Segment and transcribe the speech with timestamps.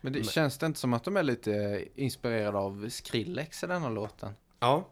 [0.00, 3.88] Men det känns det inte som att de är lite inspirerade av Skrillex i denna
[3.88, 4.32] låten?
[4.60, 4.88] Ja.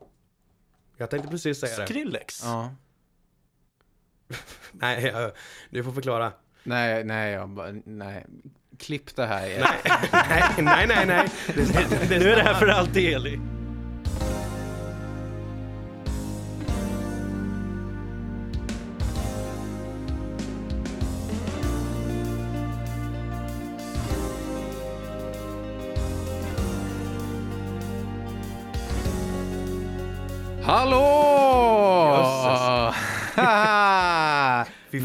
[0.96, 1.86] Jag tänkte precis säga det.
[1.86, 2.42] Skrillex?
[2.44, 2.74] Ja.
[4.72, 5.32] Nej, jag-
[5.70, 6.32] du får förklara.
[6.62, 8.26] Nej, nej, jag bara, nej.
[8.78, 9.48] Klipp det här.
[10.12, 11.28] nej, nej, nej, nej.
[11.54, 13.40] Det, det, Nu är det här för alltid Eli.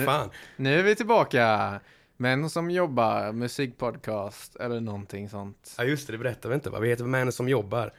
[0.06, 0.30] Fan.
[0.56, 1.80] nu är vi tillbaka.
[2.18, 5.76] Män som jobbar, musikpodcast eller någonting sånt.
[5.78, 6.80] Ja just det, det berättar vi inte va?
[6.80, 7.94] Vi heter Män som jobbar.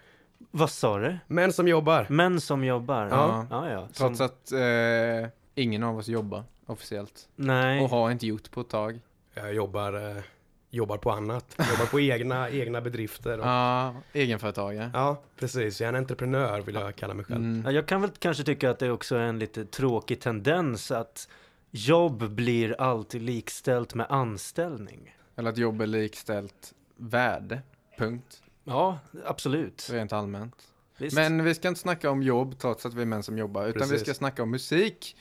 [0.51, 1.19] Vad sa du?
[1.27, 2.07] Män som jobbar.
[2.11, 3.09] Män som jobbar?
[3.11, 3.47] Ja.
[3.51, 3.71] ja.
[3.71, 3.89] ja.
[3.93, 7.29] Som, Trots att eh, ingen av oss jobbar officiellt.
[7.37, 7.81] nej.
[7.81, 9.01] Och har inte gjort på ett tag.
[9.35, 10.23] Jag jobbar, eh,
[10.71, 11.57] jobbar på annat.
[11.59, 13.39] Jobbar på egna, egna bedrifter.
[13.41, 14.91] Och, Ja, egenföretagare.
[14.95, 15.81] Ja, precis.
[15.81, 17.41] Jag är en entreprenör vill jag kalla mig själv.
[17.45, 17.63] Mm.
[17.65, 21.29] Ja, jag kan väl kanske tycka att det också är en lite tråkig tendens att
[21.75, 25.17] jobb blir alltid likställt med anställning.
[25.37, 27.63] Eller att jobb är likställt värde.
[27.99, 28.43] Punkt.
[28.65, 29.89] Ja, absolut.
[29.93, 30.57] Rent allmänt.
[30.99, 31.17] Visst.
[31.17, 33.67] Men vi ska inte snacka om jobb trots att vi är män som jobbar.
[33.67, 34.01] Utan vi Precis.
[34.01, 35.17] ska snacka om musik.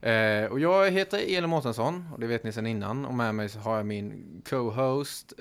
[0.00, 3.04] Eh, och jag heter Elin Mårtensson och det vet ni sedan innan.
[3.04, 5.32] Och med mig så har jag min co-host.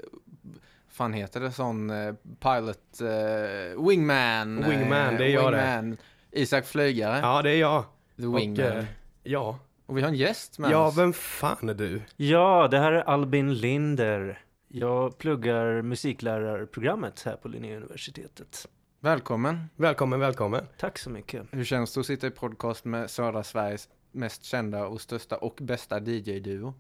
[0.89, 4.70] fan heter det sån eh, pilot eh, wingman.
[4.70, 5.58] Wingman, det är jag det.
[5.58, 5.98] wingman.
[6.31, 7.17] Isak Flygare.
[7.20, 7.83] Ja, det är jag.
[8.17, 8.66] The Och, wingman.
[8.77, 8.86] eh,
[9.23, 9.59] ja.
[9.86, 10.98] Och vi har en gäst med Ja, oss.
[10.98, 12.02] vem fan är du?
[12.17, 14.39] Ja, det här är Albin Linder.
[14.67, 18.67] Jag pluggar musiklärarprogrammet här på Linnéuniversitetet.
[19.00, 19.70] Välkommen.
[19.76, 20.66] Välkommen, välkommen.
[20.78, 21.44] Tack så mycket.
[21.52, 25.58] Hur känns det att sitta i podcast med södra Sveriges mest kända och största och
[25.61, 26.73] bästa DJ-duo?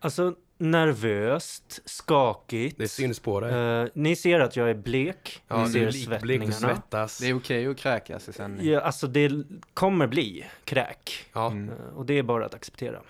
[0.00, 2.78] Alltså, nervöst, skakigt.
[2.78, 3.52] Det syns på dig.
[3.54, 5.42] Eh, ni ser att jag är blek.
[5.48, 6.52] Ja, ni ser svettningarna.
[6.52, 7.18] svettas.
[7.18, 8.66] Det är okej att kräkas i sändning.
[8.68, 9.30] Ja, alltså det
[9.74, 11.24] kommer bli kräk.
[11.32, 11.68] Ja, Mm.
[11.68, 13.00] Eh, och det är bara att acceptera.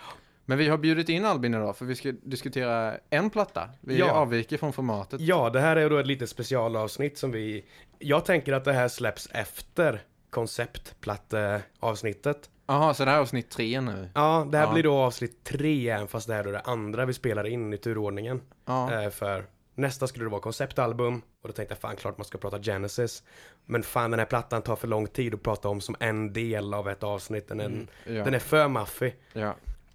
[0.45, 3.69] Men vi har bjudit in Albin idag för vi ska diskutera en platta.
[3.81, 4.11] Vi Ja.
[4.11, 5.21] avviker från formatet.
[5.21, 7.65] ja, det här är då ett litet specialavsnitt som vi...
[7.99, 12.51] Jag tänker att det här släpps efter konceptplatteavsnittet.
[12.71, 14.09] Jaha, så det här är avsnitt tre nu.
[14.15, 14.73] Ja, det här Ja.
[14.73, 17.79] blir då avsnitt tre, fast det här är då det andra vi spelar in i
[17.79, 18.41] turordningen.
[18.65, 19.03] Ja.
[19.03, 22.39] Eh, för nästa skulle det vara konceptalbum och då tänkte jag fan klart man ska
[22.39, 23.23] prata Genesis.
[23.65, 26.75] Men fan den här plattan tar för lång tid att prata om som en del
[26.75, 27.49] av ett avsnitt.
[27.49, 28.25] Den är, Mm, ja.
[28.25, 29.17] den är för maffig.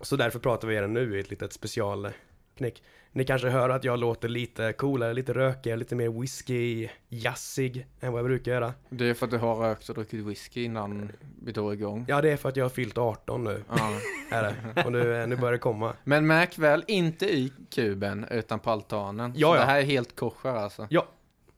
[0.02, 2.84] Så därför pratar vi den nu i ett litet specialknick.
[3.16, 8.12] Ni kanske hör att jag låter lite coolare, lite rökigare, lite mer whisky, jazzig än
[8.12, 8.74] vad jag brukar göra.
[8.90, 11.12] Det är för att du har rökt och druckit whisky innan
[11.46, 12.06] vi drog igång.
[12.08, 13.92] Ja, det är för att jag har fyllt 18 nu, Ja.
[14.32, 14.84] är det.
[14.86, 15.94] Och nu, eh, nu börjar det komma.
[16.04, 19.34] Men märk väl, inte i kuben utan på altanen.
[19.36, 19.60] Ja, Så ja.
[19.60, 20.88] det här är helt kosher alltså.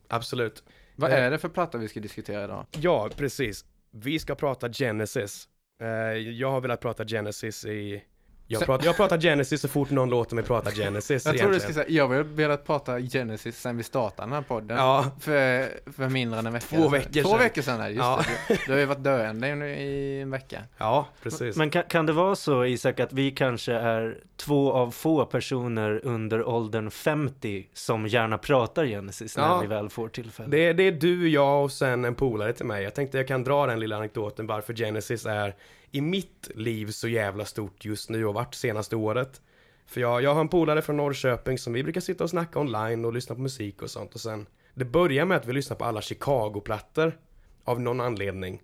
[0.07, 0.63] Absolut.
[0.95, 1.23] Vad Eh.
[1.23, 2.65] är det för platta vi ska diskutera idag?
[2.71, 3.65] Ja, precis.
[3.91, 5.47] Vi ska prata Genesis.
[5.81, 8.03] Eh, jag har velat prata Genesis i...
[8.47, 11.51] Jag, Så- pratar, jag pratar Genesis så fort någon låter mig prata Genesis Jag tror
[11.51, 11.88] du ska egentligen.
[11.89, 14.78] säga, jag har velat prata Genesis sen vi startade den här podden.
[14.78, 16.91] Ja, För, för mindre än en vecka Två sedan.
[16.91, 17.39] veckor Två sedan.
[17.39, 18.23] veckor sedan just Ja.
[18.47, 18.59] det.
[18.66, 20.61] Du har ju varit döende nu i en vecka.
[20.78, 21.56] ja, precis.
[21.57, 26.01] Men kan, kan det vara så Isak att vi kanske är två av få personer
[26.03, 29.59] under åldern 50 som gärna pratar Genesis när Ja.
[29.62, 30.50] vi väl får tillfälle?
[30.50, 32.83] Det, det är du, jag och sen en polare till mig.
[32.83, 35.56] Jag tänkte jag kan dra den lilla anekdoten varför Genesis är
[35.95, 39.41] i mitt liv så jävla stort just nu och varit senaste året.
[39.85, 43.06] För jag, jag har en polare från Norrköping som vi brukar sitta och snacka online
[43.06, 45.85] och lyssna på musik och sånt och sen Det börjar med att vi lyssnar på
[45.85, 47.19] alla Chicago-plattor
[47.63, 48.61] av någon anledning.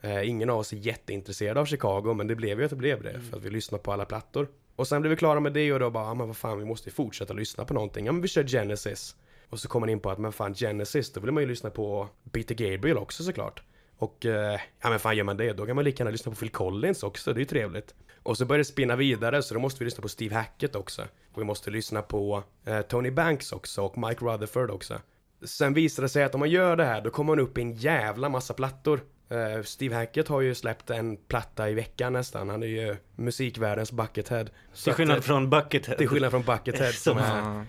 [0.00, 3.02] Eh, ingen av oss är jätteintresserade av Chicago men det blev ju att det blev
[3.02, 4.48] det för att vi lyssnar på alla plattor.
[4.76, 6.64] Och sen blev vi klara med det och då bara, ja men vad fan vi
[6.64, 8.06] måste ju fortsätta lyssna på någonting.
[8.06, 9.16] Ja men vi kör Genesis.
[9.50, 11.70] Och så kommer man in på att, men fan Genesis, då vill man ju lyssna
[11.70, 13.62] på Peter Gabriel också såklart.
[14.00, 16.36] Och, eh, ja men fan gör man det, då kan man lika gärna lyssna på
[16.36, 17.94] Phil Collins också, det är ju trevligt.
[18.22, 21.02] Och så börjar det spinna vidare, så då måste vi lyssna på Steve Hackett också.
[21.32, 25.00] Och vi måste lyssna på eh, Tony Banks också, och Mike Rutherford också.
[25.44, 27.60] Sen visar det sig att om man gör det här, då kommer man upp i
[27.60, 29.00] en jävla massa plattor.
[29.30, 33.92] Eh, Steve Hackett har ju släppt en platta i veckan nästan, han är ju musikvärldens
[33.92, 34.50] buckethead.
[34.72, 35.98] Så Till skillnad eh, från Buckethead.
[35.98, 37.64] till skillnad från Buckethead som är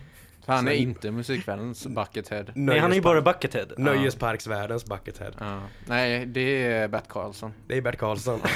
[0.55, 2.51] han är inte musikvärldens buckethead.
[2.55, 3.73] Nej, han är ju bara Buckethead.
[3.77, 5.33] Nöjesparksvärldens Buckethead.
[5.39, 5.61] Ja.
[5.87, 7.53] Nej, det är Bert Karlsson.
[7.67, 8.39] Det är Bert Karlsson.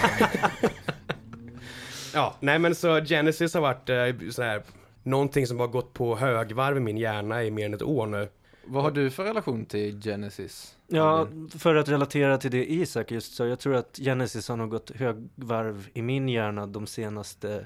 [2.14, 4.64] ja, nej men så Genesis har varit eh, så här,
[5.04, 8.30] någonting som har gått på högvarv i min hjärna i mer än ett år nu.
[8.68, 10.76] Vad har du för relation till Genesis?
[10.88, 11.28] Ja,
[11.60, 14.92] för att relatera till det Isak just sa, jag tror att Genesis har nog gått
[14.96, 17.66] högvarv i min hjärna de senaste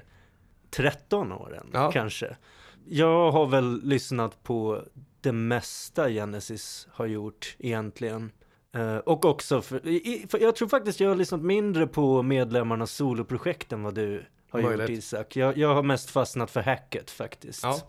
[0.70, 1.92] 13 åren, Ja.
[1.92, 2.36] kanske.
[2.88, 4.82] Jag har väl lyssnat på
[5.20, 8.32] det mesta Genesis har gjort egentligen.
[8.74, 12.92] Eh, och också, för, i, för jag tror faktiskt jag har lyssnat mindre på medlemmarnas
[12.92, 14.80] soloprojekt än vad du har Möjligt.
[14.88, 15.36] gjort Isak.
[15.36, 17.62] Jag, jag har mest fastnat för hacket faktiskt.
[17.62, 17.80] Ja.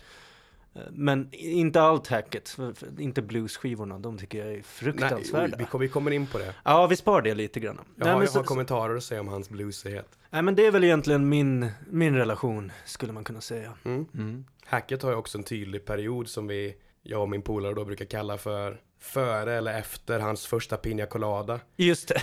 [0.76, 2.58] Eh, Men inte allt hacket,
[3.00, 5.58] inte bluesskivorna, de tycker jag är Nej, fruktansvärda.
[5.58, 6.56] vi, kommer, vi kommer in på det.
[6.64, 7.80] Ja, vi spar det lite grann.
[7.96, 10.18] Jag, Nej, har, jag så- har kommentarer att säga om hans bluesighet.
[10.30, 13.74] Nej men det är väl egentligen min, min relation, skulle man kunna säga.
[13.84, 14.06] Mm.
[14.14, 14.46] Mm.
[14.72, 18.06] Hacket har ju också en tydlig period som vi, jag och min polare då brukar
[18.06, 21.60] kalla för före eller efter hans första Pina Colada.
[21.78, 22.22] Just det.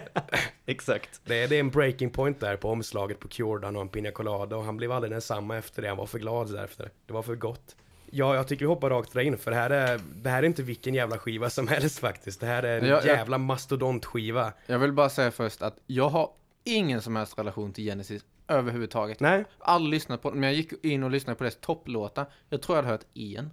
[0.66, 1.20] Exakt.
[1.24, 3.88] Det är, det är en breaking point där på omslaget på Cure han har en
[3.88, 5.88] Pina Colada och han blev aldrig densamma efter det.
[5.88, 6.90] Han var för glad därefter.
[7.06, 7.76] Det var för gott.
[8.10, 10.62] Ja, jag tycker vi hoppar rakt in för det här är, det här är inte
[10.62, 12.40] vilken jävla skiva som helst faktiskt.
[12.40, 14.52] Det här är en Ja, jag- jävla mastodontskiva.
[14.66, 16.30] Jag vill bara säga först att jag har
[16.64, 19.20] ingen som helst relation till Genesis överhuvudtaget.
[19.20, 22.26] Nej, Aldrig lyssnat på men jag gick in och lyssnade på deras topplåtar.
[22.48, 23.50] Jag tror jag hade hört en.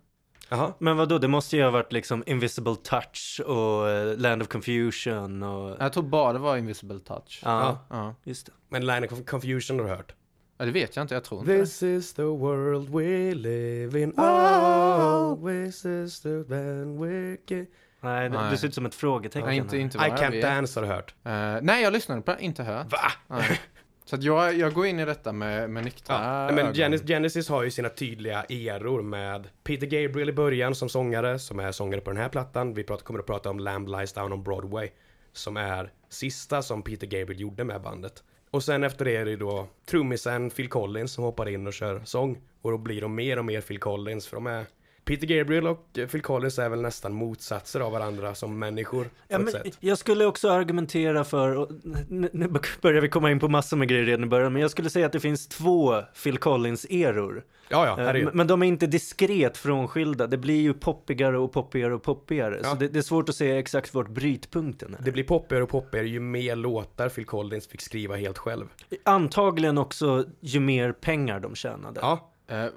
[0.50, 0.74] jaha.
[0.80, 1.18] Men vad då?
[1.18, 5.76] det måste ju ha varit liksom Invisible Touch och eh, Land of Confusion och...
[5.80, 7.42] Jag tror bara det var Invisible Touch.
[7.44, 8.16] Ja, Ja.
[8.24, 8.52] Just det.
[8.70, 10.14] Men Line of Confusion har du hört?
[10.58, 11.14] ja, det vet jag inte.
[11.14, 11.60] Jag tror inte.
[11.60, 14.14] This is the world we live in.
[14.18, 17.70] Oh, this is the band we get.
[18.02, 18.52] Nej, det, Nej.
[18.52, 19.48] det ser ut som ett frågetecken.
[19.48, 21.16] Nej, inte, inte I can't dance har du hört.
[21.24, 22.42] Eh, nej, jag lyssnade på det.
[22.44, 22.92] Inte hört.
[22.92, 23.12] Va?
[23.28, 23.60] Nej.
[24.10, 26.74] Så att jag, jag går in i detta med, med nyktra Ja, men.
[26.74, 31.60] Genesis, Genesis har ju sina tydliga eror med Peter Gabriel i början som sångare, som
[31.60, 32.74] är sångare på den här plattan.
[32.74, 34.90] Vi pratar, kommer att prata om Lamb Lies Down on Broadway,
[35.34, 38.24] som är sista som Peter Gabriel gjorde med bandet.
[38.52, 42.02] Och sen efter det är det då trummisen Phil Collins som hoppar in och kör
[42.06, 42.42] sång.
[42.62, 44.66] Och då blir de mer och mer Phil Collins, för de är
[45.06, 49.40] Peter Gabriel och eh, Phil Collins är väl nästan motsatser av varandra som människor Ja,
[49.40, 49.78] men sätt.
[49.80, 51.68] jag skulle också argumentera för,
[52.10, 52.48] nu,
[52.82, 55.06] börjar vi komma in på massor med grejer redan i början, men jag skulle säga
[55.06, 57.44] att det finns två Phil Collins-eror.
[57.72, 58.26] Ja, ja, Eh, herregud.
[58.28, 62.60] Men men de är inte diskret frånskilda, det blir ju poppigare och poppigare och poppigare.
[62.64, 62.70] Ja.
[62.70, 65.04] Så det, det är svårt att säga exakt vart brytpunkten är.
[65.04, 68.66] Det blir poppigare och poppigare ju mer låtar Phil Collins fick skriva helt själv.
[69.06, 72.00] Antagligen också ju mer pengar de tjänade.
[72.02, 72.29] Ja, Eh,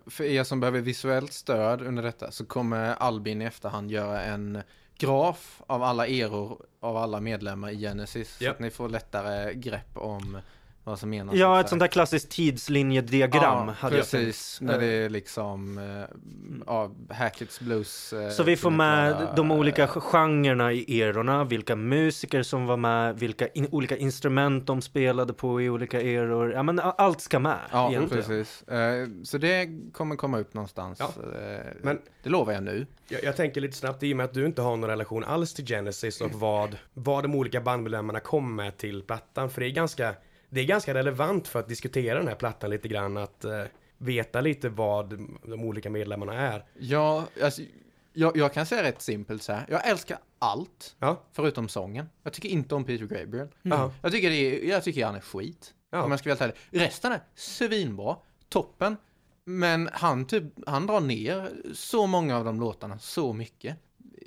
[0.07, 4.63] för er som behöver visuellt stöd under detta så kommer Albin i efterhand göra en
[4.99, 8.37] graf av alla eror av alla medlemmar i Genesis.
[8.39, 8.51] Så Ja.
[8.51, 10.39] att ni får lättare grepp om
[10.84, 11.34] vad som menas.
[11.34, 14.58] Ja, ett sånt där klassiskt tidslinjediagram ja, hade jag precis.
[14.61, 16.17] När det är liksom eh,
[16.67, 18.12] ja, Hackett's Blues.
[18.12, 22.76] eh, Så vi får med Pina de olika genrerna i erorna, vilka musiker som var
[22.76, 26.52] med, vilka in, olika instrument de spelade på i olika eror.
[26.52, 28.25] Ja men allt ska med Ja, egentligen.
[28.25, 28.62] precis.
[28.69, 30.99] Eh, så det kommer komma upp någonstans.
[31.00, 31.12] Ja,
[31.82, 32.87] men- Det lovar jag nu.
[33.08, 35.55] Jag, jag tänker lite snabbt i och med att du inte har någon relation alls
[35.55, 39.50] till Genesis och vad, vad de olika bandmedlemmarna kom med till plattan.
[39.50, 40.14] För det är ganska,
[40.52, 43.16] det är ganska relevant för att diskutera den här plattan lite grann.
[43.16, 43.62] Att eh,
[43.99, 46.64] veta lite vad de olika medlemmarna är.
[46.78, 47.62] Ja, alltså,
[48.12, 49.66] jag, jag kan säga rätt simpelt så här.
[49.69, 52.08] Jag älskar allt Ja, förutom sången.
[52.22, 53.49] Jag tycker inte om Peter Gabriel.
[53.62, 53.93] Jaha.
[54.02, 55.75] Jag tycker, det är, jag tycker han är skit.
[55.90, 56.02] Ja.
[56.02, 56.87] Om jag ska vara helt ärlig.
[56.87, 58.16] Resten är svinbra,
[58.49, 58.96] toppen.
[59.44, 63.76] Men han, typ, han drar ner så många av de låtarna så mycket.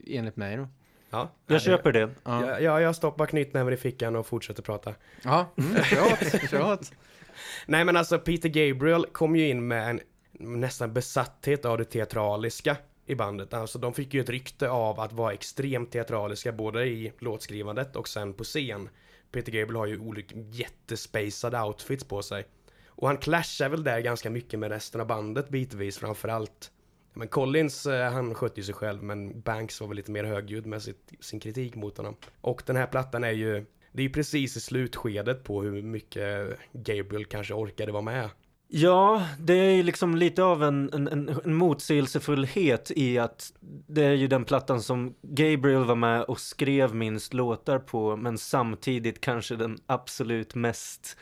[0.07, 0.67] Enligt mig då.
[1.15, 1.31] Ja.
[1.47, 2.09] Jag köper det.
[2.23, 4.93] Ja, Ja, ja, jag stoppar knytnäven i fickan och fortsätter prata.
[5.23, 5.53] ja.
[5.57, 6.91] Mm, kör åt, kör åt.
[7.65, 9.99] Nej men alltså Peter Gabriel kom ju in med en
[10.39, 13.53] nästan besatthet av det teatraliska i bandet.
[13.53, 18.07] Alltså de fick ju ett rykte av att vara extremt teatraliska både i låtskrivandet och
[18.07, 18.89] sen på scen.
[19.31, 22.45] Peter Gabriel har ju olika jättespacade outfits på sig.
[22.87, 26.71] Och han clashar väl där ganska mycket med resten av bandet bitvis framförallt.
[27.15, 30.65] Men Collins, eh, han skötte ju sig själv men Banks var väl lite mer högljudd
[30.65, 32.15] med sitt, sin kritik mot honom.
[32.41, 36.57] Och den här plattan är ju, det är ju precis i slutskedet på hur mycket
[36.73, 38.29] Gabriel kanske orkade vara med.
[38.67, 43.53] Ja, det är ju liksom lite av en, en, en, motsägelsefullhet i att
[43.87, 48.37] det är ju den plattan som Gabriel var med och skrev minst låtar på, men
[48.37, 51.17] samtidigt kanske den absolut mest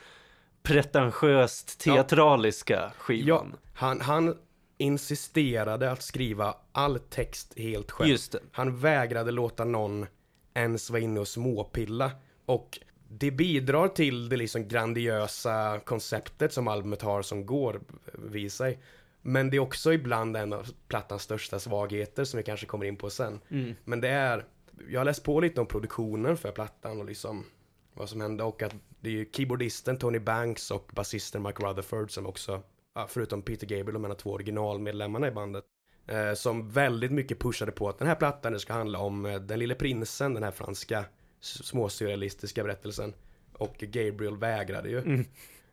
[0.64, 3.56] pretentiöst teatraliska Ja, skivan.
[3.74, 4.36] han, han
[4.78, 8.10] insisterade att skriva all text helt själv.
[8.10, 8.40] Just det.
[8.52, 10.06] Han vägrade låta någon
[10.54, 12.12] ens vara inne och småpilla.
[12.46, 17.82] Och det bidrar till det liksom grandiösa konceptet som albumet har som går
[18.14, 18.80] vid sig.
[19.22, 22.96] Men det är också ibland en av plattans största svagheter som vi kanske kommer in
[22.96, 23.40] på sen.
[23.50, 23.76] Mm.
[23.86, 24.46] Men det är,
[24.90, 27.46] jag har läst på lite om produktionen för plattan och liksom
[27.94, 32.12] vad som hände och att det är ju keyboardisten Tony Banks och basisten Mike Rutherford
[32.12, 32.62] som också,
[33.08, 35.64] förutom Peter Gabriel, de ena två originalmedlemmarna i bandet,
[36.08, 39.60] eh, som väldigt mycket pushade på att den här plattan ska handla om eh, den
[39.60, 41.06] lille prinsen, den här franska
[41.40, 43.14] småsurrealistiska berättelsen.
[43.54, 45.00] Och Gabriel vägrade ju.
[45.00, 45.26] Mm.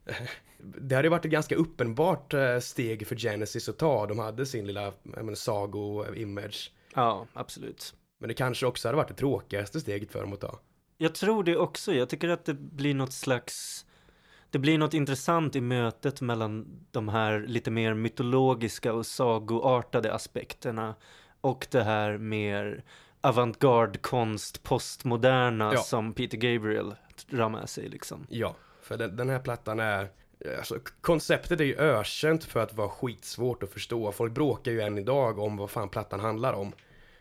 [0.62, 4.06] Det hade ju varit ett ganska uppenbart eh, steg för Genesis att ta.
[4.06, 6.72] De hade sin lilla menar, sago-image.
[6.94, 7.94] Ja, absolut.
[8.18, 10.58] Men det kanske också hade varit det tråkigaste steget för dem att ta.
[10.98, 11.94] Jag tror det också.
[11.94, 13.86] Jag tycker att det blir något slags
[14.50, 20.94] det blir något intressant i mötet mellan de här lite mer mytologiska och sagoartade aspekterna
[21.40, 22.84] och det här mer
[23.20, 25.80] avantgarde-konst, postmoderna Ja.
[25.80, 26.94] som Peter Gabriel
[27.30, 28.26] drar med sig liksom.
[28.28, 30.08] Ja, för den, den här plattan är
[30.58, 34.12] Alltså, konceptet är ju ökänt för att vara skitsvårt att förstå.
[34.12, 36.72] Folk bråkar ju än idag om vad fan plattan handlar om.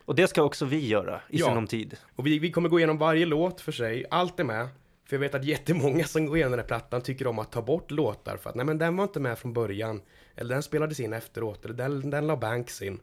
[0.06, 1.46] Och det ska också vi göra i Ja.
[1.46, 1.98] sinom tid.
[2.16, 4.68] Och vi, vi kommer gå igenom varje låt för sig, allt är med.
[5.10, 7.62] För jag vet att jättemånga som går igenom den här plattan tycker om att ta
[7.62, 10.02] bort låtar för att nej men den var inte med från början.
[10.36, 13.00] Eller den spelades in efteråt, eller den, den la Banks in.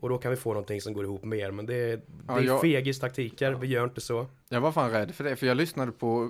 [0.00, 2.38] Och då kan vi få någonting som går ihop mer, men det, är- det Ja,
[2.38, 4.26] är jag- fegis-taktiker, vi gör inte så.
[4.48, 6.22] Jag var fan rädd för det, för jag lyssnade på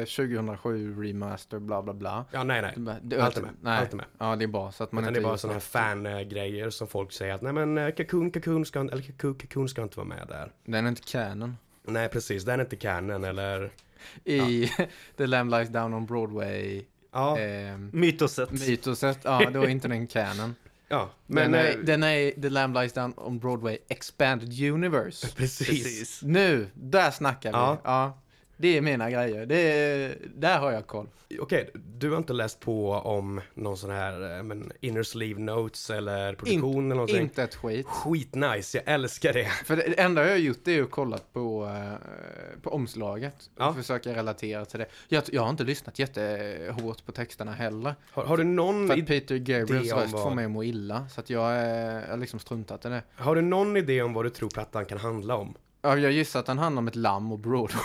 [0.00, 2.24] eh, 2007 remaster bla bla bla.
[2.30, 2.98] Ja, nej nej.
[3.02, 3.78] Det Allt är med, Nej.
[3.78, 4.06] allt är med.
[4.18, 6.70] Ja, det är bra så att man Men inte det är bara sådana här fan-grejer
[6.70, 9.96] som folk säger att nej men eh, Cocoon, Cocoon ska, eller Cocoon, Cocoon ska inte
[9.96, 10.52] vara med där.
[10.64, 11.56] Den är inte canon.
[11.82, 13.72] Nej precis, den är inte canon eller
[14.24, 14.70] I
[15.16, 16.84] The Lamb Lies Down on Broadway
[17.14, 18.50] Ja, ehm, Mytoset.
[18.50, 20.54] mytoset, ja då är inte den canon.
[20.88, 21.10] ja.
[21.26, 25.28] Men Men den, eh, är, den är The Lamb Lies Down on Broadway Expanded Universe.
[25.36, 26.22] precis.
[26.22, 27.56] Nu, där snackar vi.
[27.58, 27.80] Ja.
[27.84, 28.18] Ja.
[28.56, 29.46] Det är mina grejer.
[29.46, 31.08] Det är, där har jag koll.
[31.40, 35.90] Okej, du har inte läst på om någon sån här eh, men, inner sleeve notes
[35.90, 37.20] eller produktion eller någonting?
[37.20, 37.86] Inte ett skit.
[37.86, 39.44] Skitnice, jag älskar det.
[39.44, 43.50] För det enda jag har gjort är att kollat på, eh, på omslaget.
[43.56, 43.68] Ja.
[43.68, 44.86] Och försöka relatera till det.
[45.08, 47.94] Jag, jag har inte lyssnat jättehårt på texterna heller.
[48.10, 51.08] Har, har du någon För att Peter Gabriels röst vad- får mig att må illa.
[51.08, 53.02] Så att jag eh, jag har liksom struntat i det.
[53.14, 55.54] Har du någon idé om vad du tror plattan kan handla om?
[55.86, 57.80] Ja, jag gissar att den handlar om ett lamm och Broadway.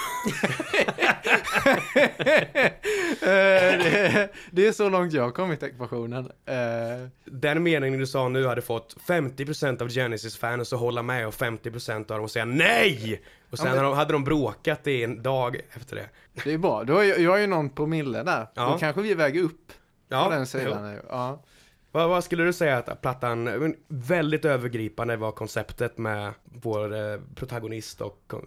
[3.22, 6.32] Eh, det, det är så långt jag har kommit i ekvationen.
[6.46, 11.34] Eh, Den meningen du sa nu hade fått 50% av Genesis-fans att hålla med och
[11.34, 13.22] 50% av dem att säga NEJ!
[13.52, 16.10] Och sen Ja, men- hade de- bråkat i en dag efter det.
[16.44, 16.84] det är bra.
[16.84, 18.48] Då har jag, jag har ju någon promille där.
[18.54, 18.70] Ja.
[18.72, 19.72] Då kanske vi väger upp
[20.10, 20.98] Ja, på den sidan.
[21.10, 21.44] Ja.
[21.92, 28.02] Vad, vad skulle du säga att plattan, väldigt övergripande var konceptet med vår eh, protagonist
[28.02, 28.40] och eh,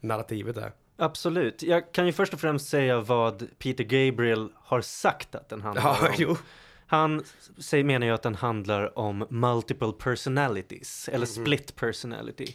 [0.00, 0.72] narrativet där.
[0.96, 1.62] Absolut.
[1.62, 5.82] Jag kan ju först och främst säga vad Peter Gabriel har sagt att den handlar
[5.82, 6.14] Ja, om.
[6.18, 6.36] jo.
[6.86, 7.24] Han
[7.58, 11.44] säger, menar ju att den handlar om multiple personalities, eller Mhm.
[11.44, 12.46] split personality.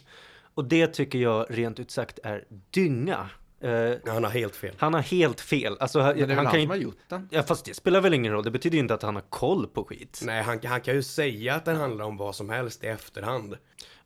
[0.54, 3.30] Och det tycker jag rent ut sagt är dynga.
[3.60, 4.74] Eh, Han har helt fel.
[4.78, 5.76] han har helt fel.
[5.80, 7.28] Alltså, Men det är väl han han kan som har gjort den.
[7.30, 8.44] Ja, fast det spelar väl ingen roll.
[8.44, 10.20] Det betyder ju inte att han har koll på skit.
[10.24, 13.56] Nej, han, han kan ju säga att den handlar om vad som helst i efterhand.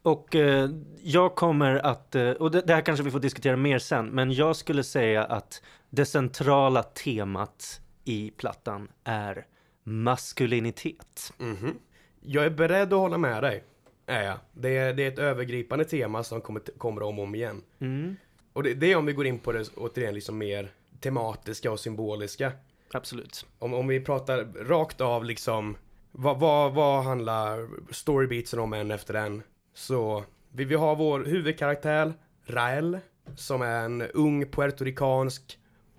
[0.03, 0.71] Och eh,
[1.03, 4.33] jag kommer att, eh, och det, det här kanske vi får diskutera mer sen, men
[4.33, 9.47] jag skulle säga att det centrala temat i plattan är
[9.85, 11.33] maskulinitet.
[11.39, 11.75] Mhm.
[12.21, 13.65] Jag är beredd att hålla med dig.
[14.07, 14.37] Är jag.
[14.53, 17.63] Det är, det är ett övergripande tema som kommer, kommer om och om igen.
[17.81, 18.17] Mm,
[18.55, 21.81] Och det, det är om vi går in på det återigen liksom mer tematiska och
[21.81, 22.53] symboliska.
[22.93, 23.47] absolut.
[23.59, 25.77] Om, om vi pratar rakt av liksom
[26.13, 29.43] vad, vad, vad handlar storybeatsen om än efter den?
[29.75, 32.13] Så vi, vi har vår huvudkaraktär
[32.47, 32.99] Rael
[33.37, 35.59] som är en ung puertoricansk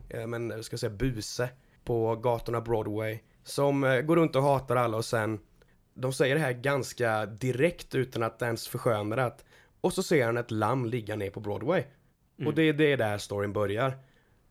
[0.09, 1.50] eh, men jag ska säga buse
[1.83, 5.39] på gatorna Broadway som eh, går runt och hatar alla och sen
[5.93, 9.45] de säger det här ganska direkt utan att ens försköna det att
[9.81, 11.83] och så ser han ett lamm ligga ner på Broadway.
[12.45, 13.97] Och det, det är där storyn börjar.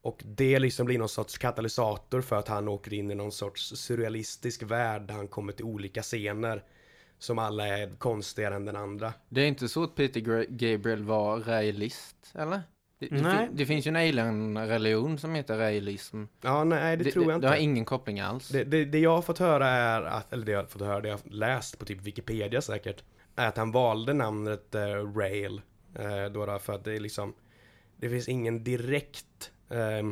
[0.03, 3.77] Och det liksom blir någon sorts katalysator för att han åker in i någon sorts
[3.77, 6.63] surrealistisk värld där han kommer till olika scener
[7.19, 9.13] som alla är konstigare än den andra.
[9.29, 12.63] Det är inte så att Peter Gabriel var realist, eller?
[12.99, 13.47] Det, det, Nej.
[13.47, 16.25] fin- det finns ju en alien-religion som heter realism.
[16.41, 17.47] Ja, nej, det, tror jag inte.
[17.47, 18.49] Det har ingen koppling alls.
[18.49, 21.01] Det, det, det jag har fått höra är att, eller det jag har fått höra,
[21.01, 23.03] det jag har läst på typ Wikipedia säkert,
[23.37, 25.61] är att han valde namnet eh, Rail.
[26.33, 27.35] Då då, för att det är liksom,
[28.05, 30.11] det finns ingen direkt eh,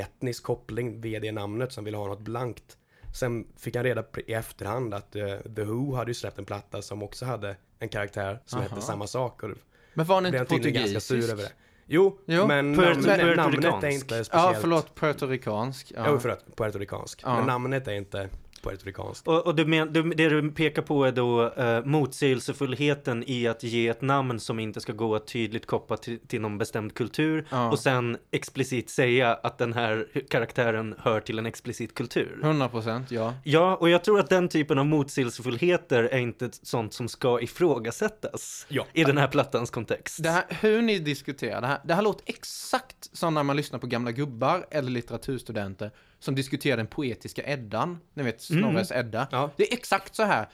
[0.00, 2.76] etnisk koppling via det namnet som vill ha något blankt.
[3.14, 6.44] Sen fick han reda på i efterhand att eh, The Who hade ju släppt en
[6.44, 8.68] platta som också hade en karaktär som Aha.
[8.68, 9.42] hette samma sak.
[9.42, 9.50] Och
[9.94, 11.06] Men var han inte ganska portugisisk?
[11.06, 11.52] sur över det.
[11.86, 14.30] Jo, Jo, men puerto- namnet, namnet är inte speciellt.
[14.32, 15.92] Ja, förlåt, puertoricansk.
[15.96, 16.04] Ja.
[16.08, 17.20] Jo, förlåt, puertoricansk.
[17.24, 17.36] Ja.
[17.36, 18.28] Men namnet är inte
[18.62, 19.28] puertoricanskt.
[19.28, 23.62] Och, och du men, du, det du pekar på är då eh, motsägelsefullheten i att
[23.62, 27.46] ge ett namn som inte ska gå att tydligt koppla till, till någon bestämd kultur
[27.50, 27.70] Ja.
[27.70, 32.38] och sen explicit säga att den här karaktären hör till en explicit kultur.
[32.42, 33.34] 100 procent, ja.
[33.44, 38.66] Ja, och jag tror att den typen av motsägelsefullheter är inte sånt som ska ifrågasättas
[38.68, 38.86] Ja.
[38.92, 40.22] i den här plattans kontext.
[40.22, 43.78] Det här, hur ni diskuterar det här, det här låter exakt som när man lyssnar
[43.78, 47.98] på gamla gubbar eller litteraturstudenter som diskuterar den poetiska Eddan.
[48.14, 48.62] Ni vet, Mm.
[48.62, 49.28] Snorres Edda.
[49.30, 49.50] Ja.
[49.56, 50.46] Det är exakt så här.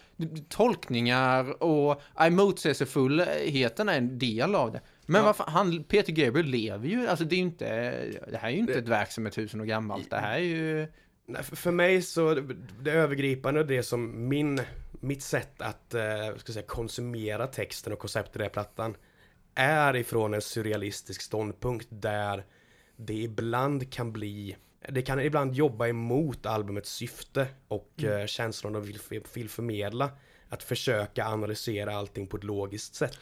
[0.48, 4.80] Tolkningar och motsägelsefullheten är en del av det.
[5.06, 5.24] Men Ja.
[5.26, 7.64] vad fan, han, Peter Gabriel lever ju, alltså det är ju inte,
[8.30, 10.10] det här är ju inte Det- ett verk som är tusen år gammalt.
[10.10, 10.86] Det här är ju...
[11.26, 12.34] Nej, för- mig så,
[12.80, 14.60] det- övergripande det som min,
[15.00, 16.02] mitt sätt att, eh,
[16.36, 18.96] ska säga, konsumera texten och konceptet i den här plattan
[19.54, 22.44] är ifrån en surrealistisk ståndpunkt där
[22.96, 24.56] det ibland kan bli,
[24.88, 28.26] det kan ibland jobba emot albumets syfte och mm.
[28.26, 28.98] känslan de vill,
[29.34, 30.10] vill förmedla.
[30.48, 33.18] Att försöka analysera allting på ett logiskt sätt.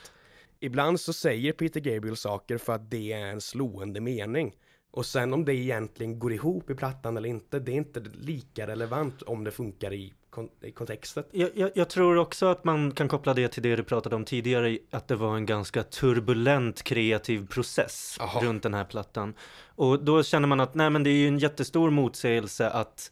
[0.61, 4.57] Ibland så säger Peter Gabriel saker för att det är en slående mening.
[4.90, 8.67] Och sen om det egentligen går ihop i plattan eller inte, det är inte lika
[8.67, 11.29] relevant om det funkar i, kon- kontextet.
[11.31, 14.25] Jag, jag, jag tror också att man kan koppla det till det du pratade om
[14.25, 18.41] tidigare, att det var en ganska turbulent kreativ process Jaha.
[18.45, 19.35] runt den här plattan.
[19.75, 23.11] Och då känner man att nej men det är ju en jättestor motsägelse att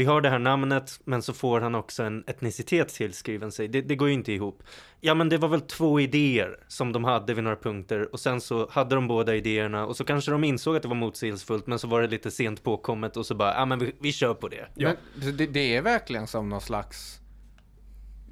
[0.00, 3.68] vi har det här namnet, men så får han också en etnicitet tillskriven sig.
[3.68, 4.62] Det, det går ju inte ihop.
[5.00, 8.40] Ja, men det var väl två idéer som de hade vid några punkter och sen
[8.40, 11.78] så hade de båda idéerna och så kanske de insåg att det var motsägelsefullt, men
[11.78, 14.48] så var det lite sent påkommet och så bara, ja men vi, vi kör på
[14.48, 14.66] det.
[14.74, 14.92] Ja.
[15.14, 17.20] Men det, det är verkligen som någon slags,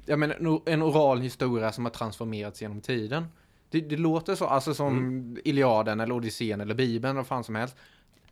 [0.05, 3.25] jag menar en- oral historia som har transformerats genom tiden.
[3.71, 5.37] Det, det låter så, alltså som Mm.
[5.43, 7.75] Iliaden eller Odysseen eller Bibeln, vad fan som helst.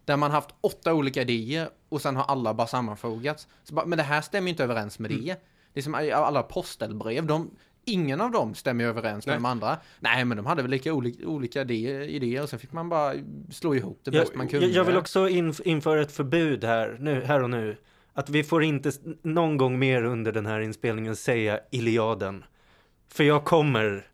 [0.08, 3.48] Där man haft åtta olika idéer och sen har alla bara sammanfogats.
[3.64, 5.26] Så bara, men det här stämmer ju inte överens med Mm.
[5.26, 5.36] det.
[5.74, 7.52] Det är som alla postelbrev, de,
[7.86, 9.38] ingen av dem stämmer överens med Nej.
[9.42, 9.78] de andra.
[10.00, 13.14] Nej, men de hade väl lika olika, olika idéer, och sen fick man bara
[13.52, 14.68] slå ihop det Jag, bäst man kunde.
[14.68, 17.78] jag, vill också inf införa ett förbud här, nu, här och nu.
[18.14, 22.44] Att vi får inte någon gång mer under den här inspelningen säga Iliaden.
[23.10, 24.06] För jag kommer,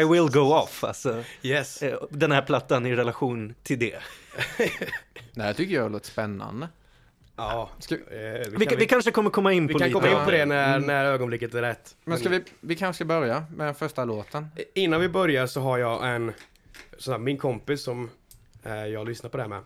[0.00, 1.24] I will go off, alltså.
[1.42, 1.82] Yes.
[1.82, 3.98] eh, Den här plattan i relation till det.
[5.32, 6.68] Nej, jag tycker jag låter spännande.
[7.36, 7.70] Ja.
[7.78, 10.00] Ska- eh, vi, Vi, kan, vi kanske kommer komma in vi på kan lite.
[10.00, 10.86] komma in på det när, Mm.
[10.86, 11.96] när ögonblicket är rätt.
[12.04, 14.46] Men ska vi, vi kanske ska börja med första låten.
[14.74, 16.32] Innan vi börjar så har jag en,
[16.98, 18.10] sån här, min kompis som
[18.62, 19.60] eh, jag lyssnar på det här med.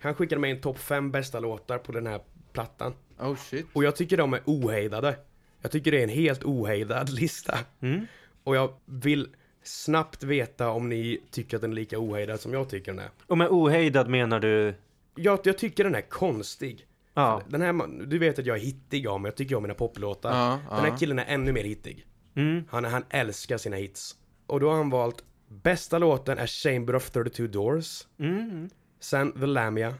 [0.00, 2.20] Han skickade mig en topp 5 bästa låtar på den här
[2.52, 2.94] plattan.
[3.18, 3.66] Oh shit.
[3.72, 5.16] Och jag tycker de är ohejdade.
[5.62, 7.58] Jag tycker det är en helt ohejdad lista.
[7.80, 8.06] Mm.
[8.44, 9.28] Och jag vill
[9.64, 13.10] snabbt veta om ni tycker att den är lika ohejdad som jag tycker den är.
[13.26, 14.74] Och med ohejdad menar du?
[15.14, 16.86] Jag, jag tycker den är konstig.
[17.14, 17.42] Ja.
[17.48, 20.30] Den här, du vet att jag är hittig av mig, jag tycker om mina poplåtar.
[20.30, 20.96] Ja, Den här ja.
[20.96, 22.06] killen är ännu mer hittig.
[22.36, 22.64] Mm.
[22.70, 24.16] Han, han älskar sina hits.
[24.46, 28.06] Och då har han valt Bästa låten är Chamber of 32 Doors.
[28.18, 28.70] Mm.
[29.00, 29.94] Sen The Lamia.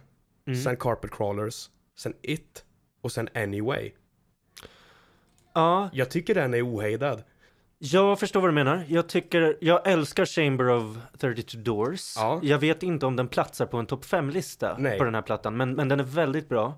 [0.46, 0.58] Mm.
[0.62, 1.70] Sen Carpet Crawlers.
[1.96, 2.64] Sen It.
[3.00, 3.92] Och sen Anyway.
[5.54, 7.22] Ja, Jag tycker den är ohejdad.
[7.78, 8.84] Jag förstår vad du menar.
[8.88, 12.14] Jag tycker, jag älskar Chamber of 32 Doors.
[12.16, 12.40] Ja.
[12.42, 14.98] Jag vet inte om den platsar på en topp 5-lista Nej.
[14.98, 16.74] på den här plattan, men, men den är väldigt bra.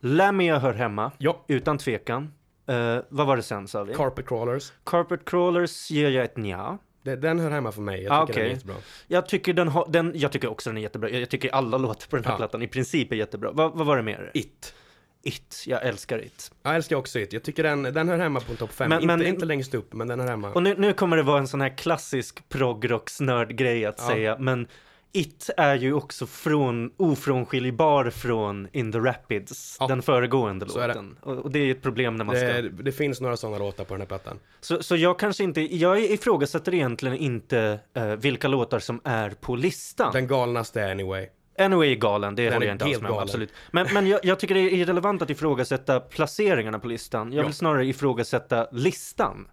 [0.00, 1.44] Lamia hör hemma, Ja.
[1.48, 2.32] utan tvekan.
[2.66, 3.94] Eh, vad var det sen sa vi?
[3.94, 4.72] Carpet Crawlers.
[4.84, 6.78] Carpet Crawlers ger jag ett nja.
[7.02, 8.02] Den hör hemma för mig.
[8.02, 8.76] Jag Ah, tycker den är jättebra.
[9.06, 11.10] Jag tycker, den har, den, jag tycker också den är jättebra.
[11.10, 12.36] Jag tycker alla låtar på den här Ja.
[12.36, 13.50] plattan i princip är jättebra.
[13.52, 14.30] Vad, vad var det mer?
[14.34, 14.74] It.
[15.22, 15.64] It.
[15.66, 16.52] Jag älskar It.
[16.62, 17.32] Jag älskar också It.
[17.32, 18.88] Jag tycker den, den hör hemma på en topp 5.
[18.88, 20.52] Men- Inte, men- inte längst upp, men den hör hemma.
[20.52, 24.06] Och nu, nu kommer det vara en sån här klassisk proggrocksnörd-grej att Ja.
[24.06, 24.66] säga, men
[25.14, 29.86] It är ju också från, ofrånskiljbar från In the Rapids, Ja.
[29.86, 30.86] den föregående är det.
[30.86, 31.16] låten.
[31.22, 32.46] Och, det är ett problem när man ska...
[32.46, 34.38] Det, det finns några sådana låtar på den här plattan.
[34.60, 39.56] Så, så jag kanske inte, jag ifrågasätter egentligen inte eh, vilka låtar som är på
[39.56, 40.12] listan.
[40.12, 41.28] Den galnaste Anyway.
[41.58, 43.52] Anyway är galen, det Den håller jag inte alls med om, absolut.
[43.70, 47.32] Men, men jag, jag tycker det är irrelevant att ifrågasätta placeringarna på listan.
[47.32, 47.46] Jag Ja.
[47.46, 49.48] vill snarare ifrågasätta listan.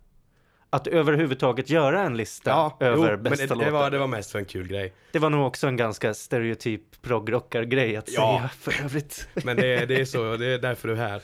[0.71, 3.65] Att överhuvudtaget göra en lista över jo, men bästa det, låtar.
[3.65, 4.93] det, var, det var mest för en kul grej.
[5.11, 8.37] Det var nog också en ganska stereotyp proggrockargrej att Ja.
[8.37, 9.27] säga för övrigt.
[9.43, 11.21] Men det, det är så, det är därför du är här.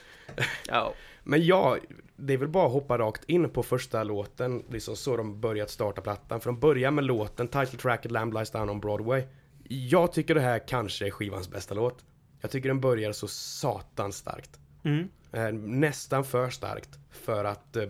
[0.68, 0.94] Ja.
[1.24, 1.78] Men ja,
[2.16, 5.70] det är väl bara att hoppa rakt in på första låten, liksom så de börjat
[5.70, 6.40] starta plattan.
[6.42, 9.24] För de börjar med låten, title tracket Lamb Lies Down on Broadway.
[9.69, 12.06] Jag tycker det här kanske är skivans bästa låt.
[12.41, 14.60] Jag tycker den börjar så satans starkt.
[14.84, 15.10] Mm.
[15.32, 17.84] Eh, nästan för starkt för att eh,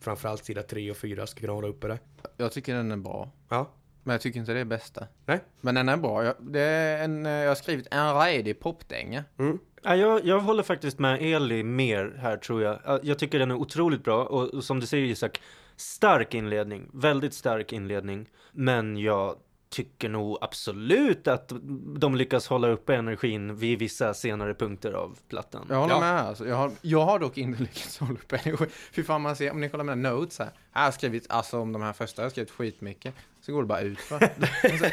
[0.00, 1.98] framförallt sida 3 och 4 ska kunna hålla uppe det.
[2.36, 3.30] Jag tycker den är bra.
[3.48, 3.70] Ja,
[4.02, 5.06] Men jag tycker inte det är bästa.
[5.26, 5.40] nej.
[5.60, 6.24] Men den är bra.
[6.24, 9.24] Jag, det är en, eh, jag har skrivit en redig popdänga.
[9.38, 9.58] Mm.
[9.82, 12.78] Ja, jag, jag håller faktiskt med Eli mer här tror jag.
[12.84, 15.40] Ja, Jag tycker den är otroligt bra och, och som du säger Isak,
[15.76, 18.28] stark inledning, väldigt stark inledning.
[18.52, 19.36] Men jag
[19.70, 21.52] tycker nog absolut att
[21.98, 25.66] de lyckas hålla uppe energin vid vissa senare punkter av plattan.
[25.68, 26.00] Jag håller Ja.
[26.00, 26.20] med.
[26.20, 26.48] Alltså.
[26.48, 28.66] Jag, har, jag har dock inte lyckats hålla upp energi.
[28.92, 30.50] Fy fan, man ser, om ni kollar mina notes här.
[30.74, 33.14] Jag har skrivit, alltså om de här första, jag har skrivit skitmycket.
[33.40, 34.20] Så går det bara ut va?
[34.62, 34.90] sen,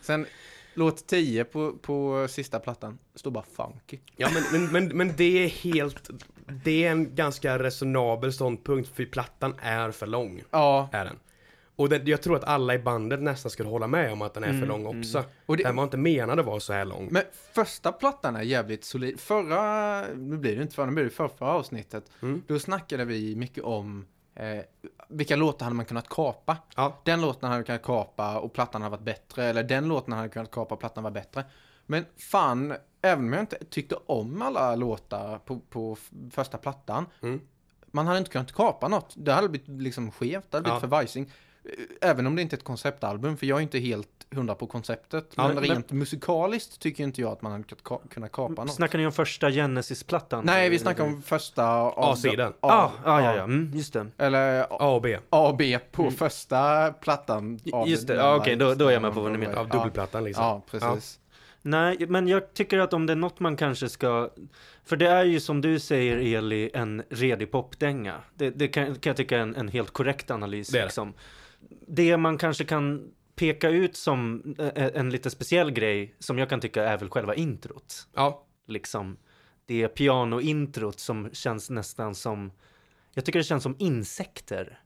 [0.00, 0.26] sen,
[0.74, 3.98] Låt 10 på, på sista plattan står bara funky.
[4.16, 6.10] Ja men, men, men, men det är helt,
[6.64, 11.18] det är en ganska resonabel ståndpunkt för plattan är för lång, Ja, är den.
[11.82, 14.44] Och det, jag tror att alla i bandet nästan skulle hålla med om att den
[14.44, 15.24] är för Mm, lång också.
[15.46, 17.08] Och det- Den var inte menad att vara så här lång.
[17.10, 17.22] men
[17.54, 19.20] första plattan är jävligt solid.
[19.20, 22.04] Förra, nu blir det inte förra, nu blir det förra, förra avsnittet.
[22.22, 22.42] Mm.
[22.46, 24.58] Då snackade vi mycket om eh,
[25.08, 26.56] vilka låtar hade man kunnat kapa.
[26.76, 29.44] Ja, Den låten hade kunnat kapa och plattan hade varit bättre.
[29.44, 31.44] Eller den låten hade kunnat kapa och plattan var bättre.
[31.86, 35.96] Men fan, även om jag inte tyckte om alla låtar på, på
[36.30, 37.06] första plattan.
[37.22, 37.40] Mm.
[37.94, 39.14] Man hade inte kunnat kapa något.
[39.16, 40.80] Det hade blivit liksom skevt, det hade blivit Ja.
[40.80, 41.32] för vajsing.
[42.00, 45.32] Även om det inte är ett konceptalbum, för jag är inte helt hundra på konceptet.
[45.34, 48.64] Ja, men men- rent musikaliskt tycker inte jag att man hade kunnat ka- kunnat kapa
[48.64, 48.74] något.
[48.74, 50.44] Snackar ni om första Genesis-plattan?
[50.44, 51.64] Nej, vi snackar om första...
[51.96, 52.52] A-sidan.
[52.60, 52.68] Ja,
[53.04, 54.06] ah, ah, ja, ja, mm, just det.
[54.18, 55.18] Eller A och B.
[55.30, 57.60] A och B på första plattan.
[57.72, 59.56] av Just det, ja, okej, då- då är jag med på vad ni menar.
[59.56, 59.76] Av Ja.
[59.78, 60.44] dubbelplattan liksom.
[60.44, 61.18] Ja, precis.
[61.64, 64.30] Nej, men jag tycker att om det är något man kanske ska...
[64.84, 68.14] För det är ju som du säger Eli, en redig popdänga.
[68.34, 70.68] Det, det kan, kan jag tycka är en, en helt korrekt analys.
[70.68, 70.86] Det är det.
[70.86, 71.12] liksom.
[71.88, 76.60] Det man kanske kan peka ut som eh, en lite speciell grej, som jag kan
[76.60, 78.08] tycka är väl själva introt.
[78.14, 79.16] Ja, Liksom,
[79.66, 82.52] det pianointrot som känns nästan som...
[83.14, 84.80] Jag tycker det känns som insekter.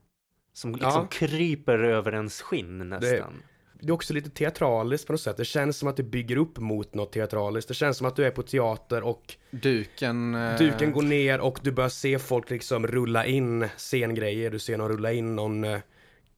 [0.53, 1.07] Som liksom Ja.
[1.11, 3.33] kryper över ens skinn nästan.
[3.79, 5.37] det är också lite teatraliskt på något sätt.
[5.37, 7.67] Det känns som att du bygger upp mot något teatraliskt.
[7.67, 10.35] Det känns som att du är på teater och Duken...
[10.35, 14.51] eh, duken går ner och du börjar se folk liksom rulla in scengrejer.
[14.51, 15.63] Du ser någon rulla in någon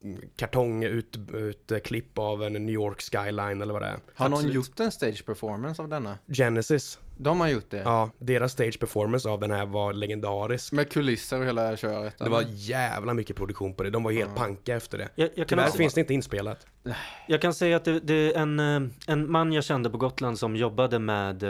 [0.05, 3.99] eh, kartong ut, ut eh, klipp av en New York skyline eller vad det är.
[4.13, 4.55] Har någon Absolut.
[4.55, 6.17] gjort en stage performance av denna?
[6.27, 6.99] Genesis.
[7.17, 7.77] De har gjort det.
[7.77, 10.71] Ja, deras stage performance av den här var legendarisk.
[10.71, 12.17] Med kulisser och hela köret.
[12.17, 13.89] Det var jävla mycket produktion på det.
[13.89, 15.09] De var helt panka efter det.
[15.15, 16.67] Jag, jag, kan Tyvärr också, finns det inte inspelat.
[17.27, 20.39] jag kan säga att det, det är en, eh, en man jag kände på Gotland
[20.39, 21.43] som jobbade med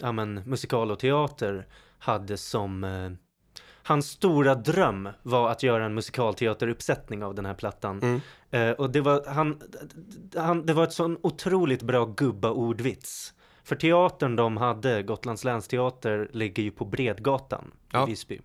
[0.00, 1.66] ja, men, musikal och teater
[2.00, 3.10] hade som eh,
[3.90, 8.00] Hans stora dröm var att göra en musikalteateruppsättning av den här plattan.
[8.02, 8.20] Mm.
[8.50, 9.60] Eh, och det var, han,
[10.36, 13.32] han, det var ett sån otroligt bra gubba-ordvits.
[13.64, 18.02] För teatern de hade, Gotlands länsteater, ligger ju på Bredgatan Ja.
[18.06, 18.40] i Visby.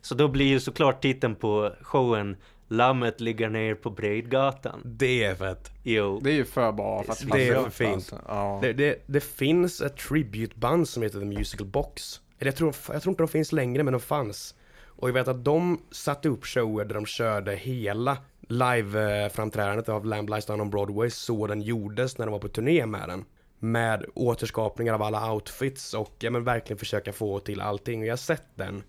[0.00, 2.36] Så då blir ju såklart titeln på showen
[2.68, 4.80] Lammet ligger ner på Bredgatan.
[4.84, 5.70] Det är fett.
[5.82, 6.20] Jo.
[6.22, 7.94] Det är ju för bra för att Det är för fint.
[7.94, 8.20] alltså.
[8.28, 8.58] Ja.
[8.62, 12.20] Det, det, det finns ett tributeband som heter The Musical Box.
[12.38, 14.54] Eller Jag tror, jag tror inte de finns längre, men de fanns.
[14.86, 18.18] Och jag vet att de satte upp shower där de körde hela
[18.48, 22.86] live-framträdandet av Lamb Lies Down on Broadway så den gjordes när de var på turné
[22.86, 23.24] med den.
[23.58, 28.00] Med återskapningar av alla outfits och ja, men verkligen försöka få till allting.
[28.00, 28.82] Och jag har sett den.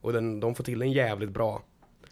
[0.00, 1.62] Och den, de får till den jävligt bra.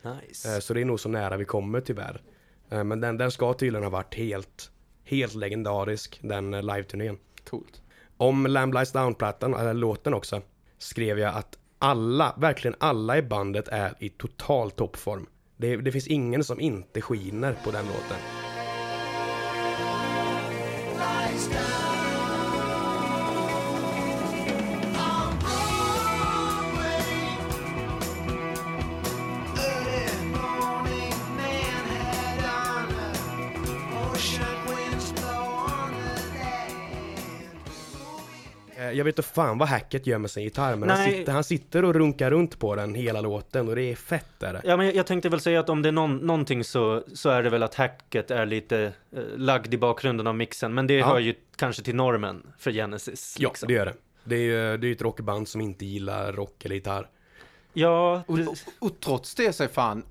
[0.02, 0.54] Nice.
[0.54, 2.22] Eh, Så det är nog så nära vi kommer tyvärr.
[2.70, 4.70] Eh, Men den, den ska tydligen ha varit helt,
[5.04, 7.18] helt legendarisk, den eh, live-turnén.
[7.50, 7.82] Coolt.
[8.16, 10.42] Om Lamb Lies Down-plattan, eller låten också,
[10.82, 15.26] skrev jag att alla, verkligen alla i bandet är i total toppform.
[15.56, 18.49] Det, det finns ingen som inte skiner på den låten.
[38.92, 41.84] Jag vet inte fan vad hacket gör med sin gitarr, men han sitter, han sitter
[41.84, 44.60] och runkar runt på den hela låten och det är fett är det.
[44.64, 47.28] Ja, men jag, jag tänkte väl säga att om det är någon, någonting så, så
[47.30, 50.74] är det väl att hacket är lite eh, lagd i bakgrunden av mixen.
[50.74, 51.06] Men det Ja.
[51.06, 53.36] hör ju kanske till normen för Genesis.
[53.38, 53.66] Ja, liksom.
[53.66, 53.94] det gör det.
[54.24, 54.40] Det är
[54.72, 57.08] ju det är ett rockband som inte gillar rock eller gitarr.
[57.72, 60.02] Ja, Och, det- och, och trots det så är fan,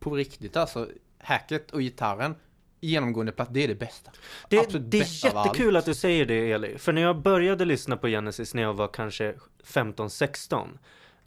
[0.00, 0.86] på riktigt alltså,
[1.18, 2.34] hacket och gitarren,
[2.82, 4.10] genomgående platt, det är det bästa.
[4.48, 6.78] Det, Absolut det är bästa jättekul att du säger det Eli.
[6.78, 10.68] För när jag började lyssna på Genesis när jag var kanske 15-16.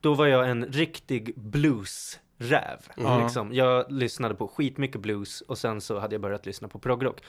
[0.01, 2.79] Då var jag en riktig bluesräv.
[2.97, 3.23] Ja.
[3.23, 3.53] Liksom.
[3.53, 7.21] Jag lyssnade på skitmycket blues och sen så hade jag börjat lyssna på progrock.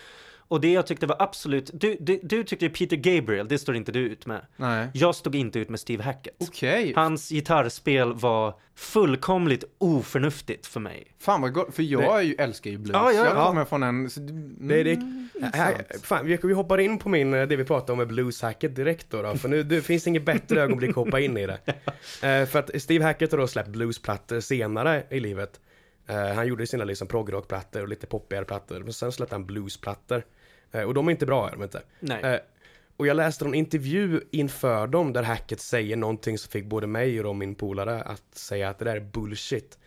[0.48, 3.92] Och det jag tyckte var absolut, du, du, du tyckte Peter Gabriel, det står inte
[3.92, 4.46] du ut med.
[4.56, 4.88] Nej.
[4.94, 6.36] Jag stod inte ut med Steve Hackett.
[6.38, 11.12] Okej, Hans gitarrspel var fullkomligt oförnuftigt för mig.
[11.18, 12.94] fan vad gott, för jag ju, älskar ju blues.
[12.94, 13.46] Ja, ja, jag ja.
[13.46, 14.06] kommer från en...
[14.16, 17.92] Mm, Det, det, här, fan, vi, vi hoppar in på min, eh, det vi pratade
[17.92, 21.20] om med blueshacket direkt då, då för nu det finns inget bättre ögonblick att hoppa
[21.20, 21.58] in i det.
[22.22, 25.60] Eh, för att Steve Hackett har då släppt bluesplattor senare i livet.
[26.06, 30.22] Eh, han gjorde sina liksom progrockplattor och lite poppigare plattor, men sen släppte han bluesplattor.
[30.76, 31.82] Eh, och de är inte bra, är de inte.
[32.00, 32.24] Nej.
[32.24, 32.40] Eh,
[32.96, 37.20] och jag läste en intervju inför dem där Hackett säger någonting som fick både mig
[37.20, 39.78] och min polare att säga att det där är bullshit.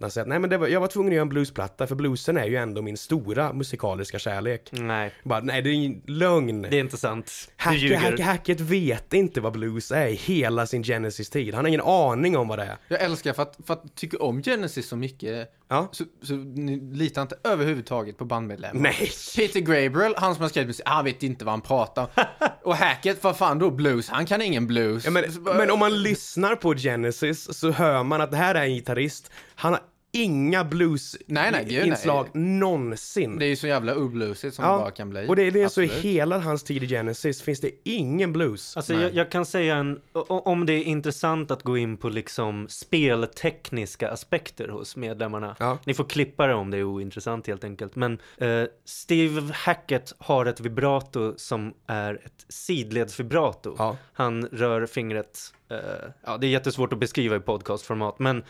[0.00, 1.94] Han säger att nej men det var, jag var tvungen att göra en bluesplatta för
[1.94, 4.68] bluesen är ju ändå min stora musikaliska kärlek.
[4.72, 6.62] Nej, Bara, nej det är en lögn.
[6.62, 7.32] det är inte sant.
[7.56, 8.22] Du Hackett, ljuger.
[8.22, 11.54] Hackett, vet inte vad blues är hela sin Genesis-tid.
[11.54, 12.76] Han har ingen aning om vad det är.
[12.88, 15.88] Jag älskar för att, för att tycka om Genesis så mycket Ja.
[15.92, 18.80] så, så ni litar inte överhuvudtaget på bandmedlemmar.
[18.80, 19.10] Nej.
[19.36, 22.24] Peter Gabriel, han som har skrivit musik, han vet inte vad han pratar om.
[22.62, 24.08] Och Hackett, vad fan då blues?
[24.08, 25.04] Han kan ingen blues.
[25.04, 25.24] Ja, men,
[25.56, 29.30] men om man lyssnar på Genesis så hör man att det här är en gitarrist.
[29.56, 31.88] Han har inga blues Nej, nej, gud, nej.
[31.88, 33.38] inslag någonsin.
[33.38, 35.26] Det är ju så jävla obluesigt som det bara kan bli.
[35.28, 38.76] och det är det så i hela hans tid i Genesis finns det ingen blues.
[38.76, 42.66] Alltså jag, jag kan säga en, om det är intressant att gå in på liksom
[42.68, 45.56] speltekniska aspekter hos medlemmarna.
[45.58, 45.78] Ja.
[45.84, 47.96] Ni får klippa det om det är ointressant helt enkelt.
[47.96, 53.74] Men eh, Steve Hackett har ett vibrato som är ett sidledsvibrato.
[53.78, 53.96] Ja.
[54.12, 55.38] Han rör fingret,
[55.70, 55.78] eh,
[56.24, 58.42] ja det är jättesvårt att beskriva i podcastformat, men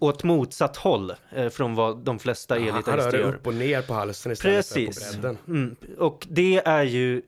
[0.00, 3.34] åt motsatt håll eh, från vad de flesta Han rör elitarister det gör.
[3.34, 5.04] upp och ner på halsen istället Precis.
[5.04, 5.38] för på bredden.
[5.48, 5.76] Mm.
[5.98, 7.22] Och det är ju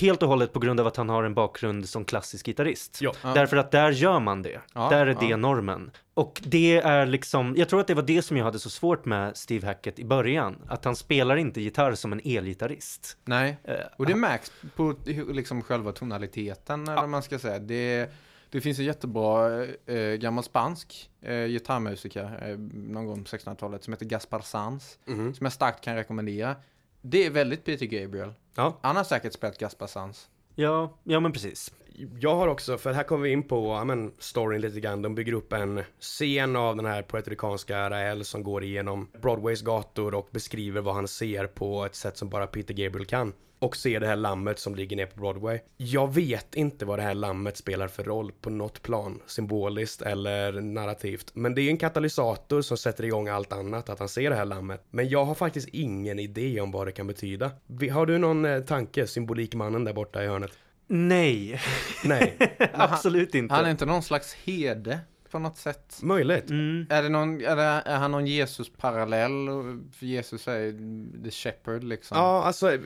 [0.00, 2.98] helt och hållet på grund av att han har en bakgrund som klassisk gitarrist.
[3.00, 3.12] Ja.
[3.22, 4.60] Därför att där gör man det.
[4.74, 5.36] Ja, där är det ja.
[5.36, 5.90] normen.
[6.14, 9.04] Och det är liksom, jag tror att det var det som jag hade så svårt
[9.04, 10.56] med Steve Hackett i början.
[10.68, 13.16] Att han spelar inte gitarr som en elgitarrist.
[13.24, 14.94] Nej, Eh, och det märks på
[15.32, 17.58] liksom själva tonaliteten, eller man ska säga.
[17.58, 18.10] Det,
[18.52, 23.92] det finns en jättebra eh, gammal spansk eh, gitarrmusiker, eh, någon gång på 1600-talet, som
[23.92, 25.34] heter Gaspar Sanz, Mhm.
[25.34, 26.56] som jag starkt kan rekommendera.
[27.00, 28.32] Det är väldigt Peter Gabriel.
[28.54, 28.78] Ja.
[28.82, 30.28] Han har säkert spelat Gaspar Sanz.
[30.54, 31.72] Ja, ja men precis.
[32.20, 35.02] Jag har också, för här kommer vi in på ja, men, storyn lite grann.
[35.02, 40.14] De bygger upp en scen av den här puertoricanska Rael som går igenom Broadways gator
[40.14, 43.32] och beskriver vad han ser på ett sätt som bara Peter Gabriel kan.
[43.62, 45.58] Och ser det här lammet som ligger ner på Broadway.
[45.76, 50.60] Jag vet inte vad det här lammet spelar för roll på något plan, symboliskt eller
[50.60, 51.30] narrativt.
[51.34, 54.44] Men det är en katalysator som sätter igång allt annat, att han ser det här
[54.44, 54.84] lammet.
[54.90, 57.50] Men jag har faktiskt ingen idé om vad det kan betyda.
[57.92, 60.52] Har du någon eh, tanke, symbolikmannen där borta i hörnet?
[60.86, 61.60] Nej,
[62.04, 62.36] Nej,
[62.72, 63.54] absolut inte.
[63.54, 65.00] Han är inte någon slags herde
[65.32, 65.98] på något sätt.
[66.02, 66.50] möjligt.
[66.50, 66.86] Mm.
[66.90, 69.48] Är, det någon, är, det, är han någon Jesus-parallell?
[69.98, 70.72] Jesus är
[71.24, 72.18] the shepherd liksom.
[72.18, 72.78] Ja, alltså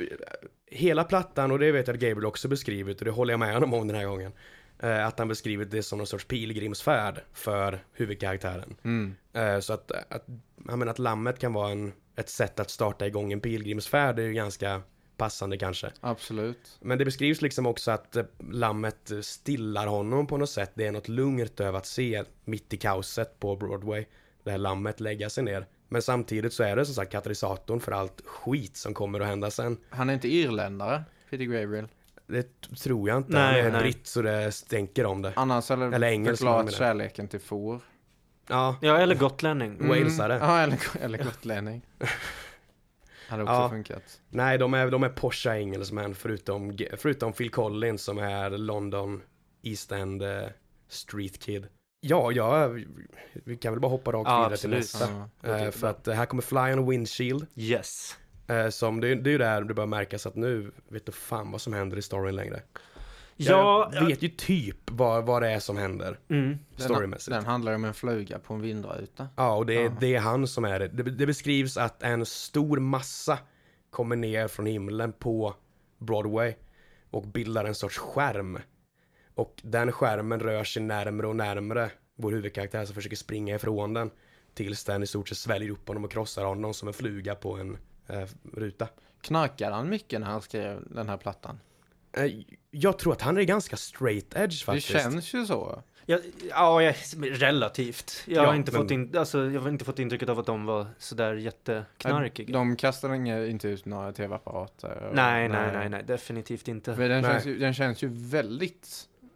[0.71, 3.55] hela plattan och det vet jag att Gabriel också beskrivit och det håller jag med
[3.55, 4.33] honom om den här gången.
[4.79, 8.77] Eh, att han beskrivit det som någon sorts pilgrimsfärd för huvudkaraktären.
[8.85, 9.17] Mm.
[9.33, 10.25] Eh, så att, att,
[10.69, 14.23] jag menar, att lammet kan vara en, ett sätt att starta igång en pilgrimsfärd är
[14.23, 14.83] ju ganska
[15.17, 15.91] passande kanske.
[16.01, 16.79] Absolut.
[16.81, 20.71] Men det beskrivs liksom också att eh, lammet stillar honom på något sätt.
[20.75, 24.05] Det är något lugnt över att se mitt i kaoset på Broadway.
[24.45, 25.67] Det här lammet lägga sig ner.
[25.89, 29.51] Men samtidigt så är det som sagt katalysatorn för allt skit som kommer att hända
[29.51, 29.77] sen.
[29.91, 31.89] Han är inte irländare, Peter Gabriel.
[32.27, 33.33] Det tror jag inte.
[33.33, 33.83] Nej, Han är nej.
[33.83, 35.33] britt så det stänker om det.
[35.37, 37.81] Annars eller, Eller förklarat kärleken till får.
[38.49, 39.75] Ja, Ja, eller gotlänning.
[39.75, 39.89] Mm.
[39.89, 40.39] Walesare.
[40.41, 41.83] Ja, eller, eller gotlänning.
[43.29, 43.69] Hade också Ja.
[43.69, 44.21] funkat.
[44.29, 49.23] nej de är, de är Porsche engelsmän förutom, förutom Phil Collins som är London
[49.63, 50.43] East End eh,
[50.89, 51.67] Street Kid.
[52.01, 52.69] Ja, ja,
[53.45, 55.29] vi kan väl bara hoppa rakt Ja, vidare till nästa.
[55.43, 55.49] Ja.
[55.59, 57.47] Eh, för att eh, här kommer Fly on a Windshield.
[57.57, 58.17] Yes.
[58.71, 61.61] Som det, det är ju där det börjar märkas att nu vet du fan vad
[61.61, 62.63] som händer i storyn längre.
[63.37, 66.59] Ja, jag vet ju typ vad, vad det är som händer Mm.
[66.77, 67.31] Den, storymässigt.
[67.37, 69.29] den handlar om en fluga på en vindruta.
[69.37, 69.93] Ja, och det är, Ja.
[70.01, 70.89] det är han som är det.
[70.89, 71.03] det.
[71.03, 73.39] Det beskrivs att en stor massa
[73.91, 75.55] kommer ner från himlen på
[75.99, 76.55] Broadway
[77.11, 78.59] och bildar en sorts skärm.
[79.35, 84.11] Och den skärmen rör sig närmre och närmre vår huvudkaraktär som försöker springa ifrån den.
[84.55, 87.57] Tills den i stort sett sväljer upp honom och krossar honom som en fluga på
[87.57, 88.89] en eh, ruta.
[89.21, 91.61] Knarkade han mycket när han skrev den här plattan?
[92.17, 92.33] Eh,
[92.71, 94.93] jag tror att han är ganska straight edge faktiskt.
[94.93, 95.83] Det känns ju så.
[96.09, 96.19] Ja,
[96.51, 98.23] ja jag, relativt.
[98.27, 100.47] Jag, Ja, har inte men- fått in, alltså, jag har inte fått intrycket av att
[100.47, 102.53] de var sådär jätteknarkiga.
[102.53, 105.11] De kastar inga, inte ut några tv-apparater.
[105.15, 106.91] Nej, nej, nej, nej, definitivt inte.
[106.97, 107.31] Men den, Nej.
[107.33, 108.89] känns ju, den känns ju väldigt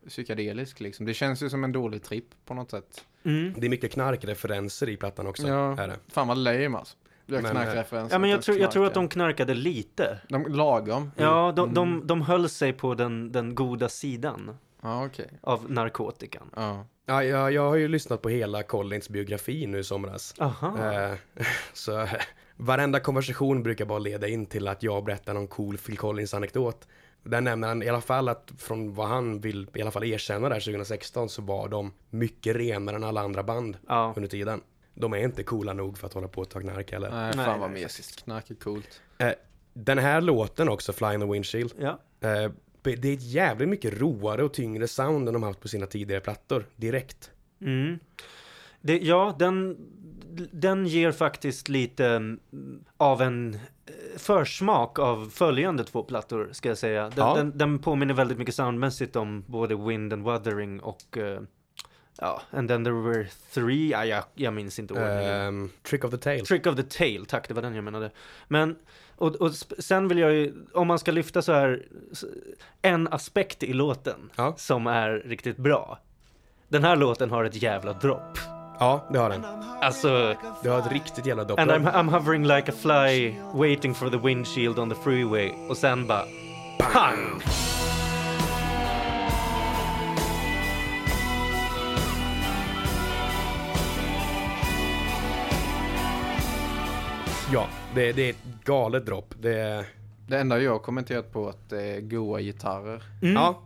[0.08, 1.06] psykedelisk liksom.
[1.06, 3.04] Det känns ju som en dålig tripp på något sätt.
[3.24, 3.54] Mm.
[3.56, 5.48] Det är mycket knarkreferenser i plattan också.
[5.48, 5.78] Ja.
[5.78, 5.96] Är det.
[6.08, 6.96] Fan vad lame alltså.
[7.34, 8.14] Jag Men, knarkreferenser.
[8.14, 10.18] Ja, men jag tror, jag tror att de knarkade lite.
[10.28, 11.10] De lagom.
[11.16, 11.74] Ja, de, Mm.
[11.74, 15.28] de, de höll sig på den, den goda sidan Ja, okej.
[15.40, 16.50] av narkotikan.
[16.56, 16.86] Ja.
[17.06, 20.34] Ja, jag, jag har ju lyssnat på hela Collins biografi nu i somras.
[20.38, 20.92] Aha.
[20.92, 21.14] Eh,
[21.72, 22.08] så
[22.56, 26.88] varenda konversation brukar bara leda in till att jag berättar någon cool Phil Collins anekdot.
[27.22, 30.48] Där nämner han i alla fall att från vad han vill i alla fall erkänna
[30.48, 34.12] där 2016 så var de mycket renare än alla andra band Ja.
[34.16, 34.60] under tiden.
[35.00, 37.10] De är inte coola nog för att hålla på och ta knark heller.
[37.10, 38.24] Nej, Nej, fan vad mesigt.
[38.24, 39.00] Knark är coolt.
[39.18, 39.32] Eh,
[39.74, 41.88] den här låten också, Fly in the Windshield, Ja.
[42.20, 42.50] eh,
[42.82, 46.20] det är ett jävligt mycket roare och tyngre sound än de haft på sina tidigare
[46.20, 47.30] plattor, direkt.
[47.60, 47.98] Mm.
[48.80, 49.76] Det, ja, den,
[50.52, 52.40] den ger faktiskt lite mm,
[52.96, 53.60] av en eh,
[54.18, 57.02] försmak av följande två plattor, ska jag säga.
[57.02, 57.34] Den, Ja.
[57.34, 61.18] den, den påminner väldigt mycket soundmässigt om både Wind and Wuthering och
[62.22, 65.24] Ja, and then there were three, ja, jag, jag minns inte ordningen.
[65.34, 66.46] Ehm, Trick of the Tail.
[66.46, 68.10] Trick of the Tail, tack, det var den jag menade.
[68.48, 68.76] Men,
[69.16, 71.82] och, och sen vill jag ju, om man ska lyfta så här,
[72.82, 74.54] en aspekt i låten Ja.
[74.56, 75.98] som är riktigt bra.
[76.68, 78.38] Den här låten har ett jävla dropp.
[78.78, 79.44] Ja, det har den.
[79.80, 81.58] Alltså, Det har ett riktigt jävla dopp.
[81.60, 85.50] and I'm, I'm hovering like a fly waiting for the windshield on the freeway.
[85.68, 86.24] Och sen bara,
[86.78, 87.40] pang!
[97.94, 99.34] Det, det är ett galet dropp.
[99.40, 99.84] Det är...
[100.26, 103.02] Det enda jag har kommenterat på att det är goa gitarrer.
[103.22, 103.34] Mm.
[103.34, 103.62] Ja.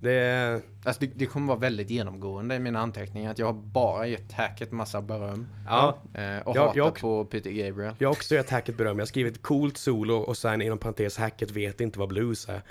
[0.00, 0.62] Det.
[0.84, 4.32] Alltså det, det kommer vara väldigt genomgående i mina anteckningar att jag har bara gett
[4.32, 5.46] Hacket massa beröm.
[5.66, 5.98] Ja.
[6.14, 7.94] Eh, och Jag- hatat jag- på Peter Gabriel.
[7.98, 8.98] Jag har också gett hacket beröm.
[8.98, 12.62] Jag har skrivit coolt solo och sen inom parentes hacket vet inte vad blues är.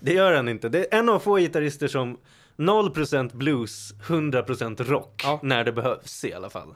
[0.00, 0.68] Det gör han inte.
[0.68, 2.18] Det är en av få gitarrister som
[2.56, 5.20] 0% blues, 100% rock.
[5.24, 5.40] Ja.
[5.42, 6.74] När det behövs i alla fall.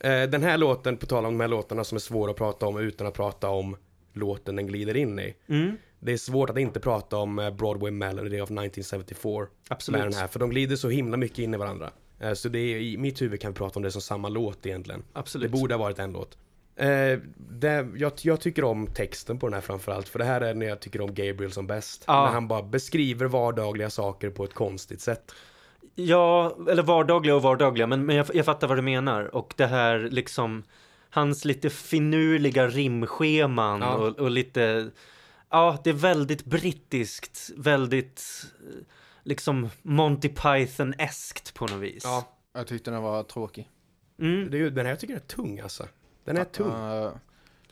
[0.00, 2.66] Eh, Den här låten, på tal om de här låtarna som är svåra att prata
[2.66, 3.76] om utan att prata om
[4.12, 5.34] låten den glider in i.
[5.48, 5.76] Mm.
[6.00, 9.98] Det är svårt att inte prata om eh, Broadway Melody of 1974 Absolut.
[10.00, 11.90] med den här, för de glider så himla mycket in i varandra.
[12.20, 14.66] Eh, Så det är, i mitt huvud kan vi prata om det som samma låt
[14.66, 15.02] egentligen.
[15.12, 15.52] Absolut.
[15.52, 16.38] Det borde ha varit en låt.
[16.80, 20.54] Eh, det, jag, jag tycker om texten på den här framförallt, för det här är
[20.54, 22.04] när jag tycker om Gabriel som bäst.
[22.06, 22.24] Ja.
[22.24, 25.32] När han bara beskriver vardagliga saker på ett konstigt sätt.
[25.94, 29.34] Ja, eller vardagliga och vardagliga, men, men jag, jag fattar vad du menar.
[29.34, 30.62] Och det här liksom,
[31.10, 33.94] hans lite finurliga rimscheman Ja.
[33.96, 34.90] och, och lite,
[35.50, 38.22] ja, det är väldigt brittiskt, väldigt
[38.60, 38.86] eh,
[39.22, 42.02] liksom Monty Python-eskt på något vis.
[42.04, 43.68] Ja, Jag tyckte den var tråkig.
[44.20, 44.50] Mm.
[44.50, 45.86] det är, ju- den här tycker jag är tung alltså.
[46.34, 46.70] Den är tung.
[47.04, 47.12] Eh,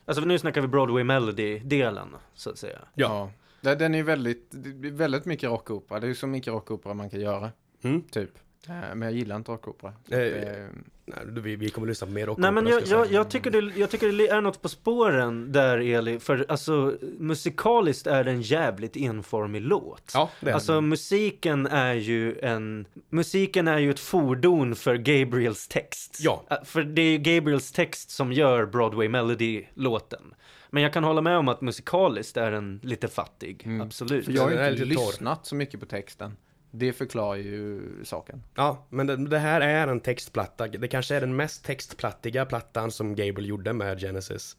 [0.04, 2.78] Alltså nu snackar vi Broadway Melody-delen, så att säga.
[2.94, 3.30] ja.
[3.60, 4.48] Det- Den är väldigt,
[4.92, 6.00] väldigt mycket rockopera.
[6.00, 7.50] Det är ju så mycket rockopera man kan göra.
[7.82, 8.02] Mm.
[8.02, 8.30] Typ.
[8.68, 9.92] Eh, Men jag gillar inte rockopera.
[10.10, 10.66] Eh, Eh,
[11.10, 12.38] Nej, vi, vi kommer lyssna på mer rock.
[12.38, 15.78] Nej men jag, jag, jag, tycker det, jag tycker det är något på spåren där
[15.78, 20.10] Eli, för alltså musikaliskt är det en jävligt enformig låt.
[20.14, 20.88] Ja, det är Alltså den.
[20.88, 26.16] musiken är ju en, musiken är ju ett fordon för Gabriels text.
[26.20, 26.44] Ja.
[26.64, 30.34] För det är ju Gabriels text som gör Broadway Melody-låten.
[30.70, 33.80] Men jag kan hålla med om att musikaliskt är den lite fattig, Mm.
[33.80, 34.24] absolut.
[34.24, 36.36] För jag har inte lyssnat så mycket på texten.
[36.70, 38.42] Det förklarar ju saken.
[38.54, 40.68] Ja, men det, det här är en textplatta.
[40.68, 44.56] Det kanske är den mest textplattiga plattan som Gabriel gjorde med Genesis.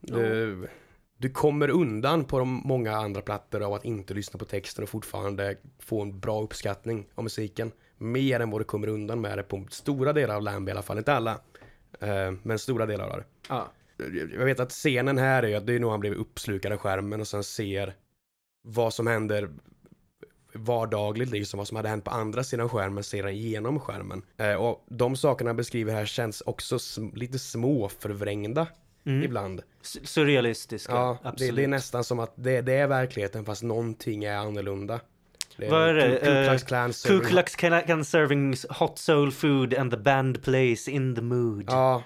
[0.00, 0.68] Du,
[1.16, 4.88] du kommer undan på de många andra plattor av att inte lyssna på texten och
[4.88, 7.72] fortfarande få en bra uppskattning av musiken.
[7.98, 10.82] Mer än vad du kommer undan med det på stora delar av Lamb i alla
[10.82, 11.40] fall, inte alla.
[12.00, 13.24] Eh, men stora delar av det.
[13.48, 13.72] Ja.
[14.38, 17.20] Jag vet att scenen här är att det är nog han blev uppslukad av skärmen
[17.20, 17.94] och sen ser
[18.62, 19.50] vad som händer
[20.58, 24.22] vardagligt liksom, vad som hade hänt på andra sidan skärmen ser han genom skärmen.
[24.36, 28.66] Eh, och de sakerna han beskriver här känns också sm- lite små förvrängda
[29.06, 29.22] Mm.
[29.24, 29.62] ibland.
[30.04, 31.56] Surrealistiska, Ja, det, absolut.
[31.56, 35.00] det är nästan som att det, det är verkligheten fast någonting är annorlunda.
[35.56, 36.08] Det Vad är det?
[36.22, 40.88] Ku- Klux Eh, Klan Ku Klux Klan serving hot soul food and the band plays
[40.88, 41.64] in the mood.
[41.68, 42.02] Ja,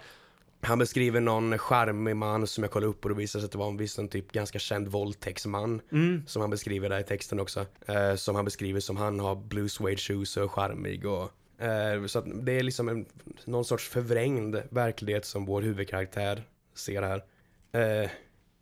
[0.64, 3.58] han beskriver någon charmig man som jag kollade upp och det visade sig att det
[3.58, 5.80] var en viss en typ ganska känd våldtäktsman.
[5.92, 6.26] Mm.
[6.26, 7.66] Som han beskriver där i texten också.
[7.86, 12.18] Eh, som han beskriver som han har blue suede shoes och charmig och eh, så
[12.18, 13.06] att det är liksom en,
[13.44, 16.42] någon sorts förvrängd verklighet som vår huvudkaraktär
[16.74, 17.24] ser här.
[17.72, 18.10] Eh,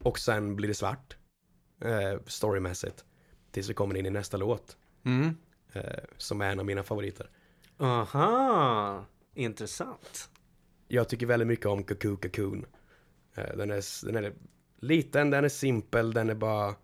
[0.02, 1.16] och sen blir det svart.
[1.84, 3.04] Eh, storymässigt.
[3.50, 4.76] Tills vi kommer in i nästa låt.
[5.04, 5.36] Mm.
[5.72, 5.82] Eh,
[6.16, 7.30] som är en av mina favoriter.
[7.78, 10.30] Aha, intressant.
[10.92, 12.66] Jag tycker väldigt mycket om Cuckoo Cocoon.
[13.36, 14.32] Eh, Den är, den är
[14.80, 16.74] liten, den är simpel, den är bara...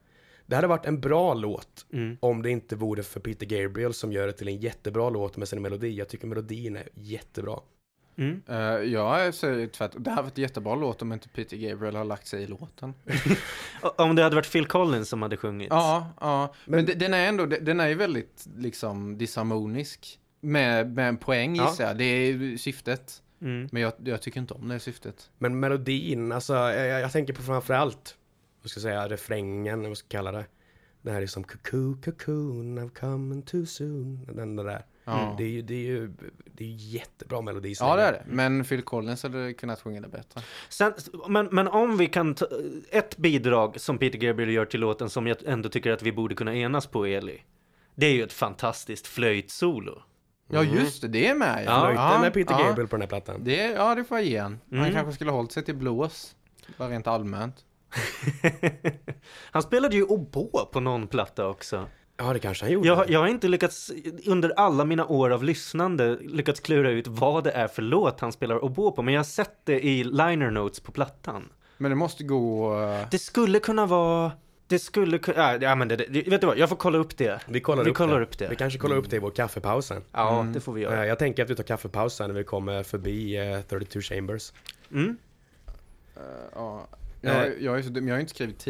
[0.47, 2.17] Det hade varit en bra låt Mm.
[2.21, 5.49] om det inte vore för Peter Gabriel som gör det till en jättebra låt med
[5.49, 5.91] sin melodi.
[5.99, 7.59] Jag tycker melodin är jättebra.
[8.19, 8.43] Mm.
[8.49, 8.57] Eh,
[8.93, 10.03] jag säger tvärtom.
[10.03, 12.95] Det här var ett jättebra låt om inte Peter Gabriel har lagt sig i låten.
[13.97, 15.69] Om det hade varit Phil Collins som hade sjungit.
[15.71, 16.55] Ja, ja.
[16.65, 20.19] Men, Men- de- den är ändå, den är ju väldigt liksom disharmonisk.
[20.41, 21.69] Med, med en poäng Ja.
[21.71, 21.99] gissar jag.
[21.99, 23.23] Det är syftet.
[23.41, 23.69] Mm.
[23.73, 25.31] Men jag, jag tycker inte om det syftet.
[25.39, 28.17] Men melodin, alltså jag, jag- tänker på framförallt,
[28.63, 30.47] vad ska jag säga, refrängen, vad ska jag kalla det.
[31.03, 34.29] Det här är som Cuckoo Cocoon, I've come too soon.
[34.35, 34.85] Den där.
[35.05, 36.13] Ja, Det är ju, det är ju,
[36.55, 37.75] det är ju jättebra melodi.
[37.81, 38.23] ja det är det.
[38.27, 40.41] Men Phil Collins hade kunnat sjunga det bättre.
[40.69, 40.93] Sen,
[41.29, 42.47] men, men om vi kan ta
[42.91, 46.35] ett bidrag som Peter Gabriel gör till låten som jag ändå tycker att vi borde
[46.35, 47.43] kunna enas på, Eli.
[47.95, 50.03] Det är ju ett fantastiskt flöjtsolo.
[50.49, 51.81] Ja just det, det är med Ja.
[51.81, 52.67] Flöjten med Peter ja.
[52.67, 53.45] Gabriel på den här plattan.
[53.45, 54.61] Det, ja, det får jag ge han.
[54.71, 54.93] Han Mm.
[54.93, 56.35] kanske skulle ha hållit sig till blås.
[56.79, 57.55] Bara rent allmänt.
[59.51, 61.87] Han spelade ju oboe på någon platta också.
[62.17, 62.89] Ja, det kanske han gjorde.
[62.89, 63.93] Jag, har- jag har inte lyckats,
[64.27, 68.33] under alla mina år av lyssnande, lyckats klura ut vad det är för låt han
[68.33, 69.03] spelar oboe på.
[69.03, 71.49] Men jag har sett det i liner notes på plattan.
[71.79, 72.75] Men det måste gå...
[72.83, 74.33] eh, Det skulle kunna vara...
[74.69, 75.57] Det skulle kunna...
[75.57, 76.59] Ja, men det, det, vet du vad?
[76.59, 77.41] Jag får kolla upp det.
[77.47, 78.27] Vi kollar, Vi upp, kollar det.
[78.27, 78.49] upp det.
[78.49, 80.03] Vi kanske kollar upp det i vår kaffepaus sen.
[80.13, 80.53] Ja, Mm.
[80.53, 81.07] det får vi Eh, göra.
[81.07, 84.53] Jag tänker att vi tar kaffepaus sen när vi kommer förbi eh, 32 Chambers.
[84.93, 85.17] Mm.
[86.17, 86.23] eh,
[86.55, 86.87] ja.
[87.21, 88.67] Jag, jag, är så, dum, jag har ju inte skrivit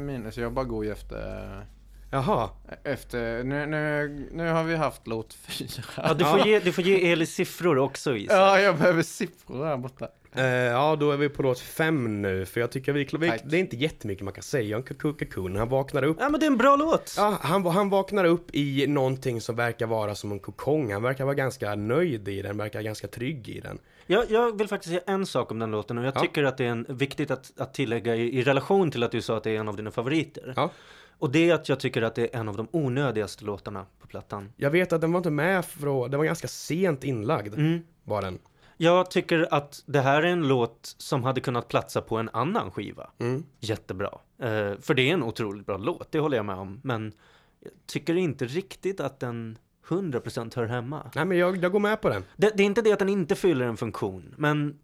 [0.00, 1.64] min, så jag bara går ju efter...
[2.10, 2.50] Jaha,
[2.84, 5.68] Efter, nu, nu, nu har vi haft låt fyra.
[5.96, 8.36] Ja, du får, ge, du får ge Eli siffror också Isak.
[8.36, 10.08] Ja, jag behöver siffror här borta.
[10.32, 13.56] Eh, ja, då är vi på låt fem nu, för jag tycker vi, vi det
[13.56, 15.56] är inte jättemycket man kan säga om Cocoon Cocoon.
[15.56, 17.14] Han vaknar upp, Ja, men det är en bra låt.
[17.16, 20.92] ja, han, han vaknar upp i någonting som verkar vara som en kokong.
[20.92, 23.78] Han verkar vara ganska nöjd i den, verkar ganska trygg i den.
[24.06, 26.20] Jag, jag vill faktiskt säga en sak om den låten och jag Ja.
[26.20, 29.22] tycker att det är en, viktigt att, att tillägga i, i relation till att du
[29.22, 30.52] sa att det är en av dina favoriter.
[30.56, 30.70] Ja.
[31.18, 34.06] Och det är att jag tycker att det är en av de onödigaste låtarna på
[34.06, 34.52] plattan.
[34.56, 37.80] Jag vet att den var inte med från, den var ganska sent inlagd, Mm.
[38.04, 38.38] var den.
[38.80, 42.70] Jag tycker att det här är en låt som hade kunnat platsa på en annan
[42.70, 43.10] skiva.
[43.18, 43.44] Mm.
[43.60, 44.10] Jättebra.
[44.38, 46.80] Eh, för det är en otroligt bra låt, det håller jag med om.
[46.84, 47.12] Men
[47.60, 49.58] jag tycker inte riktigt att den
[49.88, 51.10] 100% hör hemma.
[51.14, 52.24] Nej men jag, jag går med på den.
[52.36, 54.78] Det, det är inte det att den inte fyller en funktion, men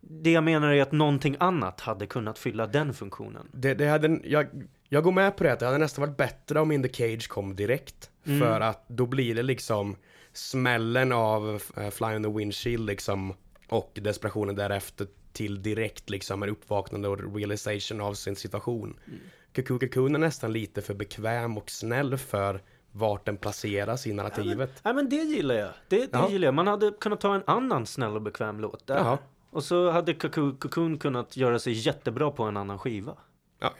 [0.00, 3.48] det jag menar är att någonting annat hade kunnat fylla den funktionen.
[3.52, 4.46] Det, det hade, jag,
[4.88, 7.28] jag går med på det, att det hade nästan varit bättre om In the Cage
[7.28, 8.10] kom direkt.
[8.24, 8.40] Mm.
[8.40, 9.96] För att då blir det liksom
[10.38, 13.34] smällen av uh, Fly on the Windshield liksom
[13.68, 18.98] och desperationen därefter till direkt liksom en uppvaknande och realization av sin situation.
[19.06, 19.20] Mm.
[19.54, 22.62] Cocoon Cocoon är nästan lite för bekväm och snäll för
[22.92, 24.70] vart den placeras i narrativet.
[24.82, 25.70] Nej men det gillar jag.
[25.88, 26.30] Det, det Ja.
[26.30, 26.54] gillar jag.
[26.54, 28.96] Man hade kunnat ta en annan snäll och bekväm låt där.
[28.96, 29.18] Jaha.
[29.50, 33.16] Och så hade Cocoon Cocoon kunnat göra sig jättebra på en annan skiva.
[33.60, 33.74] Ja.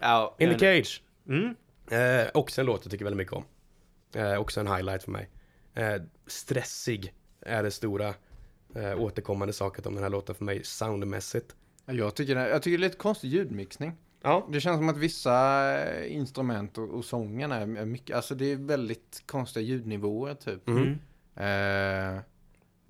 [0.00, 1.02] Ja, In the Cage.
[1.28, 1.54] Mm.
[1.90, 3.44] Eh, också en låt jag tycker väldigt mycket om.
[4.14, 5.28] Eh, också en highlight för mig.
[5.74, 8.14] Eh, stressig är det stora
[8.74, 11.56] eh, återkommande saket om den här låten för mig soundmässigt.
[11.86, 13.92] Jag tycker, det, jag tycker det är lite konstig ljudmixning.
[14.22, 14.48] Ja.
[14.52, 18.52] Det känns som att vissa eh, instrument och, och sången är är mycket, alltså det
[18.52, 20.68] är väldigt konstiga ljudnivåer typ.
[20.68, 20.98] Mm.
[21.36, 22.22] Eh,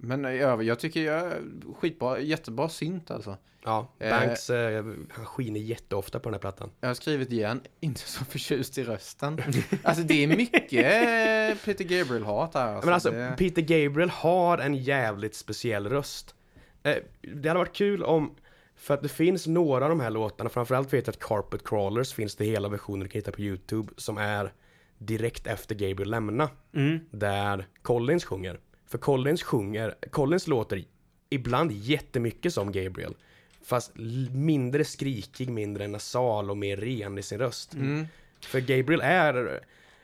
[0.03, 1.33] men i övrigt, jag tycker jag
[1.77, 3.37] skitbra, jättebra synt alltså.
[3.65, 4.11] Ja, Eh.
[4.11, 6.71] Banks, eh, han skiner jätteofta på den här plattan.
[6.81, 9.41] Jag har skrivit igen, inte så förtjust i rösten.
[9.83, 12.75] alltså det är mycket eh, Peter Gabriel-hat här.
[12.75, 16.35] Alltså, Men alltså, det, Peter Gabriel har en jävligt speciell röst.
[16.83, 18.35] Eh, det hade varit kul om,
[18.77, 22.13] för att det finns några av de här låtarna, framförallt vet jag att Carpet Crawlers
[22.13, 24.53] finns det hela versioner du kan hitta på YouTube, som är
[24.99, 26.49] direkt efter Gabriel lämna.
[26.75, 27.01] Mm.
[27.11, 28.59] där Collins sjunger.
[28.91, 30.85] För Collins sjunger, Collins låter
[31.31, 33.15] ibland jättemycket som Gabriel.
[33.63, 33.93] Fast
[34.33, 37.75] mindre skrikig, mindre nasal och mer ren i sin röst.
[37.75, 38.07] mm,
[38.41, 39.61] För Gabriel är,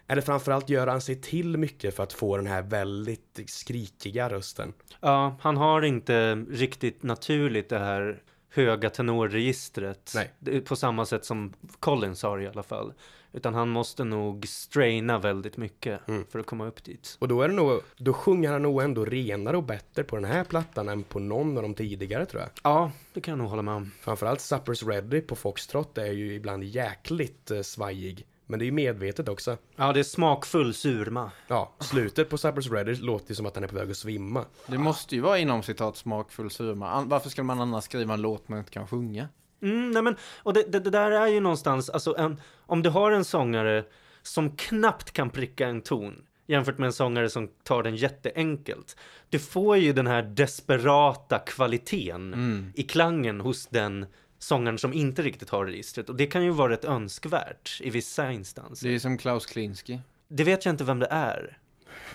[0.07, 4.73] det framförallt gör han sig till mycket för att få den här väldigt skrikiga rösten.
[5.01, 10.13] Ja, han har inte riktigt naturligt det här höga tenorregistret.
[10.15, 10.61] Nej.
[10.61, 12.93] På samma sätt som Collins har i alla fall.
[13.37, 16.25] Utan han måste nog straina väldigt mycket Mm.
[16.31, 17.17] för att komma upp dit.
[17.19, 20.25] Och då är det nog, då sjunger han nog ändå renare och bättre på den
[20.25, 22.51] här plattan än på någon av de tidigare tror jag.
[22.63, 23.91] Ja, det kan jag nog hålla med om.
[24.01, 28.27] Framförallt Suppers Ready på Foxtrot är ju ibland jäkligt eh, svajig.
[28.47, 29.57] Men det är ju medvetet också.
[29.77, 31.31] Ja, det är smakfull surma.
[31.49, 34.45] Ja, slutet på Suppers Ready låter ju som att han är på väg att svimma.
[34.67, 37.05] det måste ju vara inom citat smakfull surma.
[37.07, 39.29] Varför skulle man annars skriva en låt man inte kan sjunga?
[39.63, 42.91] Mm, nej men, och det, det, det där är ju någonstans, alltså en, om du
[42.91, 43.85] har en sångare
[44.23, 48.97] som knappt kan pricka en ton jämfört med en sångare som tar den jätteenkelt.
[49.31, 52.73] Du får ju den här desperata kvaliteten Mm.
[52.75, 54.07] i klangen hos den
[54.39, 56.09] sångaren som inte riktigt har registret.
[56.09, 58.87] Och det kan ju vara rätt önskvärt i vissa instanser.
[58.87, 60.01] Det Det, är som Klaus Klinski.
[60.29, 61.59] vet jag inte vem det är.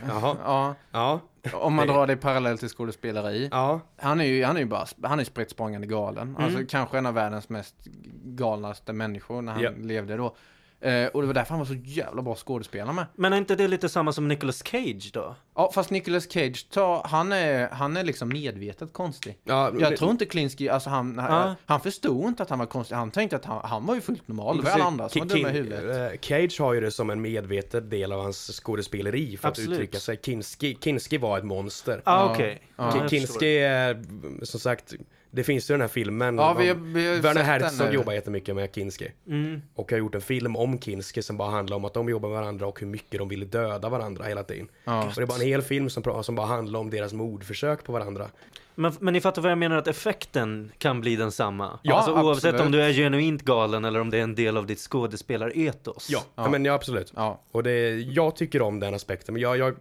[0.08, 0.36] Jaha.
[0.44, 1.20] Ja, Ja,
[1.54, 3.50] om man drar det parallellt till skådespeleri.
[3.52, 5.50] ja, Han är ju, han är ju bara, han är spritt
[5.88, 6.36] galen.
[6.40, 7.76] Alltså kanske en av världens mest
[8.24, 9.72] galnaste människor när han Ja.
[9.78, 10.36] levde då.
[10.82, 13.06] Eh, och det var därför han var så jävla bra skådespelare med.
[13.16, 15.36] Men är inte det lite samma som Nicolas Cage då?
[15.56, 19.38] Ja, fast Nicolas Cage, tar, han, är, han är liksom medvetet konstig.
[19.44, 19.72] ja.
[19.80, 21.56] Jag tror inte Klinski, alltså han, Ja.
[21.66, 22.96] han förstod inte att han var konstig.
[22.96, 24.58] Han tänkte att han, han var ju fullt normal.
[24.58, 26.14] Det var alla andra som var dumma i huvudet.
[26.14, 29.70] eh, Cage har ju det som en medveten del av hans skådespeleri för Absolut.
[29.70, 30.20] att uttrycka sig.
[30.26, 32.02] Kinski, Kinski var ett monster.
[32.06, 32.32] Ah, Ja.
[32.34, 32.62] okej.
[32.76, 33.08] Ja.
[33.10, 34.04] Kinski är
[34.46, 34.94] som sagt
[35.32, 36.38] Det finns ju den här filmen.
[36.38, 39.12] Ja, vi vi Werner Herzog jobbar jättemycket med Kinski.
[39.28, 39.62] Mm.
[39.76, 42.40] Och har gjort en film om Kinski som bara handlar om att de jobbar med
[42.40, 44.68] varandra och hur mycket de ville döda varandra hela tiden.
[44.84, 45.06] Ja.
[45.06, 47.92] Och det är bara en hel film som, som bara handlar om deras mordförsök på
[47.92, 48.28] varandra.
[48.76, 51.80] Men, men ni fattar vad jag menar att effekten kan bli densamma?
[51.84, 52.66] Ja, alltså oavsett absolut.
[52.66, 56.08] om du är genuint galen eller om det är en del av ditt skådespelaretos.
[56.10, 56.44] Ja, ja.
[56.44, 56.50] Ja.
[56.50, 57.14] men ja absolut.
[57.16, 57.42] Ja.
[57.52, 59.76] Och det, jag tycker om den aspekten, men jag, jag,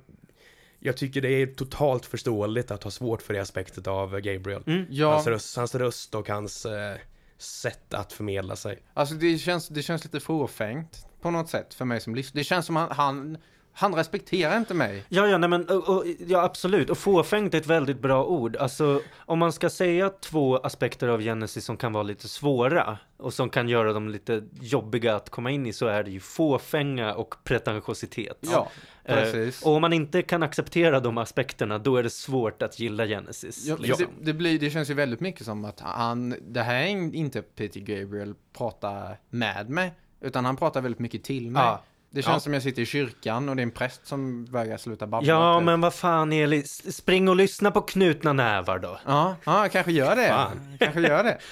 [0.81, 4.63] jag tycker det är totalt förståeligt att ha svårt för det aspektet av Gabriel.
[4.67, 4.87] Mm.
[4.91, 5.13] ja.
[5.13, 6.97] Hans, röst, hans röst och hans eh,
[7.39, 8.83] sätt att förmedla sig.
[8.95, 12.41] Alltså det känns, det känns lite fåfängt på något sätt för mig som lyssnare.
[12.41, 13.39] Det känns som han, han,
[13.73, 15.05] han respekterar inte mig.
[15.09, 16.91] Ja, ja, nej men, och, och, ja absolut.
[16.91, 18.57] Och fåfängt är ett väldigt bra ord.
[18.57, 23.35] Alltså, om man ska säga två aspekter av Genesis som kan vara lite svåra och
[23.35, 27.15] som kan göra dem lite jobbiga att komma in i så är det ju fåfänga
[27.15, 28.39] och pretentiositet.
[28.41, 28.69] Ja,
[29.05, 29.63] Eh, precis.
[29.63, 33.67] och om man inte kan acceptera de aspekterna, då är det svårt att gilla Genesis.
[33.67, 34.07] Ja, liksom.
[34.19, 37.43] det, det, blir, det känns ju väldigt mycket som att han, det här är inte
[37.43, 41.63] Peter Gabriel pratar med mig, utan han pratar väldigt mycket till mig.
[41.63, 41.83] Ja.
[42.13, 42.41] Det känns Ja.
[42.41, 45.29] som jag sitter i kyrkan och det är en präst som vägrar sluta babbla.
[45.29, 45.65] Ja, typ.
[45.65, 48.99] men vad fan Eli, spring och lyssna på knutna nävar då.
[49.07, 50.29] Ja, ja jag kanske gör det.
[50.29, 50.77] Fan.
[50.81, 51.39] Kanske gör det.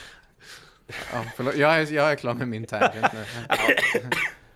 [1.12, 1.56] Ja, förlåt.
[1.56, 3.24] Jag är, jag är klar med min tangent nu.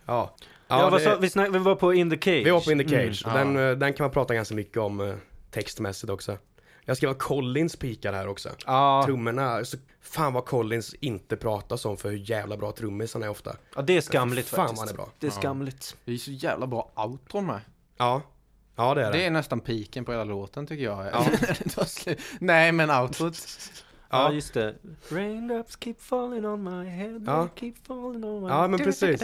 [0.07, 0.37] Ja.
[0.69, 2.45] Ja, det- vi, snack, vi var på In the Cage.
[2.47, 3.25] Vi var på In the Cage.
[3.27, 3.71] Mm, den, ja.
[3.71, 5.15] eh, den kan man prata ganska mycket om eh,
[5.51, 6.39] textmässigt också.
[6.85, 8.49] Jag skrev att Collins pikar här också.
[8.67, 13.23] Ja, Trummorna, så fan vad Collins inte pratas om för hur jävla bra trummis han
[13.23, 13.57] är ofta.
[13.77, 14.81] ja, det är skamligt Fan vad faktiskt.
[14.81, 15.09] han är bra.
[15.19, 15.37] Det är Ja.
[15.39, 15.97] skamligt.
[16.05, 17.61] Det är så jävla bra outro med.
[17.97, 18.23] Ja,
[18.77, 19.19] ja det är det.
[19.19, 21.07] Det är nästan piken på hela låten tycker jag.
[21.13, 21.27] Ja.
[22.41, 23.37] Nej, men outrot.
[24.13, 24.33] Ja, Ja.
[24.33, 24.75] just det.
[25.09, 27.49] Raindrops keep falling on my head, Ja.
[27.57, 29.23] keep falling on my Ja, men precis.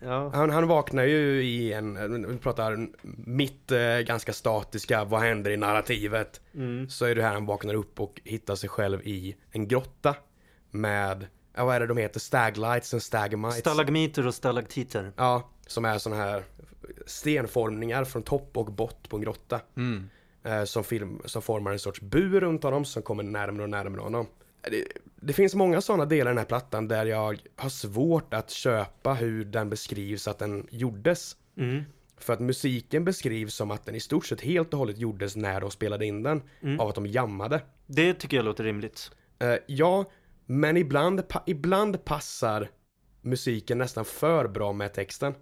[0.00, 0.30] Ja.
[0.34, 2.88] Han, han vaknar ju i en, vi pratar
[3.26, 6.40] mitt eh, ganska statiska, vad händer i narrativet?
[6.54, 6.88] Mm.
[6.88, 10.14] Så är det här han vaknar upp och hittar sig själv i en grotta
[10.70, 11.26] med,
[11.56, 12.20] ja, vad är det de heter?
[12.20, 13.58] Staglights och stagmites.
[13.58, 15.12] Stalagmiter och stalaktiter.
[15.16, 16.42] Ja, som är såna här
[17.06, 19.60] stenformningar från topp och bott på en grotta.
[19.76, 20.10] Mm.
[20.44, 24.00] Eh, som, film, som formar en sorts bur runt honom som kommer närmare och närmare
[24.00, 24.26] honom.
[24.62, 24.84] Det,
[25.20, 29.14] det finns många sådana delar i den här plattan där jag har svårt att köpa
[29.14, 31.36] hur den beskrivs att den gjordes.
[31.56, 31.82] Mm.
[32.16, 35.60] För att musiken beskrivs som att den i stort sett helt och hållet gjordes när
[35.60, 36.42] de spelade in den.
[36.60, 36.80] Mm.
[36.80, 37.62] Av att de jammade.
[37.86, 39.10] Det tycker jag låter rimligt.
[39.38, 40.04] Eh, ja,
[40.46, 42.70] men ibland, pa- ibland passar
[43.22, 45.34] musiken nästan för bra med texten.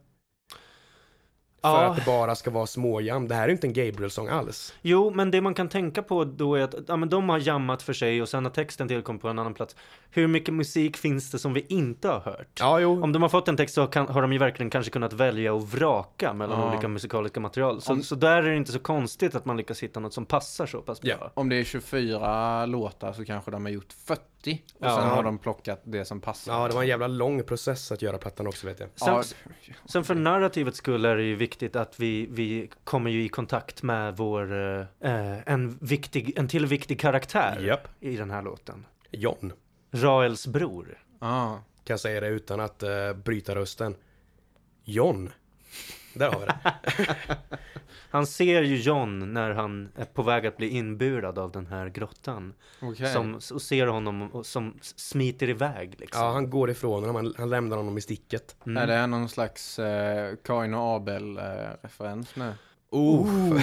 [1.75, 3.29] För att det bara ska vara småjam.
[3.29, 4.75] Det här är inte en Gabriel-sång alls.
[4.83, 7.83] Jo, men det man kan tänka på då är att ja, men de har jammat
[7.83, 9.77] för sig och sen har texten tillkommit på en annan plats.
[10.11, 12.49] Hur mycket musik finns det som vi inte har hört?
[12.61, 13.03] Ja, jo.
[13.03, 15.53] Om de har fått en text så kan, har de ju verkligen kanske kunnat välja
[15.53, 16.71] och vraka mellan Ja.
[16.73, 17.81] olika musikaliska material.
[17.81, 20.27] Så, Om- så där är det inte så konstigt att man lyckas hitta något som
[20.27, 21.11] passar så pass bra.
[21.21, 21.31] Ja.
[21.35, 24.23] Om det är 24 låtar så kanske de har gjort 40.
[24.47, 24.97] Och Ja.
[24.97, 26.53] sen har de plockat det som passar.
[26.53, 28.89] Ja, det var en jävla lång process att göra plattan också vet jag.
[28.95, 29.23] Sen, Ja,
[29.89, 33.83] sen för narrativets skull är det ju viktigt att vi, vi kommer ju i kontakt
[33.83, 34.53] med vår,
[35.01, 37.89] eh, en, viktig, en till viktig karaktär Japp.
[38.01, 38.87] i den här låten.
[39.11, 39.53] John.
[39.91, 40.99] Raels bror.
[41.21, 41.63] Ja.
[41.85, 43.97] Kan jag säga det utan att eh, bryta rösten.
[44.85, 45.33] John.
[46.19, 47.37] Där har vi det.
[48.11, 51.89] Han ser ju John när han är på väg att bli inburad av den här
[51.89, 52.55] grottan.
[52.81, 53.13] Okej.
[53.13, 56.23] Som, och ser honom och, som smiter iväg liksom.
[56.23, 57.17] Ja, han går ifrån honom.
[57.17, 58.57] Han, han lämnar honom i sticket.
[58.67, 58.83] Mm.
[58.83, 62.53] Är det någon slags eh, Kain och Abel-referens nu?
[62.91, 63.57] Oh.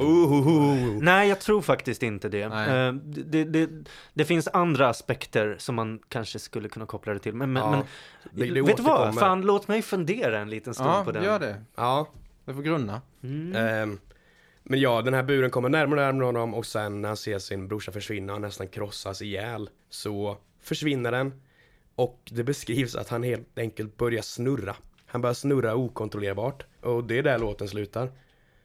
[0.00, 0.98] Oh.
[1.02, 2.42] Nej, jag tror faktiskt inte det.
[2.42, 3.70] Eh, det, det.
[4.14, 7.34] Det finns andra aspekter som man kanske skulle kunna koppla det till.
[7.34, 7.84] Men, men, Ja, men
[8.48, 9.14] det- det vet du vad?
[9.18, 11.24] Fan, låt mig fundera en liten stund Ja, på den.
[11.24, 11.62] gör det.
[11.76, 12.08] Ja,
[12.44, 13.00] Du får grunna.
[13.22, 13.56] Mm.
[13.56, 13.98] Ehm,
[14.62, 17.38] men ja, den här buren kommer närmare och närmare honom och sen när han ser
[17.38, 21.32] sin brorsa försvinna och nästan krossas ihjäl så försvinner den
[21.94, 24.76] och det beskrivs att han helt enkelt börjar snurra.
[25.06, 28.10] Han börjar snurra okontrollerbart och det är där låten slutar.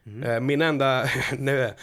[0.06, 0.24] Mm.
[0.24, 1.74] Eh, min enda, nu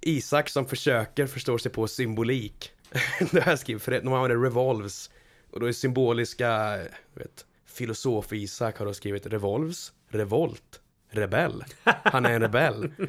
[0.00, 2.72] Isak som försöker förstå sig på symbolik.
[3.32, 5.10] det här skriver, för de använder revolves
[5.50, 6.76] och då är symboliska,
[7.14, 11.64] du vet, filosof Isak har då skrivit revolves, revolt, rebell.
[11.84, 12.92] Han är en rebell.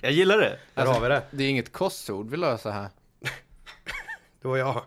[0.00, 0.58] Jag gillar det.
[0.74, 1.22] Där har vi det.
[1.30, 2.88] Det är inget korsord vi löser här.
[4.42, 4.84] Det var jag.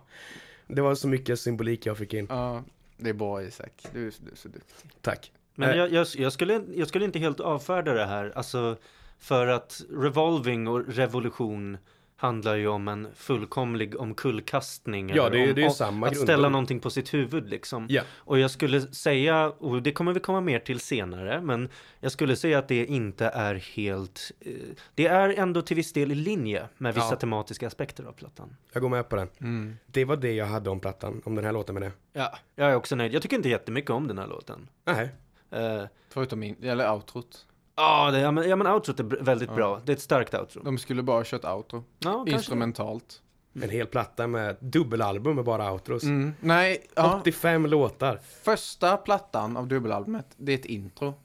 [0.68, 2.28] Det var så mycket symbolik jag fick in.
[2.30, 2.64] Ja,
[2.98, 3.88] det är bra Isak.
[3.94, 4.90] Du, du är så duktig.
[5.02, 5.32] Tack.
[5.56, 5.76] Men Eh.
[5.78, 8.32] jag, jag, jag, skulle, jag skulle inte helt avfärda det här.
[8.36, 8.78] Alltså,
[9.20, 11.78] för att revolving och revolution
[12.18, 15.10] handlar ju om en fullkomlig omkullkastning.
[15.16, 16.52] Ja, det om, det är ju om- samma Att ställa grundbult.
[16.52, 17.86] någonting på sitt huvud liksom.
[17.90, 18.02] Ja.
[18.16, 22.36] Och jag skulle säga, och det kommer vi komma mer till senare, men jag skulle
[22.36, 24.32] säga att det inte är helt...
[24.40, 24.52] Eh,
[24.96, 27.16] det är ändå till viss del i linje med vissa Ja.
[27.16, 28.56] tematiska aspekter av plattan.
[28.74, 29.30] Jag går med på den.
[29.40, 29.78] Mm.
[29.86, 31.92] Det var det jag hade om plattan, om den här låten med det.
[32.14, 33.14] Ja, jag är också nöjd.
[33.14, 34.68] Jag tycker inte jättemycket om den här låten.
[34.86, 35.10] Nej.
[35.56, 37.46] Eh, Förutom in, eller outrot.
[37.76, 39.56] Ja, det, ja, men, ja men outrot är väldigt Ja.
[39.56, 39.82] bra.
[39.86, 40.64] Det är ett starkt outro.
[40.64, 41.84] De skulle bara kört outro.
[42.00, 42.26] Ja.
[42.28, 43.22] Instrumentalt.
[43.62, 46.04] En hel platta med dubbelalbum med bara outros.
[46.04, 46.34] Mm.
[46.40, 47.18] Nej, ja.
[47.22, 48.20] 85 låtar.
[48.44, 51.08] Första plattan av dubbelalbumet, det är ett intro.
[51.08, 51.16] Och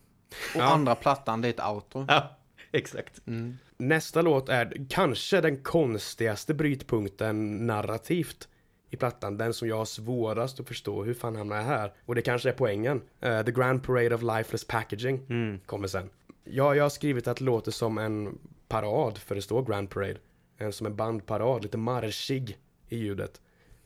[0.61, 0.65] Ja.
[0.65, 2.05] andra plattan, det är ett outro.
[2.09, 2.37] Ja,
[2.73, 3.27] exakt.
[3.27, 3.59] Mm.
[3.77, 8.49] Nästa låt är kanske den konstigaste brytpunkten narrativt
[8.91, 9.37] i plattan.
[9.37, 11.05] Den som jag har svårast att förstå.
[11.05, 11.93] Hur fan hamnar jag här?
[12.07, 13.03] Och det kanske är poängen.
[13.21, 15.61] Eh, The Grand Parade of Lifeless Packaging Mm.
[15.67, 16.11] kommer sen.
[16.45, 18.39] Ja, jag har skrivit att det låter som en
[18.69, 20.17] parad, för det står Grand Parade.
[20.59, 22.57] Eh, Som en bandparad, lite marschig
[22.89, 23.41] i ljudet.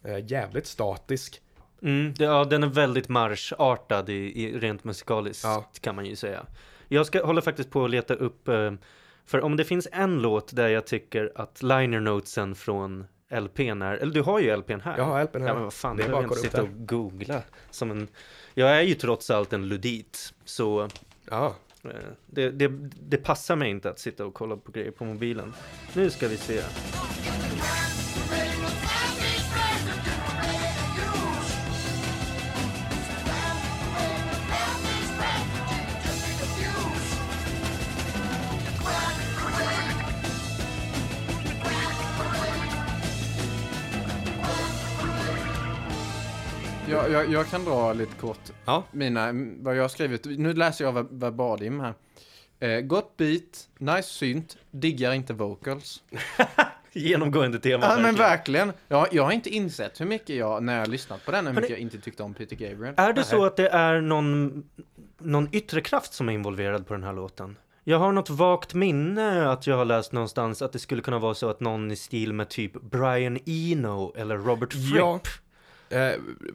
[0.04, 1.40] Eh, jävligt statisk.
[1.82, 5.70] Mm, det, ja, den är väldigt marschartad i, i rent musikaliskt Ja.
[5.80, 6.46] kan man ju säga.
[6.88, 8.44] Jag ska, håller faktiskt på att leta upp,
[9.26, 13.06] för om det finns en låt där jag tycker att liner notesen från
[13.40, 14.98] LPn är, eller du har ju LPn här.
[14.98, 15.48] Jag har LPn här.
[15.48, 17.42] Ja men vad fan, Det bara behöver jag inte sitta och googla.
[17.70, 18.08] Som en,
[18.54, 20.88] jag är ju trots allt en ludit, så
[21.30, 21.54] Ja,
[21.84, 21.90] eh,
[22.26, 22.68] det, det,
[23.08, 25.52] det passar mig inte att sitta och kolla på grejer på mobilen.
[25.94, 26.60] Nu ska vi se.
[46.94, 48.84] Jag, jag, jag kan dra lite kort ja.
[48.92, 50.24] mina, vad jag har skrivit.
[50.24, 51.94] Nu läser jag ver- verbatim här.
[52.60, 56.02] Eh, gott beat, nice synt, diggar inte vocals.
[56.92, 57.86] Genomgående tema.
[57.86, 58.18] Ja men verkligen.
[58.68, 58.72] verkligen.
[58.88, 61.70] Jag, jag har inte insett hur mycket jag, när jag lyssnat på den, hur mycket
[61.70, 62.94] jag inte tyckte om Peter Gabriel.
[62.96, 63.24] Är det Nej.
[63.24, 64.64] så att det är någon,
[65.18, 67.56] någon yttre kraft som är involverad på den här låten?
[67.84, 71.34] Jag har något vagt minne att jag har läst någonstans att det skulle kunna vara
[71.34, 74.96] så att någon i stil med typ Brian Eno eller Robert Fripp.
[74.96, 75.20] Ja.
[75.90, 76.12] Eh,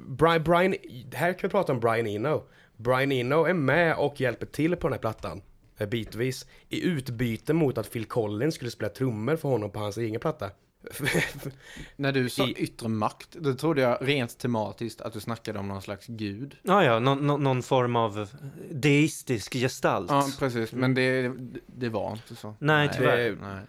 [0.08, 0.76] Brian, Brian,
[1.14, 2.44] här kan vi prata om Brian Eno.
[2.78, 5.42] Brian Eno är med och hjälper till på den här plattan.
[5.78, 6.46] eh, Bitvis.
[6.70, 10.50] I utbyte mot att Phil Collins skulle spela trummor för honom på hans egen platta.
[11.96, 15.68] När du sa I- yttre makt, då trodde jag rent tematiskt att du snackade om
[15.68, 16.56] någon slags gud.
[16.64, 18.28] Ja, ja, någon, någon, form av
[18.72, 20.12] deistisk gestalt.
[20.12, 20.72] Ja, precis.
[20.74, 21.32] Men det,
[21.68, 22.56] det var inte så.
[22.60, 23.38] Nej, tyvärr.
[23.42, 23.62] Nej.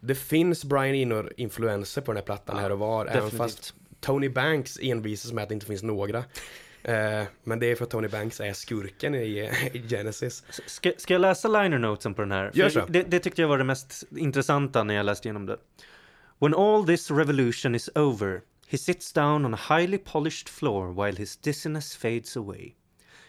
[0.00, 3.06] Det finns Brian Eno-influenser på den här plattan Ja, här och var.
[3.06, 3.38] Även Definitivt.
[3.38, 6.18] fast Tony Banks envisas med att det inte finns några.
[6.82, 10.44] Eh, men det är för att Tony Banks är skurken i, i Genesis.
[10.66, 12.50] Ska, ska jag läsa liner notesen på den här?
[12.54, 12.86] Gör så.
[12.88, 15.58] Det, det tyckte jag var det mest intressanta när jag läste igenom det.
[16.38, 21.16] When all this revolution is over, he sits down on a highly polished floor while
[21.18, 22.74] his dizziness fades away.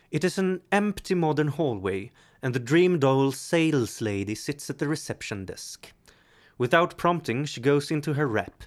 [0.10, 2.12] It is an empty modern hallway,
[2.42, 5.94] and the dream doll sales lady sits at the reception desk.
[6.58, 8.64] Without prompting, she goes into her rap.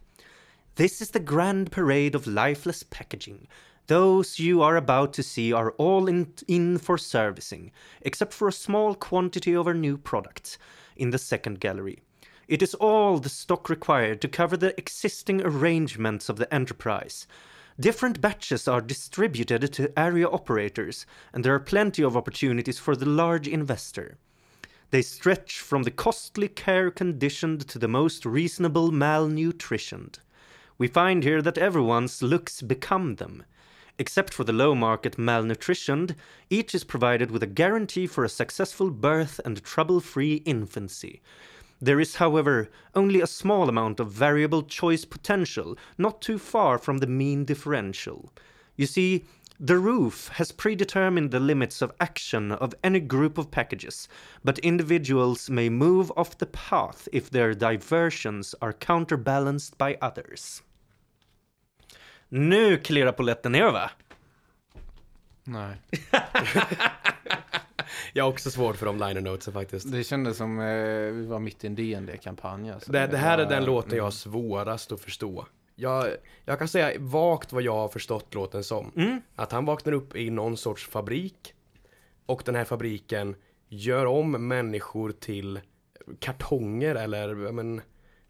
[0.77, 3.49] This is the grand parade of lifeless packaging.
[3.87, 7.73] Those you are about to see are all in, in for servicing,
[8.03, 10.59] except for a small quantity of our new products
[10.95, 12.01] in the second gallery.
[12.47, 17.27] It is all the stock required to cover the existing arrangements of the enterprise.
[17.81, 23.07] Different batches are distributed to area operators, and there are plenty of opportunities for the
[23.07, 24.19] large investor.
[24.91, 30.19] They stretch from the costly care conditioned to the most reasonable malnutritioned.
[30.79, 33.45] We find here that everyone's looks become them.
[33.99, 36.15] Except for the low market malnutritioned,
[36.51, 41.23] each is provided with a guarantee for a successful birth and trouble free infancy.
[41.81, 46.99] There is, however, only a small amount of variable choice potential, not too far from
[46.99, 48.33] the mean differential.
[48.77, 49.25] You see,
[49.59, 54.07] the roof has predetermined the limits of action of any group of packages,
[54.45, 60.61] but individuals may move off the path if their diversions are counterbalanced by others.
[62.29, 63.91] Nu klirrar polletten ner va?
[65.45, 65.77] Nej.
[68.13, 69.93] Jag har också svårt för de liner notesen faktiskt.
[69.93, 70.67] Det kändes som eh,
[71.13, 72.71] vi var mitt i en DND-kampanj.
[72.71, 72.93] Alltså.
[72.93, 74.13] Det, det här är den låten jag har mm.
[74.13, 75.47] svårast att förstå.
[75.75, 76.07] Jag,
[76.45, 78.93] jag kan säga vagt vad jag har förstått låten som.
[78.97, 79.21] Mm.
[79.35, 81.55] Att han vaknar upp i någon sorts fabrik.
[82.27, 83.37] Och den här fabriken
[83.69, 85.61] gör om människor till
[86.19, 87.81] kartonger eller men,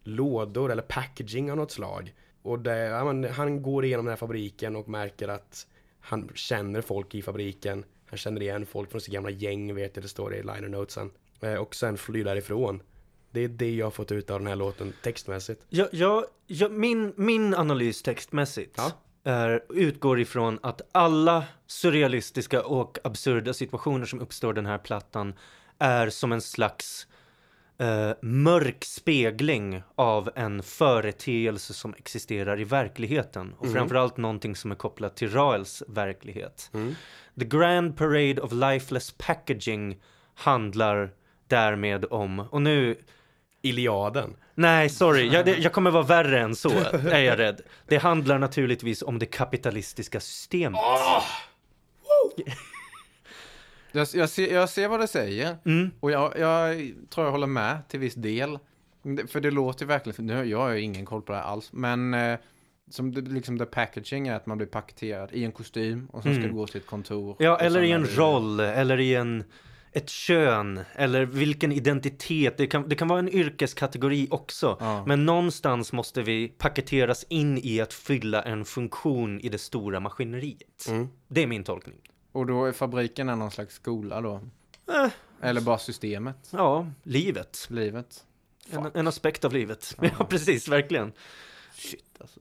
[0.03, 2.15] lådor eller packaging av något slag.
[2.47, 5.67] Och det, ja, men, han går igenom den här fabriken och märker att
[6.01, 7.85] han känner folk i fabriken.
[8.07, 11.11] Han känner igen folk från sitt gamla gäng vet jag det står i liner notesen.
[11.41, 12.83] Eh, Och sen flyr därifrån.
[13.31, 15.63] Det är det jag har fått ut av den här låten textmässigt.
[15.69, 18.93] Jag, jag, jag, min, min analys textmässigt Ja.
[19.25, 25.35] är, utgår ifrån att alla surrealistiska och absurda situationer som uppstår den här plattan
[25.79, 27.07] är som en slags
[27.79, 33.75] eh, mörk spegling av en företeelse som existerar i verkligheten och Mhm.
[33.75, 36.71] framförallt någonting som är kopplat till Raels verklighet.
[36.75, 36.95] Mm.
[37.39, 39.97] The Grand Parade of Lifeless Packaging
[40.35, 41.11] handlar
[41.49, 42.97] därmed om, och nu
[43.63, 44.37] Iliaden.
[44.55, 45.29] Nej, sorry.
[45.29, 46.71] Jag, det, jag kommer vara värre än så,
[47.11, 47.61] är jag rädd.
[47.87, 50.81] Det handlar naturligtvis om det kapitalistiska systemet.
[53.97, 55.57] Jag, jag, ser, jag ser vad du säger.
[55.65, 55.91] Mm.
[56.01, 56.77] Och jag, jag
[57.11, 58.59] tror jag håller med till viss del.
[59.29, 62.15] För det låter verkligen, nu, jag har ju ingen koll på det här alls, men
[62.15, 62.39] eh,
[62.91, 66.33] som det, liksom the packaging är att man blir paketerad i en kostym och sen
[66.33, 66.51] ska Mm.
[66.55, 67.37] du gå till ett kontor.
[67.39, 69.45] Ja, eller i en det- roll, eller i en,
[69.93, 72.57] ett kön, eller vilken identitet.
[72.57, 74.77] Det kan, det kan vara en yrkeskategori också.
[74.81, 75.05] Ja.
[75.07, 80.87] Men någonstans måste vi paketeras in i att fylla en funktion i det stora maskineriet.
[80.89, 81.09] Mm.
[81.29, 81.97] Det är min tolkning.
[82.37, 84.41] Och då är fabriken någon slags skola då?
[84.93, 85.11] Eh,
[85.41, 87.67] Eller bara systemet, ja, livet.
[87.71, 88.25] livet?
[88.71, 89.97] En, en aspekt av livet.
[90.19, 91.13] Ja, precis, verkligen.
[91.75, 92.41] Shit alltså.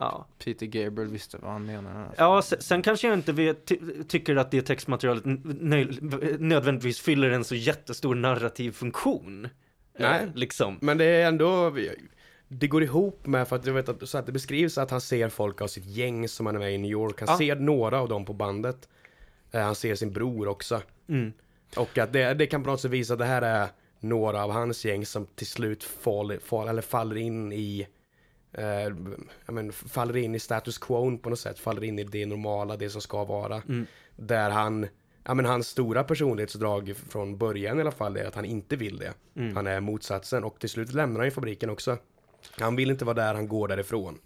[0.00, 0.26] Ja.
[0.44, 2.10] Peter Gabriel visste vad han menade.
[2.16, 3.78] Ja, sen, sen kanske jag inte vet, ty,
[4.08, 5.24] tycker att det textmaterialet
[6.40, 9.48] nödvändigtvis fyller en så jättestor narrativ funktion.
[9.98, 10.22] Nej.
[10.22, 10.78] Eh, Liksom.
[10.80, 11.76] Men det är ändå,
[12.48, 15.00] det går ihop med för att jag vet att, så att det beskrivs att han
[15.00, 17.20] ser folk av sitt gäng som han är med i New York.
[17.20, 17.38] Han Ja.
[17.38, 18.88] ser några av dem på bandet.
[19.56, 20.82] Eh, Han ser sin bror också.
[21.08, 21.32] Mm.
[21.76, 23.68] Och att det, det kan på något sätt visa att det här är
[24.00, 27.86] några av hans gäng som till slut faller, fall, eller faller in i
[28.52, 28.94] eh,
[29.46, 32.90] men, faller in i status quo på något sätt, faller in i det normala, det
[32.90, 33.62] som ska vara.
[33.68, 33.86] Mm.
[34.16, 34.86] Där han,
[35.24, 38.98] ja men hans stora personlighetsdrag från början i alla fall är att han inte vill
[38.98, 39.14] det.
[39.36, 39.56] Mm.
[39.56, 41.96] Han är motsatsen och till slut lämnar han ju fabriken också.
[42.50, 44.18] Han vill inte vara där, han går därifrån.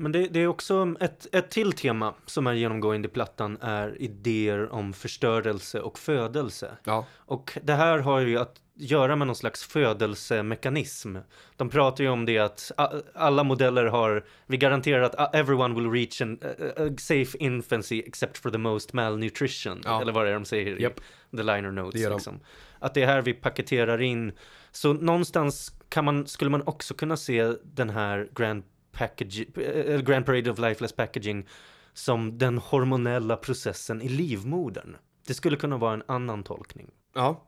[0.00, 4.02] Men det, det är också ett, ett till tema som är genomgående i plattan är
[4.02, 6.76] idéer om förstörelse och födelse.
[6.84, 7.06] Ja.
[7.16, 11.16] Och det här har ju att göra med någon slags födelsemekanism.
[11.56, 12.72] De pratar ju om det att
[13.14, 16.46] alla modeller har, vi garanterar att everyone will reach an, a,
[16.76, 19.80] a safe infancy except for the most malnutrition.
[19.84, 20.00] Ja.
[20.00, 21.00] Eller vad det är de säger i Japp.
[21.36, 22.02] the liner notes.
[22.02, 22.10] Det.
[22.10, 22.40] Liksom.
[22.78, 24.32] Att det är här vi paketerar in.
[24.72, 28.62] Så någonstans kan man, skulle man också kunna se den här Grand,
[28.92, 31.46] package, eh, Grand Parade of Lifeless Packaging
[31.92, 34.96] som den hormonella processen i livmodern.
[35.26, 36.90] Det skulle kunna vara en annan tolkning.
[37.14, 37.46] Ja.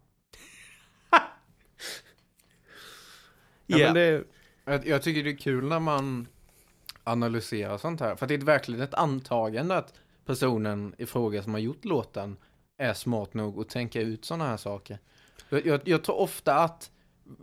[1.11, 1.19] Ja,
[3.79, 3.79] Ja.
[3.87, 4.25] men det,
[4.65, 6.29] Jag, jag tycker det är kul när man
[7.05, 8.17] analyserar sånt här.
[8.17, 9.95] För det är verkligen ett antagande att
[10.27, 12.37] personen i fråga som har gjort låten
[12.79, 14.99] är smart nog att tänka ut sådana här saker.
[15.49, 16.91] Jag, jag, jag tror ofta att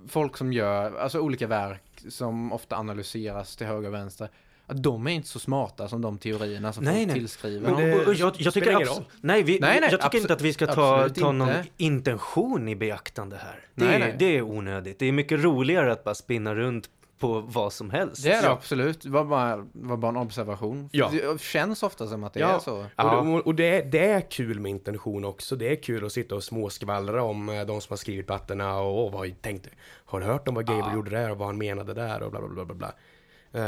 [0.07, 4.29] folk som gör, alltså olika verk som ofta analyseras till höger och vänster,
[4.65, 7.15] att de är inte så smarta som de teorierna som Nej, folk nej.
[7.15, 7.71] tillskriver.
[7.71, 7.75] Men
[8.05, 10.67] det- jag, jag tycker abs- nej, vi, Nej, nej, jag tycker inte att vi ska
[10.67, 11.63] ta, ta någon inte.
[11.77, 13.59] intention i beaktande här.
[13.75, 14.15] Det, Nej, är, nej.
[14.19, 14.99] det är onödigt.
[14.99, 16.89] Det är mycket roligare att bara spinna runt
[17.19, 18.23] på vad som helst.
[18.23, 18.53] Det är det Ja.
[18.53, 19.01] absolut.
[19.01, 20.89] Det var bara, var bara en observation.
[20.91, 21.09] Ja.
[21.11, 22.55] Det känns ofta som att det Ja.
[22.55, 22.85] är så.
[22.95, 23.17] Ja.
[23.19, 25.55] Och, det, och det, är, det är kul med intention också.
[25.55, 29.05] Det är kul att sitta och småskvallra om eh, de som har skrivit plattorna och
[29.05, 29.69] åh, vad tänkte
[30.05, 30.95] Har du hört om vad Gabriel Ja.
[30.95, 32.91] gjorde där och vad han menade där och bla bla bla bla bla.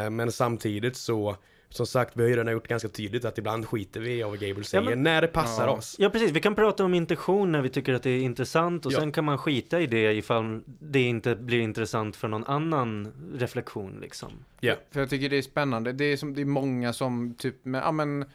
[0.04, 1.36] Eh, Men samtidigt så
[1.74, 4.32] som sagt, vi har ju redan gjort ganska tydligt att ibland skiter vi i vad
[4.34, 5.74] Gabriel säger men- när det passar Ja.
[5.74, 5.96] oss.
[6.00, 6.32] Ja, precis.
[6.32, 9.00] Vi kan prata om intention när vi tycker att det är intressant och Ja.
[9.00, 13.98] sen kan man skita i det ifall det inte blir intressant för någon annan reflektion
[14.02, 14.32] liksom.
[14.60, 14.76] Ja.
[14.92, 15.92] För jag tycker det är spännande.
[15.94, 18.26] Det är, som, det är många som typ med, ja men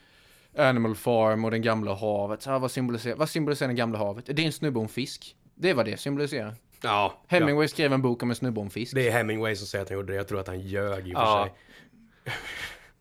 [0.59, 2.43] Animal Farm och den gamla havet.
[2.43, 4.25] Så här, vad, symboliserar, vad symboliserar den gamla havet?
[4.27, 5.37] Det är en snubbe och en fisk.
[5.55, 6.55] Det är vad det symboliserar.
[6.83, 7.23] Ja, ja.
[7.27, 8.95] Hemingway skrev en bok om en snubbe och en fisk.
[8.95, 10.17] Det är Hemingway som säger att han gjorde det.
[10.17, 11.49] Jag tror att han ljög i och för Ja.
[12.25, 12.33] sig.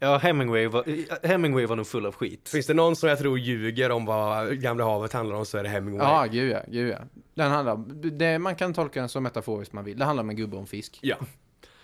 [0.05, 0.85] Ja, Hemingway var,
[1.27, 2.49] Hemingway var nog full av skit.
[2.49, 5.63] Finns det någon som jag tror ljuger om vad Gamla havet handlar om så är
[5.63, 6.07] det Hemingway.
[6.07, 6.97] Ja, gud ja, gud ja.
[7.33, 7.77] Den handlar,
[8.11, 9.99] det, man kan tolka den så metaforiskt man vill.
[9.99, 10.99] Det handlar om en gubbe och en fisk.
[11.01, 11.15] Ja.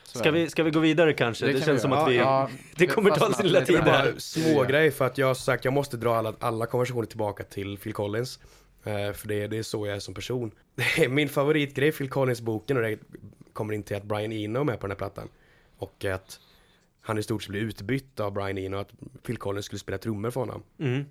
[0.04, 0.32] Ska det.
[0.32, 1.46] vi, ska vi gå vidare kanske?
[1.46, 2.18] Det, kan känns vi som att vi...
[2.18, 4.12] Ja, det kommer ta sin lilla lite tid här.
[4.12, 7.44] Bara små grej för att jag har sagt jag måste dra alla, alla konversationer tillbaka
[7.44, 8.40] till Phil Collins.
[8.84, 10.52] Eh, för det, det är så jag är som person.
[10.76, 12.98] Det min favoritgrej Phil Collins-boken och det
[13.54, 15.30] kommer in till att Brian Eno är med på den här plattan.
[15.78, 16.40] Och att
[17.02, 18.92] han i stort sett blir utbytt av Brian Eno att
[19.26, 20.64] Phil Collins skulle spela trummor för honom.
[20.80, 21.06] Mm.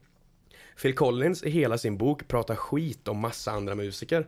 [0.82, 4.26] Phil Collins i hela sin bok pratar skit om massa andra musiker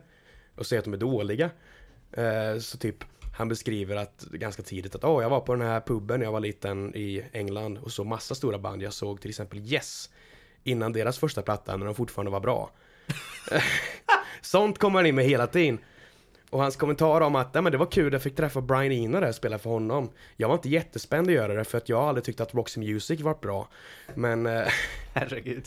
[0.55, 1.49] och säger att de är dåliga.
[2.11, 3.03] Eh, så typ,
[3.37, 6.31] han beskriver att ganska tidigt att åh, jag var på den här puben när jag
[6.31, 8.81] var liten i England och så massa stora band.
[8.81, 10.09] Jag såg till exempel Yes
[10.63, 12.71] innan deras första platta när de fortfarande var bra.
[14.41, 15.79] Sånt kommer han in med hela tiden.
[16.53, 19.27] Och hans kommentar om att men det var kul, jag fick träffa Brian Eno där
[19.27, 20.09] och spela för honom.
[20.37, 23.21] Jag var inte jättespänd att göra det för att jag aldrig tyckt att Roxy Music
[23.21, 23.67] varit bra.
[24.15, 24.67] Men eh,
[25.13, 25.65] Herregud.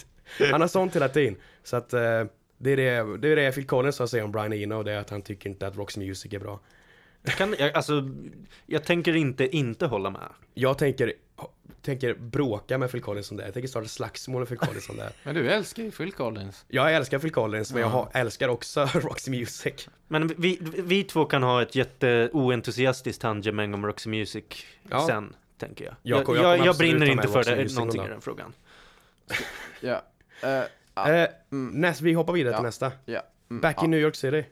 [0.53, 1.37] han har sånt hela tiden.
[1.63, 2.25] Så att eh,
[2.59, 4.93] det är det, det är det Phil Collins har att säga om Brian Eno, det
[4.93, 6.61] är att han tycker inte att Roxy Music är bra.
[7.25, 8.09] Kan, jag, alltså,
[8.67, 10.29] jag tänker inte inte hålla med.
[10.55, 11.13] Jag tänker,
[11.87, 13.45] tänker bråka med Phil Collins om det.
[13.45, 15.13] Jag tänker starta slagsmål med Phil Collins om det.
[15.23, 16.65] Men du älskar ju Phil Collins.
[16.69, 19.89] Jag älskar Phil Collins, men jag älskar också Roxy Music.
[20.09, 24.45] Men vi, vi två kan ha ett jätteoentusiastiskt handgemäng om Roxy Music
[24.91, 25.07] Ja.
[25.07, 25.95] sen, tänker jag.
[26.03, 28.53] Jag Jag, jag, jag brinner inte för det, någonting någon i den frågan.
[29.81, 30.03] Ja.
[30.43, 30.65] Ja.
[31.09, 31.81] Eh, Mm.
[31.81, 32.59] näst, vi hoppar vidare Ja.
[32.59, 32.93] till nästa.
[33.05, 33.23] ja.
[33.51, 33.85] Mm, Back ja.
[33.85, 34.45] in New York City.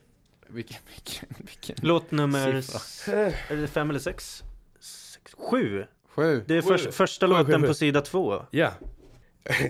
[0.47, 1.77] Vilken, vilken, vilken.
[1.83, 2.61] Låt nummer...
[2.61, 3.15] Siffra.
[3.49, 4.43] Är det fem eller sex?
[4.81, 5.87] sex sju.
[6.15, 6.45] Sju.
[6.47, 6.69] Det är Sju.
[6.69, 7.67] förs- första Sju, låten sju.
[7.69, 8.43] på sida två.
[8.51, 8.71] Ja.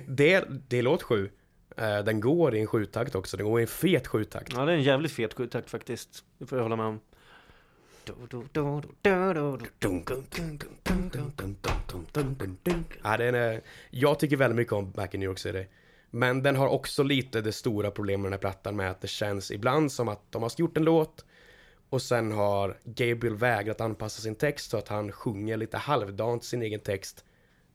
[0.08, 1.30] det, det är låt sju.
[1.76, 4.52] Eh, den går i en sjutakt också, den går i en fet sjutakt.
[4.56, 6.24] Ja, det är en jävligt fet sjutakt faktiskt.
[6.38, 7.00] Det får jag hålla med om.
[13.02, 15.66] Ja, den är, jag tycker väldigt mycket om Back in New York City.
[16.10, 19.08] Men den har också lite det stora problemet med den här plattan med att det
[19.08, 21.24] känns ibland som att de har gjort en låt
[21.94, 26.62] och sen har Gabriel vägrat anpassa sin text så att han sjunger lite halvdant sin
[26.62, 27.24] egen text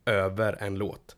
[0.06, 1.16] över en låt.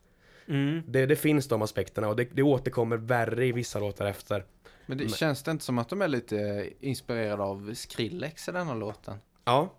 [0.48, 0.82] Mm.
[0.86, 4.44] Det, det finns de aspekterna och det, det återkommer värre i vissa låtar efter.
[4.86, 8.52] Men det Men- känns det inte som att de är lite inspirerade av Skrillex i
[8.52, 9.18] denna låten?
[9.44, 9.74] Ja.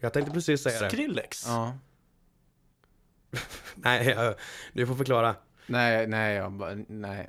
[0.00, 0.90] Jag tänkte precis säga det.
[0.90, 1.46] Skrillex?
[1.46, 1.78] Ja.
[3.74, 4.34] Nej, jag-
[4.72, 5.36] du får förklara.
[5.66, 7.28] Nej, nej, jag bara, nej.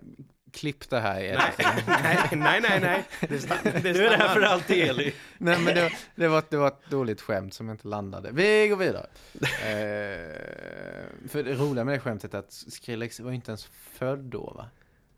[0.54, 1.22] Klipp det här.
[1.22, 1.58] Erik.
[1.88, 3.04] nej, nej, nej, nej.
[3.30, 3.80] Det stannar.
[3.80, 5.14] Det Nu är det här för alltid Eli.
[5.38, 8.30] Nej men det, det, var, det var ett dåligt skämt som inte landade.
[8.32, 9.08] Vi går vidare.
[9.60, 14.54] Eh, för det roliga med det skämtet är att Skrillex var inte ens född då
[14.56, 14.66] va?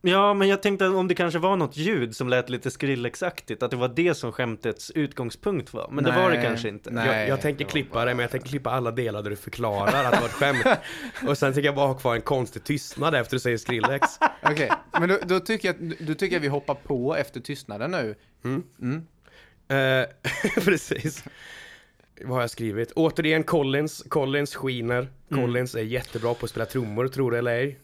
[0.04, 3.72] Ja, men jag tänkte om det kanske var något ljud som lät lite Skrillex-aktigt, att
[3.72, 5.90] det var det som skämtets utgångspunkt var.
[5.92, 6.92] Men det var det Nej, kanske inte.
[6.92, 7.20] nej.
[7.20, 10.04] Jag, jag tänker klippa bara- det, men jag tänker klippa alla delar där du förklarar
[10.06, 10.66] att det var ett skämt.
[11.28, 14.08] Och sen tänker jag bara ha kvar en konstig tystnad efter du säger Skrillex.
[14.44, 18.16] Okej, men då, då, tycker jag, då tycker jag vi hoppar på efter tystnaden nu.
[18.46, 18.64] Mm.
[18.82, 19.06] Mm.
[20.02, 20.08] Eh,
[20.66, 21.24] precis.
[22.22, 22.92] Vad har jag skrivit?
[22.92, 24.04] Återigen Collins.
[24.10, 25.08] Collins skiner.
[25.32, 25.44] Mm.
[25.44, 27.80] Collins är jättebra på att spela trummor, tror det eller ej.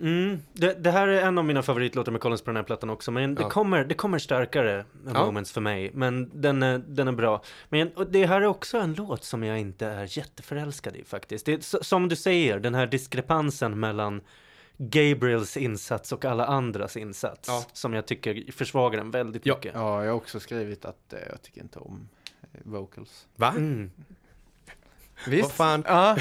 [0.00, 2.90] Mm, det, det här är en av mina favoritlåtar med Collins på den här plattan
[2.90, 3.50] också, men det, Ja.
[3.50, 4.84] kommer, det kommer starkare
[5.14, 5.26] Ja.
[5.26, 5.90] moments för mig.
[5.94, 7.42] Men den är, den är bra.
[7.68, 11.46] Men och det här är också en låt som jag inte är jätteförälskad i faktiskt.
[11.46, 14.20] Det är, som du säger, den här diskrepansen mellan
[14.76, 17.48] Gabriels insats och alla andras insats.
[17.48, 17.64] Ja.
[17.72, 19.54] Som jag tycker försvagar den väldigt Ja.
[19.54, 19.72] mycket.
[19.74, 22.08] Ja, jag har också skrivit att eh, jag tycker inte om
[22.42, 23.26] eh, vocals.
[23.36, 23.50] Va?
[23.56, 23.90] Mm.
[25.28, 25.42] Visst?
[25.42, 25.84] Vad fan?
[25.86, 26.16] Ja.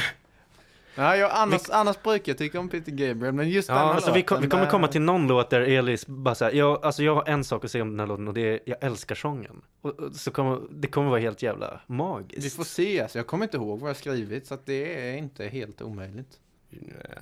[1.00, 3.94] Ja, jag, annars, annars brukar jag tycka om Peter Gabriel, men just Ja, den här
[3.94, 6.86] Alltså vi, kom, vi låten, kommer komma till någon låt där Elis bara såhär, jag,
[6.86, 8.78] alltså jag har en sak att säga om den här låten och det är, jag
[8.82, 9.62] älskar sången.
[9.82, 12.46] Och, och så kommer, det kommer vara helt jävla magiskt.
[12.46, 15.18] Vi får se, alltså, jag kommer inte ihåg vad jag skrivit, så att det är
[15.18, 16.40] inte helt omöjligt.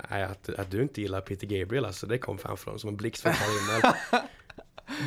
[0.10, 2.98] Nej, att, att du inte gillar Peter Gabriel alltså, det kom fan från som en
[2.98, 3.94] blixt från himmel.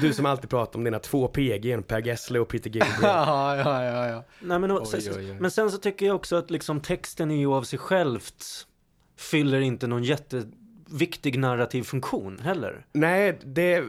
[0.01, 2.95] Du som alltid pratar om dina två PG, Per Gessle och Peter Gabriel.
[3.03, 4.25] ja, ja, ja, ja.
[4.41, 5.37] Nej, men, och, Oj, sen- oj, oj.
[5.41, 8.67] men sen så tycker jag också att liksom texten är ju av sig självt
[9.19, 12.87] fyller inte någon jätteviktig narrativ funktion heller.
[12.93, 13.85] Nej, det...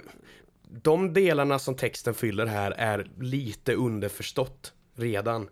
[0.84, 5.50] De delarna som texten fyller här är lite underförstått redan.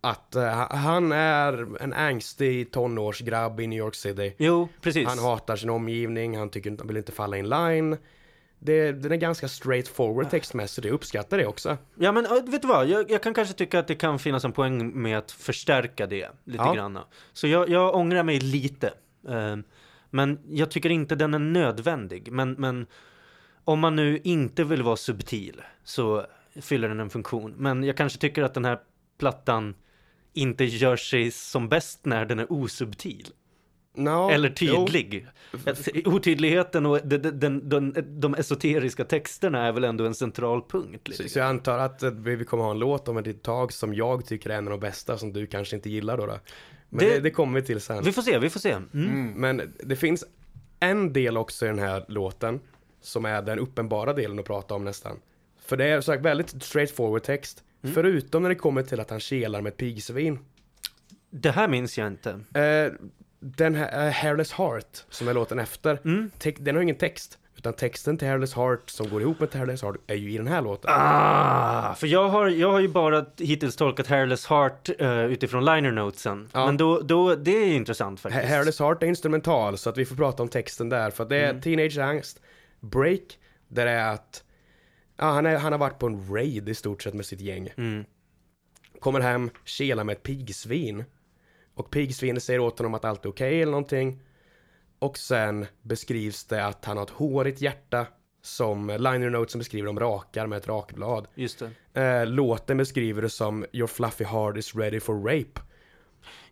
[0.00, 4.34] Att eh, han är en angstig tonårsgrabb i New York City.
[4.38, 5.08] Jo, precis.
[5.08, 7.96] Han hatar sin omgivning, han tycker inte, han vill inte falla in line.
[8.58, 11.76] Det, den är ganska straight forward textmässigt, jag uppskattar det också.
[11.94, 14.52] Ja men vet du vad, jag, jag kan kanske tycka att det kan finnas en
[14.52, 16.74] poäng med att förstärka det lite Ja.
[16.74, 16.98] grann.
[17.32, 18.92] Så jag, jag ångrar mig lite.
[19.28, 19.64] Ehm,
[20.10, 22.32] men jag tycker inte den är nödvändig.
[22.32, 22.86] Men, men
[23.64, 26.26] om man nu inte vill vara subtil så
[26.60, 27.54] fyller den en funktion.
[27.56, 28.78] Men jag kanske tycker att den här
[29.18, 29.74] plattan
[30.32, 33.26] inte gör sig som bäst när den är osubtil.
[33.96, 34.86] Ja, Eller jo.
[34.86, 35.26] tydlig.
[35.66, 41.08] Att Otydligheten och den, den, den, de esoteriska texterna är väl ändå en central punkt.
[41.08, 43.72] Lite Så, så jag antar att eh, vi kommer ha en låt om ett tag
[43.72, 46.26] som jag tycker är en av de bästa som du kanske inte gillar då.
[46.26, 46.38] då.
[46.88, 48.04] Men Det- det, det kommer vi till sen.
[48.04, 48.70] Vi får se, vi får se.
[48.72, 48.86] Mm.
[48.94, 49.32] Mm.
[49.32, 50.24] Men det finns
[50.80, 52.60] en del också i den här låten
[53.00, 55.16] som är den uppenbara delen att prata om nästan.
[55.66, 57.62] För det är sagt väldigt straightforward text.
[57.82, 57.94] Mm.
[57.94, 60.38] Förutom när det kommer till att han kelar med ett pigsvin.
[61.30, 62.30] Det här minns jag inte.
[62.54, 62.92] Eh,
[63.56, 65.98] den här uh, Hairless Heart som är låten efter.
[66.04, 66.30] Mm.
[66.58, 67.38] Den har ingen text.
[67.56, 70.46] Utan texten till Hairless Heart som går ihop med Hairless Heart är ju i den
[70.46, 70.90] här låten.
[70.94, 75.90] Ah, för jag har, jag har ju bara hittills tolkat Hairless Heart eh, utifrån liner
[75.92, 76.48] notesen.
[76.52, 76.66] Ja.
[76.66, 78.44] Men då, då, det är intressant faktiskt.
[78.44, 81.10] Ha- Hairless Heart är instrumental så att vi får prata om texten där.
[81.10, 81.62] För att det är Mm.
[81.62, 82.40] Teenage Angst,
[82.80, 83.38] Break,
[83.68, 84.42] där det är att
[85.16, 87.68] Ja, han, är, han har varit på en raid i stort sett med sitt gäng.
[87.76, 88.04] Mm.
[89.00, 91.04] Kommer hem, kelar med ett pigsvin.
[91.76, 94.22] Och pigsvinet säger åt honom att allt är okej eller någonting.
[94.98, 98.06] Och sen beskrivs det att han har ett hårigt hjärta
[98.42, 101.28] som liner notesen beskriver de rakar med ett rakblad.
[101.34, 101.62] Just
[101.92, 102.02] det.
[102.02, 105.60] Eh, låten beskriver det som Your fluffy heart is ready for rape.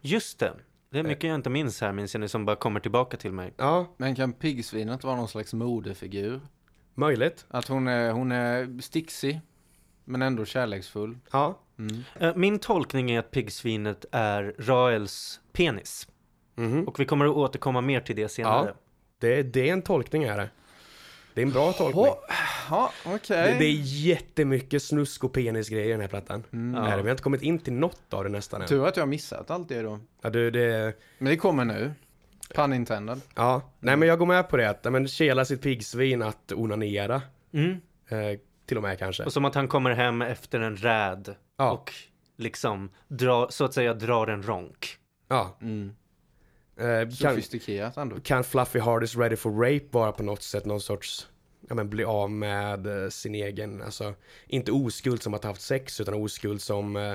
[0.00, 0.52] Just det.
[0.90, 3.32] Det är mycket jag inte minns här, minns jag nu, som bara kommer tillbaka till
[3.32, 3.52] mig.
[3.56, 6.40] Ja, Men kan piggsvinet vara någon slags modefigur?
[6.94, 7.46] möjligt.
[7.48, 9.40] Att hon är, hon är sticksig,
[10.04, 11.18] men ändå kärleksfull.
[11.32, 11.58] Ja.
[11.78, 12.04] Mm.
[12.20, 16.08] Eh, Min tolkning är att piggsvinet är Raels penis.
[16.54, 16.88] Mhm.
[16.88, 18.74] Och vi kommer att återkomma mer till det senare.
[19.18, 20.50] Det, det är en tolkning är det.
[21.34, 22.04] Det är en bra tolkning.
[22.70, 23.52] Ja, okej.
[23.52, 26.44] Det, det är jättemycket snusk och penisgrejer i den här plattan.
[26.52, 26.84] Mm.
[26.84, 26.96] Det?
[26.96, 28.68] Vi har inte kommit in till något av det nästan än.
[28.68, 30.00] Tur att jag har missat allt det då.
[30.22, 30.98] Ja, du, det...
[31.18, 31.92] Men det kommer nu.
[32.54, 33.20] Pun intended.
[33.34, 34.70] Ja, nej men jag går med på det.
[34.70, 37.22] Att, ja, men kela sitt piggsvin att onanera.
[37.52, 37.70] Mm.
[38.08, 39.24] Eh, till och med kanske.
[39.24, 41.72] Och som att han kommer hem efter en räd Ja.
[41.72, 41.92] och
[42.36, 44.96] liksom dra, så att säga drar en ronk.
[45.28, 45.56] Ja.
[45.60, 45.94] Mm.
[46.76, 48.16] Eh, kan, Sofistikerat ändå.
[48.20, 51.28] kan Fluffy Hard is ready for rape vara på något sätt någon sorts,
[51.68, 54.14] ja men bli av med eh, sin egen, alltså
[54.46, 57.14] inte oskuld som att ha haft sex utan oskuld som eh,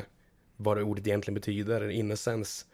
[0.58, 2.66] vad det ordet egentligen betyder, innocence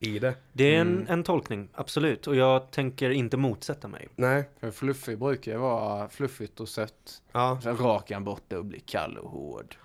[0.00, 0.34] i det.
[0.52, 2.26] Det är en, en tolkning, absolut.
[2.26, 4.08] Och jag tänker inte motsätta mig.
[4.16, 7.22] Nej, För fluffig brukar ju vara fluffigt och sött.
[7.32, 9.76] ja, Sen rakar han bort det och blir kall och hård.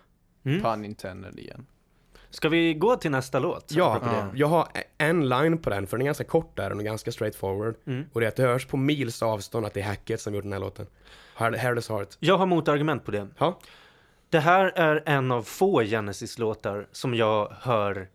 [0.49, 0.61] Mm.
[0.61, 1.65] Pun intended igen.
[2.29, 3.71] Ska vi gå till nästa låt?
[3.71, 3.99] ja,
[4.33, 4.37] det?
[4.39, 7.75] jag har en line på den för den är ganska kort där och ganska straightforward.
[7.87, 8.05] Mm.
[8.13, 10.43] Och det är att det hörs på mils avstånd att det är Hackett som gjort
[10.43, 10.87] den här låten.
[11.37, 12.07] Hair- Hairless Heart.
[12.19, 13.27] Jag har motargument på det.
[13.37, 13.59] Ja,
[14.29, 18.07] Det här är en av få Genesis-låtar som jag hör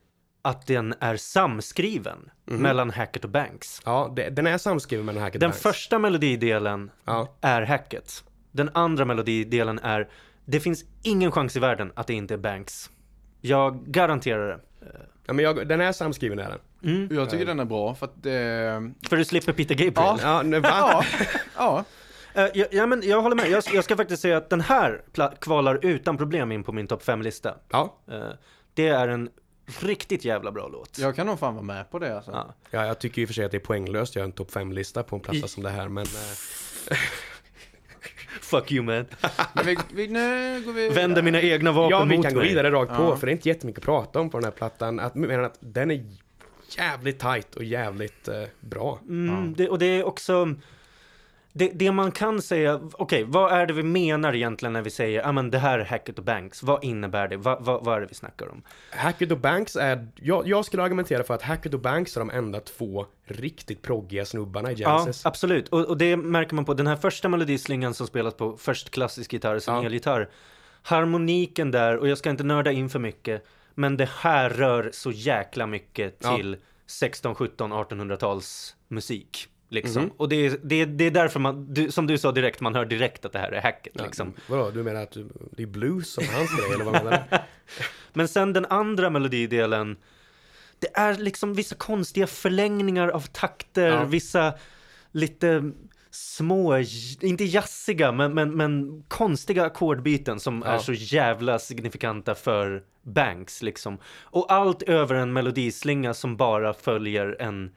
[0.43, 3.82] att den är samskriven mellan Hackett och Banks.
[3.85, 5.62] ja det, den är samskriven med den Hackett Den Banks.
[5.62, 7.28] första melodidelen Ja.
[7.41, 8.24] är Hackett.
[8.53, 10.09] Den andra melodidelen är
[10.45, 12.90] Det finns ingen chans i världen att det inte är Banks.
[13.40, 14.61] Jag garanterar det.
[15.26, 16.95] Ja, men jag, den är samskriven är den.
[16.95, 17.16] Mm.
[17.16, 18.92] Jag tycker den är bra för att det...
[19.09, 20.18] För du slipper Peter Gabriel.
[20.22, 20.68] Ja, nej, va?
[20.70, 21.05] Ja,
[21.57, 21.84] ja.
[22.36, 23.51] Eh, ja, ja, men jag håller med.
[23.51, 25.03] Jag, jag ska faktiskt säga att den här
[25.40, 27.55] kvalar utan problem in på min topp 5-lista.
[27.70, 28.20] Ja, Eh,
[28.74, 29.30] det är en
[29.80, 30.99] riktigt jävla bra låt.
[30.99, 32.30] Jag kan nog fan vara med på det alltså.
[32.30, 32.55] Ja.
[32.70, 34.51] Ja, jag tycker i och för sig att det är poänglöst att göra en topp
[34.51, 36.07] 5-lista på en platta I- som det här, men...
[38.45, 39.07] Fuck you man.
[39.55, 40.88] Men vi, vi, nu går vi...
[40.88, 42.49] Vänder mina egna vapen ja, vi mot kan gå mig.
[42.49, 43.16] vidare rakt på, Ja.
[43.16, 45.01] för det är inte jättemycket att prata om på den här plattan.
[45.01, 46.05] Att, men att den är
[46.78, 48.99] jävligt tight och jävligt eh, bra.
[49.09, 50.55] Mm, det, och det är också...
[51.57, 55.20] Det, det man kan säga, okej, vad är det vi menar egentligen när vi säger,
[55.20, 57.36] ja ah, men det här är Hackett och Banks, vad innebär det?
[57.36, 58.62] Va, va, vad är det vi snackar om?
[58.90, 60.09] Hackett och Banks är...
[60.16, 64.24] Jag, jag skulle argumentera för att Hackett och Banks är de enda två riktigt proggiga
[64.24, 65.26] snubbarna i Ja, Genesis.
[65.26, 65.68] absolut.
[65.68, 69.32] Och, och det märker man på den här första melodislingan som spelas på först klassisk
[69.32, 69.84] gitarr, sen Ja.
[69.84, 70.28] elgitarr.
[70.82, 73.44] Harmoniken där, och jag ska inte nörda in för mycket,
[73.74, 76.36] men det här rör så jäkla mycket Ja.
[76.36, 79.48] till 16, 17, 1800-tals musik.
[79.74, 80.02] Liksom.
[80.02, 80.12] Mhm.
[80.16, 82.74] Och det är, det, är, det är därför man, du, som du sa direkt, man
[82.74, 83.92] hör direkt att det här är hacket.
[83.96, 84.32] Ja, Liksom.
[84.48, 87.36] Vadå, du menar att du, det är blues som hans grej, eller vad menar du?
[88.12, 89.96] Men sen den andra melodidelen,
[90.78, 94.04] det är liksom vissa konstiga förlängningar av takter, Ja.
[94.04, 94.54] vissa
[95.12, 95.72] lite
[96.10, 96.78] små,
[97.20, 100.72] inte jazziga, men, men, men konstiga ackordbyten som Ja.
[100.72, 103.98] är så jävla signifikanta för Banks liksom.
[104.20, 107.70] Och allt över en melodislinga som bara följer en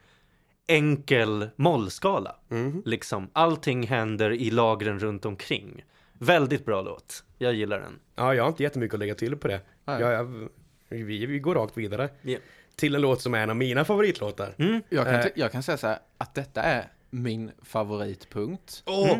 [0.68, 2.36] enkel mollskala.
[2.48, 2.82] Mhm.
[2.86, 3.30] Liksom.
[3.34, 5.84] Allting händer i lagren runt omkring.
[6.14, 7.24] Väldigt bra låt.
[7.38, 8.00] Jag gillar den.
[8.16, 9.62] Ja, jag har inte jättemycket att lägga till på det.
[9.86, 10.48] Jag, jag,
[10.90, 12.10] vi, vi går rakt vidare.
[12.22, 12.38] Ja.
[12.76, 14.56] Till en låt som är en av mina favoritlåtar.
[14.58, 14.82] Mm.
[14.90, 15.26] Jag kan, Eh.
[15.36, 19.18] jag kan säga så här att detta är min favoritpunkt Åh!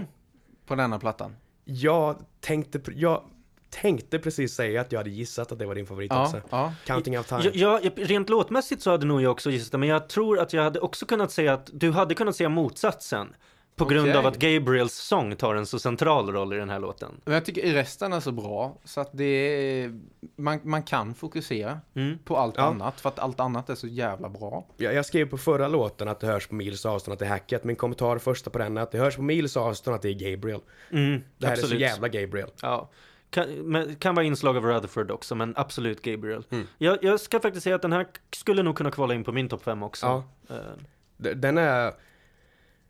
[0.66, 1.36] på denna plattan.
[1.64, 3.24] Jag tänkte, jag
[3.70, 6.42] tänkte precis säga att jag hade gissat att det var din favorit Ja, också.
[6.50, 6.74] ja.
[6.86, 7.42] Counting of time.
[7.54, 10.54] Ja, ja, rent låtmässigt så hade nog jag också gissat det, men jag tror att
[10.54, 13.28] jag hade också kunnat säga att du hade kunnat säga motsatsen.
[13.76, 14.18] På grund Okej.
[14.18, 17.22] av att Gabriels sång tar en så central roll i den här låten.
[17.26, 20.00] Men jag tycker i resten är så bra så att det är,
[20.36, 22.18] man, man kan fokusera Mm.
[22.26, 22.64] på allt Ja.
[22.64, 24.66] annat för att allt annat är så jävla bra.
[24.78, 27.30] Jag, jag skrev på förra låten att det hörs på mils avstånd att det är
[27.30, 27.64] hacket.
[27.64, 30.32] Min kommentar första på den är att det hörs på mils avstånd att det är
[30.32, 30.60] Gabriel.
[30.92, 31.72] Mm, Det här absolut.
[31.74, 32.50] är så jävla Gabriel.
[32.62, 32.90] Ja.
[33.30, 36.44] Kan, kan vara inslag av Rutherford också, men absolut Gabriel.
[36.50, 36.68] Mm.
[36.78, 39.50] Jag, jag ska faktiskt säga att den här skulle nog kunna kvala in på min
[39.50, 40.06] topp 5 också.
[40.48, 40.56] Ja.
[40.56, 41.94] Eh, Den är...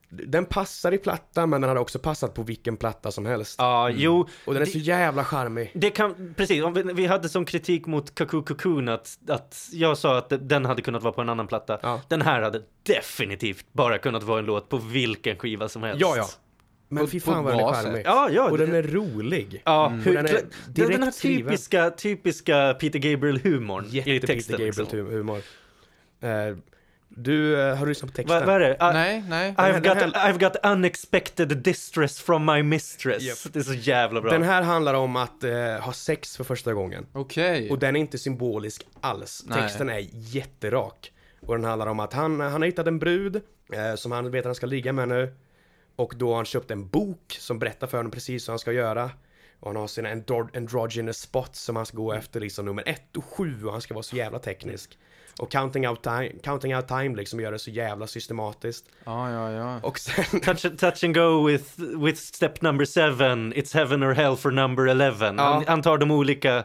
[0.09, 3.55] Den passar i plattan men den hade också passat på vilken platta som helst.
[3.59, 4.27] Ja, jo.
[4.45, 5.71] Och den är det- så jävla charmig.
[5.73, 10.17] Det kan, precis, vi, vi hade som kritik mot Kaku Cocoon att, att jag sa
[10.17, 11.79] att den hade kunnat vara på en annan platta.
[11.83, 12.01] Ja.
[12.07, 16.01] Den här hade definitivt bara kunnat vara en låt på vilken skiva som helst.
[16.01, 16.25] Ja, ja.
[16.89, 18.01] Men På- fy fan vad den är charmig.
[18.05, 18.49] Ja, ja.
[18.49, 19.61] Och den det- är rolig.
[19.65, 20.03] Ja, Mm.
[20.03, 24.57] den är den, den här typiska, typiska Peter Gabriel-humorn i texten.
[24.57, 24.85] Peter liksom.
[24.85, 25.41] Gabriel-humor.
[26.21, 26.57] Eh,
[27.09, 28.37] du, eh, har du lyssnat på texten?
[28.37, 28.73] Vad vad är det?
[28.73, 29.53] I, Nej, nej.
[29.57, 33.23] I've, Den got, här- I've got unexpected distress from my mistress.
[33.23, 33.53] Japp.
[33.53, 34.31] Det är så jävla bra.
[34.31, 37.05] Den här handlar om att eh, ha sex för första gången.
[37.13, 37.69] Okej.
[37.69, 39.43] Och den är inte symbolisk alls.
[39.47, 39.61] Nej.
[39.61, 41.11] Texten är jätterak.
[41.41, 43.35] Och den handlar om att han, han har hittat en brud
[43.73, 45.33] eh, som han vet att han ska ligga med nu.
[45.97, 48.71] Och då har han köpt en bok som berättar för honom precis hur han ska
[48.71, 49.11] göra.
[49.59, 53.17] Och han har sina andro- androgynous spots som han ska gå efter, liksom nummer ett
[53.17, 54.97] och sju och han ska vara så jävla teknisk.
[55.39, 58.85] Och counting out time, counting out time liksom gör det så jävla systematiskt.
[59.03, 59.79] Ja, ja, ja.
[59.83, 64.35] Och sen, Touch, touch and go with, with step number seven, it's heaven or hell
[64.35, 65.35] for number eleven.
[65.37, 65.43] Ja.
[65.43, 66.63] Han, han tar de olika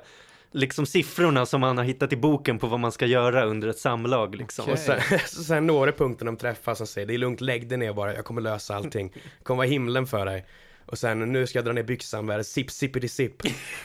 [0.52, 3.78] liksom siffrorna som han har hittat i boken på vad man ska göra under ett
[3.78, 4.62] samlag liksom.
[4.62, 4.72] Okej.
[4.72, 7.78] och sen, sen når det punkten de träffas och säger det är lugnt, lägg dig
[7.78, 9.12] ner bara, jag kommer lösa allting.
[9.42, 10.46] Kommer vara himlen för dig.
[10.86, 13.42] Och sen nu ska jag dra ner byxan med sipp sippity sipp.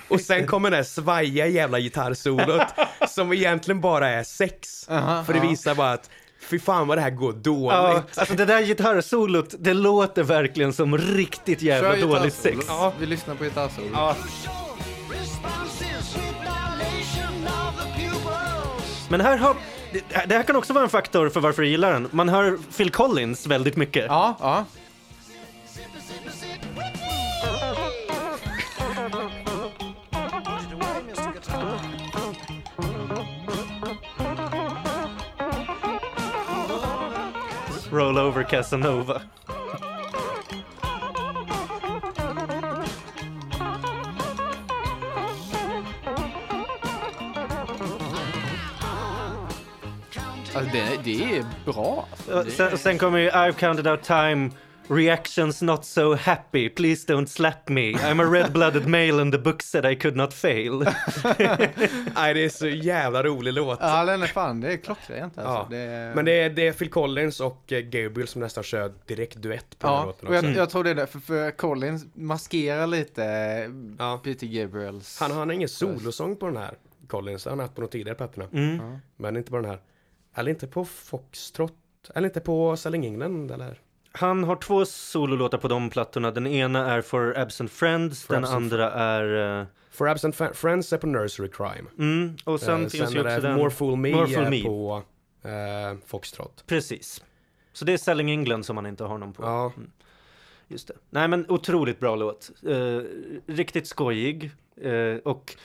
[0.08, 2.68] Och sen kommer det svajiga jävla gitarrsolot
[3.10, 4.90] som egentligen bara är sex.
[4.90, 6.10] Aha, för det visar bara att
[6.40, 7.72] fy fan vad det här går dåligt.
[7.72, 12.66] Ja, alltså det där gitarrsolot, det låter verkligen som riktigt jävla Kör dåligt sex.
[12.68, 12.94] Ja.
[13.00, 13.90] Vi lyssnar på gitarrsolo.
[13.94, 14.16] Ja.
[19.10, 19.56] Men här har,
[20.28, 22.10] det, här kan också vara en faktor för varför jag gillar den.
[22.12, 24.06] Man hör Phil Collins väldigt mycket.
[24.08, 24.66] Ja, ja.
[37.92, 39.22] Roll over Casanova.
[50.58, 52.08] Alltså det, det är bra.
[52.12, 54.50] Alltså, Och det, Sen, sen kommer ju I've counted out time,
[54.90, 59.62] reactions not so happy, please don't slap me, I'm a red-blooded male and the book
[59.64, 60.80] said I could not fail.
[62.16, 63.80] Nej, det är så jävla rolig låt.
[63.82, 65.54] ja, den är fan, det är klockrent alltså.
[65.54, 65.68] Ja.
[65.70, 66.16] Det är...
[66.16, 69.80] Men det är, det är Phil Collins och eh, Gabriel som nästan kör direkt duett
[69.80, 70.46] på den här Ja, låten och också.
[70.48, 73.24] jag, jag tror det är därför, för Collins maskerar lite
[74.00, 74.22] Ja.
[74.24, 75.20] Peter Gabriels...
[75.20, 76.74] Han, han har ingen solosång på den här,
[77.08, 77.44] Collins.
[77.44, 78.46] Det har han haft på de tidigare plattorna.
[78.54, 78.76] Mm.
[78.92, 79.00] Ja.
[79.18, 79.80] Men inte på den här.
[80.38, 81.74] Eller inte på Foxtrot.
[82.16, 83.80] Eller inte på Selling England eller?
[84.12, 86.32] Han har två sololåtar på de plattorna.
[86.32, 89.60] Den ena är For Absent Friends, For den Absent andra är...
[89.62, 91.90] eh, For Absent Friends är på Nursery Crime.
[92.00, 93.56] mm, och sen Eh, finns sen ju också den...
[93.58, 94.64] More Fool Me, More Fool Me.
[94.64, 95.04] på
[95.44, 96.64] eh, Foxtrot.
[96.68, 97.24] Precis.
[97.74, 99.44] Så det är Selling England som man inte har någon på.
[99.44, 99.74] Ja.
[100.68, 100.94] Just det.
[101.10, 102.52] Nej men otroligt bra låt.
[102.68, 103.02] Eh,
[103.48, 104.52] riktigt skojig.
[104.82, 105.56] Eh, och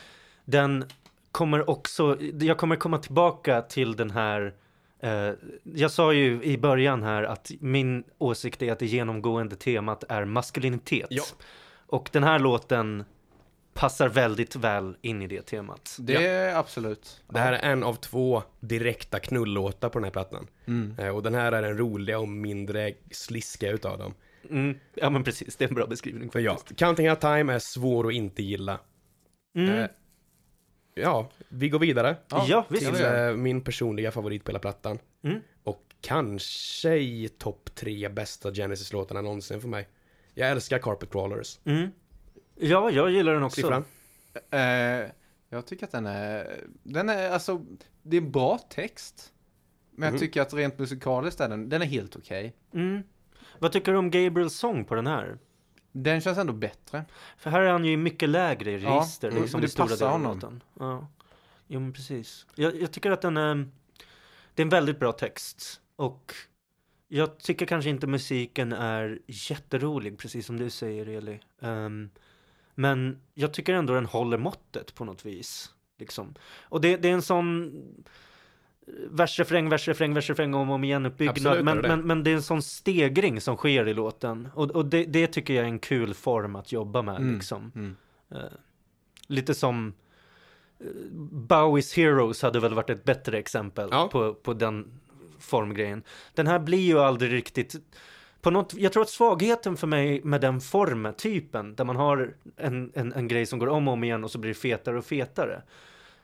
[0.44, 0.84] den
[1.32, 4.54] kommer också, jag kommer komma tillbaka till den här
[5.00, 5.30] eh,
[5.62, 10.24] jag sa ju i början här att min åsikt är att det genomgående temat är
[10.24, 11.06] maskulinitet.
[11.10, 11.22] Ja.
[11.86, 13.04] Och den här låten
[13.74, 15.96] passar väldigt väl in i det temat.
[16.00, 17.22] Det är absolut.
[17.28, 20.46] Det här är en av två direkta knullåtar på den här plattan.
[20.66, 20.94] Mm.
[20.98, 24.14] Eh, och den här är den roliga och mindre sliskiga utav dem.
[24.50, 26.30] Mm, ja men precis, det är en bra beskrivning.
[26.30, 28.78] För ja, Counting Out Time är svår att inte gilla.
[29.54, 29.88] Mm.
[30.94, 32.16] Ja, vi går vidare.
[32.28, 32.86] Ja, visst.
[32.94, 34.98] till eh, min personliga favorit på hela plattan.
[35.22, 35.40] Mm.
[35.62, 39.88] Och kanske i topp tre bästa Genesis-låtarna någonsin för mig.
[40.34, 41.58] Jag älskar Carpet Crawlers.
[41.64, 41.88] Mm.
[42.54, 43.60] Ja, jag gillar den också.
[43.60, 43.84] Siffran?
[44.50, 45.10] Eh,
[45.48, 47.64] jag tycker att den är, den är alltså,
[48.02, 49.32] det är bra text.
[49.90, 50.20] Men jag Mhm.
[50.20, 52.52] tycker att rent musikaliskt är den, den är helt okej.
[52.74, 53.02] Mm.
[53.58, 55.38] Vad tycker du om Gabriels sång på den här?
[55.92, 57.04] Den känns ändå bättre.
[57.36, 59.88] För här är han ju i mycket lägre i Ja, register, mm, liksom det stora
[59.88, 60.60] passar honom.
[60.78, 61.06] Ja.
[61.66, 62.46] Jo men precis.
[62.54, 63.54] Jag, jag tycker att den är,
[64.54, 65.80] det är en väldigt bra text.
[65.96, 66.34] Och
[67.08, 71.40] jag tycker kanske inte musiken är jätterolig, precis som du säger Eli.
[71.60, 72.10] Ehm,
[72.74, 75.70] men jag tycker ändå den håller måttet på något vis.
[75.98, 76.34] Liksom.
[76.62, 77.72] Och det, det är en sån
[79.10, 81.64] versrefräng, versrefräng, versrefräng om och om igen uppbyggnad.
[81.64, 84.48] Men, det men, men det är en sån stegring som sker i låten.
[84.54, 87.16] Och, och det, det tycker jag är en kul form att jobba med.
[87.16, 87.34] Mm.
[87.34, 87.72] Liksom.
[87.74, 87.96] Mm.
[88.30, 88.38] Eh,
[89.26, 89.94] lite som
[90.80, 90.86] eh,
[91.30, 94.08] Bowies Heroes hade väl varit ett bättre exempel Ja.
[94.12, 95.00] på, på den
[95.38, 96.02] formgrejen.
[96.34, 97.76] Den här blir ju aldrig riktigt
[98.42, 102.92] på något, jag tror att svagheten för mig med den formetypen, där man har en,
[102.94, 105.04] en, en grej som går om och om igen och så blir det fetare och
[105.04, 105.62] fetare.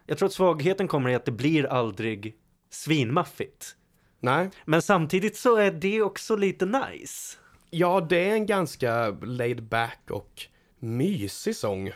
[0.06, 2.36] Jag tror att svagheten kommer i att det blir aldrig
[2.70, 3.74] svinmaffigt.
[4.20, 4.50] Nej.
[4.64, 7.36] Men samtidigt så är det också lite nice.
[7.70, 10.42] Ja, det är en ganska laid back och
[10.78, 11.92] mysig sång.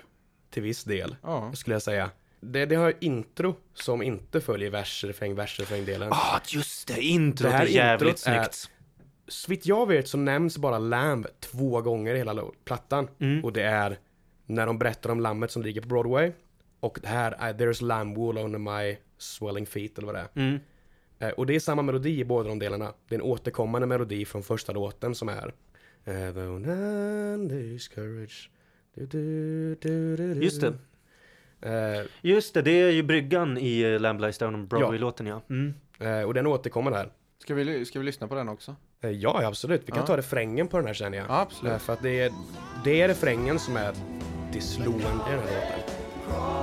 [0.51, 1.53] Till viss del, Ja.
[1.55, 2.11] skulle jag säga.
[2.41, 6.09] Det, det har intro som inte följer vers, refräng, vers, refräng delen.
[6.11, 8.71] Ja, ah, just det, introt Det här är jävligt snyggt.
[9.29, 13.09] så vitt jag vet så nämns bara Lamb två gånger i hela plattan.
[13.21, 13.45] Mm.
[13.45, 13.99] Och det är
[14.47, 16.33] när de berättar om lammet som ligger på Broadway.
[16.83, 20.29] Och det här är There's lamb wool under my swelling feet eller vad det är.
[20.35, 20.59] Mm.
[21.19, 22.93] Eh, och det är samma melodi i båda de delarna.
[23.09, 25.55] Det är en återkommande melodi från första låten som är
[26.05, 28.51] Though none discourage
[28.95, 30.43] du, du, du, du, du.
[30.45, 30.75] Just det.
[31.61, 35.43] Eh, Just det, det är ju bryggan i uh, Lamb Lies Down on Broadway-låten ja.
[35.51, 35.75] Mm.
[36.01, 37.09] eh, och den återkommer där.
[37.39, 38.77] Ska vi, ska vi lyssna på den också?
[39.01, 39.83] Ja, absolut.
[39.85, 40.07] Vi kan Ja.
[40.07, 41.27] ta refrängen på den här känner jag.
[41.29, 41.83] Ja, absolut.
[41.83, 42.33] För att det är,
[42.85, 43.95] det är refrängen som är
[44.53, 46.62] det slående i den här låten.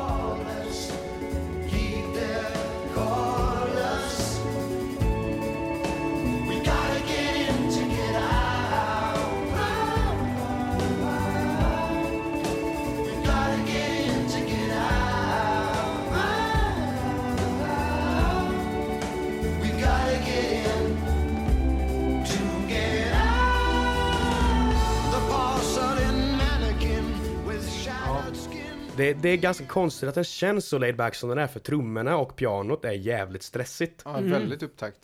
[28.99, 31.59] Det, det är ganska konstigt att den känns så laid back som den är för
[31.59, 34.01] trummorna och pianot är jävligt stressigt.
[34.05, 34.97] Ja, väldigt upptakt.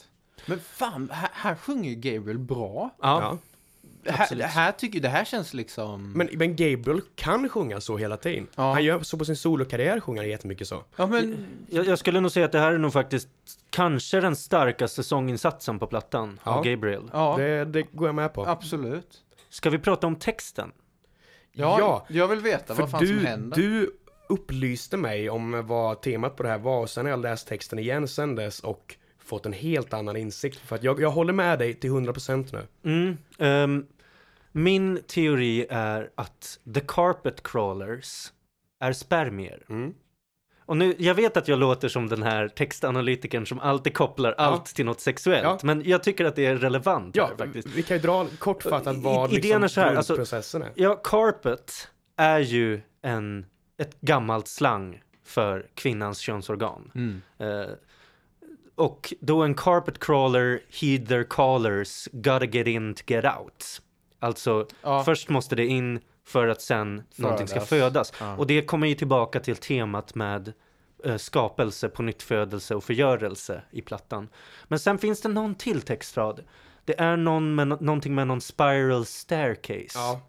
[0.46, 2.90] Men fan, här, här sjunger ju Gabriel bra.
[3.02, 3.22] Ja.
[3.22, 4.12] Ja.
[4.12, 6.12] Här, här tycker det här känns liksom...
[6.16, 8.48] Men, men Gabriel kan sjunga så hela tiden.
[8.56, 8.74] Ja.
[8.74, 10.84] Han gör så på sin solokarriär sjunger han jättemycket så.
[10.96, 11.46] ja, men...
[11.70, 13.28] Jag, jag skulle nog säga att det här är nog faktiskt
[13.70, 16.52] kanske den starkaste sånginsatsen på plattan Ja.
[16.52, 17.10] av Gabriel.
[17.14, 18.46] Ja, Det, det går jag med på.
[18.48, 19.22] absolut.
[19.50, 20.72] Ska vi prata om texten?
[21.56, 23.58] Ja, jag vill veta för vad fan som du, händer.
[23.58, 23.92] du
[24.30, 27.80] upplyste mig om vad temat på det här var och sen har jag läst texten
[27.80, 30.60] igen sen dess och fått en helt annan insikt.
[30.60, 32.92] För att jag, jag håller med dig till 100% nu.
[32.92, 33.86] Mm, ehm,
[34.52, 38.32] min teori är att the carpet crawlers
[38.80, 39.64] är spermier.
[39.70, 39.94] Mm.
[40.66, 44.66] Och nu, jag vet att jag låter som den här textanalytikern som alltid kopplar allt
[44.66, 45.44] till något sexuellt.
[45.44, 45.60] Ja.
[45.64, 47.68] Men jag tycker att det är relevant Ja, här faktiskt.
[47.68, 49.96] vi kan ju dra kortfattat I- vad idén liksom är så här,
[50.36, 50.72] alltså- är.
[50.76, 51.88] Ja, carpet
[52.18, 53.46] är ju en,
[53.78, 56.92] ett gammalt slang för kvinnans könsorgan.
[56.96, 57.22] Mm.
[57.38, 57.68] Eh,
[58.76, 63.82] och då en carpet crawler heed their callers, gotta get in to get out.
[64.20, 65.04] Alltså, Ja.
[65.04, 68.14] först måste det in för att sen någonting ska födas.
[68.20, 68.36] Ja.
[68.38, 70.54] Och det kommer ju tillbaka till temat med
[71.04, 74.30] eh, skapelse, på nyttfödelse och förgörelse i plattan.
[74.68, 76.44] Men sen finns det någon till textrad.
[76.86, 79.90] Det är någon med, någonting med någon spiral staircase.
[79.96, 80.22] Ja.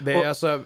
[0.00, 0.64] Det är Och- alltså,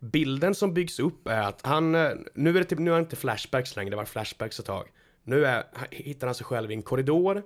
[0.00, 3.00] bilden som byggs upp är att han, eh, nu är det typ, nu är det
[3.00, 4.88] inte flashbacks längre, det var flashbacks ett tag.
[5.24, 7.42] Nu är, hittar han sig själv i en korridor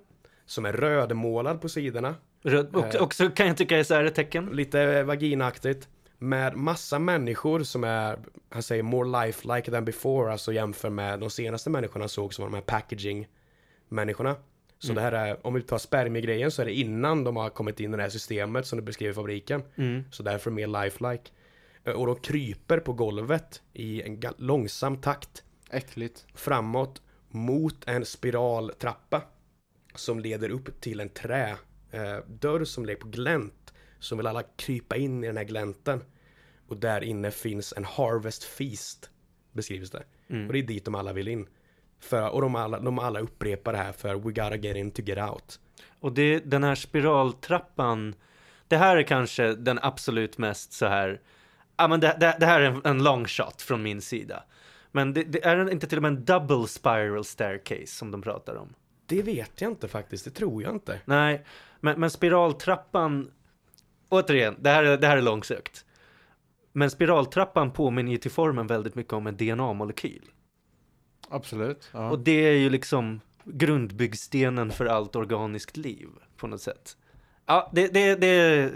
[0.46, 2.14] som är rödmålad på sidorna.
[2.42, 3.02] Röd, och, Eh.
[3.02, 4.46] och så kan jag tycka är ett tecken.
[4.52, 5.88] Lite vaginaaktigt.
[6.18, 8.18] Med massa människor som är,
[8.48, 12.42] han säger more lifelike than before, alltså jämför med de senaste människorna han såg som
[12.42, 14.36] var de här packaging-människorna.
[14.78, 17.80] Så det här är, om vi tar spermiegrejen så är det innan de har kommit
[17.80, 19.62] in i det här systemet som du beskriver i fabriken.
[19.76, 20.04] Mm.
[20.10, 21.30] Så därför mer lifelike.
[21.84, 26.26] Eh, Och de kryper på golvet i en långsam takt Äckligt.
[26.34, 29.22] framåt mot en spiraltrappa
[29.94, 33.65] som leder upp till en trädörr eh, som ligger på glänt.
[33.98, 36.04] Så vill alla krypa in i den här glänten.
[36.68, 39.10] Och där inne finns en harvest feast,
[39.52, 40.02] beskrivs det.
[40.28, 40.46] Mm.
[40.46, 41.46] Och det är dit de alla vill in.
[42.00, 45.02] För, och de alla, de alla upprepar det här för we gotta get in to
[45.02, 45.60] get out.
[46.00, 48.14] Och det, den här spiraltrappan,
[48.68, 51.20] det här är kanske den absolut mest så här,
[51.76, 54.44] ja men det, det, det här är en, en long shot från min sida.
[54.92, 58.54] Men det, det är inte till och med en double spiral staircase som de pratar
[58.54, 58.74] om.
[59.06, 61.00] Det vet jag inte faktiskt, det tror jag inte.
[61.04, 61.44] Nej,
[61.80, 63.30] men, men spiraltrappan,
[64.16, 65.84] återigen, det här, är- det här är långsökt.
[66.72, 70.22] Men spiraltrappan påminner ju till formen väldigt mycket om en DNA-molekyl.
[71.28, 71.90] Absolut.
[71.92, 72.10] Ja.
[72.10, 76.96] Och det är ju liksom grundbyggstenen för allt organiskt liv på något sätt.
[77.46, 78.72] Ja, det, det, det är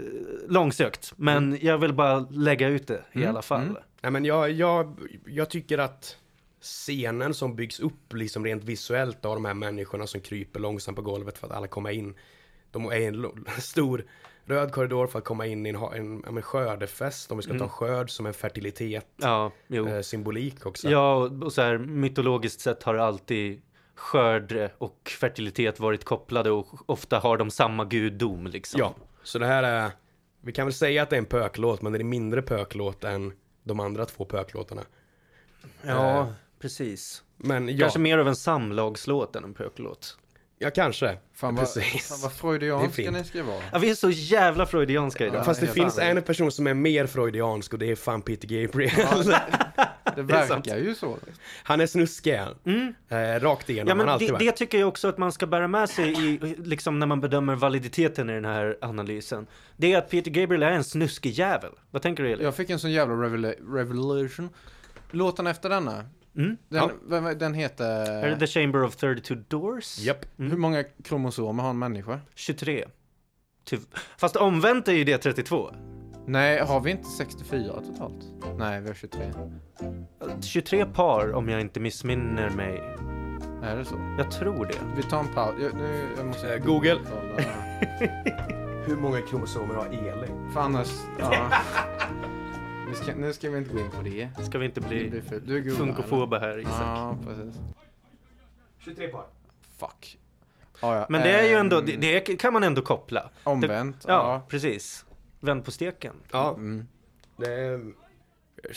[0.47, 3.61] långsökt, men jag vill bara lägga ut det i Mm, alla fall.
[3.61, 3.75] mm.
[4.01, 6.17] Nej men jag, jag, jag tycker att
[6.61, 11.01] scenen som byggs upp liksom rent visuellt av de här människorna som kryper långsamt på
[11.01, 12.15] golvet för att alla kommer in.
[12.71, 13.25] De är en
[13.59, 14.05] stor
[14.45, 17.59] röd korridor för att komma in i en, en, men skördefest om vi ska Mm.
[17.61, 20.89] ta skörd som en fertilitet Ja, eh, symbolik också.
[20.89, 23.61] Ja, och och så här mytologiskt sett har alltid
[23.95, 28.79] skörd och fertilitet varit kopplade och ofta har de samma gudom liksom.
[28.79, 29.91] ja, så det här är,
[30.41, 33.03] vi kan väl säga att det är en pöklåt men det är en mindre pöklåt
[33.03, 34.81] än de andra två pöklåtarna.
[35.81, 36.27] ja Eh,
[36.59, 37.23] precis.
[37.37, 40.17] Men ja, Kanske mer av en samlagslåt än en pöklåt.
[40.61, 41.17] Ja, kanske.
[41.33, 42.07] Fan vad, Precis.
[42.09, 43.61] fan vad Det är freudianska ni ska vara.
[43.71, 45.39] Ja, vi är så jävla freudianska idag.
[45.39, 46.17] Ja, Fast det finns ärligt.
[46.17, 48.91] en person som är mer freudiansk och det är fan Peter Gabriel.
[50.15, 50.67] Det är sant.
[50.67, 51.17] verkar ju så.
[51.63, 52.55] Han är snuskig han.
[52.65, 52.93] Mm.
[53.09, 55.47] Eh, rakt igenom, Ja, han men alltid det, det tycker jag också att man ska
[55.47, 59.47] bära med sig i, liksom när man bedömer validiteten i den här analysen.
[59.77, 61.71] Det är att Peter Gabriel är en snuskig jävel.
[61.91, 62.45] Vad tänker du Elin?
[62.45, 64.49] Jag fick en sån jävla revela- revelation.
[65.11, 66.05] Låten efter denna,
[66.37, 66.57] Mm?
[66.69, 67.33] den, Ja.
[67.33, 68.29] den Är heter...
[68.29, 69.99] det The Chamber of 32 Doors?
[69.99, 70.25] Japp.
[70.39, 70.51] Mm.
[70.51, 72.19] Hur många kromosomer har en människa?
[72.35, 72.85] 23.
[73.65, 73.77] Ty-
[74.17, 75.71] Fast omvänt är ju det 32.
[76.25, 78.25] Nej, har vi inte 64 totalt?
[78.57, 79.33] Nej, vi har 23.
[80.41, 82.77] 23 par om jag inte missminner mig.
[83.63, 83.95] Är det så?
[84.17, 84.75] Jag tror det.
[84.95, 85.55] Vi tar en paus.
[85.61, 86.53] Jag, nu, jag måste...
[86.55, 86.99] Eh, Google.
[88.85, 90.51] Hur många kromosomer har Elin?
[90.53, 90.89] För annars...
[91.19, 91.51] Ja.
[92.91, 94.29] Nu ska, nu ska vi inte gå in på det.
[94.45, 96.59] Ska vi inte Det bli för, funkofoba här?
[96.59, 96.73] Isak?
[96.73, 97.61] Ja, precis.
[98.79, 99.25] 23 par.
[99.77, 100.17] Fuck.
[100.81, 101.05] Ja, ja.
[101.09, 103.29] Men det är ju ändå, ehm, det, det kan man ändå koppla.
[103.43, 104.05] Omvänt.
[104.07, 104.41] Ja, Ja.
[104.47, 105.05] precis.
[105.39, 106.15] Vänd på steken.
[106.31, 106.87] Ja, Mm.
[107.37, 107.81] det är...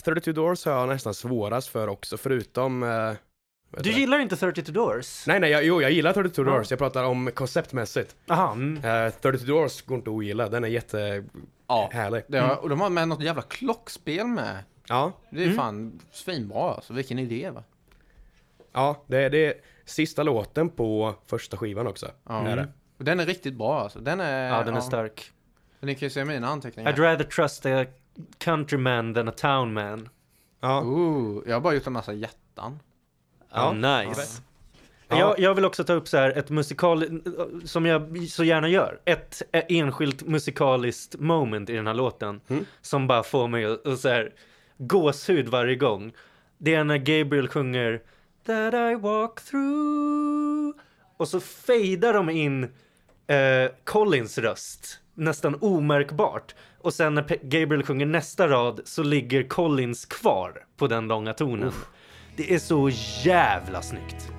[0.05, 2.83] 32 Doors har jag nästan svårast för också, förutom...
[2.83, 3.13] Eh,
[3.81, 5.27] Du gillar inte 32 Doors?
[5.27, 6.51] Nej, nej, jag, jo, jag gillar 32 Ja.
[6.51, 6.71] Doors.
[6.71, 8.17] Jag pratar om konceptmässigt.
[8.29, 8.85] Aha, mm.
[9.07, 10.49] Eh, 32 Doors går inte att ogilla.
[10.49, 11.25] Den är jättehärlig.
[11.67, 12.25] Ja.
[12.29, 12.57] Det Mm.
[12.57, 14.59] och de har med något jävla klockspel med.
[14.89, 15.57] Ja, Det är Mm.
[15.57, 16.93] fan svinbra alltså.
[16.93, 17.63] Vilken idé va?
[18.73, 22.11] ja, det är, det är sista låten på första skivan också.
[22.29, 22.49] Ja.
[22.49, 22.69] Är det.
[22.99, 23.99] Och den är riktigt bra alltså.
[24.01, 24.49] Den är...
[24.49, 25.31] Ja, den är stark.
[25.81, 26.93] Ni kan ju se mina anteckningar.
[26.93, 27.85] I'd rather trust a
[28.39, 30.09] countryman than a townman.
[30.61, 32.79] Ja, Ooh, jag har bara gjort en massa hjärtan.
[33.55, 34.03] Ja, Ja.
[34.09, 34.43] nice.
[35.09, 35.19] Ja.
[35.19, 37.21] Jag, jag vill också ta upp så här ett musikal,
[37.65, 38.99] som jag så gärna gör.
[39.05, 42.41] Ett eh, enskilt musikaliskt moment i den här låten.
[42.49, 42.65] Mm.
[42.83, 44.33] Som bara får mig att så här
[44.79, 46.13] gåshud varje gång.
[46.59, 48.01] Det är när Gabriel sjunger
[48.47, 50.77] That I walk through.
[51.17, 52.65] Och så fejdar de in
[53.27, 54.99] eh, Collins röst.
[55.15, 56.55] Nästan omärkbart.
[56.79, 61.33] Och sen när Pe- Gabriel sjunger nästa rad så ligger Collins kvar på den långa
[61.35, 61.73] tonen.
[62.37, 62.91] Det är så
[63.25, 64.31] jävla snyggt.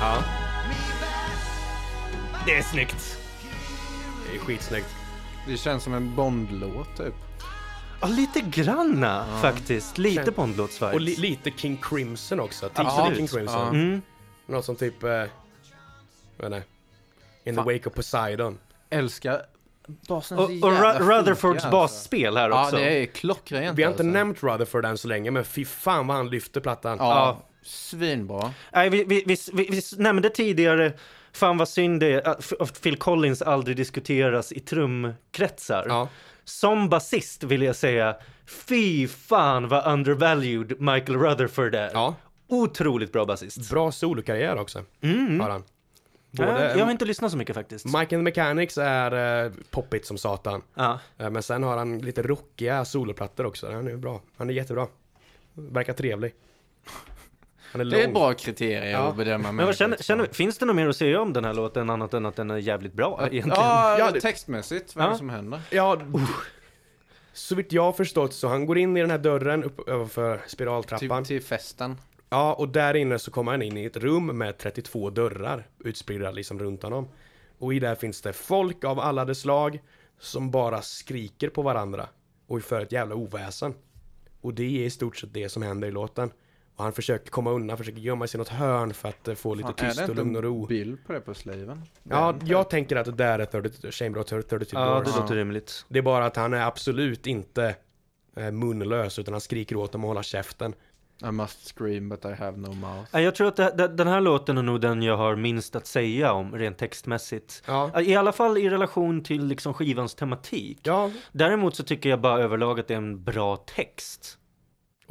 [0.00, 0.22] ja.
[2.46, 3.18] Det är snyggt.
[4.26, 4.88] Det är skitsnyggt.
[5.46, 7.31] Det känns som en Bond-låt typ.
[8.02, 9.98] Ja, lite granna faktiskt.
[9.98, 10.92] Lite Känn- Bondlåts-vibes.
[10.94, 12.68] Och li, lite King Crimson också.
[12.68, 13.16] Tidigt.
[13.16, 13.60] King Crimson.
[13.60, 13.68] Ja.
[13.68, 14.02] Mm.
[14.46, 15.02] Något som typ...
[15.02, 15.26] Eh, jag
[16.36, 16.62] vet inte.
[17.44, 17.66] In Fan.
[17.66, 18.58] the wake of Poseidon.
[18.90, 19.42] Älskar
[20.08, 22.76] basen Och, och Ru- Rutherfords basspel här Ja, också.
[22.76, 24.12] det är klockrent Vi har inte alltså.
[24.12, 26.96] nämnt Rutherford än så länge, men fy fan vad han lyfter plattan.
[27.00, 27.42] Ja, Ja.
[27.62, 28.52] svinbra.
[28.72, 30.92] Nej, vi, vi, vi, vi, vi nämnde tidigare,
[31.32, 32.28] fan vad synd det är
[32.62, 35.84] att Phil Collins aldrig diskuteras i trumkretsar.
[35.88, 36.08] Ja.
[36.44, 38.16] Som basist vill jag säga,
[38.46, 41.90] fy fan vad undervalued Michael Rutherford är.
[41.92, 42.14] ja.
[42.48, 43.70] Otroligt bra basist.
[43.70, 45.40] Bra solokarriär också, Mm.
[45.40, 45.64] har han.
[46.30, 47.84] Ja, Både, jag har inte lyssnat så mycket faktiskt.
[47.84, 50.62] Mike and the Mechanics är eh, poppigt som satan.
[50.74, 50.98] Ja.
[51.18, 53.72] Eh, men sen har han lite rockiga soloplattor också.
[53.72, 54.20] Han är bra.
[54.36, 54.86] Han är jättebra.
[55.54, 56.34] Verkar trevlig.
[57.72, 57.92] Han är lång.
[57.92, 58.98] Det är ett bra kriterium Ja.
[59.08, 61.54] att bedöma Men vad känner, känner, finns det något mer att säga om den här
[61.54, 63.48] låten annat än att den är jävligt bra egentligen?
[63.48, 65.16] Ja, Ja, det- textmässigt, vad är Ja.
[65.16, 65.60] som händer?
[65.70, 65.98] Ja,
[67.32, 70.36] så vitt jag har förstått så han går in i den här dörren upp överför
[70.38, 71.24] Till, spiraltrappan.
[71.24, 71.96] till festen.
[72.30, 76.30] Ja, och där inne så kommer han in i ett rum med 32 dörrar utspridda
[76.30, 77.08] liksom runt honom.
[77.58, 79.80] Och i där finns det folk av alla de slag
[80.20, 82.08] som bara skriker på varandra
[82.46, 83.74] och för ett jävla oväsen.
[84.40, 86.30] Och det är i stort sett det som händer i låten.
[86.76, 89.54] Och han försöker komma undan, försöker gömma sig i något hörn för att eh, få
[89.54, 90.60] lite Fan, är tyst det och inte lugn och ro.
[90.62, 91.82] en bild på det på sleven?
[92.02, 95.34] Ja, Den- jag tänker att det där är 30, Chamber of 32 Ja, det låter
[95.34, 95.84] rimligt.
[95.88, 97.74] Det är bara att han är absolut inte
[98.36, 100.74] eh, munlös utan han skriker åt dem att hålla käften.
[101.28, 103.08] I must scream but I have no mouth.
[103.12, 105.76] Ja, Jag tror att det, det, den här låten är nog den jag har minst
[105.76, 107.62] att säga om rent textmässigt.
[107.66, 108.00] Ja.
[108.00, 110.78] I alla fall i relation till liksom skivans tematik.
[110.82, 114.38] Ja, Däremot så tycker jag bara överlag att det är en bra text.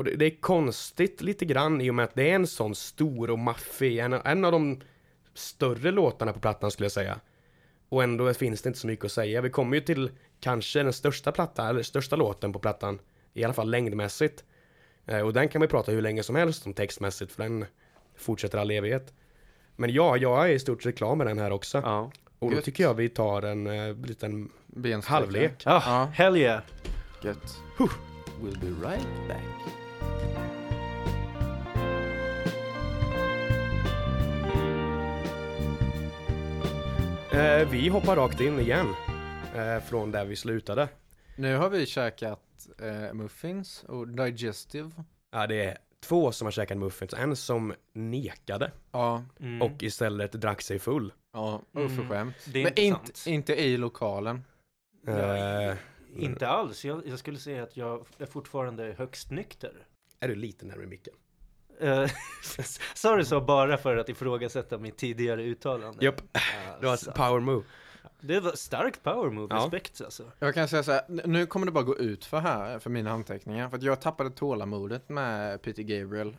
[0.01, 2.75] Och det, det är konstigt lite grann i och med att det är en sån
[2.75, 4.81] stor och maffig, en, en av de
[5.33, 7.19] större låtarna på plattan skulle jag säga.
[7.89, 9.41] Och ändå finns det inte så mycket att säga.
[9.41, 12.99] Vi kommer ju till kanske den största plattan, eller största låten på plattan.
[13.33, 14.43] I alla fall längdmässigt.
[15.05, 17.65] Eh, och den kan man ju prata hur länge som helst om textmässigt för den
[18.17, 19.13] fortsätter all evighet.
[19.75, 21.77] Men ja, jag är i stort sett klar med den här också.
[21.77, 25.15] Ja, Och då tycker jag vi tar en eh, liten Bensträckare.
[25.17, 25.53] halvlek.
[25.65, 26.09] ja Ja.
[26.13, 26.61] hell yeah.
[27.23, 27.57] Gött.
[27.77, 27.91] Huh.
[28.43, 29.73] We'll be right back.
[37.33, 38.87] Eh, vi hoppar rakt in igen.
[39.55, 40.89] Eh, från där vi slutade.
[41.37, 44.91] Nu har vi käkat eh, muffins och digestive.
[45.31, 47.13] Ja, det är två som har käkat muffins.
[47.13, 49.61] En som nekade Ja, Mm.
[49.61, 51.13] och istället drack sig full.
[51.33, 51.85] ja Mm.
[51.85, 52.35] oförskämt.
[52.45, 53.27] det är Men inte, intressant.
[53.27, 54.43] inte i lokalen.
[55.07, 55.75] Eh,
[56.17, 56.85] Inte alls.
[56.85, 59.73] Jag, jag skulle säga att jag är fortfarande högst nykter.
[60.19, 61.13] är du lite närmare micken?
[61.83, 62.07] Uh,
[62.93, 66.05] sa du så bara för att ifrågasätta mitt tidigare uttalande?
[66.05, 66.21] Japp,
[66.81, 67.63] det var ett power move.
[68.21, 69.61] det var starkt power move, Ja.
[69.63, 70.23] respekt alltså.
[70.39, 73.11] Jag kan säga så här, nu kommer det bara gå ut för här, för mina
[73.11, 73.69] anteckningar.
[73.69, 76.37] För att jag tappade tålamodet med Peter Gabriel.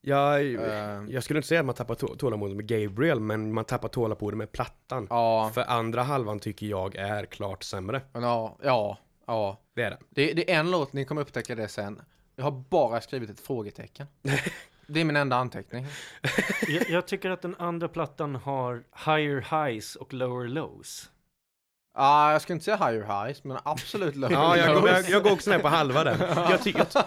[0.00, 3.64] Jag, Eh, jag skulle inte säga att man tappar tå- tålamodet med Gabriel, men man
[3.64, 5.06] tappar tålamodet med plattan.
[5.10, 8.02] ja, För andra halvan tycker jag är klart sämre.
[8.12, 9.60] ja, ja, ja.
[9.74, 9.98] Det är det.
[10.10, 12.00] Det, det är en låt, ni kommer upptäcka det sen.
[12.36, 14.06] Jag har bara skrivit ett frågetecken.
[14.88, 15.86] Det är min enda anteckning.
[16.68, 21.10] Jag, jag tycker att den andra plattan har higher highs och lower lows.
[21.94, 24.90] Ja, jag skulle inte säga higher highs, men absolut lower Ja, jag, lows.
[24.90, 26.16] jag, jag går också ner på halva där.
[26.50, 27.04] Jag tycker, jag,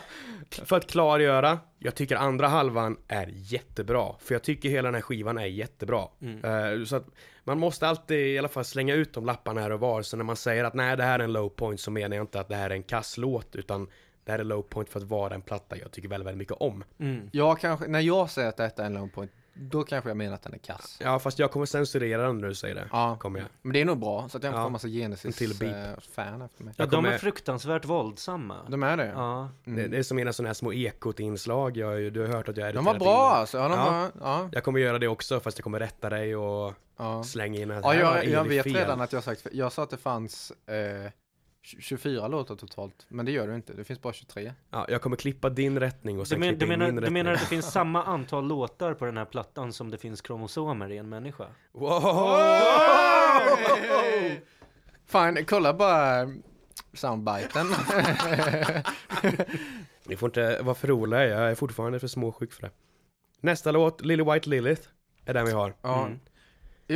[0.67, 4.15] för att klargöra, jag tycker andra halvan är jättebra.
[4.19, 6.07] För jag tycker hela den här skivan är jättebra.
[6.21, 6.45] Mm.
[6.79, 7.07] Eh, så att
[7.43, 10.01] man måste alltid i alla fall slänga ut de lapparna här och var.
[10.01, 12.23] Så när man säger att nej, det här är en low point så menar jag
[12.23, 13.87] inte att det här är en kass låt, utan
[14.23, 16.57] det här är low point för att vara en platta jag tycker väldigt, väldigt mycket
[16.59, 16.83] om.
[16.99, 17.29] Mm.
[17.31, 20.35] Jag kanske, när jag säger att detta är en long point, då kanske jag menar
[20.35, 20.97] att den är kass.
[21.01, 22.87] Ja, fast jag kommer censurera den när du säger det.
[22.91, 23.47] Ja, Kommer jag.
[23.61, 24.61] men det är nog bra, så att jag inte Ja.
[24.63, 25.75] får en massa Genesis En till beep.
[25.75, 25.91] eh,
[26.45, 26.73] efter mig.
[26.77, 28.55] Ja, de är fruktansvärt våldsamma.
[28.69, 29.11] De är det?
[29.15, 29.49] Ja.
[29.65, 29.77] Mm.
[29.81, 31.77] Det, det är som mina sådana här små ekot-inslag.
[31.77, 33.91] Jag, du har hört att jag är De var bra alltså, ja, de Ja.
[33.91, 37.23] var, ja, Jag kommer göra det också, fast jag kommer rätta dig och ja.
[37.23, 38.73] slänga in att Ja, jag, jag vet fel.
[38.73, 41.11] redan att jag sagt, jag sa att det fanns eh,
[41.63, 44.53] 24 låtar totalt, men det gör det inte, det finns bara 23.
[44.69, 46.95] Ja, jag kommer klippa din rättning och Du, sen men, klippa du, in menar, min
[46.95, 47.13] du rättning.
[47.13, 50.91] menar att det finns samma antal låtar på den här plattan som det finns kromosomer
[50.91, 51.45] i en människa?
[51.71, 52.37] Wow!
[55.05, 56.31] Fine, kolla bara
[56.93, 57.67] soundbiten.
[60.05, 62.71] Ni får inte vara för roliga, jag är fortfarande för småsjuk för det.
[63.41, 64.81] Nästa låt, Lily White Lilith,
[65.25, 65.75] är den vi har.
[65.81, 66.05] ja.
[66.05, 66.19] Mm.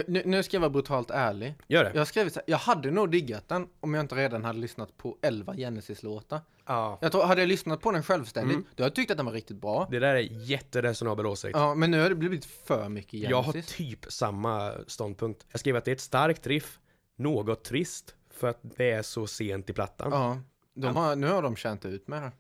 [0.08, 1.56] Nu, nu ska jag vara brutalt ärlig.
[1.68, 1.92] Gör det?
[1.94, 4.60] Jag har skrivit så här, jag hade nog diggat den om jag inte redan hade
[4.60, 6.42] lyssnat på 11 Genesis-låtar.
[6.66, 6.98] Ja.
[7.02, 8.68] Jag tror, hade jag lyssnat på den självständigt, Mm.
[8.76, 9.88] då hade jag tyckt att den var riktigt bra.
[9.92, 11.58] Det där är jätteresonabel åsikt.
[11.58, 13.76] Ja, men nu har det blivit för mycket jag har Genesis.
[13.76, 15.46] typ samma ståndpunkt.
[15.52, 16.80] Jag skrev att det är ett starkt riff,
[17.16, 20.12] något trist, för att det är så sent i plattan.
[20.12, 20.38] Ja,
[20.74, 22.32] de har, nu har de känt ut med det.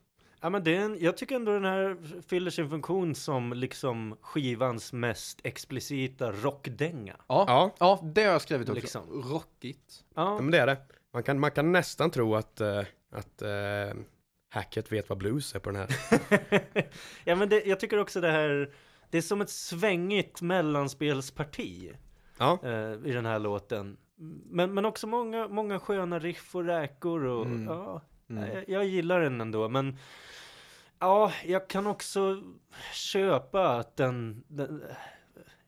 [0.45, 1.97] Ja men det är en, jag tycker ändå den här
[2.27, 7.15] fyller sin funktion som liksom skivans mest explicita rockdänga.
[7.27, 8.81] Ja, Ja, ja det har jag skrivit också.
[8.81, 9.23] Liksom.
[9.31, 10.03] Rockigt.
[10.15, 10.77] Ja, men det är det.
[11.13, 12.81] Man kan, man kan nästan tro att, eh,
[13.11, 13.97] att eh,
[14.49, 15.89] Hackett vet vad blues är på den här.
[17.23, 18.73] ja men det, jag tycker också det här,
[19.09, 21.91] det är som ett svängigt mellanspelsparti
[22.37, 23.97] Ja, eh, i den här låten.
[24.49, 27.67] Men, men också många, många sköna riff och räkor och Mm.
[27.67, 28.49] ja, Mm.
[28.53, 29.97] jag, jag gillar den ändå men
[30.99, 32.41] ja, jag kan också
[32.93, 34.83] köpa att den, den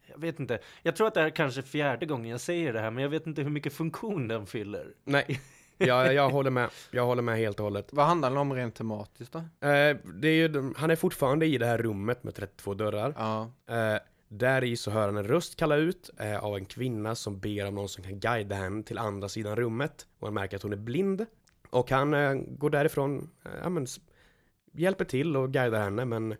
[0.07, 0.59] jag vet inte.
[0.81, 3.09] Jag tror att det här är kanske fjärde gången jag säger det här, men jag
[3.09, 4.93] vet inte hur mycket funktion den fyller.
[5.03, 5.41] nej.
[5.79, 6.69] Jag, jag håller med.
[6.91, 7.89] Jag håller med helt och hållet.
[7.91, 9.39] Vad handlar den om rent tematiskt då?
[9.39, 13.13] Eh, det är ju, han är fortfarande i det här rummet med 32 dörrar.
[13.17, 17.15] Ja, Eh, där i så hör han en röst kalla ut eh, av en kvinna
[17.15, 20.07] som ber om någon som kan guida henne till andra sidan rummet.
[20.19, 21.25] Och han märker att hon är blind.
[21.69, 23.87] Och han eh, går därifrån, eh, ja, men,
[24.71, 26.35] hjälper till och guidar henne men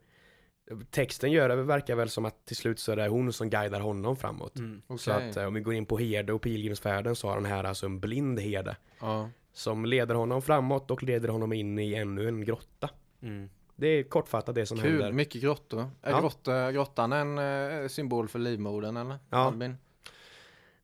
[0.90, 3.80] texten gör det verkar väl som att till slut så är det hon som guidar
[3.80, 4.58] honom framåt.
[4.60, 4.82] Mm.
[4.88, 4.98] okej.
[5.00, 7.64] Så att eh, om vi går in på herde och pilgrimsfärden så har han här
[7.64, 8.76] alltså en blind herde.
[9.00, 9.30] ja.
[9.54, 12.90] Som leder honom framåt och leder honom in i ännu en grotta.
[13.22, 13.50] Mm.
[13.76, 15.12] Det är kortfattat det som Kul, händer.
[15.12, 15.90] mycket grottor.
[16.02, 16.22] Är Ja.
[16.22, 19.16] grott, eh, grottan en eh, symbol för livmodern eller?
[19.30, 19.38] Ja.
[19.38, 19.78] Albin?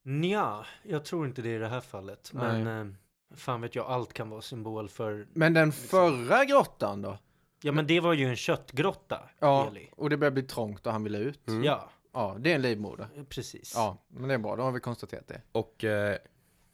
[0.04, 2.32] Nja, jag tror inte det i det här fallet.
[2.34, 2.94] Men eh,
[3.36, 5.28] fan vet jag, allt kan vara symbol för...
[5.34, 7.18] Men den förra grottan då?
[7.62, 9.90] Ja men det var ju en köttgrotta, Ja, Eli.
[9.96, 11.48] och det började bli trångt och han ville ut.
[11.48, 11.64] Mm.
[11.64, 13.08] Ja, Ja, det är en livmoder.
[13.30, 13.74] precis.
[13.76, 15.42] Ja, men det är bra, då har vi konstaterat det.
[15.52, 16.18] Och eh,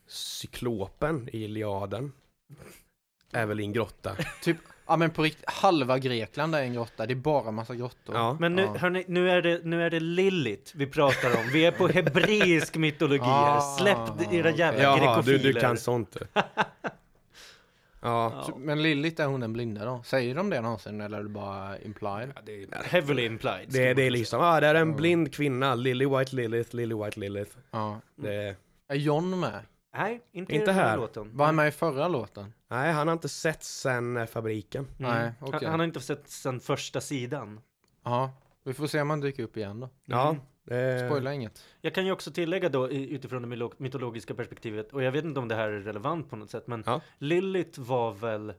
[0.08, 2.12] cyklopen i Iliaden
[3.32, 4.16] är väl i en grotta.
[4.44, 4.58] Typ,
[4.90, 8.16] ja men på riktigt, halva Grekland är en grotta, det är bara massa grottor.
[8.16, 8.38] Ja.
[8.40, 8.78] Men nu, Ja.
[8.78, 11.50] hörni, nu är det, nu är det Lilith vi pratar om.
[11.54, 13.58] Vi är på hebreisk mytologi här.
[13.58, 15.54] Ah, Släpp era jävla Jaha, du, grekofiler.
[15.54, 16.42] du kan sånt du.
[18.02, 20.02] Ja, Så- Men Lilith är hon den blinda då?
[20.06, 22.32] Säger de det någonsin eller är det bara implied?
[22.36, 23.66] Ja, det är heavily implied.
[23.70, 27.20] det, det är liksom, ah, det är en blind kvinna, Lily White Lilith, Lily White
[27.20, 27.52] Lilith.
[27.72, 28.00] Ja.
[28.16, 28.56] Det är,
[28.88, 29.60] Är John med?
[29.94, 31.38] Nej, inte, Inte här, låten.
[31.38, 32.54] Var han med i förra låten?
[32.68, 34.88] nej, han har inte sett sen eh, fabriken.
[35.00, 35.12] Mm.
[35.12, 35.60] Nej, okej.
[35.62, 37.62] han, han har inte sett sen första sidan.
[38.04, 38.32] Ja,
[38.64, 39.90] vi får se om han dyker upp igen då.
[40.06, 40.42] Ja, Mm.
[41.00, 41.64] Eh, Spoila inget.
[41.82, 45.48] Jag kan ju också tillägga då utifrån det mytologiska perspektivet, och jag vet inte om
[45.48, 47.02] det här är relevant på något sätt, men Ja.
[47.18, 48.54] Lilith var väl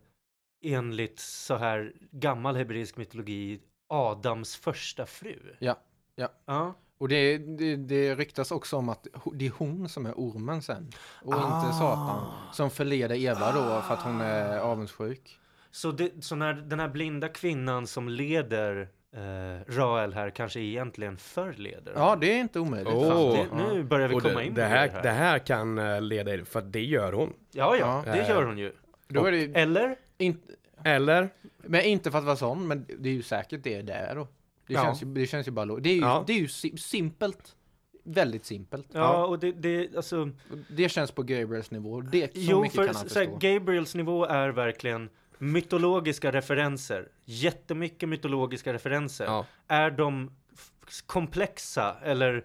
[0.62, 5.57] enligt så här gammal hebreisk mytologi Adams första fru?
[5.59, 5.77] Ja,
[6.15, 6.28] ja.
[6.47, 6.74] Ja.
[7.01, 10.90] Och det, det, det ryktas också om att det är hon som är ormen sen.
[11.22, 11.56] Och Ah.
[11.66, 12.27] inte Satan.
[12.52, 15.39] Som förleder Eva då för att hon är avundsjuk.
[15.70, 21.16] Så, det, så när den här blinda kvinnan som leder eh, Rael här kanske egentligen
[21.16, 21.93] förleder?
[21.97, 22.93] Ja, det är inte omöjligt.
[22.93, 25.02] Fan, det, nu börjar vi och komma det, in det, här, det här.
[25.02, 27.32] det här kan eh, leda er, för det gör hon.
[27.52, 28.12] Ja, ja, Ja.
[28.12, 28.72] det gör hon ju.
[29.09, 29.97] Då är det, Eller?
[30.18, 30.52] inte,
[30.85, 31.28] Eller?
[31.56, 34.28] men inte för att vara sån, men det är ju säkert det det är då.
[34.70, 34.82] Det, Ja.
[34.84, 36.24] känns, ju, det känns ju bara Det är ju, Ja.
[36.26, 37.56] det är ju si- simpelt.
[38.05, 38.86] Väldigt simpelt.
[38.92, 39.26] Ja, Ja.
[39.26, 40.30] och det, det, alltså...
[40.70, 42.01] Det känns på Gabriels nivå.
[42.01, 43.26] Det, så Jo, mycket för kan han så här.
[43.40, 47.09] Gabriels nivå är verkligen mytologiska referenser.
[47.24, 49.24] Jättemycket mytologiska referenser.
[49.24, 49.47] Ja.
[49.68, 50.30] Är de
[51.06, 52.44] komplexa eller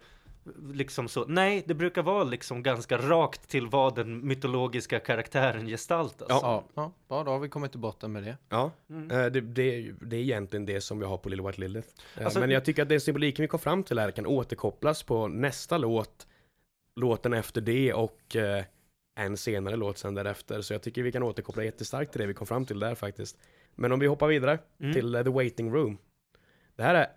[0.73, 1.25] liksom så?
[1.27, 6.27] Nej, det brukar vara liksom ganska rakt till vad den mytologiska karaktären gestaltas.
[6.29, 6.63] Ja.
[6.75, 8.37] Ja, ja, då har vi kommit till botten med det.
[8.49, 9.11] Ja, Mm.
[9.11, 11.61] eh, det, det, är ju- det är egentligen det som vi har på Little White
[11.61, 11.87] Lilith.
[12.17, 15.03] Eh, Alltså- Men jag tycker att den symboliken vi kom fram till här kan återkopplas
[15.03, 16.27] på nästa låt,
[16.99, 18.63] låten efter det och eh,
[19.19, 20.61] en senare låt sen därefter.
[20.61, 23.37] Så jag tycker vi kan återkoppla jättestarkt till det vi kom fram till där faktiskt.
[23.75, 24.93] Men om vi hoppar vidare Mm.
[24.93, 25.97] till The Waiting Room.
[26.75, 27.07] Det här är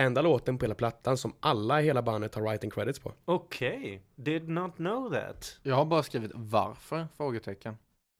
[0.00, 3.12] enda låten på hela plattan som alla i hela bandet har writing credits på.
[3.24, 5.58] Okej, did not know that.
[5.62, 7.08] Jag har bara skrivit varför?
[7.16, 7.76] Frågetecken.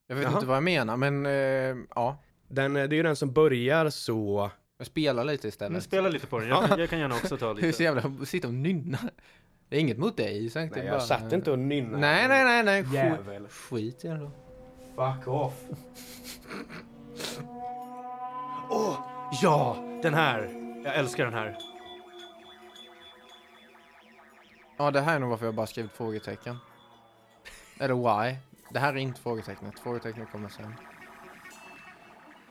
[0.07, 0.35] Jag vet Jaha.
[0.35, 2.17] inte vad jag menar, men eh, ja.
[2.49, 4.51] Den, eh, det är ju den som börjar så...
[4.79, 5.83] Jag spelar lite Men istället.
[5.83, 7.83] spela lite på den, jag, kan- jag kan gärna också ta Hur så lite.
[7.83, 8.99] jävla, sitta och nynna.
[9.69, 11.99] Det är inget mot dig är Nej, bara- jag satt inte och nynnade.
[11.99, 12.95] Nej, nej, nej, nej.
[12.95, 13.49] Jävel.
[13.49, 14.31] skit i då.
[14.97, 15.55] Fuck off.
[18.71, 18.97] Åh,
[19.43, 20.49] ja, den här.
[20.85, 21.57] Jag älskar den här.
[24.81, 26.57] Ja, det här är nog varför jag bara skrivit frågetecken.
[27.81, 28.37] Eller why.
[28.71, 29.81] Det här är inte frågetecknet.
[29.81, 30.75] Frågetecknet kommer sen.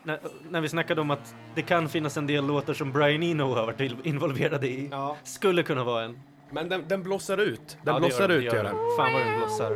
[0.04, 0.20] När,
[0.50, 3.66] när vi snackade om att det kan finnas en del låtar som Brian Eno har
[3.66, 4.90] varit involverad i.
[4.92, 5.18] Ja.
[5.24, 6.20] Skulle kunna vara en.
[6.52, 7.68] Men den, den blossar ut.
[7.68, 8.76] Den Ja, det blossar den, ut det gör den.
[8.98, 9.70] Fan vad den blossar.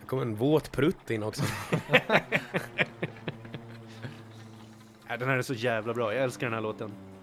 [0.00, 1.42] Det kommer en våt prutt in också.
[5.08, 6.14] Den här är så jävla bra.
[6.14, 7.15] Jag älskar den här låten.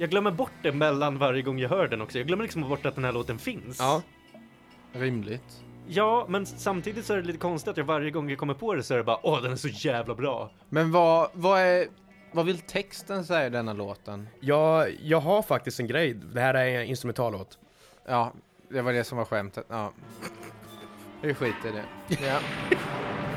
[0.00, 2.18] Jag glömmer bort det mellan varje gång jag hör den också.
[2.18, 3.78] Jag glömmer liksom bort att den här låten finns.
[3.78, 4.02] Ja.
[4.92, 5.64] Rimligt.
[5.86, 8.74] Ja, men samtidigt så är det lite konstigt att jag varje gång jag kommer på
[8.74, 10.50] det så är det bara åh, den är så jävla bra.
[10.68, 11.86] Men vad, vad är...
[12.32, 14.28] Vad vill texten säga i denna låten?
[14.40, 16.14] Jag, jag har faktiskt en grej.
[16.14, 17.58] Det här är en instrumentallåt.
[18.06, 18.32] Ja,
[18.70, 19.66] det var det som var skämtet.
[19.68, 19.92] Ja.
[21.22, 22.26] Vi skiter i det.
[22.26, 22.40] Ja.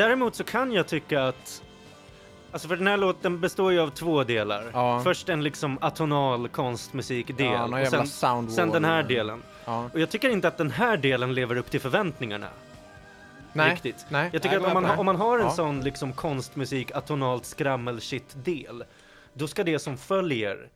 [0.00, 1.62] Däremot så kan jag tycka att
[2.52, 4.70] Alltså för den här låten består ju av två delar.
[4.72, 5.00] Ja.
[5.04, 9.42] Först en liksom atonal konstmusikdel Ja, och sen, sen den här delen.
[9.64, 9.90] Ja.
[9.92, 12.48] Och jag tycker inte att den här delen lever upp till förväntningarna.
[13.52, 13.72] Nej.
[13.72, 14.06] Riktigt.
[14.08, 14.30] Nej.
[14.32, 15.50] Jag tycker Nej, att om man, om man har en Ja.
[15.50, 18.84] sån liksom konstmusik, atonalt skrammel shit del
[19.34, 20.68] Då ska det som följer,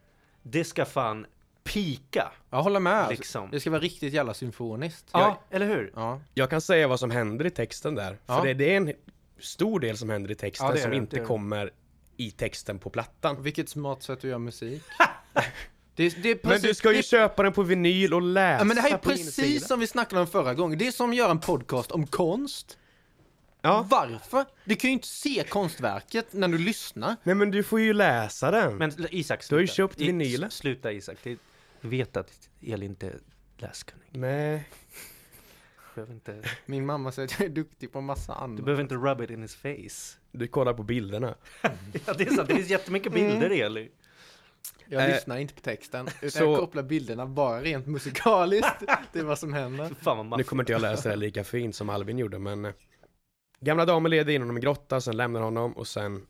[0.43, 1.27] det ska fan
[1.65, 2.33] pika.
[2.51, 3.07] Jag håller med.
[3.11, 3.51] Liksom.
[3.51, 5.09] Det ska vara riktigt jävla symfoniskt.
[5.13, 5.93] Ja, eller hur?
[5.97, 6.21] Ja.
[6.35, 8.19] Jag kan säga vad som händer i texten där.
[8.27, 8.39] Ja.
[8.39, 8.93] För det, det är en
[9.39, 11.71] stor del som händer i texten Ja, som det, inte kommer
[12.17, 13.43] i texten på plattan.
[13.43, 14.83] Vilket smart sätt att göra musik.
[15.95, 18.59] det, det är Men precis, du ska ju det, köpa den på vinyl och läsa
[18.59, 19.69] ja, men det här är precis insidan.
[19.69, 20.79] som vi snackade om förra gången.
[20.79, 22.79] Det är som att göra en podcast om konst.
[23.63, 23.87] Ja.
[23.91, 24.45] Varför?
[24.65, 27.17] Du kan ju inte se konstverket när du lyssnar.
[27.23, 28.77] Nej men du får ju läsa den.
[28.77, 29.77] Men Isak, Du har ju sluta.
[29.77, 30.51] köpt vinylen.
[30.51, 31.39] Sluta Isak, jag
[31.81, 33.19] vet att Elin inte är
[33.57, 34.09] läskunnig.
[34.11, 34.69] Nej.
[35.95, 38.65] Du behöver inte, Min mamma säger att jag är duktig på massa du annat.
[38.65, 40.19] behöver inte rub it in his face.
[40.33, 41.35] Du kollar på bilderna.
[42.07, 42.49] Ja, det är sant.
[42.49, 43.91] Det finns jättemycket bilder, Eli.
[44.89, 48.75] Jag Eh, lyssnar inte på texten, utan så- jag kopplar bilderna bara rent musikaliskt.
[49.13, 49.91] det är vad som händer.
[50.01, 52.73] Fan vad Nu kommer inte jag läsa det lika fint som Alvin gjorde men eh,
[53.61, 56.27] Gamla damen leder in honom i grotta, sen lämnar honom och sen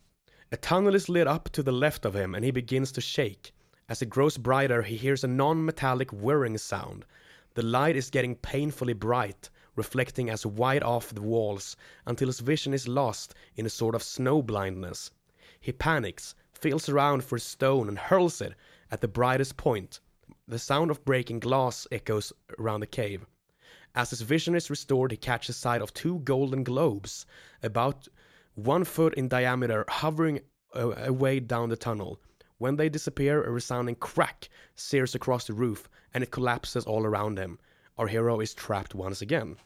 [0.52, 3.52] A tunnel is lit up to the left of him and he begins to shake.
[3.86, 7.04] As it grows brighter he hears a non-metallic whirring sound.
[7.54, 11.76] The light is getting painfully bright, reflecting as wide off the walls
[12.06, 15.10] until his vision is lost in a sort of snow blindness.
[15.60, 18.54] He panics, feels around for a stone and hurls it
[18.90, 20.00] at the brightest point.
[20.46, 23.26] The sound of breaking glass echoes around the cave.
[23.94, 27.26] As his vision is restored, he catches sight of two golden globes,
[27.62, 28.08] about
[28.54, 30.40] one foot in diameter, hovering
[30.74, 32.20] away down the tunnel.
[32.58, 37.38] When they disappear, a resounding crack sears across the roof and it collapses all around
[37.38, 37.58] him.
[37.96, 39.56] Our hero is trapped once again.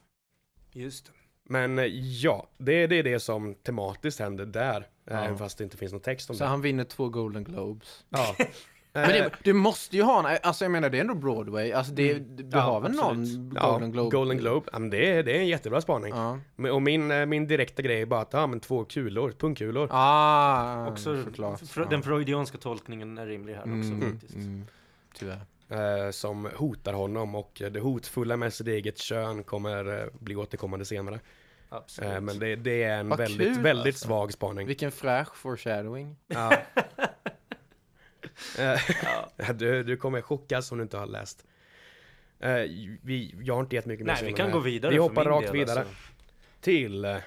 [0.71, 1.11] Just det.
[1.45, 1.85] Men eh,
[2.21, 4.87] ja, det, det är det som tematiskt händer där.
[5.05, 5.13] Ja.
[5.23, 6.49] Även fast det inte finns någon text om Så det.
[6.49, 8.05] han vinner två Golden Globes.
[8.09, 8.35] Ja.
[8.93, 11.71] Men Eh, det, du måste ju ha en, alltså jag menar det är ändå Broadway,
[11.71, 12.35] alltså det, Mm.
[12.35, 13.37] du Ja, har väl absolut.
[13.37, 14.15] någon ja, Golden Globe?
[14.17, 14.69] Golden Globe.
[14.73, 16.13] Ja, men det, är, det är en jättebra spaning.
[16.15, 16.39] Ja.
[16.71, 19.87] Och min, eh, min direkta grej är bara att, ja men två kulor, pungkulor.
[19.91, 21.61] Ah, Också såklart.
[21.61, 24.35] fr- den freudianska tolkningen är rimlig här också Mm, faktiskt.
[24.35, 24.65] mm,
[25.13, 25.41] tyvärr.
[25.69, 30.85] Eh, som hotar honom och det hotfulla med sitt eget kön kommer eh, bli återkommande
[30.85, 31.19] senare.
[31.69, 32.11] Absolut.
[32.11, 34.07] Eh, men det, det är en Vad väldigt, kul, väldigt alltså.
[34.07, 34.67] svag spaning.
[34.67, 36.15] Vilken fräsch foreshadowing.
[36.27, 36.57] Ja.
[38.59, 41.45] Eh, du, du kommer chockas om du inte har läst.
[42.39, 42.51] Eh,
[43.01, 45.47] vi, jag har inte gett mycket mer Nej, vi kan gå vidare Vi hoppar rakt
[45.47, 45.95] del, vidare alltså.
[46.61, 47.05] till...
[47.05, 47.17] eh,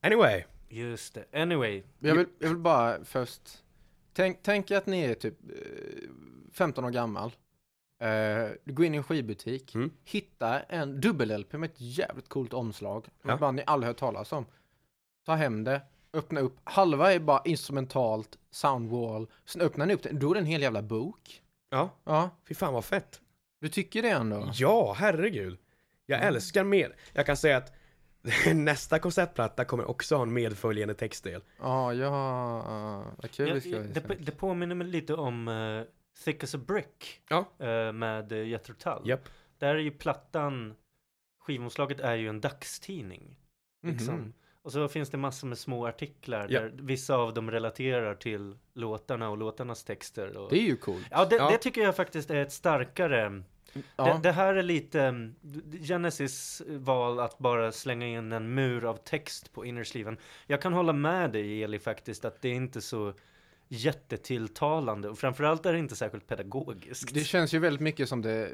[0.00, 0.44] anyway.
[0.68, 1.42] Just det.
[1.42, 1.82] Anyway.
[1.98, 3.42] Jag vill, jag vill bara först,
[4.12, 6.08] tänk, tänk att ni är typ eh,
[6.52, 7.32] 15 år gammal.
[8.02, 9.90] Eh, du går in i en skivbutik, Mm.
[10.04, 13.08] hittar en dubbel-LP med ett jävligt coolt omslag.
[13.22, 13.34] Med Ja.
[13.34, 14.46] ett band ni aldrig hört talas om.
[15.26, 15.80] Ta hem det,
[16.12, 19.26] öppna upp, halva är bara instrumentalt, soundwall.
[19.44, 21.42] Sen öppnar ni upp det, då är det en hel jävla bok.
[21.70, 23.20] Ja, Ja, fy fan vad fett.
[23.60, 24.50] du tycker det ändå?
[24.54, 25.58] Ja, herregud.
[26.06, 26.34] Jag Mm.
[26.34, 26.96] älskar mer.
[27.12, 27.72] Jag kan säga att
[28.54, 31.42] nästa konceptplatta kommer också ha en medföljande textdel.
[31.60, 35.84] Ja, ja, vad kul Ja, det det, det påminner mig lite om uh,
[36.24, 37.44] Thick as a Brick Ja.
[37.58, 39.08] eh, med uh, Jethro Tull.
[39.08, 39.28] Japp.
[39.58, 40.74] Där är ju plattan,
[41.40, 43.36] skivomslaget är ju en dagstidning.
[43.82, 44.14] Liksom.
[44.14, 44.32] Mhm.
[44.62, 49.28] Och så finns det massor med små artiklar där vissa av dem relaterar till låtarna
[49.28, 50.36] och låtarnas texter.
[50.36, 50.50] Och...
[50.50, 51.06] Det är ju coolt.
[51.10, 51.50] Ja, det, Ja.
[51.50, 53.42] det tycker jag faktiskt är ett starkare.
[53.96, 54.04] Ja.
[54.04, 55.34] Det, det här är lite mm,
[55.82, 60.16] Genesis val att bara slänga in en mur av text på innersliven.
[60.46, 63.14] Jag kan hålla med dig Eli faktiskt att det är inte så
[63.72, 67.14] jättetilltalande och framförallt är det inte särskilt pedagogiskt.
[67.14, 68.50] Det känns ju väldigt mycket som det,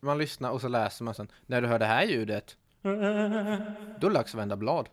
[0.00, 3.98] man lyssnar och så läser man sen, när du hör det här ljudet, då är
[4.00, 4.88] det dags att vända blad.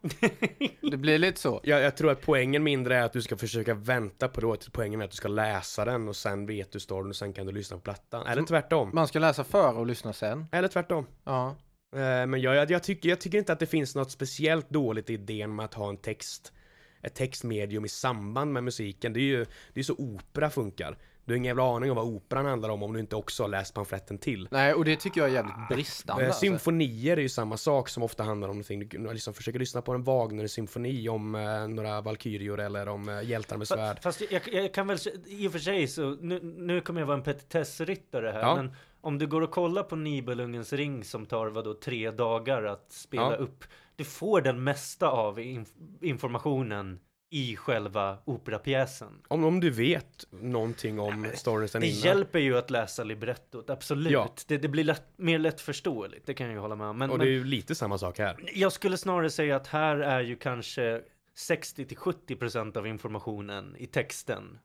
[0.92, 1.62] Det blir lite så.
[1.64, 4.72] Jag, jag tror att poängen mindre är att du ska försöka vänta på det.
[4.72, 7.46] Poängen är att du ska läsa den och sen vet du storyn och sen kan
[7.46, 8.28] du lyssna på plattan.
[8.28, 8.92] Eller tvärtom.
[8.94, 10.46] Man ska läsa före och lyssna sen.
[10.52, 11.06] Eller tvärtom.
[11.24, 11.56] Ja.
[11.96, 15.10] Eh, Men jag, jag, jag, tycker, jag tycker inte att det finns något speciellt dåligt
[15.10, 16.54] i idén med att ha en text
[17.02, 19.14] ett textmedium i samband med musiken.
[19.14, 20.98] Det är ju det är så opera funkar.
[21.26, 23.48] Du har ingen jävla aning om vad operan handlar om om du inte också har
[23.48, 24.48] läst pamfletten till.
[24.52, 26.24] Nej, och det tycker jag är jävligt bristande.
[26.24, 26.40] Eh, alltså.
[26.40, 28.88] Symfonier är ju samma sak som ofta handlar om någonting.
[28.90, 33.58] Du liksom försöker lyssna på en Wagner-symfoni om eh, några valkyrior eller om eh, hjältar
[33.58, 33.98] med svärd.
[33.98, 34.98] Fa- Fast jag, jag kan väl,
[35.28, 38.56] i och för sig så, nu, nu kommer jag vara en petitessryttare här, Ja.
[38.56, 38.72] men
[39.02, 43.32] om du går och kollar på Nibelungens ring som tar vadå tre dagar att spela
[43.32, 43.36] Ja.
[43.36, 43.64] upp,
[44.00, 47.00] du får den mesta av inf- informationen
[47.32, 49.22] i själva operapjäsen.
[49.28, 52.00] Om, om du vet någonting om storyn sen Det innan.
[52.02, 54.12] hjälper ju att läsa librettot, absolut.
[54.12, 54.34] Ja.
[54.48, 56.98] Det, det blir lätt, mer lättförståeligt, det kan jag ju hålla med om.
[56.98, 58.38] Men, Och det är ju lite samma sak här.
[58.54, 61.02] jag skulle snarare säga att här är ju kanske
[61.38, 64.60] 60-70% av informationen i texten.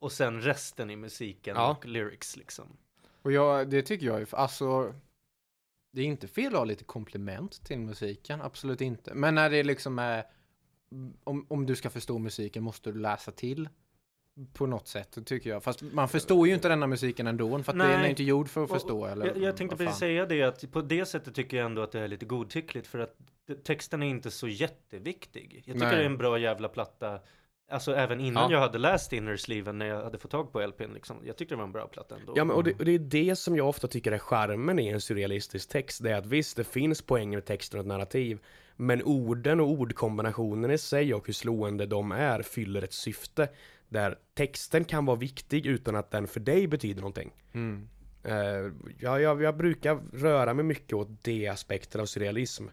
[0.00, 1.70] Och sen resten i musiken Ja.
[1.70, 2.64] och lyrics liksom.
[3.22, 4.94] Och jag, det tycker jag är, alltså,
[5.92, 9.14] det är inte fel att ha lite komplement till musiken, absolut inte.
[9.14, 10.24] Men när det liksom är,
[11.24, 13.68] om, om du ska förstå musiken måste du läsa till
[14.52, 15.62] på något sätt, tycker jag.
[15.62, 18.10] Fast man förstår ju inte denna musiken ändå, för att den är Nej.
[18.10, 19.06] inte gjord för att förstå.
[19.06, 21.92] Eller, Jag, jag tänkte precis säga det att på det sättet tycker jag ändå att
[21.92, 23.16] det är lite godtyckligt för att
[23.64, 25.62] texten är inte så jätteviktig.
[25.66, 25.96] Jag tycker Nej.
[25.96, 27.20] det är en bra jävla platta.
[27.70, 28.56] Alltså även innan Ja.
[28.56, 31.16] jag hade läst Inner Sleeven när jag hade fått tag på LPn liksom.
[31.24, 32.32] Jag tyckte det var en bra platta ändå.
[32.36, 34.88] Ja, men och det, och det är det som jag ofta tycker är charmen i
[34.88, 36.02] en surrealistisk text.
[36.02, 38.38] Det är att visst, det finns poänger med texten och ett narrativ.
[38.76, 43.48] Men orden och ordkombinationen i sig och hur slående de är fyller ett syfte.
[43.88, 47.32] Där texten kan vara viktig utan att den för dig betyder någonting.
[47.52, 47.88] Mm.
[48.24, 52.64] Eh, jag, jag, jag brukar röra mig mycket åt det aspekten av surrealism.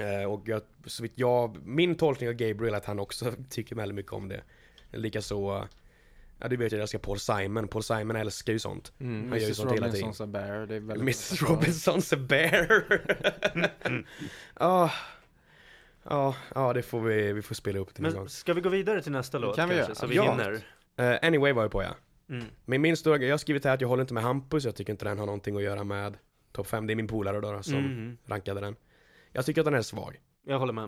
[0.00, 3.76] Eh, och jag, så vitt jag, min tolkning av Gabriel är att han också tycker
[3.76, 4.42] väldigt mycket om det.
[4.90, 5.68] Likaså,
[6.38, 7.68] ja du vet jag älskar Paul Simon.
[7.68, 8.92] Paul Simon älskar ju sånt.
[9.00, 9.20] Mm.
[9.30, 10.10] Han gör ju Mrs sånt hela tiden.
[10.12, 12.82] Robinson's a bear, det är väldigt Mrs Robinson's a bear.
[14.60, 14.90] Ja,
[16.02, 18.22] ja, ja det får vi, vi får spela upp till någon gång.
[18.22, 19.90] Men ska vi gå vidare till nästa låt kan vi kanske?
[19.90, 19.94] göra.
[19.94, 20.30] Så vi Ja.
[20.32, 20.62] hinner.
[20.96, 21.94] Eh, anyway var jag på ja.
[22.28, 22.44] Mm.
[22.64, 24.92] Men min stora, jag har skrivit här att jag håller inte med Hampus, jag tycker
[24.92, 26.16] inte den har någonting att göra med
[26.52, 26.86] topp 5.
[26.86, 28.16] Det är min polare då, då som Mhm.
[28.26, 28.76] rankade den.
[29.32, 30.20] Jag tycker att den är svag.
[30.46, 30.84] Jag håller med.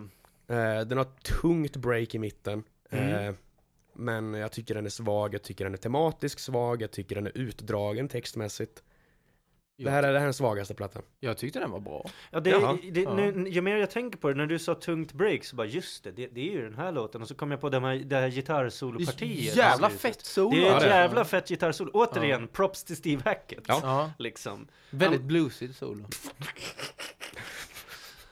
[0.49, 2.65] Eh, den har ett tungt break i mitten.
[2.91, 3.29] Mm.
[3.29, 3.35] Eh,
[3.93, 7.27] men jag tycker den är svag, jag tycker den är tematisk svag, jag tycker den
[7.27, 8.83] är utdragen textmässigt.
[9.77, 11.03] Det här är, det här är den svagaste plattan.
[11.21, 12.07] Jag tyckte den var bra.
[12.31, 12.51] Ja, det,
[12.93, 13.15] det, Ja.
[13.15, 16.05] Nu, ju mer jag tänker på det, när du sa tungt break så bara just
[16.05, 17.97] det, det, det är ju den här låten och så kom jag på det här,
[17.97, 19.57] det här gitarrsolopartiet.
[19.57, 20.51] Jävla fett solo!
[20.57, 21.91] Det är Ja, ett jävla fett gitarrsolo.
[21.95, 23.65] Återigen, props till Steve Hackett.
[23.67, 23.81] Ja.
[23.83, 24.69] Ja, Liksom.
[24.91, 26.05] väldigt bluesigt solo.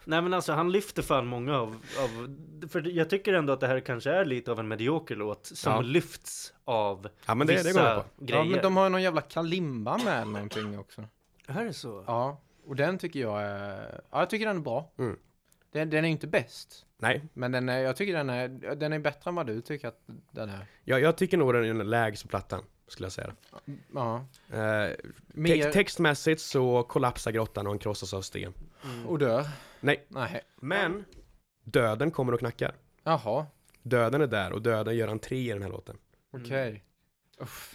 [0.05, 1.69] Nej men alltså han lyfter fan många av,
[1.99, 2.29] av,
[2.69, 5.73] för jag tycker ändå att det här kanske är lite av en medioker låt som
[5.73, 5.81] Ja.
[5.81, 8.25] lyfts av Ja men det, det vissa går jag på.
[8.25, 8.45] grejer.
[8.45, 11.05] Ja, men de har någon jävla kalimba med någonting också.
[11.47, 12.05] Är det så?
[12.07, 14.01] Ja, och den tycker jag är...
[14.11, 14.91] Ja, jag tycker den är bra.
[14.99, 15.19] Mm.
[15.73, 16.87] Den, den är inte bäst.
[16.99, 19.89] Nej, Men den är, jag tycker den är, den är bättre än vad du tycker
[19.89, 20.01] att
[20.31, 20.67] den är.
[20.85, 23.33] jag, jag tycker nog den är lägst på plattan, skulle jag säga.
[23.95, 24.25] Ja.
[24.53, 24.91] Eh,
[25.27, 25.55] Mer...
[25.57, 28.53] text, textmässigt så kollapsar grottan och han krossas av sten.
[28.85, 29.07] Mm.
[29.07, 29.47] Och dör.
[29.81, 30.41] Nej, Nej.
[30.61, 31.05] men
[31.65, 32.75] döden kommer och knackar.
[33.05, 33.47] Jaha,
[33.83, 35.97] Döden är där och döden gör entré i den här låten.
[36.31, 36.71] okej.
[36.75, 36.81] Uff,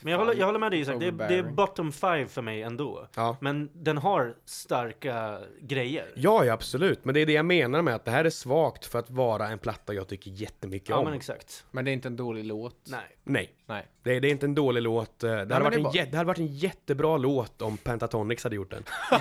[0.01, 2.41] Men jag håller, jag håller med dig Isak, det, är- det är bottom five för
[2.41, 3.07] mig ändå.
[3.15, 3.37] Ja.
[3.41, 6.11] Men den har starka grejer.
[6.15, 7.05] Ja, ja, absolut.
[7.05, 9.47] Men det är det jag menar med att det här är svagt för att vara
[9.47, 11.05] en platta jag tycker jättemycket Ja om.
[11.05, 11.65] men exakt.
[11.71, 12.75] Men det är inte en dålig låt.
[12.87, 12.99] Nej.
[13.23, 13.87] Nej, Nej.
[14.03, 15.19] det är, det är inte en dålig låt.
[15.19, 18.43] Det hade, men varit det en jä- det hade varit en jättebra låt om Pentatonix
[18.43, 18.83] hade gjort den.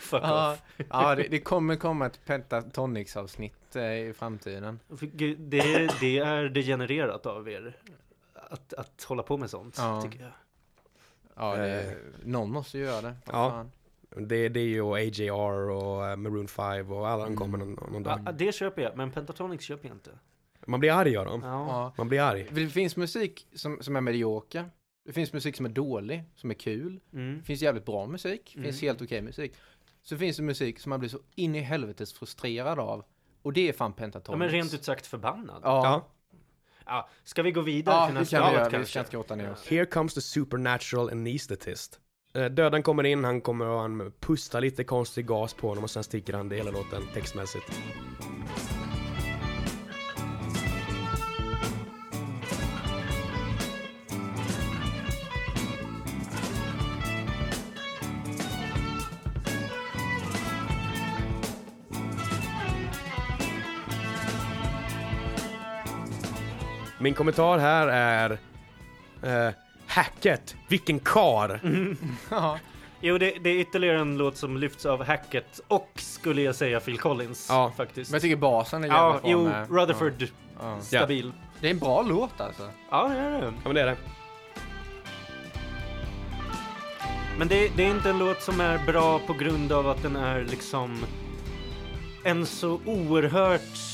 [0.00, 0.62] Fuck Ja, off.
[0.90, 4.78] ja det, det kommer komma ett Pentatonix avsnitt eh, i framtiden.
[4.88, 5.34] Det,
[6.00, 7.76] det är degenererat av er.
[8.52, 10.02] Att, att hålla på med sånt, Ja.
[10.02, 10.32] tycker jag.
[11.36, 11.92] Ja, det, Eh.
[12.24, 13.14] någon måste ju göra det.
[13.26, 13.32] Ja.
[13.50, 13.70] fan.
[14.28, 17.36] Det, det är ju AJR och eh, Maroon 5 och alla de Mm.
[17.38, 18.20] kommer någon, någon dag.
[18.26, 20.10] Ja, det köper jag, men Pentatonics köper jag inte.
[20.66, 21.40] Man blir arg av dem.
[21.44, 21.48] Ja.
[21.68, 21.92] Ja.
[21.98, 22.48] Man blir arg.
[22.50, 24.70] Det finns musik som, som är medioker.
[25.04, 27.00] Det finns musik som är dålig, som är kul.
[27.12, 27.38] Mm.
[27.38, 28.52] Det finns jävligt bra musik.
[28.56, 28.88] Det finns Mm.
[28.90, 29.52] helt okej musik.
[30.02, 33.04] Så finns det musik som man blir så in i helvetes frustrerad av.
[33.42, 34.38] Och det är fan ja, Pentatonix.
[34.38, 35.60] men rent ut sagt förbannad.
[35.64, 36.08] Ja,
[36.86, 37.08] Ja.
[37.24, 38.68] Ska vi gå vidare ja till nästa kan vi låt göra.
[38.68, 38.90] Vi kanske?
[38.90, 39.66] ska inte ner oss.
[39.66, 41.98] Here comes the supernatural anesthetist.
[42.34, 45.90] Eh, Döden kommer in, han kommer och han pustar lite konstig gas på honom och
[45.90, 47.64] sen sticker han det hela låten textmässigt.
[67.02, 68.38] Min kommentar här är
[69.22, 69.54] eh,
[69.86, 71.60] Hacket, vilken kar!
[72.30, 72.58] Ja.
[73.00, 76.80] Jo, det, det är ytterligare en låt som lyfts av Hackett och skulle jag säga
[76.80, 78.10] Phil Collins Ja, faktiskt.
[78.10, 79.70] Men jag tycker basen är jävligt ja, jo, med.
[79.70, 80.28] Rutherford, Ja.
[80.60, 80.80] Ja.
[80.80, 81.32] stabil.
[81.60, 82.70] Det är en bra låt alltså.
[82.90, 83.46] Ja, det är det.
[83.46, 83.96] Ja men det är det.
[87.38, 90.16] Men det, det är inte en låt som är bra på grund av att den
[90.16, 91.04] är liksom
[92.24, 93.91] en så oerhört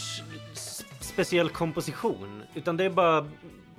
[1.18, 2.42] speciell komposition.
[2.54, 3.28] Utan det är bara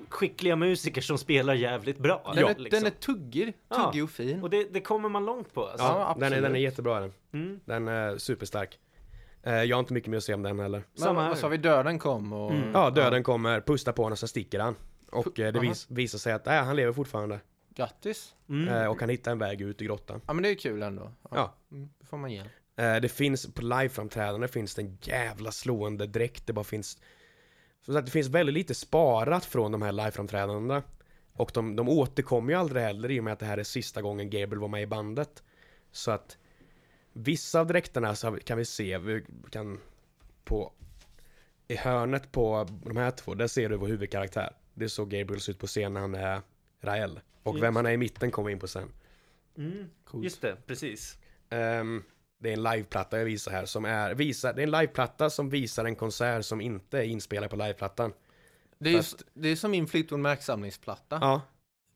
[0.09, 2.31] skickliga musiker som spelar jävligt bra.
[2.35, 2.83] Den, är, liksom.
[2.83, 3.75] den är tuggig, Ja.
[3.85, 4.43] tuggig och fin.
[4.43, 5.85] Och det, det kommer man långt på alltså.
[5.85, 7.13] Ja, den, är, den är jättebra den.
[7.31, 7.59] Mm.
[7.65, 8.79] Den är superstark.
[9.43, 10.83] Eh, jag har inte mycket mer att säga om den heller.
[10.93, 11.29] Men Samma här.
[11.29, 11.57] vad sa vi?
[11.57, 12.51] Döden kom och...
[12.51, 12.71] Mm.
[12.73, 14.75] Ja, döden kommer, pustar på honom, sen sticker han.
[15.11, 17.39] Och eh, det vis, visar sig att äh, han lever fortfarande.
[17.75, 18.33] Grattis.
[18.49, 18.67] Mm.
[18.67, 20.21] Eh, och kan hitta en väg ut i grottan.
[20.27, 21.11] Ja men det är kul ändå.
[21.31, 21.55] Ja.
[21.71, 22.43] Mm, det får man ge.
[22.75, 26.47] Det finns, på liveframträdande finns det en jävla slående dräkt.
[26.47, 26.97] Det bara finns...
[27.89, 30.83] Som sagt, det finns väldigt lite sparat från de här liveframträdandena.
[31.33, 34.01] Och de, de återkommer ju aldrig heller i och med att det här är sista
[34.01, 35.43] gången Gabriel var med i bandet.
[35.91, 36.37] Så att
[37.13, 39.79] vissa av dräkterna så kan vi se, vi kan
[40.43, 40.73] på
[41.67, 44.55] i hörnet på de här två, där ser du vår huvudkaraktär.
[44.73, 46.41] Det är så Gabriel ser ut på scen när han är
[46.81, 47.19] Rael.
[47.43, 48.91] Och vem han är i mitten kommer vi in på sen.
[49.57, 49.89] Mm.
[50.13, 51.17] Just det, precis.
[51.49, 52.03] Ehm,
[52.39, 55.49] det är en liveplatta jag visar här som är, visar, det är en liveplatta som
[55.49, 58.13] visar en konsert som inte är inspelad på liveplattan.
[58.79, 61.17] Det är, Fast- det är som min Fleetwood Mac samlingsplatta.
[61.21, 61.41] Ja,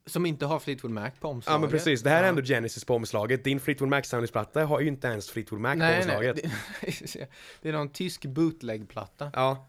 [0.06, 1.56] Som inte har Fleetwood Mac på omslaget.
[1.56, 2.02] ja men precis.
[2.04, 3.44] Det här är ändå Genesis på omslaget.
[3.44, 6.00] Din Fleetwood Mac samlingsplatta har ju inte ens Fleetwood Mac på Nej, nej.
[6.02, 6.36] omslaget.
[6.82, 7.28] Det,
[7.62, 9.32] det är någon tysk bootleg-platta.
[9.34, 9.68] Ja.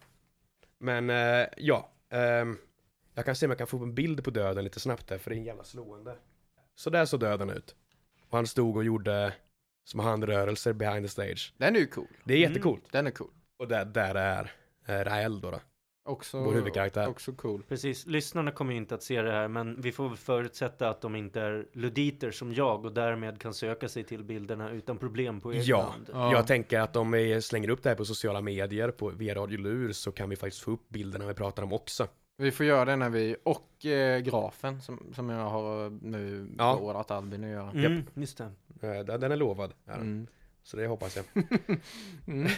[0.79, 1.91] Men, eh, ja.
[2.11, 2.57] Ehm,
[3.15, 5.19] jag kan se om jag kan få upp en bild på döden lite snabbt där,
[5.19, 6.17] för det är en jävla slående.
[6.75, 7.75] Så där såg döden ut.
[8.29, 9.33] Och han stod och gjorde
[9.85, 11.55] små handrörelser behind the stage.
[11.59, 12.07] Den är ju cool.
[12.25, 12.85] Det är jättecoolt.
[12.93, 13.31] Den är cool.
[13.59, 14.53] Och där, där är
[14.87, 15.51] eh, Rael då.
[15.51, 15.61] då.
[16.07, 17.09] Också, Vår huvudkaraktär.
[17.09, 17.63] Också cool.
[17.69, 21.01] Precis, lyssnarna kommer ju inte att se det här men vi får väl förutsätta att
[21.01, 25.41] de inte är luditer som jag och därmed kan söka sig till bilderna utan problem
[25.41, 25.83] på egen Ja.
[25.83, 26.11] hand.
[26.13, 26.33] Ja.
[26.33, 29.59] Jag tänker att om vi slänger upp det här på sociala medier på, via Radio
[29.59, 32.07] Lur så kan vi faktiskt få upp bilderna vi pratar om också.
[32.37, 36.77] Vi får göra det när vi, och eh, grafen som, som jag har nu Ja.
[36.77, 37.71] beordrat Albin att göra.
[37.71, 38.45] Mm, just det.
[38.83, 39.71] Eh, Den den är lovad.
[39.87, 40.01] är den.
[40.01, 40.27] Mm.
[40.63, 41.25] Så det hoppas jag.
[42.27, 42.51] Mm.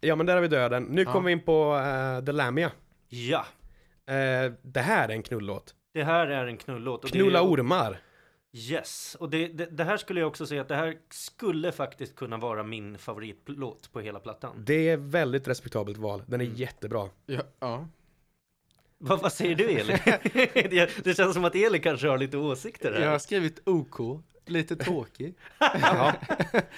[0.00, 0.82] Ja men där har vi döden.
[0.84, 1.12] Nu Ja.
[1.12, 2.72] kommer vi in på uh, The Lamia.
[3.08, 3.44] Ja,
[4.06, 5.74] Eh, det här är en knullåt.
[5.92, 7.04] det här är en knullåt.
[7.04, 8.00] och det Knulla är, ormar.
[8.52, 12.16] Yes, och det, det, det här skulle jag också säga att det här skulle faktiskt
[12.16, 14.62] kunna vara min favoritlåt på hela plattan.
[14.66, 16.22] Det är väldigt respektabelt val.
[16.26, 16.56] Den är Mm.
[16.56, 17.08] jättebra.
[17.26, 17.86] Ja, ja.
[18.98, 19.92] Vad, vad säger du Eli?
[20.70, 23.00] det, det känns som att Eli kanske har lite åsikter här.
[23.00, 25.34] Jag har skrivit OK, lite tråkig.
[25.60, 26.12] Ja.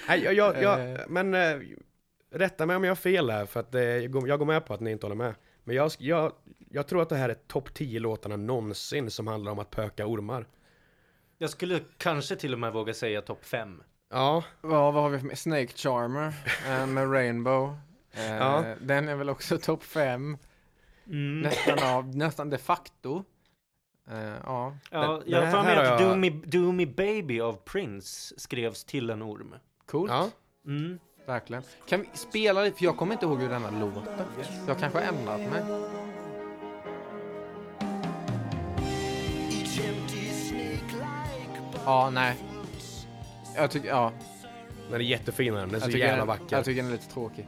[0.07, 0.99] Nej, jag, jag, jag, Eh.
[1.07, 1.57] men eh,
[2.31, 4.65] rätta mig om jag har fel här, för att eh, jag går jag går med
[4.65, 5.35] på att ni inte håller med.
[5.63, 6.31] Men jag, jag,
[6.69, 10.05] jag tror att det här är topp 10 låtarna någonsin som handlar om att pöka
[10.07, 10.45] ormar.
[11.37, 13.83] Jag skulle kanske till och med våga säga topp 5.
[14.11, 15.37] Ja, Ja, vad har vi för med?
[15.37, 16.33] Snake Charmer
[16.85, 17.75] med Rainbow.
[18.13, 18.75] Eh, Ja.
[18.81, 20.37] Den är väl också topp fem.
[21.11, 21.41] Mm.
[21.41, 23.23] Nästan av, nästan de facto.
[24.09, 24.75] Eh, ja.
[24.91, 28.33] Ja, Den- jag har för mig att jag- Do, Me, Do Me Baby av Prince
[28.39, 29.55] skrevs till en orm.
[29.85, 30.11] Coolt.
[30.11, 30.29] ja.
[30.65, 30.99] Mm.
[31.25, 31.63] Verkligen.
[31.89, 32.77] Kan vi spela lite?
[32.77, 34.25] För jag kommer inte ihåg hur denna låter.
[34.67, 35.63] Jag kanske har ändrat mig.
[41.85, 42.35] Ja, nej.
[43.55, 44.11] Jag tycker, ja.
[44.89, 46.55] Den är jättefin den, den är så jävla vacker.
[46.55, 47.47] jag tycker den är lite tråkig.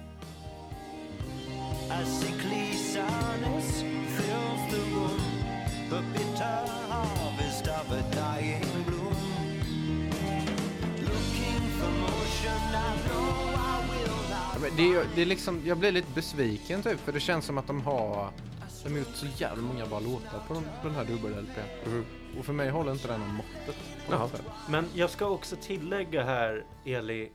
[14.77, 17.81] Det det är liksom, jag blir lite besviken typ, för det känns som att de
[17.81, 18.29] har
[18.83, 21.57] de har gjort så jävla många bra låtar på, de, på den här dubbel-LP.
[21.85, 22.05] Mhm.
[22.39, 23.75] Och för mig håller inte den om måttet.
[24.09, 24.29] Jaha.
[24.69, 27.31] Men jag ska också tillägga här, Eli,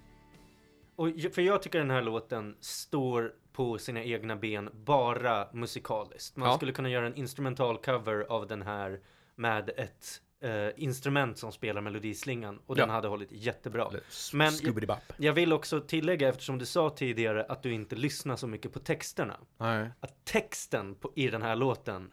[0.97, 6.37] och, för jag tycker den här låten står på sina egna ben bara musikaliskt.
[6.37, 6.57] Man Ja.
[6.57, 9.01] skulle kunna göra en instrumental cover av den här
[9.37, 12.95] med ett eh, instrument som spelar melodislingan och den Ja.
[12.95, 13.91] hade hållit jättebra.
[14.33, 15.13] Men- Scooby-Doo-Bop.
[15.17, 18.79] Jag vill också tillägga, eftersom du sa tidigare att du inte lyssnar så mycket på
[18.79, 19.91] texterna, Nej.
[20.01, 22.11] att texten på, i den här låten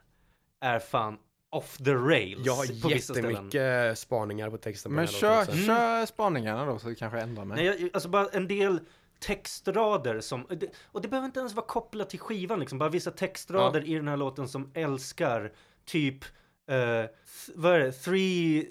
[0.62, 1.18] är fan
[1.52, 3.32] off the rails Jag har på vissa ställen.
[3.32, 5.52] jättemycket spaningar på texten på Men den kör.
[5.52, 5.66] Mm.
[5.66, 7.56] kör spaningarna då så det kanske ändrar mig.
[7.58, 8.80] Nej, jag, alltså bara en del
[9.20, 10.46] textrader som,
[10.92, 14.08] och det behöver inte ens vara kopplat till skivan liksom, bara vissa textrader i den
[14.08, 15.54] här låten som älskar
[15.86, 16.26] typ,
[16.74, 17.10] th-
[17.56, 18.68] vad är det, three,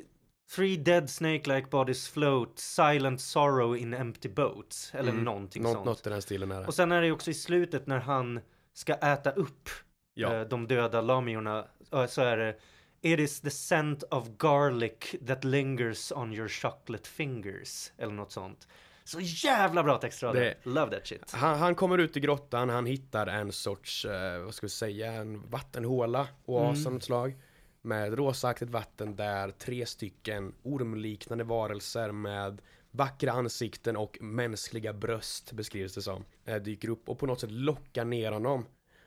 [0.55, 5.25] three dead snake-like bodies float, silent sorrow in empty boats, eller Mm.
[5.25, 5.85] någonting Något, sånt.
[5.87, 6.67] något i den stilen är det.
[6.67, 8.41] Och sen är det också i slutet när han
[8.73, 9.69] ska äta upp
[10.15, 10.35] Ja.
[10.35, 12.57] eh, de döda lamiorna, eh, så är det
[13.03, 17.93] It is the scent of garlic that lingers on your chocolate fingers.
[17.99, 18.69] Eller något sånt.
[19.05, 20.55] Så jävla bra textrader.
[20.63, 21.33] Love that shit.
[21.33, 25.13] Han, han kommer ut i grottan, han hittar en sorts, eh, vad ska vi säga,
[25.13, 26.87] en vattenhåla, oas Mm.
[26.87, 27.35] av något slag.
[27.87, 35.95] Med rosaaktigt vatten där tre stycken ormliknande varelser med vackra ansikten och mänskliga bröst beskrivs
[35.95, 36.25] det som.
[36.45, 38.67] Eh, dyker upp och på något sätt lockar ner honom.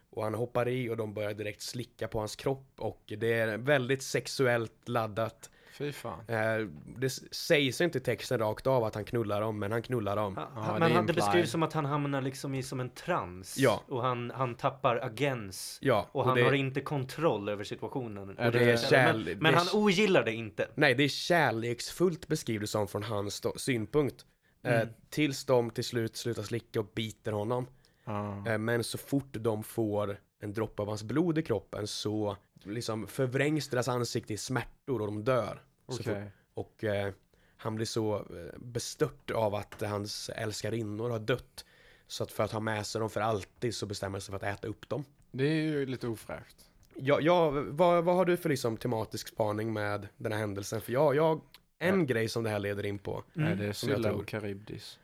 [0.10, 3.58] Och han hoppar i och de börjar direkt slicka på hans kropp och det är
[3.58, 5.50] väldigt sexuellt laddat.
[5.78, 6.20] Fy fan.
[6.28, 6.68] Eh,
[6.98, 10.36] det sägs inte i texten rakt av att han knullar dem, men han knullar dem.
[10.38, 11.16] Ha- Ja, det men är han, det implied.
[11.16, 13.58] beskrivs som att han hamnar liksom i som en trans.
[13.58, 13.84] Ja.
[13.88, 15.78] Och han, han tappar agens.
[15.82, 18.38] Ja, Och han det, har inte kontroll över situationen.
[18.38, 20.68] Är Och det men, kärlek- men det är- han ogillar det inte.
[20.76, 24.26] Nej, det är kärleksfullt beskrivs som från hans synpunkt.
[24.64, 24.88] Eh, Mm.
[25.10, 27.66] tills de till slut slutar slicka och biter honom.
[28.06, 28.44] Ja.
[28.48, 33.08] Eh, men så fort de får en droppe av hans blod i kroppen så liksom
[33.08, 35.62] förvrängs deras ansikte i smärtor och de dör.
[35.88, 36.08] Fort,
[36.54, 37.14] och eh,
[37.58, 41.66] han blir så eh, bestört av att hans älskarinnor har dött.
[42.08, 44.48] Så att för att ha med sig dem för alltid så bestämmer han sig för
[44.48, 45.06] att äta upp dem.
[45.32, 46.56] Det är ju lite ofräscht.
[46.96, 50.82] Ja, ja vad, vad har du för liksom tematisk spaning med den här händelsen?
[50.82, 51.42] För jag, jag
[51.80, 52.06] en Ja.
[52.06, 53.24] grej som det här leder in på.
[53.36, 53.52] Mm.
[53.52, 54.12] Är det tror.
[54.12, 55.00] och Karybdis?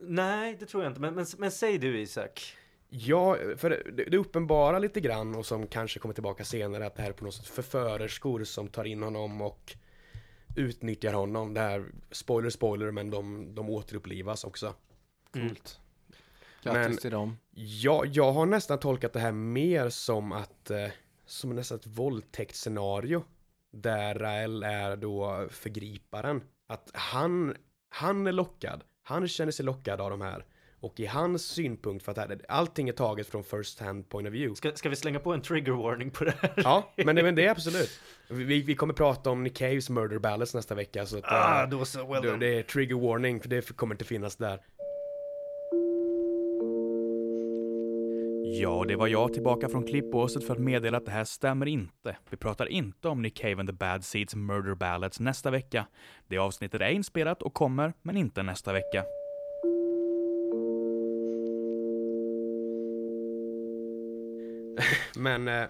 [0.00, 1.00] Nej, det tror jag inte.
[1.00, 2.56] Men, men, men säg du Isak.
[2.88, 7.02] Ja, för det, det uppenbara lite grann och som kanske kommer tillbaka senare att det
[7.02, 9.76] här är på något sätt förförerskor som tar in honom och
[10.56, 11.54] utnyttjar honom.
[11.54, 14.74] Det här, spoiler spoiler, men de, de återupplivas också.
[15.34, 15.48] Mm.
[15.48, 15.80] Coolt.
[16.62, 17.38] Grattis Men- till dem.
[17.54, 20.88] Ja, jag har nästan tolkat det här mer som att, eh,
[21.26, 23.24] som nästan ett våldtäktsscenario.
[23.72, 26.42] Där Rael är då förgriparen.
[26.66, 27.56] Att han,
[27.88, 28.84] han är lockad.
[29.02, 30.44] Han känner sig lockad av de här.
[30.82, 34.34] Och i hans synpunkt, för att här, allting är taget från first hand point of
[34.34, 34.54] view.
[34.56, 36.52] Ska, ska vi slänga på en trigger warning på det här?
[36.56, 38.00] Ja, men det, men det är absolut.
[38.28, 41.06] Vi, vi kommer prata om Nick Caves Murder Ballads nästa vecka.
[41.06, 42.06] Så att, Ah, eh, då så.
[42.06, 42.46] Well det, done.
[42.46, 44.60] det är trigger warning, för det kommer inte finnas där.
[48.62, 52.16] Ja, det var jag tillbaka från klippbåset för att meddela att det här stämmer inte.
[52.30, 55.86] Vi pratar inte om Nick Cave and the Bad Seeds Murder Ballads nästa vecka.
[56.28, 59.04] Det avsnittet är inspelat och kommer, men inte nästa vecka.
[65.20, 65.66] Men eh,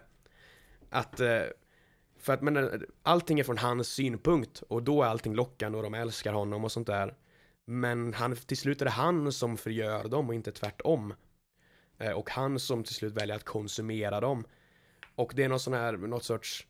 [0.90, 1.20] att...
[1.20, 1.43] Eh,
[2.18, 5.85] För att men, eh, allting är från hans synpunkt och då är allting lockande och
[5.85, 7.14] de älskar honom och sånt där.
[7.66, 11.14] Men han, till slut är det han som förgör dem och inte tvärtom.
[11.98, 14.44] Eh, och han som till slut väljer att konsumera dem.
[15.14, 16.66] Och det är någon sån här, något sorts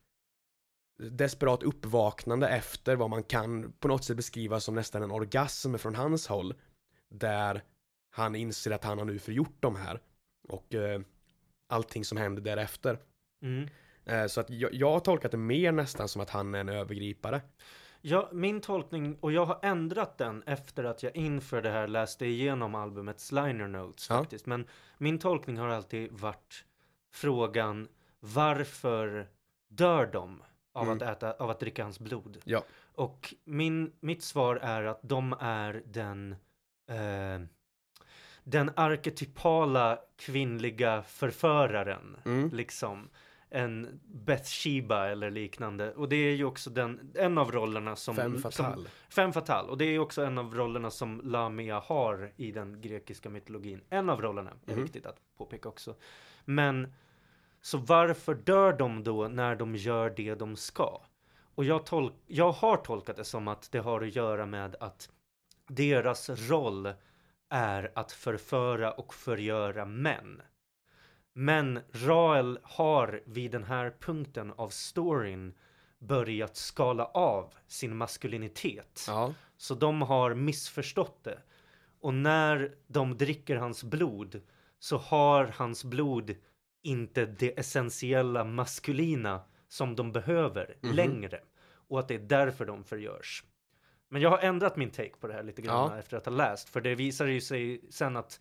[0.99, 5.95] desperat uppvaknande efter vad man kan på något sätt beskriva som nästan en orgasm från
[5.95, 6.55] hans håll.
[7.09, 7.65] Där
[8.11, 10.01] han inser att han har nu förgjort de här.
[10.49, 11.01] Och eh,
[11.71, 12.99] allting som händer därefter.
[13.43, 13.69] Mm.
[14.05, 16.69] Eh, så att jag, jag har tolkat det mer nästan som att han är en
[16.69, 17.41] övergripare.
[18.03, 22.27] Ja, min tolkning, och jag har ändrat den efter att jag inför det här läste
[22.27, 24.19] igenom albumets liner notes Ja.
[24.19, 24.47] faktiskt.
[24.47, 24.67] Men
[24.99, 26.65] min tolkning har alltid varit
[27.13, 27.89] frågan
[28.21, 29.29] varför
[29.69, 30.43] dör de
[30.73, 30.97] av, Mm.
[30.97, 32.39] att, äta, av att dricka hans blod?
[32.45, 32.65] Ja.
[32.95, 36.33] Och min, mitt svar är att de är den
[36.91, 37.47] eh,
[38.45, 42.51] den arketypala kvinnliga förföraren, Mm.
[42.53, 43.09] liksom
[43.53, 45.93] en Bathsheba eller liknande.
[45.95, 48.17] Och det är ju också den, en av rollerna som...
[48.17, 48.89] Fem Som, fatal.
[49.09, 49.69] fem fatal.
[49.71, 53.81] Och det är också en av rollerna som Lamia har i den grekiska mytologin.
[53.91, 54.83] En av rollerna, är Mhm.
[54.83, 55.95] viktigt att påpeka också.
[56.45, 56.93] Men,
[57.61, 61.01] så varför dör de då när de gör det de ska?
[61.55, 65.11] Och jag, tol- jag har tolkat det som att det har att göra med att
[65.69, 66.93] deras roll
[67.51, 70.43] är att förföra och förgöra män.
[71.33, 75.55] Men Rael har vid den här punkten av storyn
[75.99, 79.05] börjat skala av sin maskulinitet.
[79.09, 79.35] Ja.
[79.57, 81.39] Så de har missförstått det.
[82.01, 84.41] Och när de dricker hans blod
[84.79, 86.37] så har hans blod
[86.83, 90.95] inte det essentiella maskulina som de behöver Mhm.
[90.95, 91.41] längre.
[91.89, 93.45] Och att det är därför de förgörs.
[94.13, 95.99] Men jag har ändrat min take på det här lite grann Ja.
[95.99, 96.69] efter att ha läst.
[96.69, 98.41] För det visar ju sig sen att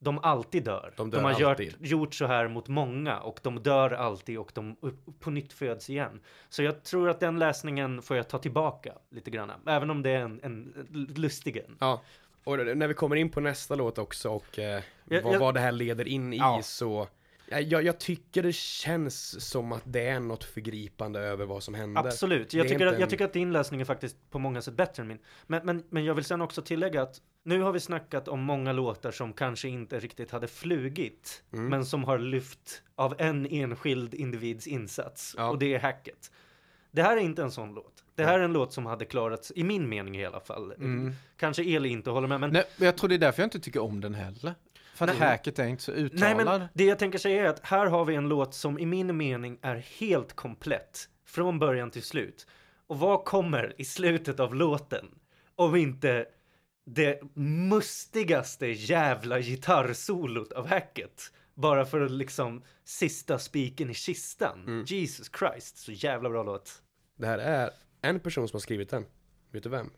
[0.00, 0.92] de alltid dör.
[0.96, 1.74] De dör har gjort, alltid.
[1.80, 4.76] gjort så här mot många och de dör alltid och de
[5.20, 6.20] på nytt föds igen.
[6.48, 9.52] Så jag tror att den läsningen får jag ta tillbaka lite grann.
[9.66, 10.86] Även om det är en, en
[11.16, 11.76] lustig en.
[11.80, 12.02] ja.
[12.44, 15.54] Och när vi kommer in på nästa låt också och eh, Jag- vad, jag- vad
[15.54, 16.60] det här leder in i Ja.
[16.62, 17.08] så
[17.50, 22.00] Jag, jag tycker det känns som att det är något förgripande över vad som händer.
[22.06, 24.74] Absolut, jag tycker, att, en- jag tycker att din läsning är faktiskt på många sätt
[24.74, 25.18] bättre än min.
[25.46, 28.72] Men, men, men jag vill sen också tillägga att nu har vi snackat om många
[28.72, 31.66] låtar som kanske inte riktigt hade flugit, Mm.
[31.68, 35.34] men som har lyft av en enskild individs insats.
[35.38, 35.48] Ja.
[35.50, 36.30] Och det är hacket.
[36.90, 38.04] Det här är inte en sån låt.
[38.14, 40.72] Det här är en låt som hade klarats, i min mening i alla fall.
[40.72, 41.12] Mm.
[41.36, 43.60] Kanske Eli inte håller med, men Nej, men jag tror det är därför jag inte
[43.60, 44.54] tycker om den heller.
[44.98, 45.28] För att Nej.
[45.28, 46.60] hacket är inte så Nej uttalad.
[46.60, 49.16] men det jag tänker säga är att här har vi en låt som i min
[49.16, 51.08] mening är helt komplett.
[51.26, 52.46] Från början till slut.
[52.86, 55.06] Och vad kommer i slutet av låten?
[55.54, 56.26] Om inte
[56.86, 61.32] det mustigaste jävla gitarrsolot av hacket.
[61.54, 64.64] Bara för att liksom sista spiken i kistan.
[64.66, 64.84] Mm.
[64.84, 66.82] Jesus Christ, så jävla bra låt.
[67.16, 67.70] Det här är
[68.02, 69.04] en person som har skrivit den.
[69.52, 69.90] Vet du vem?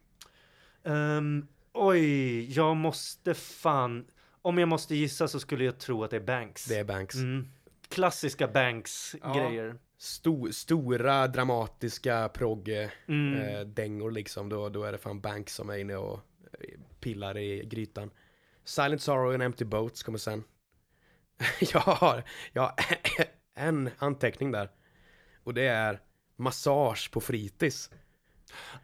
[0.85, 4.07] Ehm, oj, jag måste fan...
[4.43, 6.65] Om jag måste gissa så skulle jag tro att det är Banks.
[6.65, 7.15] Det är Banks.
[7.15, 7.49] Mm.
[7.89, 8.51] Klassiska Ja.
[8.53, 9.79] Banks-grejer.
[9.99, 12.69] Sto- stora dramatiska progg
[13.09, 13.35] Mm.
[13.35, 13.65] eh,
[14.13, 14.49] liksom.
[14.49, 16.21] Då, då är det fan Banks som är inne och
[16.61, 18.11] eh, pillar i grytan.
[18.65, 20.45] Silent Sorrow and Empty Boats kommer sen.
[21.73, 22.73] jag har, jag har
[23.55, 24.71] en anteckning där.
[25.45, 26.01] Och det är
[26.37, 27.91] massage på fritids.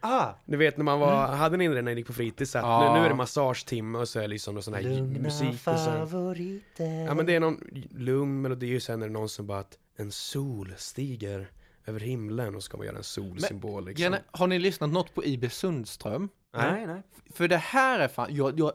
[0.01, 0.32] Ah!
[0.44, 2.56] Du vet när man var, hade ni det när ni gick på fritids?
[2.56, 2.93] Att Ja.
[2.94, 5.78] nu, nu är det massagetimme och så är det liksom någon sån här musik och
[5.78, 7.05] sen, favoriter.
[7.05, 7.60] Ja men det är någon
[7.90, 11.51] lugn melodi och sen är det någon som bara att en sol stiger
[11.86, 14.02] över himlen och så ska man göra en solsymbol liksom.
[14.02, 16.28] Gärna, har ni lyssnat något på IB Sundström?
[16.56, 17.02] Nej, nej.
[17.34, 18.72] För det här är fan, jag, jag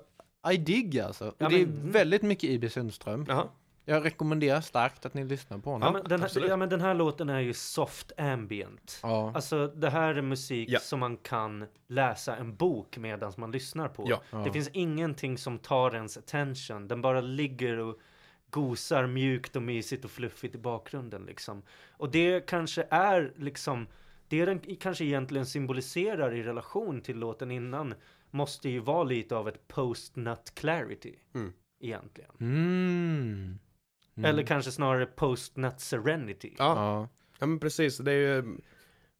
[0.53, 1.35] I dig alltså.
[1.37, 3.25] Ja, det är men- väldigt mycket IB Sundström.
[3.27, 3.47] Jaha.
[3.91, 5.87] Jag rekommenderar starkt att ni lyssnar på honom.
[5.87, 8.99] Ja, men den, här, ja, men den här låten är ju soft ambient.
[9.03, 9.31] Ja.
[9.35, 10.79] Alltså det här är musik Ja.
[10.79, 14.05] som man kan läsa en bok medan man lyssnar på.
[14.07, 14.21] Ja.
[14.31, 14.37] Ja.
[14.37, 16.87] Det finns ingenting som tar ens attention.
[16.87, 17.99] Den bara ligger och
[18.49, 21.61] gosar mjukt och mysigt och fluffigt i bakgrunden liksom.
[21.91, 23.87] Och det kanske är liksom
[24.27, 27.93] det den kanske egentligen symboliserar i relation till låten innan
[28.29, 31.15] måste ju vara lite av ett post-nut clarity.
[31.35, 31.53] Mm.
[31.79, 32.31] Egentligen.
[32.39, 33.59] Mm.
[34.21, 34.29] Mm.
[34.29, 36.55] Eller kanske snarare post-nut serenity.
[36.57, 37.07] Ja, Ja.
[37.39, 37.97] ja men precis.
[37.97, 38.57] Det är ju,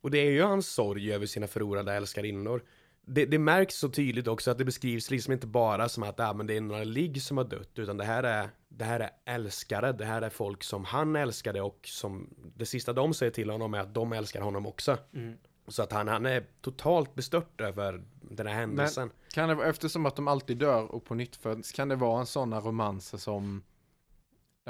[0.02, 2.64] och det är ju hans sorg över sina förlorade älskarinnor.
[3.06, 6.34] Det, det märks så tydligt också att det beskrivs liksom inte bara som att ah,
[6.34, 9.10] men det är några ligg som har dött, utan det här, är, det här är
[9.26, 13.50] älskare, det här är folk som han älskade och som det sista de säger till
[13.50, 14.98] honom är att de älskar honom också.
[15.14, 15.38] Mm.
[15.68, 19.10] Så att han, han är totalt bestört över den här händelsen.
[19.34, 22.26] Kan det eftersom att de alltid dör och på nytt föds, kan det vara en
[22.26, 23.64] sådana romanser som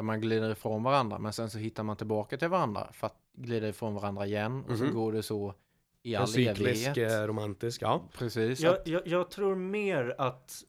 [0.02, 3.18] där man glider ifrån varandra men sen så hittar man tillbaka till varandra för att
[3.34, 4.94] glider ifrån varandra igen och så Mhm.
[4.94, 5.54] går det så
[6.04, 7.12] i all cyklisk, evighet.
[7.12, 8.02] eh, romantisk, ja.
[8.14, 8.60] Precis.
[8.60, 10.64] Jag, jag, jag tror mer att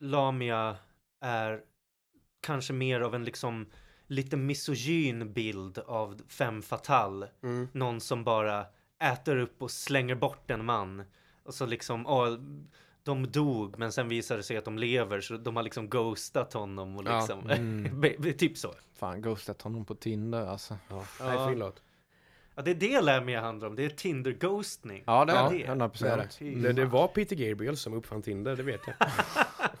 [0.00, 0.76] Lamia
[1.20, 1.60] är
[2.40, 3.66] kanske mer av en liksom
[4.06, 7.26] lite misogyn bild av fem fatal.
[7.42, 7.68] Mm.
[7.72, 8.66] Någon som bara
[9.04, 11.04] äter upp och slänger bort en man.
[11.44, 12.38] Och så liksom, åh,
[13.04, 16.52] de dog men sen visar det sig att de lever så de har liksom ghostat
[16.52, 18.00] honom och Ja, liksom, mm.
[18.00, 18.74] be- be- typ så.
[18.94, 20.78] Fan, ghostat honom på Tinder alltså.
[20.90, 21.04] ja.
[21.20, 21.24] Ja.
[21.36, 21.82] Nej, fin låt.
[22.54, 25.02] Ja, det är det Lamia handlar om, det är Tinder-ghostning.
[25.06, 25.58] Ja, det Ja, är det.
[25.58, 25.64] det.
[25.64, 26.36] 100 Det, är procent.
[26.38, 26.54] det.
[26.68, 28.96] Det, det var Peter Gabriel som uppfann Tinder, det vet jag.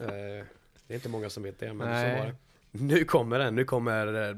[0.00, 0.44] Eh,
[0.86, 2.16] det är inte många som vet det, men Nej.
[2.18, 2.36] så var det.
[2.84, 4.36] Nu kommer den, nu kommer eh,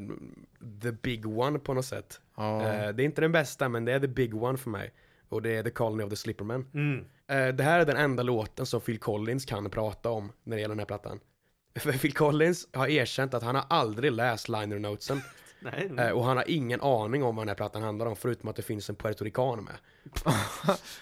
[0.82, 2.20] the big one på något sätt.
[2.36, 2.62] Ja.
[2.62, 4.92] Eh, det är inte den bästa, men det är the big one för mig.
[5.28, 6.66] Och det är The Colony of the Slippermen.
[6.74, 7.04] Mm.
[7.30, 10.60] Eh, det här är den enda låten som Phil Collins kan prata om när det
[10.60, 11.20] gäller den här plattan.
[11.74, 15.22] För Phil Collins har erkänt att han har aldrig läst liner notesen
[15.60, 18.48] Nej, eh, och han har ingen aning om vad den här plattan handlar om förutom
[18.48, 19.74] att det finns en puertorican med.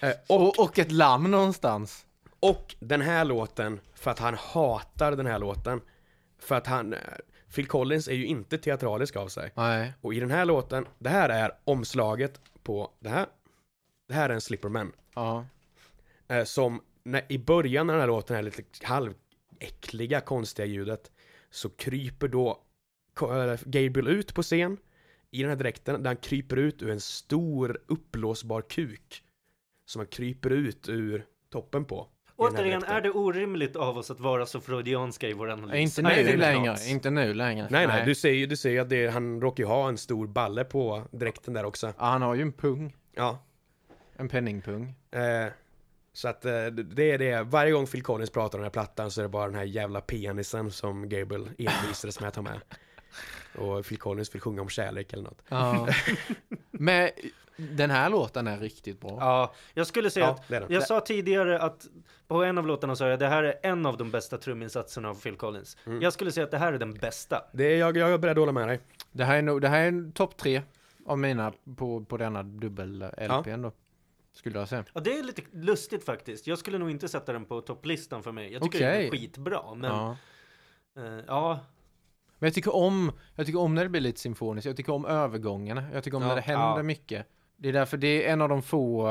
[0.09, 2.05] eh, och, och, och ett lamm någonstans.
[2.39, 5.81] och den här låten, för att han hatar den här låten.
[6.39, 6.95] För att han,
[7.55, 9.51] Phil Collins är ju inte teatralisk av sig.
[9.55, 9.93] Nej.
[10.01, 13.25] Och i den här låten, det här är omslaget på det här.
[14.07, 14.91] Det här är en Slipperman.
[15.15, 15.45] Ja.
[16.27, 21.11] Eh, som när, i början när den här låten är lite halväckliga, konstiga ljudet.
[21.49, 22.63] Så kryper då
[23.65, 24.77] Gabriel ut på scen
[25.31, 29.23] i den här dräkten där han kryper ut ur en stor uppblåsbar kuk.
[29.85, 32.07] Som han kryper ut ur toppen på.
[32.35, 35.71] Återigen, är det orimligt av oss att vara så freudianska i vår analys?
[35.71, 36.71] Nej, Inte Nej, nu är längre.
[36.71, 36.87] något.
[36.87, 37.67] Inte nu längre.
[37.71, 39.97] Nej, nej, du ser ju, du ser ju att det, han råkar ju ha en
[39.97, 41.87] stor balle på dräkten där också.
[41.87, 42.95] Ja, han har ju en pung.
[43.15, 43.43] Ja.
[44.15, 44.95] En penningpung.
[45.11, 45.47] Eh,
[46.13, 49.11] så att eh, det är det, varje gång Phil Collins pratar om den här plattan
[49.11, 52.59] så är det bara den här jävla penisen som Gabriel envisades med att ta med.
[53.57, 55.41] Och Phil Collins vill sjunga om kärlek eller något.
[55.49, 55.87] Ja.
[56.71, 57.09] Men
[57.57, 59.17] den här låten är riktigt bra.
[59.19, 60.71] Ja, jag skulle säga Ja, att det den.
[60.71, 61.85] jag sa tidigare att
[62.27, 65.15] på en av låtarna sa jag det här är en av de bästa truminsatserna av
[65.15, 65.77] Phil Collins.
[65.85, 66.01] Mm.
[66.01, 67.43] Jag skulle säga att det här är den bästa.
[67.53, 68.79] Det är, jag, jag är beredd att hålla med dig.
[69.11, 70.61] Det här är nog, det här är en topp tre
[71.05, 73.71] av mina på, på denna dubbel-LPn då.
[74.33, 74.85] Skulle jag säga.
[74.93, 76.47] Ja, det är lite lustigt faktiskt.
[76.47, 78.53] Jag skulle nog inte sätta den på topplistan för mig.
[78.53, 80.17] Jag tycker den är skitbra, men Ja.
[80.97, 81.59] eh, ja,
[82.39, 84.65] Men jag tycker om, jag tycker om när det blir lite symfoniskt.
[84.65, 85.83] Jag tycker om övergångarna.
[85.93, 86.83] Jag tycker om Ja, när det händer ja.
[86.83, 87.27] mycket.
[87.55, 89.09] Det är därför det är en av de få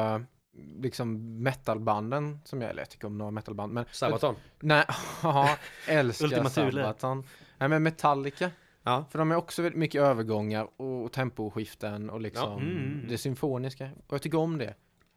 [0.79, 4.35] liksom metalbanden som jag, eller jag tycker om några metalband, men Sabaton.
[4.61, 4.85] nej,
[5.23, 5.57] ja,
[5.89, 6.49] älskar.
[6.49, 7.25] Sabaton.
[7.59, 8.51] Nej men Metallica,
[8.83, 9.05] Ja.
[9.11, 13.07] för de är också väldigt mycket övergångar och temposkiften och liksom Ja, mm.
[13.09, 13.91] det symfoniska.
[14.07, 14.75] Och jag tycker om det.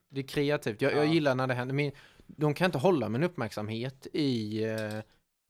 [0.10, 0.82] Det är kreativt.
[0.82, 1.14] Jag, jag Ja.
[1.14, 1.76] gillar när det händer.
[1.76, 1.92] Min,
[2.28, 5.00] de kan inte hålla min uppmärksamhet i, eh,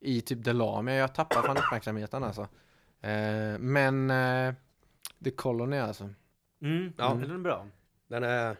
[0.01, 0.95] i typ Delamia.
[0.95, 2.41] Jag tappar fan uppmärksamheten alltså.
[3.01, 4.53] Eh, men eh,
[5.23, 6.09] The Colony alltså.
[6.61, 7.13] mm, Ja.
[7.21, 7.67] den är bra.
[8.07, 8.57] Den är...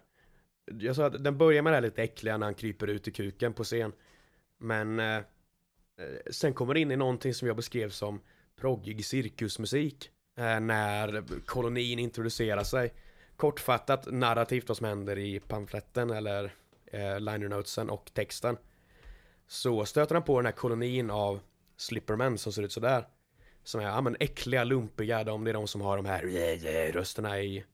[0.80, 3.11] Jag sa att den börjar med det här lite äckliga när han kryper ut i
[3.11, 3.91] kuken på scen.
[4.59, 5.22] Men eh,
[6.31, 8.22] sen kommer det in i någonting som jag beskrev som
[8.59, 10.09] proggig cirkusmusik.
[10.38, 12.93] Eh, när kolonin introducerar sig.
[13.37, 16.53] Kortfattat narrativt vad som händer i pamfletten eller
[16.85, 18.57] eh, liner notesen och texten.
[19.47, 21.39] Så stöter han på den här kolonin av
[21.77, 23.07] slippermen som ser ut sådär.
[23.63, 27.41] Som är ja, men äckliga, lumpiga, de, det är de som har de här rösterna
[27.41, 27.65] i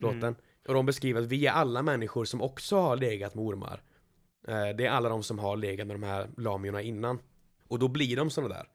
[0.00, 0.22] låten.
[0.22, 0.34] Mm.
[0.68, 3.82] Och de beskriver att vi är alla människor som också har legat med ormar.
[4.48, 7.18] Eh, det är alla de som har legat med de här lamiorna innan.
[7.68, 8.68] Och då blir de sådana där.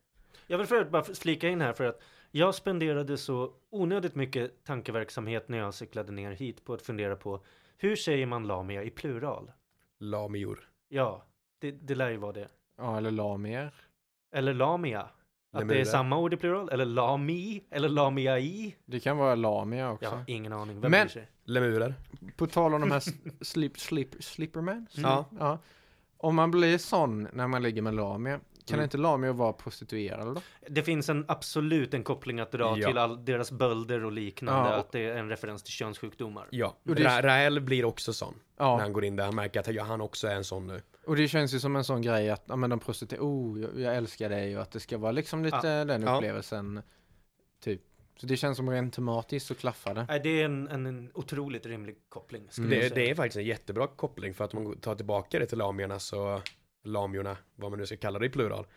[0.47, 2.01] Jag vill förut bara flika in här för att
[2.31, 7.43] jag spenderade så onödigt mycket tankeverksamhet när jag cyklade ner hit på att fundera på
[7.77, 9.51] hur säger man lamia i plural?
[9.99, 10.69] Lamior.
[10.89, 11.25] Ja,
[11.59, 12.47] det, det lär ju vara det.
[12.77, 13.73] Ja, eller Lamier.
[14.31, 15.01] Eller lamia.
[15.01, 15.09] Att
[15.51, 15.83] det är Lemurer.
[15.85, 16.69] samma ord i plural?
[16.69, 17.63] Eller lami?
[17.69, 18.75] Eller lamiai?
[18.85, 20.05] Det kan vara Lamia också.
[20.05, 20.81] Jag har ingen aning.
[20.81, 21.27] Vem Men- bryr sig?
[21.43, 21.93] Lemurer.
[22.35, 23.03] På tal om de här
[23.43, 24.87] slip, slip, slippermen.
[24.91, 25.25] Ja.
[25.39, 25.59] ja.
[26.17, 28.84] Om man blir sån när man ligger med Lamia, kan Mm.
[28.84, 30.41] inte Lamia vara prostituerad då?
[30.69, 32.88] Det finns en absolut en koppling att dra Ja.
[32.88, 34.69] till all deras bölder och liknande.
[34.69, 34.76] Ja.
[34.76, 36.48] Att det är en referens till könssjukdomar.
[36.52, 36.77] Ja.
[36.89, 38.34] Och Ra- Rael blir också sån.
[38.60, 39.26] När Ja, han går in där.
[39.26, 40.81] Han märker att ja, han också är en sån nu.
[41.06, 43.80] och det känns ju som en sån grej att, ja men de prostituerade, oh, jag,
[43.80, 46.15] jag älskar dig och att det ska vara liksom lite den Ja.
[46.15, 46.81] upplevelsen,
[47.64, 47.81] typ.
[48.19, 50.06] Så det känns som rent tematiskt så klaffar det.
[50.10, 52.49] Nej, det är en, en, en otroligt rimlig koppling.
[52.57, 52.69] Mm.
[52.69, 55.57] Det, det är faktiskt en jättebra koppling för att om man tar tillbaka det till
[55.57, 56.41] lamierna så
[56.88, 58.68] Lamiorna, vad man nu ska kalla det i plural.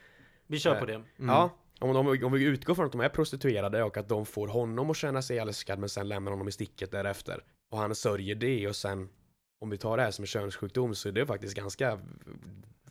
[0.47, 0.95] Vi kör Eh, på det.
[0.95, 1.07] Mm.
[1.19, 1.51] Ja,
[1.81, 4.91] om, om, om vi utgår från att de är prostituerade och att de får honom
[4.91, 7.45] att känna sig älskad men sen lämnar honom i sticket därefter.
[7.71, 9.09] Och han sörjer det och sen,
[9.61, 11.99] om vi tar det här som en könssjukdom så är det faktiskt ganska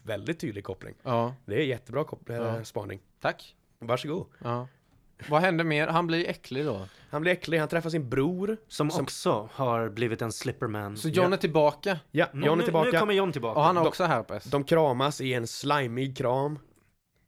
[0.04, 0.96] väldigt tydlig koppling.
[1.04, 2.64] Ja, Det är jättebra kop- eh, Ja.
[2.64, 3.00] spaning.
[3.20, 3.56] tack.
[3.80, 4.26] Varsågod.
[4.44, 4.68] Ja.
[5.30, 5.88] Vad händer mer?
[5.88, 6.88] Han blir äcklig då.
[7.10, 8.58] Han blir äcklig, han träffar sin bror.
[8.68, 10.98] Som, Som- också har blivit en slipperman.
[10.98, 11.34] Så John Ja.
[11.38, 12.00] är tillbaka.
[12.12, 13.00] Ja, Nu- John är Nu, nu tillbaka.
[13.00, 13.60] kommer John tillbaka.
[13.60, 14.44] Och han har också herpes.
[14.44, 16.60] De kramas i en slimig kram.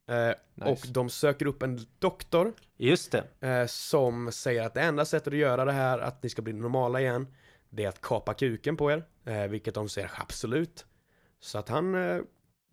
[0.09, 0.72] Eh, Nice.
[0.72, 3.47] Och de söker upp en doktor Just det.
[3.47, 6.53] eh, som säger att det enda sättet att göra det här, att ni ska bli
[6.53, 7.27] normala igen,
[7.69, 9.03] det är att kapa kuken på er.
[9.26, 10.85] Eh, vilket de säger absolut.
[11.39, 12.22] Så att han eh,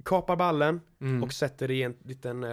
[0.05, 1.23] kapar ballen Mm.
[1.25, 2.45] och sätter i en liten...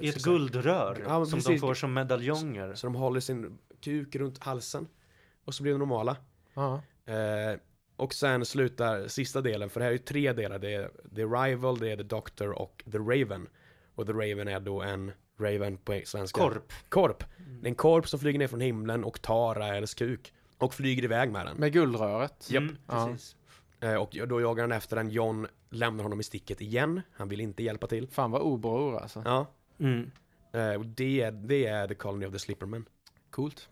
[0.00, 1.60] I ett guldrör Ja, som de precis.
[1.60, 2.74] får som medaljonger.
[2.74, 4.88] Så de håller sin kuk runt halsen.
[5.44, 6.16] Och så blir de normala.
[6.54, 6.82] Ja.
[7.06, 7.58] Eh,
[7.96, 10.58] och sen slutar sista delen, för det här är ju tre delar.
[10.58, 13.48] Det är The Rival, det är The Doctor och The Raven.
[13.94, 16.40] Och The Raven är då en Raven på svenska.
[16.40, 16.72] Korp.
[16.88, 17.24] Korp.
[17.38, 20.32] Det är en korp som flyger ner från himlen och tar Raels kuk.
[20.58, 21.56] Och flyger iväg med den.
[21.56, 22.50] Med guldröret.
[22.50, 22.62] Japp.
[22.62, 23.06] Mm, Ja.
[23.12, 23.36] precis.
[23.80, 25.08] Eh, och då jagar han efter den.
[25.10, 27.00] John lämnar honom i sticket igen.
[27.12, 28.08] Han vill inte hjälpa till.
[28.08, 29.22] Fan vad obror alltså.
[29.24, 29.46] Ja.
[29.78, 30.10] Mm.
[30.78, 32.84] Och det, är- det är The Colony of the Slippermen.
[33.30, 33.68] Coolt.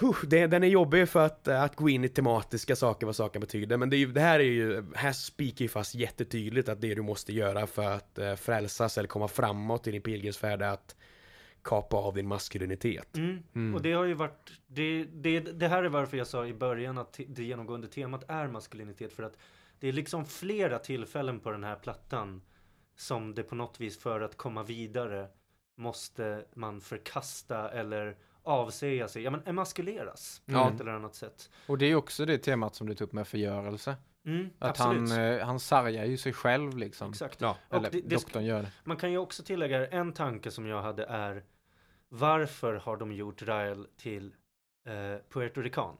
[0.00, 3.16] Huh, det, den är jobbig för att, eh, att gå in i tematiska saker, vad
[3.16, 3.76] saker betyder.
[3.76, 6.94] Men det, är ju, det här är ju, här spikar ju fast jättetydligt att det
[6.94, 10.96] du måste göra för att eh, frälsas eller komma framåt i din pilgrimsfärd är att
[11.62, 13.16] kapa av din maskulinitet.
[13.16, 13.42] Mm.
[13.54, 13.74] Mm.
[13.74, 16.98] Och det har ju varit, det, det, det här är varför jag sa i början
[16.98, 19.12] att det genomgående temat är maskulinitet.
[19.12, 19.36] För att
[19.80, 22.42] det är liksom flera tillfällen på den här plattan
[22.96, 25.28] som det på något vis för att komma vidare
[25.76, 30.70] måste man förkasta eller avsäga sig, ja men emaskuleras på Ja.
[30.70, 31.50] ett eller annat sätt.
[31.66, 33.96] Och det är också det temat som du tog upp med förgörelse.
[34.26, 35.10] Mm, Att absolut.
[35.10, 37.10] han, eh, han sargar ju sig själv liksom.
[37.10, 37.40] Exakt.
[37.40, 38.72] Ja, Eller det, det, doktorn gör det.
[38.84, 41.44] Man kan ju också tillägga en tanke som jag hade är
[42.08, 44.34] varför har de gjort Rael till
[44.86, 45.96] eh, Puerto Rican?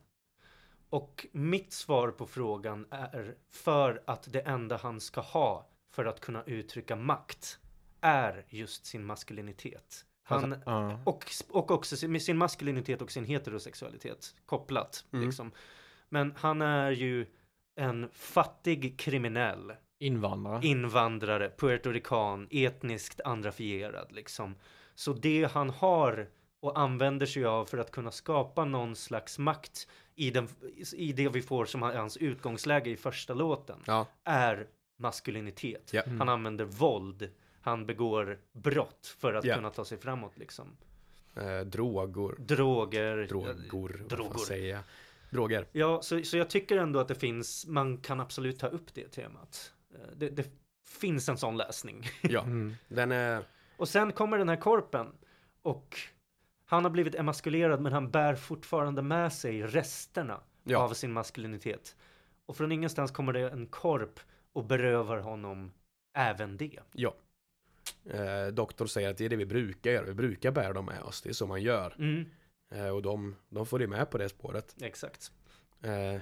[0.90, 6.20] Och mitt svar på frågan är för att det enda han ska ha för att
[6.20, 7.58] kunna uttrycka makt
[8.00, 10.04] är just sin maskulinitet.
[10.22, 15.04] Han, Alltså, och, och också med sin maskulinitet och sin heterosexualitet kopplat.
[15.12, 15.26] Mm.
[15.26, 15.52] Liksom.
[16.08, 17.26] Men han är ju
[17.74, 20.66] en fattig kriminell Invandrare.
[20.66, 24.54] invandrare, puertorican, etniskt andrafierad liksom.
[24.94, 26.28] Så det han har
[26.60, 29.88] och använder sig av för att kunna skapa någon slags makt
[30.18, 30.48] i, den,
[30.96, 34.66] i det vi får som hans utgångsläge i första låten Ja, är
[34.96, 35.90] maskulinitet.
[35.92, 36.02] Ja.
[36.02, 36.18] Mm.
[36.18, 37.30] Han använder våld,
[37.60, 39.54] han begår brott för att Ja.
[39.54, 40.76] kunna ta sig framåt liksom.
[41.36, 42.36] eh, drogor.
[42.38, 43.26] Droger.
[43.28, 44.38] Drogor, Drogor.
[44.38, 44.84] säga?
[45.30, 45.66] Droger.
[45.72, 49.08] Ja, så, så jag tycker ändå att det finns, man kan absolut ta upp det
[49.08, 49.72] temat.
[49.94, 50.46] Eh, Det, det
[51.00, 52.06] finns en sån läsning.
[52.22, 52.74] Ja, Mm.
[52.88, 53.42] den är...
[53.76, 55.06] Och sen kommer den här korpen
[55.62, 55.96] och
[56.70, 60.78] han har blivit emaskulerad men han bär fortfarande med sig resterna Ja.
[60.78, 61.96] av sin maskulinitet.
[62.46, 64.20] Och från ingenstans kommer det en korp
[64.52, 65.72] och berövar honom
[66.14, 66.78] även det.
[66.92, 67.14] Ja.
[68.10, 70.04] Eh, doktor säger att det är det vi brukar göra.
[70.04, 71.22] Vi brukar bära dem med oss.
[71.22, 71.94] Det är så man gör.
[71.98, 72.24] Mm,
[72.70, 74.76] Eh, och de, de får det med på det spåret.
[74.80, 75.32] exakt.
[75.82, 76.20] Eh,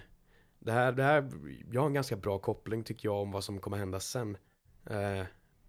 [0.58, 1.30] det, här, det här,
[1.72, 4.36] jag har en ganska bra koppling tycker jag om vad som kommer hända sen.
[4.84, 5.24] Eh,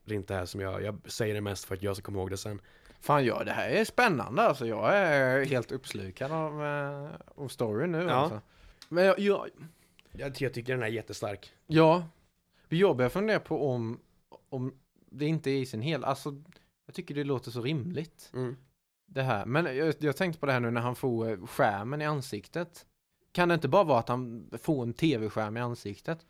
[0.06, 2.06] det är inte det här som jag, jag säger det mest för att jag ska
[2.06, 2.62] komma ihåg det sen.
[3.00, 4.68] Fan ja, det här är spännande alltså.
[4.68, 8.12] Jag är helt uppslukad av, eh, av storyn nu Ja.
[8.12, 8.42] alltså.
[8.90, 9.50] Men jag, jag,
[10.12, 11.52] Jag, jag tycker den är jättestark.
[11.68, 12.08] ja,
[12.70, 14.00] jag börjar fundera på om,
[14.50, 14.74] om
[15.12, 16.42] det inte är i sin hel, alltså
[16.86, 18.30] jag tycker det låter så rimligt.
[18.34, 18.58] Mm.
[19.06, 22.02] Det här, men jag, jag tänkte på det här nu när han får eh, skärmen
[22.02, 22.86] i ansiktet.
[23.32, 26.26] Kan det inte bara vara att han får en tv-skärm i ansiktet?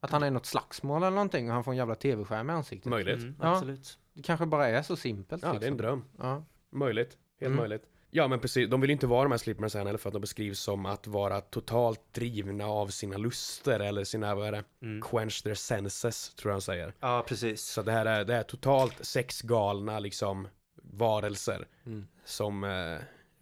[0.00, 2.52] Att han är i något slagsmål eller någonting och han får en jävla tv-skärm i
[2.52, 2.90] ansiktet.
[2.90, 3.18] Möjligt.
[3.18, 3.52] Mm, Ja.
[3.56, 3.98] absolut.
[4.14, 5.42] Det kanske bara är så simpelt.
[5.42, 5.76] Ja, det är en liksom.
[5.76, 6.04] dröm.
[6.18, 6.44] Ja.
[6.72, 7.16] Möjligt.
[7.40, 7.56] Helt Mm.
[7.56, 7.82] möjligt.
[8.12, 8.70] Ja, men precis.
[8.70, 10.86] De vill ju inte vara de här slipperna sen heller för att de beskrivs som
[10.86, 14.64] att vara totalt drivna av sina luster eller sina, vad är det?
[14.82, 15.02] Mm.
[15.02, 16.94] Quench their senses, tror jag han säger.
[17.00, 17.62] Ja, precis.
[17.62, 20.48] Så det här är, det är totalt sexgalna liksom
[20.82, 22.06] varelser Mm.
[22.24, 22.70] som, eh,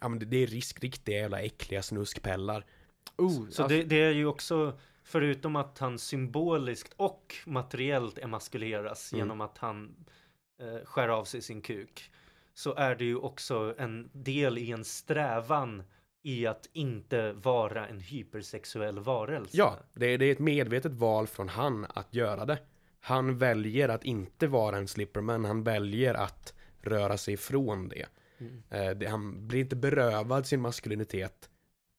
[0.00, 2.64] ja men det, det är risk, riktiga jävla äckliga snuskpellar.
[3.16, 4.78] Oh, Så alltså, det, det är ju också,
[5.08, 9.18] förutom att han symboliskt och materiellt emaskuleras Mm.
[9.24, 9.94] genom att han
[10.60, 12.10] eh, skär av sig sin kuk,
[12.54, 15.82] så är det ju också en del i en strävan
[16.22, 19.56] i att inte vara en hypersexuell varelse.
[19.56, 22.58] Ja, det, det är ett medvetet val från han att göra det.
[23.00, 28.06] Han väljer att inte vara en slipperman, han väljer att röra sig ifrån det.
[28.38, 28.62] Mm.
[28.70, 31.50] Eh, det han blir inte berövad sin maskulinitet.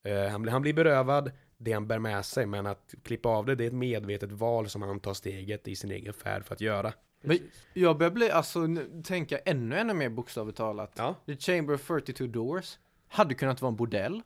[0.04, 3.46] Eh, han, blir, han blir berövad det han bär med sig, men att klippa av
[3.46, 6.54] det, det är ett medvetet val som han tar steget i sin egen färd för
[6.54, 6.94] att göra.
[7.22, 7.38] Men
[7.74, 8.60] jag börjar bli, alltså
[9.04, 10.92] tänka ännu, ännu mer bokstavligt talat.
[10.98, 11.16] Ja.
[11.26, 12.78] The Chamber of 42 Doors
[13.08, 14.22] hade kunnat vara en bordell.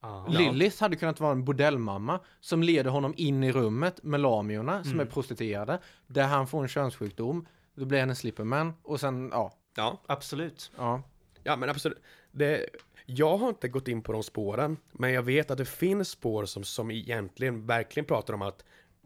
[0.00, 0.26] Ja.
[0.28, 4.92] Lilith hade kunnat vara en bordellmamma som leder honom in i rummet med lamiorna som
[4.92, 5.06] Mm.
[5.06, 5.78] är prostituerade.
[6.06, 7.46] Där han får en könssjukdom.
[7.74, 9.52] Då blir han en slipperman och sen, ja.
[9.76, 10.00] Ja.
[10.06, 10.72] Absolut.
[10.76, 11.02] ja.
[11.44, 11.98] Ja men absolut.
[12.30, 12.66] Det,
[13.06, 16.44] jag har inte gått in på de spåren, men jag vet att det finns spår
[16.44, 18.64] som, som egentligen verkligen pratar om att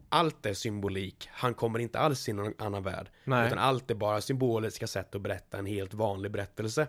[0.09, 1.29] allt är symbolik.
[1.31, 3.09] Han kommer inte alls in i någon annan värld.
[3.23, 6.87] Nej, Utan allt är bara symboliska sätt att berätta en helt vanlig berättelse.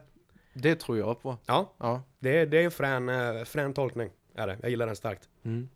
[0.54, 1.36] det tror jag på.
[1.46, 2.02] Ja, Ja.
[2.18, 4.10] det, är- det är en frän, eh, frän tolkning.
[4.34, 4.58] Är det.
[4.62, 5.28] Jag gillar den starkt.
[5.42, 5.68] Mm.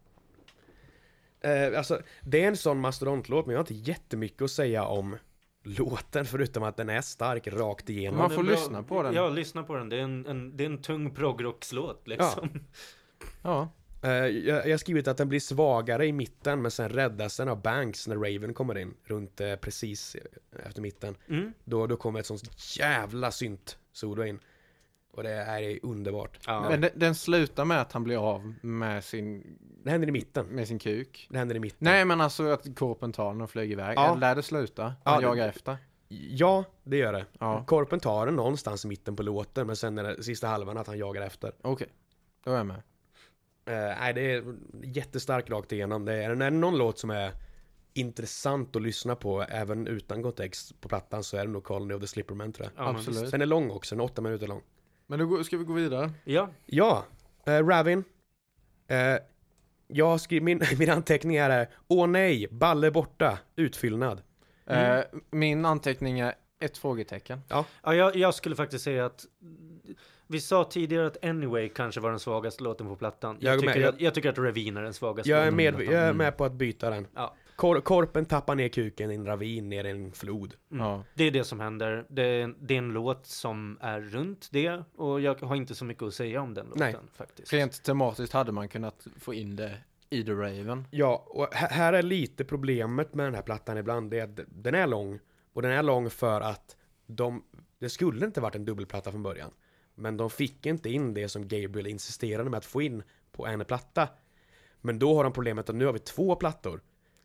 [1.40, 5.16] Eh, alltså, det är en sån mastodontlåt, men jag har inte jättemycket att säga om
[5.62, 8.18] låten, förutom att den är stark rakt igenom.
[8.18, 9.14] Man får lyssna på den.
[9.14, 9.88] Ja, lyssna på den.
[9.88, 12.50] Det är en, en, det är en tung progrockslåt liksom.
[13.42, 13.68] Ja.
[14.02, 17.48] Eh, jag, jag har skrivit att den blir svagare i mitten, men sen räddas den
[17.48, 20.16] av Banks när Raven kommer in, runt eh, precis
[20.66, 21.16] efter mitten.
[21.28, 21.52] Mm.
[21.64, 24.38] Då, då kommer ett sånt jävla synt solo in.
[25.12, 26.38] Och det är underbart.
[26.46, 26.66] Ja.
[26.70, 30.46] Men den, den slutar med att han blir av med sin, Det händer i mitten.
[30.46, 31.26] med sin kuk.
[31.30, 31.78] Det händer i mitten.
[31.80, 33.98] Nej men alltså att korpen tar den och flyger iväg.
[33.98, 34.14] Ja.
[34.14, 34.82] Lär det sluta?
[35.04, 35.76] Ja, Han det- jagar efter?
[36.30, 37.26] Ja, det gör det.
[37.38, 37.64] Ja.
[37.66, 40.86] Korpen tar den någonstans i mitten på låten, men sen är det sista halvan att
[40.86, 41.52] han jagar efter.
[41.62, 41.88] Okej.
[42.44, 42.76] Då är jag med.
[43.66, 44.44] Eh, nej, det är
[44.82, 46.04] jättestark rakt igenom.
[46.04, 47.32] Det är, när det är någon låt som är
[47.94, 52.00] intressant att lyssna på, även utan kontext på plattan, så är det nog Colony of
[52.00, 52.86] the Slipperman tror jag.
[52.86, 53.30] Ja, Absolut.
[53.30, 54.62] Den är lång också, den är åtta minuter lång.
[55.12, 56.10] Men då går- ska vi gå vidare.
[56.24, 57.04] Ja, Ja,
[57.46, 58.04] eh, Ravin.
[58.88, 58.96] Eh,
[59.86, 64.22] jag har skrivit, min, min anteckning är här, Åh nej, balle borta, utfyllnad.
[64.66, 64.98] Mm.
[64.98, 67.40] Eh, min anteckning är ett frågetecken.
[67.48, 69.24] ja jag, jag skulle faktiskt säga att
[70.26, 73.36] vi sa tidigare att Anyway kanske var den svagaste låten på plattan.
[73.40, 73.88] Jag, Jag är tycker, med.
[73.88, 76.44] att, jag tycker att Ravine är den svagaste Jag är, med, jag är med på
[76.44, 77.06] att byta den.
[77.14, 77.34] Ja.
[77.62, 80.54] Kor, korpen tappar ner kuken i en ravin, ner i en flod.
[80.70, 80.86] Mm.
[80.86, 81.04] Ja.
[81.14, 82.06] Det är det som händer.
[82.08, 85.84] Det är, det är en låt som är runt det och jag har inte så
[85.84, 86.96] mycket att säga om den låten Nej.
[87.12, 87.52] faktiskt.
[87.52, 89.78] Rent tematiskt hade man kunnat få in det
[90.10, 90.86] i The Raven.
[90.90, 94.74] Ja, och här- är lite problemet med den här plattan ibland, det är att den
[94.74, 95.18] är lång.
[95.52, 96.76] Och den är lång för att
[97.06, 97.44] de,
[97.78, 99.50] det skulle inte varit en dubbelplatta från början.
[99.94, 103.02] Men de fick inte in det som Gabriel insisterade med att få in
[103.32, 104.08] på en platta.
[104.80, 106.80] Men då har de problemet att nu har vi två plattor.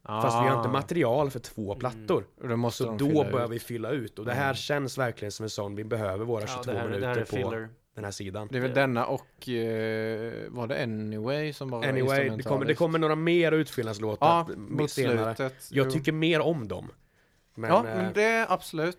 [0.08, 2.26] Fast vi har inte material för två plattor.
[2.42, 3.52] Och då måste Så då börjar ut.
[3.52, 4.20] vi fylla ut.
[4.20, 4.56] Och det här Mm.
[4.56, 7.70] känns verkligen som en sån, vi behöver våra ja, 22 det, här, minuter på filler.
[7.96, 8.48] den här sidan.
[8.52, 12.76] Det är väl denna och eh, var det Anyway som var Anyway, det kommer, det
[12.76, 15.36] kommer några mer utfyllnadslåtar Ja, mot senare.
[15.36, 15.68] slutet.
[15.72, 16.92] Jag tycker mer om dem.
[17.56, 18.98] Men, ja, eh, men det är absolut.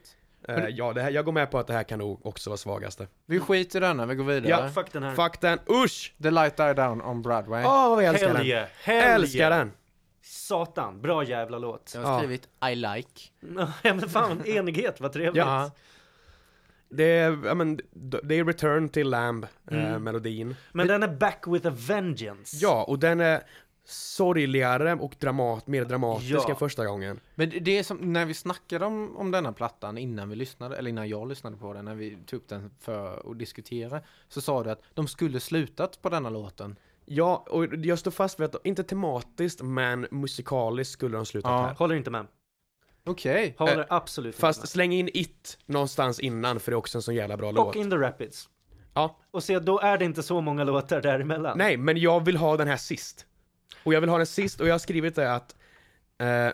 [0.49, 2.57] eh, ja, det här, jag går med på att det här kan nog också vara
[2.59, 3.07] svagaste.
[3.27, 4.49] Vi skiter i denna, vi går vidare.
[4.51, 5.15] Ja, fuck den här.
[5.15, 6.15] Fuck den, usch!
[6.23, 7.65] The Light Die Down on Broadway.
[7.65, 8.47] Åh, vad jag älskar Hell den!
[8.47, 9.59] yeah, hell älskar yeah.
[9.59, 9.73] den!
[10.23, 11.91] Satan, bra jävla låt.
[11.95, 12.09] Jag Ja.
[12.09, 13.21] har skrivit I like.
[13.83, 15.37] Ja men fan, enighet, vad trevligt.
[15.45, 15.71] Ja.
[16.91, 17.81] Det är, ja, men,
[18.23, 20.05] det är Return till Lamb, eh, Mm.
[20.05, 20.57] melodin.
[20.73, 22.57] Men den är back with a vengeance.
[22.61, 23.43] Ja, och den är
[23.85, 26.51] sorgligare och dramat, mer dramatisk Ja.
[26.51, 27.21] än första gången.
[27.35, 30.77] Men det- det är som när vi snackade om, om denna plattan innan vi lyssnade,
[30.77, 34.41] eller innan jag lyssnade på den, när vi tog upp den för att diskutera, så
[34.41, 36.77] sa du att de skulle slutat på denna låten.
[37.11, 41.67] Ja, och jag står fast vid att, inte tematiskt, men musikaliskt skulle de slutat Ja.
[41.67, 41.75] här.
[41.75, 42.27] Håller inte med.
[43.05, 43.55] Okej.
[43.59, 47.03] Håller Eh, absolut Fast inte släng in It någonstans innan, för det är också en
[47.03, 47.55] så jävla bra med.
[47.55, 47.67] låt.
[47.69, 48.49] Och In the Rapids.
[48.95, 49.17] Ja.
[49.31, 51.59] Och se, då är det inte så många låtar däremellan.
[51.59, 53.27] Nej, men jag vill ha den här sist.
[53.85, 55.57] Och jag vill ha den sist, och jag har skrivit det att
[56.19, 56.53] eh,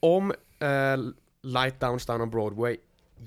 [0.00, 0.96] om eh,
[1.42, 2.76] Light Downs Down on Broadway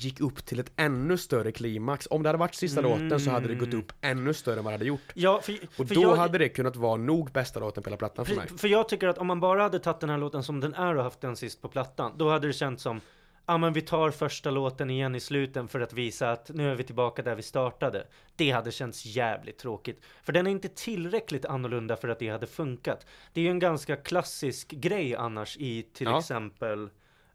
[0.03, 2.91] gick upp till ett ännu större klimax, om det hade varit sista Mm.
[3.03, 5.01] låten så hade det gått upp ännu större än vad det hade gjort.
[5.13, 7.97] Ja, för, Och för då jag, hade det kunnat vara nog bästa låten på hela
[7.97, 8.47] plattan för mig.
[8.47, 10.73] för, för jag tycker att om man bara hade tagit den här låten som den
[10.73, 13.01] är och haft den sist på plattan, då hade det känts som
[13.49, 16.75] Ja men vi tar första låten igen i sluten för att visa att nu är
[16.75, 18.07] vi tillbaka där vi startade.
[18.35, 20.01] Det hade känts jävligt tråkigt.
[20.23, 23.05] För den är inte tillräckligt annorlunda för att det hade funkat.
[23.33, 26.19] Det är ju en ganska klassisk grej annars i till Ja.
[26.19, 26.89] exempel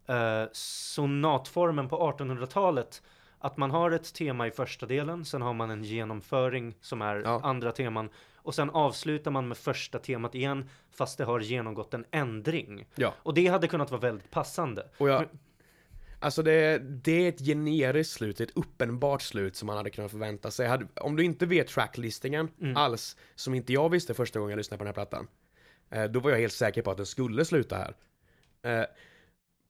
[0.07, 3.01] eh, sonatformen på 1800-talet.
[3.39, 7.15] Att man har ett tema i första delen, sen har man en genomföring som är
[7.15, 7.41] Ja.
[7.43, 8.09] andra teman.
[8.35, 12.85] Och sen avslutar man med första temat igen, fast det har genomgått en ändring.
[12.95, 13.13] Ja.
[13.17, 14.87] Och det hade kunnat vara väldigt passande.
[14.97, 15.25] Och jag,
[16.19, 20.51] alltså det, det är ett generiskt slut, ett uppenbart slut som man hade kunnat förvänta
[20.51, 20.67] sig.
[20.67, 22.77] Hade, om du inte vet tracklistingen Mm.
[22.77, 25.27] alls, som inte jag visste första gången jag lyssnade på den här plattan,
[25.89, 27.95] eh, då var jag helt säker på att den skulle sluta här.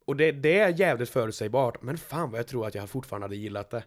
[0.06, 3.36] Och det, det är jävligt förutsägbart, men fan vad jag tror att jag fortfarande hade
[3.36, 3.84] gillat det.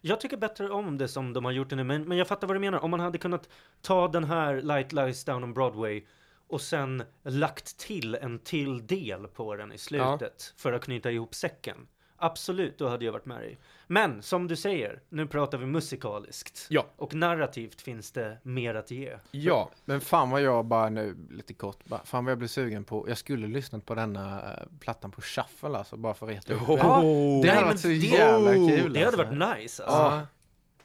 [0.00, 2.46] Jag tycker bättre om det som de har gjort det nu, men, men jag fattar
[2.46, 2.78] vad du menar.
[2.78, 3.48] Om man hade kunnat
[3.82, 6.04] ta den här Light Lies Down on Broadway
[6.48, 11.34] och sen lagt till en till del på den i slutet för att knyta ihop
[11.34, 11.76] säcken.
[12.24, 13.58] Absolut, då hade jag varit med dig.
[13.86, 16.66] Men som du säger, nu pratar vi musikaliskt.
[16.70, 16.86] Ja.
[16.96, 19.16] Och narrativt finns det mer att ge.
[19.30, 22.84] Ja, Men fan vad jag bara nu, lite kort, bara, fan vad jag blev sugen
[22.84, 26.54] på, jag skulle lyssnat på denna eh, plattan på shuffle alltså, bara för att reta
[26.54, 26.72] upp det.
[26.72, 27.42] Oh.
[27.42, 29.22] Det Nej, hade varit så det- jävla kul Det hade alltså.
[29.46, 29.98] varit nice alltså.
[29.98, 30.26] Ja.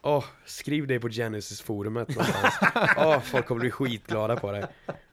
[0.02, 2.54] Åh, skriv det på Genesis-forumet någonstans.
[2.96, 4.68] Åh, folk kommer bli skitglada på det.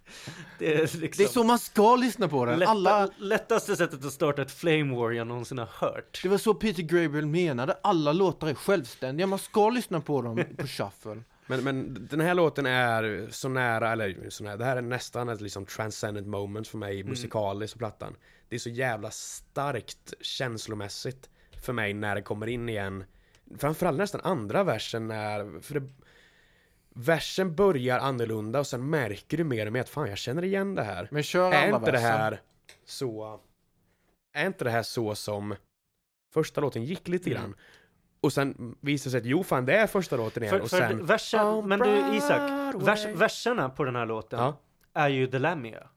[0.60, 2.60] Det är liksom Det är så man ska lyssna på den.
[2.60, 6.20] lätta, Alla, lättaste sättet att starta ett flame war jag någonsin har hört.
[6.24, 7.78] det var så Peter Gabriel menade.
[7.84, 9.28] Alla låtar är självständiga.
[9.28, 11.24] Man ska lyssna på dem på shuffle.
[11.48, 15.30] Men, men den här låten är så nära, eller så nära, det här är nästan
[15.30, 18.16] ett liksom transcendent moment för mig musikaliskt på plattan.
[18.50, 21.30] Det är så jävla starkt känslomässigt
[21.66, 23.04] för mig när det kommer in igen.
[23.58, 25.90] Framförallt nästan andra versen när, för det,
[26.98, 30.76] versen börjar annorlunda och sen märker du mer och mer att fan jag känner igen
[30.76, 31.08] det här.
[31.12, 32.12] Men kör Är alla inte det versen.
[32.12, 32.42] här
[32.86, 33.40] så,
[34.34, 35.56] är inte det här så som
[36.34, 37.42] första låten gick lite Mm.
[37.42, 37.56] grann?
[38.22, 40.70] Och sen visar det sig att jo fan det är första låten igen För, och
[40.70, 44.58] sen versen, men du Isak, vers, verserna på den här låten Ja.
[44.94, 45.88] är ju The Lamia.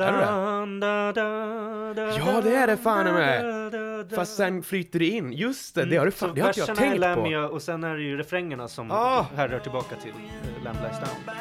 [0.00, 4.12] Är det Ja, det är det fan med.
[4.14, 6.66] Fast sen flyter det in, just det, det har, du fan, det har inte jag
[6.66, 7.20] verserna är tänkt på.
[7.22, 9.26] Lamia och sen är det ju refrängerna som Ah.
[9.36, 11.36] härrör tillbaka till uh, Lamb Lies Down.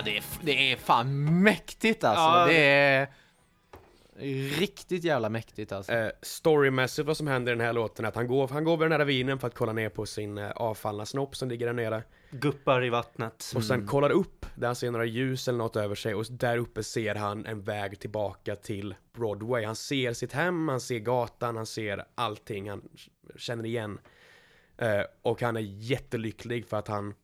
[0.00, 2.22] Ja, det är, det är fan mäktigt alltså.
[2.22, 2.46] Ja.
[2.46, 3.08] Det är
[4.58, 5.92] riktigt jävla mäktigt alltså.
[5.92, 8.72] Eh, storymässigt vad som händer i den här låten är att han går, han går
[8.72, 11.66] över den här ravinen för att kolla ner på sin eh, avfallna snopp som ligger
[11.66, 12.02] där nere.
[12.30, 13.52] Guppar i vattnet.
[13.54, 16.58] Och sen kollar upp där han ser några ljus eller något över sig och där
[16.58, 19.64] uppe ser han en väg tillbaka till Broadway.
[19.64, 22.82] Han ser sitt hem, han ser gatan, han ser allting han
[23.36, 23.98] känner igen.
[24.78, 27.14] Eh, och han är jättelycklig för att han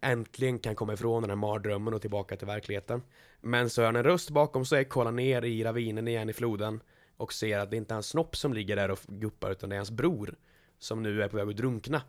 [0.00, 3.02] äntligen kan komma ifrån den här mardrömmen och tillbaka till verkligheten.
[3.40, 6.80] Men så hör han en röst bakom sig, kollar ner i ravinen igen i floden
[7.16, 9.76] och ser att det inte är hans snopp som ligger där och guppar utan det
[9.76, 10.34] är hans bror
[10.78, 12.02] som nu är på väg att drunkna.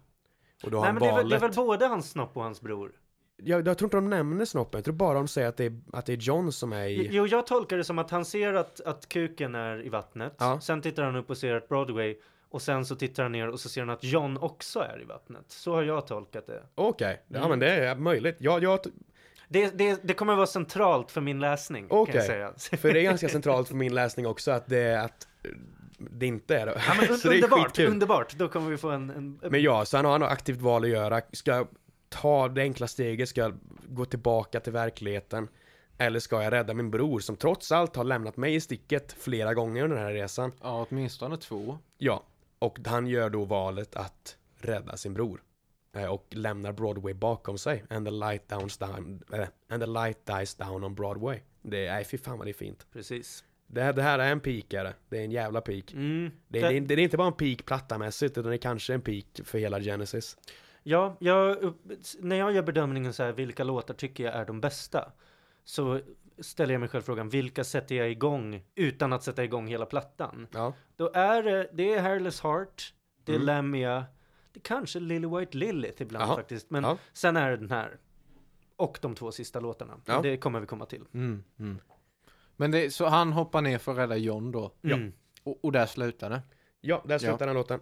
[0.64, 1.58] Och då har Nej han men det är, väl, det är valet.
[1.58, 2.92] väl både hans snopp och hans bror?
[3.38, 5.82] Jag, jag tror inte de nämner snoppen, jag tror bara de säger att det är,
[5.94, 7.10] att det är John som är i...
[7.12, 10.36] Jo, jag tolkar det som att han ser att, att kuken är i vattnet.
[10.38, 10.60] Ja.
[10.60, 12.18] Sen tittar han upp och ser att Broadway.
[12.50, 15.06] Och sen så tittar han ner och så ser han att John också är i
[15.06, 15.46] vattnet.
[15.48, 16.64] Så har jag tolkat det.
[16.76, 17.50] Okej, ja Mm.
[17.50, 18.36] men det är möjligt.
[18.40, 18.80] Jag, jag,
[19.48, 21.88] Det, det, det kommer vara centralt för min läsning.
[21.90, 22.22] Okej.
[22.28, 22.54] säga.
[22.78, 25.28] för det är ganska centralt för min läsning också att det är att
[25.98, 26.82] det inte är det.
[26.88, 28.34] Ja, men un- Så det underbart, underbart.
[28.36, 29.10] Då kommer vi få en...
[29.10, 31.22] en Men ja, så han har nog aktivt val att göra.
[31.32, 31.68] Ska jag
[32.10, 33.30] ta det enkla steget?
[33.30, 33.54] Ska jag
[33.90, 35.48] gå tillbaka till verkligheten?
[35.98, 39.54] Eller ska jag rädda min bror som trots allt har lämnat mig i sticket flera
[39.54, 40.52] gånger under den här resan?
[40.62, 41.78] Ja, åtminstone två.
[41.98, 42.24] Ja,
[42.66, 45.44] och han gör då valet att rädda sin bror.
[45.94, 47.84] Eh, Och lämnar Broadway bakom sig.
[47.90, 51.40] And the light, downs down, eh, and the light dies down on Broadway.
[51.62, 52.88] Det är, fy fan vad det är fint.
[52.94, 53.44] Precis.
[53.68, 54.40] Det här, det här är en
[54.74, 55.18] är det.
[55.18, 55.94] Är en jävla peak.
[55.94, 56.32] Mm.
[56.48, 59.26] Det, det, det är inte bara en peak plattamässigt utan det är kanske en peak
[59.44, 60.38] för hela Genesis.
[60.84, 61.74] Ja, jag,
[62.20, 65.12] när jag gör bedömningen så här, vilka låtar tycker jag är de bästa?
[65.64, 66.00] Så
[66.40, 70.48] ställer jag mig själv frågan, vilka sätter jag igång utan att sätta igång hela plattan?
[70.52, 70.74] Ja.
[70.96, 72.94] Då är det, det är Hairless Heart,
[73.24, 73.46] det är Mm.
[73.48, 74.06] Lamia,
[74.52, 76.36] det är kanske Lily White Lilith ibland Jaha.
[76.36, 76.70] faktiskt.
[76.70, 76.98] Men Ja.
[77.14, 77.98] sen är det den här.
[78.76, 79.94] Och de två sista låtarna.
[80.06, 80.22] Ja.
[80.22, 81.04] Det kommer vi komma till.
[81.14, 81.78] Mm, mm.
[82.56, 84.72] Men det, så han hoppar ner för att rädda John då.
[84.82, 84.96] Ja.
[84.96, 85.14] Mm.
[85.44, 86.42] Och, och där slutar det.
[86.82, 87.46] Ja, där slutar Ja.
[87.46, 87.80] den låten.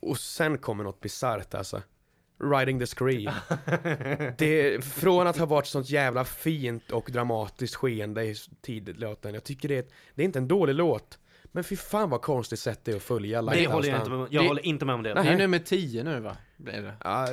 [0.00, 1.82] Och sen kommer något bisarrt alltså.
[2.40, 3.32] Riding the Screen.
[4.38, 9.34] det, från att ha varit sånt jävla fint och dramatiskt skeende i tidigt låten.
[9.34, 9.84] Jag tycker det är,
[10.14, 11.18] det är inte en dålig låt.
[11.44, 14.10] Men fy fan vad konstigt sätt det är att följa Det Lighthouse håller jag inte
[14.10, 15.14] med, jag Det- håller inte med om det.
[15.14, 15.36] Det är Nej.
[15.36, 16.36] nummer 10 nu va?
[16.56, 16.94] Blir det.
[17.04, 17.26] Ja,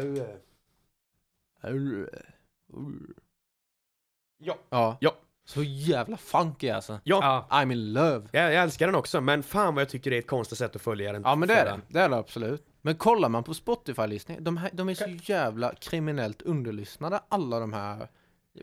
[4.70, 4.98] Ja.
[5.00, 5.16] Ja.
[5.48, 7.00] Så jävla funky alltså.
[7.04, 7.46] ja.
[7.50, 7.58] Ja.
[7.64, 8.28] I'm in love.
[8.32, 10.76] Jag, jag älskar den också, men fan vad jag tycker det är ett konstigt sätt
[10.76, 11.22] att följa den.
[11.26, 11.82] Ja men det är det.
[11.88, 12.64] Det är det absolut.
[12.86, 17.74] Men kollar man på Spotify-listningen, de, här- de är så jävla kriminellt underlyssnade alla de
[17.74, 18.08] här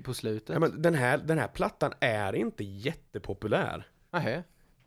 [0.03, 0.49] på slutet.
[0.49, 3.86] Ja, men den, här, den här plattan är inte jättepopulär.
[4.12, 4.43] Nähä.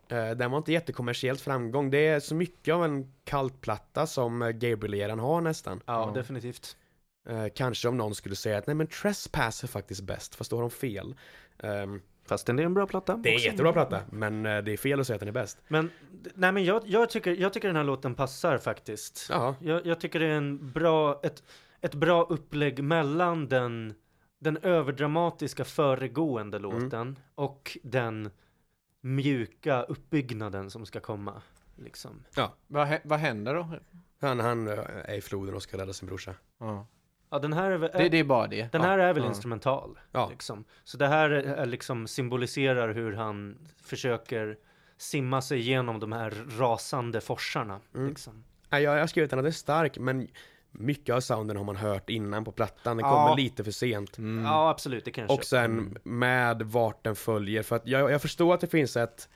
[0.07, 1.89] Eh, den var inte jättekommersiellt framgång.
[1.91, 5.81] Det är så mycket av en kaltplatta som Gabriel redan har nästan.
[5.85, 6.13] Ja, Ja.
[6.13, 6.77] definitivt.
[7.29, 10.57] Eh, kanske om någon skulle säga att nej men Trespass är faktiskt bäst, fast då
[10.57, 11.15] har de fel.
[12.25, 13.17] Ehm, Fast det är en bra platta.
[13.17, 15.33] det är en jättebra platta, men eh, det är fel att säga att den är
[15.33, 15.57] bäst.
[15.67, 15.91] Men,
[16.35, 19.27] nej men jag, jag, tycker, jag tycker den här låten passar faktiskt.
[19.29, 21.43] Jaha, Jag, jag tycker det är en bra, ett,
[21.81, 23.93] ett bra upplägg mellan den,
[24.39, 26.71] den överdramatiska föregående Mm.
[26.83, 28.29] låten och den
[29.01, 31.41] mjuka uppbyggnaden som ska komma.
[31.75, 32.23] Liksom.
[32.67, 33.69] Vad, hä- vad händer då?
[34.21, 36.33] han, han eh, är i floden och ska rädda sin brorsa.
[36.59, 36.87] Ja.
[37.29, 38.71] Ja, den här är väl, Det, det är bara det.
[38.71, 39.29] den här är väl Ja.
[39.29, 39.99] instrumental.
[40.11, 40.29] Ja.
[40.29, 40.65] Liksom.
[40.83, 44.57] Så det här är, liksom symboliserar hur han försöker
[44.97, 47.79] simma sig igenom de här rasande forsarna.
[47.95, 48.09] Mm.
[48.09, 48.43] Liksom.
[48.69, 50.27] Nej, jag har skrivit den att det är stark, men
[50.71, 52.97] mycket av sounden har man hört innan på plattan.
[52.97, 53.11] Den Ja.
[53.25, 54.17] kommer lite för sent.
[54.17, 54.45] Mm.
[54.45, 55.45] Ja, absolut, det kan jag Och köpa.
[55.45, 59.29] sen med vart den följer, för att jag, jag förstår att det finns ett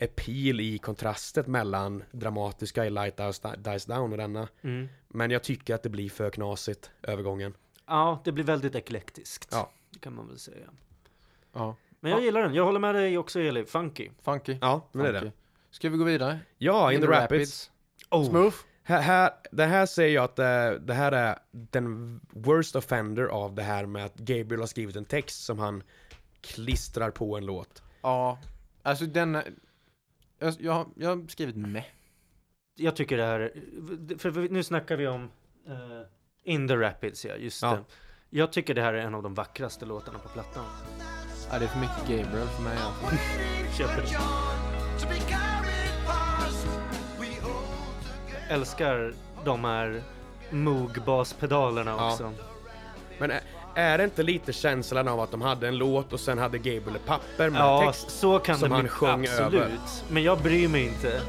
[0.00, 4.48] appeal i kontrastet mellan dramatiska i Lighthouse Dies Down och denna.
[4.62, 4.88] Mm.
[5.08, 7.54] Men jag tycker att det blir för knasigt, övergången.
[7.86, 9.48] Ja, det blir väldigt eklektiskt.
[9.52, 9.70] Ja.
[9.90, 10.66] Det kan man väl säga.
[11.52, 11.76] Ja.
[12.00, 12.24] Men jag Ja.
[12.24, 12.54] gillar den.
[12.54, 13.64] Jag håller med dig också Eli.
[13.64, 14.10] Funky.
[14.22, 14.58] Funky.
[14.60, 15.20] Ja, men det är det.
[15.20, 15.36] Funky.
[15.70, 16.38] Ska vi gå vidare?
[16.58, 17.70] Ja, In, the, Rapids.
[18.10, 18.28] Oh.
[18.28, 18.56] Smooth?
[18.82, 23.54] Här, här, det här säger jag att det, det här är den worst offender av
[23.54, 25.82] det här med att Gabriel har skrivit en text som han
[26.40, 27.82] klistrar på en låt.
[28.02, 28.38] Ja.
[28.82, 29.38] Alltså den...
[30.42, 31.84] Jag, jag, jag har skrivit med.
[32.74, 33.52] Jag tycker det här,
[34.18, 35.30] för nu snackar vi om
[35.68, 35.72] eh,
[36.44, 37.70] In the Rapids, ja, just Ja.
[37.74, 37.84] det.
[38.30, 40.64] Jag tycker det här är en av de vackraste låtarna på plattan.
[41.52, 43.16] Ja, det är för mycket Gabriel för mig alltså.
[43.78, 44.08] Köper det.
[45.00, 46.66] To be carried past,
[47.20, 47.42] we all
[48.24, 48.46] together.
[48.54, 49.14] Älskar
[49.44, 50.02] de här
[50.50, 52.12] Moog-baspedalerna Ja.
[52.12, 52.32] också.
[53.18, 53.30] Men
[53.74, 56.96] är, det inte lite känslan av att de hade en låt och sen hade Gabriel
[56.96, 58.10] ett papper med Ja, text?
[58.10, 58.90] så kan som det han bli.
[58.90, 59.54] sjöng Absolut.
[59.62, 59.70] över.
[60.08, 61.20] Men jag bryr mig inte.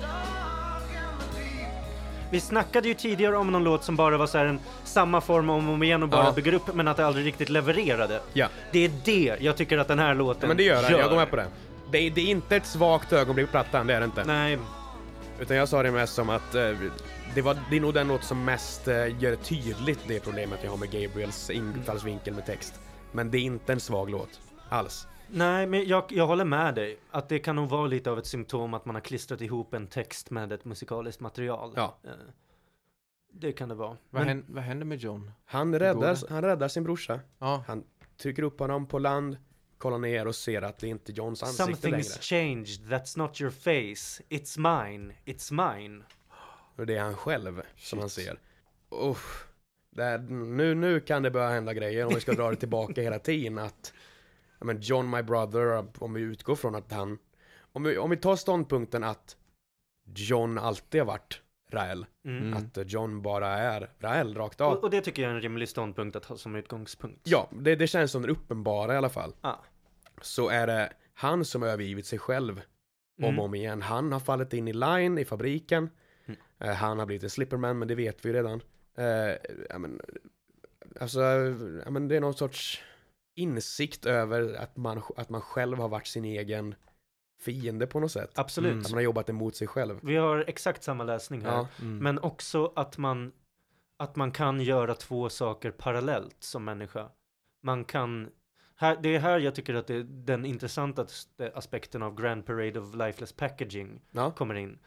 [2.29, 5.67] Vi snackade ju tidigare om någon låt som bara var så en samma form om
[5.67, 6.31] och om igen och bara Ja.
[6.31, 8.21] bygger upp men att det aldrig riktigt levererade.
[8.33, 10.91] Ja, Det är det jag tycker att den här låten men det gör det.
[10.97, 11.45] Jag går med på det.
[11.91, 14.23] Det är, det är inte ett svagt ögonblick på plattan, det är det inte.
[14.23, 14.57] Nej,
[15.41, 16.71] Utan jag sa det mest som att eh,
[17.35, 20.69] det, var, det är nog den låt som mest eh, gör tydligt det problemet jag
[20.71, 22.79] har med Gabriels infallsvinkel med text.
[23.11, 24.39] Men det är inte en svag låt.
[24.69, 25.07] Alls.
[25.27, 26.97] nej men jag, jag håller med dig.
[27.11, 29.87] Att det kan nog vara lite av ett symptom att man har klistrat ihop en
[29.87, 31.73] text med ett musikaliskt material.
[31.75, 31.97] Ja.
[32.03, 32.09] Eh,
[33.33, 33.89] Det kan det vara.
[34.09, 35.31] Vad, Men- händer, vad händer med John?
[35.45, 37.19] Han räddar, han räddar sin brorsa.
[37.39, 37.63] Ja.
[37.67, 37.83] Han
[38.21, 39.37] trycker upp honom på land,
[39.81, 42.03] kollar ner och ser att det inte är Johns ansikte längre.
[42.03, 44.23] Something's changed, that's not your face.
[44.29, 44.57] It's
[44.89, 46.03] mine, it's mine.
[46.75, 48.25] Och det är han själv som han Shit.
[48.25, 48.39] ser.
[48.89, 49.47] Uff.
[49.95, 53.01] Det är, nu, nu kan det börja hända grejer om vi ska dra det tillbaka
[53.01, 53.93] hela tiden att
[54.59, 57.17] ja, men John my brother, om vi utgår från att han
[57.73, 59.37] om vi, om vi tar ståndpunkten att
[60.15, 61.41] John alltid har varit
[61.71, 62.53] Rael, Mm.
[62.53, 64.73] Att John bara är Rael rakt av.
[64.73, 67.21] Och, och det tycker jag är en rimlig ståndpunkt att ha som utgångspunkt.
[67.23, 69.33] Ja, det, det känns som det uppenbara i alla fall.
[69.41, 69.63] Ja.
[70.21, 72.61] Så är det han som har övergivit sig själv
[73.17, 73.39] om Mm.
[73.39, 73.81] och om igen.
[73.81, 75.89] Han har fallit in i line i fabriken.
[76.25, 76.39] Mm.
[76.59, 78.61] Eh, han har blivit en slipperman, men det vet vi ju redan.
[78.97, 79.05] Eh,
[79.69, 80.01] ja, men,
[80.99, 81.19] alltså,
[81.85, 82.81] ja, men det är någon sorts
[83.35, 86.75] insikt över att man, att man själv har varit sin egen
[87.41, 88.39] fiende på något sätt.
[88.39, 88.71] Absolut.
[88.71, 88.81] Mm.
[88.81, 89.99] Att man har jobbat emot sig själv.
[90.03, 91.51] Vi har exakt samma läsning här.
[91.51, 91.97] Ja, Mm.
[91.97, 93.31] Men också att man,
[93.97, 97.09] att man kan göra två saker parallellt som människa.
[97.63, 98.29] Man kan,
[98.81, 102.95] här, det är här jag tycker att det den intressantaste aspekten av Grand Parade of
[102.95, 104.79] Lifeless Packaging ja, kommer in.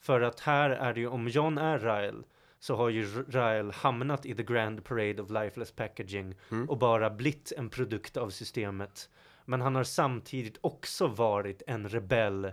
[0.00, 2.24] För att här är det ju, om John är Rael,
[2.58, 6.70] så har ju Rael hamnat i the Grand Parade of Lifeless Packaging Mm.
[6.70, 9.10] och bara blivit en produkt av systemet.
[9.44, 12.52] Men han har samtidigt också varit en rebell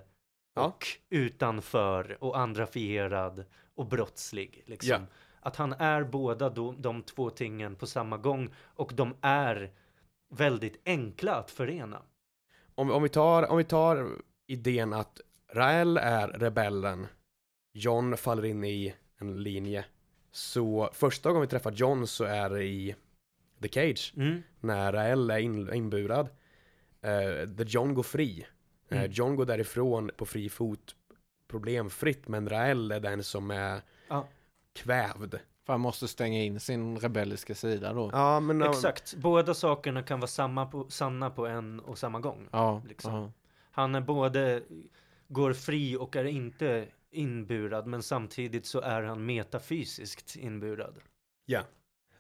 [0.56, 0.66] Ja.
[0.66, 3.46] och utanför och andrafierad
[3.76, 4.64] och brottslig.
[4.66, 4.92] Liksom.
[4.92, 5.00] Ja.
[5.42, 9.72] Att han är båda de, de två tingen på samma gång och de är
[10.30, 12.02] väldigt enkla att förena.
[12.76, 14.10] om, om, vi tar, om vi tar
[14.48, 15.22] idén att
[15.54, 17.08] Rael är rebellen,
[17.74, 19.86] John faller in i en linje.
[20.32, 22.96] Så första gången vi träffar John så är det i
[23.62, 24.42] The Cage, Mm.
[24.60, 26.26] när Rael är in, inburad.
[27.06, 28.46] Uh, där John går fri.
[28.90, 29.12] Eh, Mm.
[29.12, 30.96] John går därifrån på fri fot
[31.48, 34.28] problemfritt, men Rael är den som är Ja.
[34.74, 35.36] kvävd.
[35.70, 38.10] För han måste stänga in sin rebelliska sida då.
[38.14, 38.62] Ja, men...
[38.62, 42.48] Exakt, båda sakerna kan vara samma på, sanna på en och samma gång.
[42.52, 43.14] Ja, Liksom.
[43.14, 43.32] ja.
[43.72, 44.64] Han är både,
[45.28, 51.00] går fri och är inte inburad, men samtidigt så är han metafysiskt inburad.
[51.46, 51.62] Ja.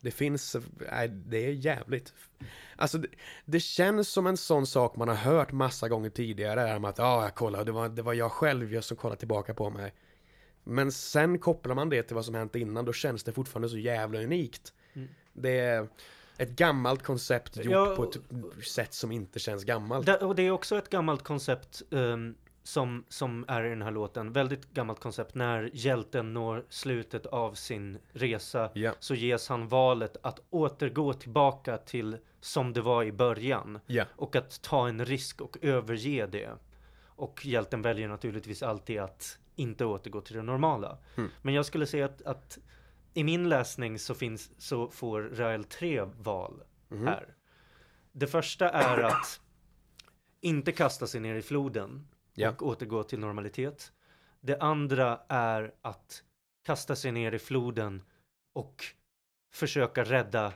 [0.02, 0.56] Det finns,
[0.92, 2.14] nej, det är jävligt.
[2.76, 3.08] Alltså det,
[3.46, 6.88] det känns som en sån sak man har hört massa gånger tidigare.
[6.88, 9.70] Att, ja, jag kolla, det var, det var jag själv jag som kollade tillbaka på
[9.70, 9.94] mig.
[10.70, 13.78] Men sen kopplar man det till vad som hänt innan, då känns det fortfarande så
[13.78, 14.74] jävla unikt.
[14.94, 15.10] Mm.
[15.34, 15.88] Det är
[16.38, 20.06] ett gammalt koncept gjort Ja, på ett sätt som inte känns gammalt.
[20.06, 23.92] Det, och det är också ett gammalt koncept ehm, som, som är i den här
[23.92, 24.34] låten.
[24.34, 25.36] Väldigt gammalt koncept.
[25.36, 31.78] När hjälten når slutet av sin resa Ja, så ges han valet att återgå tillbaka
[31.78, 33.80] till som det var i början.
[33.86, 36.50] ja, Och att ta en risk och överge det.
[37.06, 40.98] Och hjälten väljer naturligtvis alltid att inte återgå till det normala.
[41.18, 41.30] Mm.
[41.42, 42.58] Men jag skulle säga att, att
[43.14, 47.08] i min läsning så, finns, så får Rael tre val Mhm.
[47.08, 47.36] här.
[48.12, 49.42] Det första är att
[50.42, 52.50] inte kasta sig ner i floden Ja.
[52.50, 53.92] och återgå till normalitet.
[54.42, 56.24] Det andra är att
[56.66, 58.04] kasta sig ner i floden
[58.54, 58.84] och
[59.54, 60.54] försöka rädda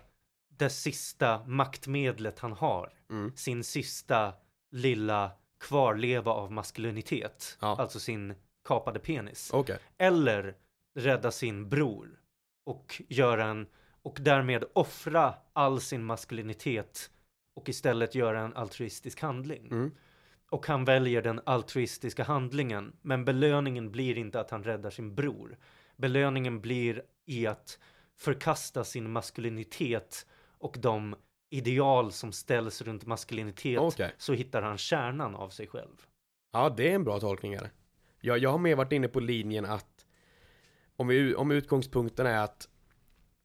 [0.50, 2.94] det sista maktmedlet han har.
[3.10, 3.32] Mm.
[3.36, 4.34] Sin sista
[4.72, 7.58] lilla kvarleva av maskulinitet.
[7.62, 7.76] Ja.
[7.80, 8.34] Alltså sin
[8.64, 9.50] kapade penis.
[9.54, 9.78] Okej.
[9.98, 10.56] Eller
[10.96, 12.20] rädda sin bror.
[12.66, 13.68] Och göra en
[14.02, 17.10] och därmed offra all sin maskulinitet
[17.56, 19.68] och istället göra en altruistisk handling.
[19.68, 19.92] Mm.
[20.50, 22.96] Och han väljer den altruistiska handlingen.
[23.02, 25.58] Men belöningen blir inte att han räddar sin bror.
[25.96, 27.80] Belöningen blir i att
[28.16, 30.26] förkasta sin maskulinitet
[30.58, 31.16] och de
[31.50, 33.80] ideal som ställs runt maskulinitet.
[33.80, 34.14] Okej.
[34.18, 36.06] Så hittar han kärnan av sig själv.
[36.52, 37.54] Ja, det är en bra tolkning.
[37.54, 37.70] Är det.
[38.26, 40.06] Jag, jag har mer varit inne på linjen att
[40.96, 42.68] om, vi, om utgångspunkten är att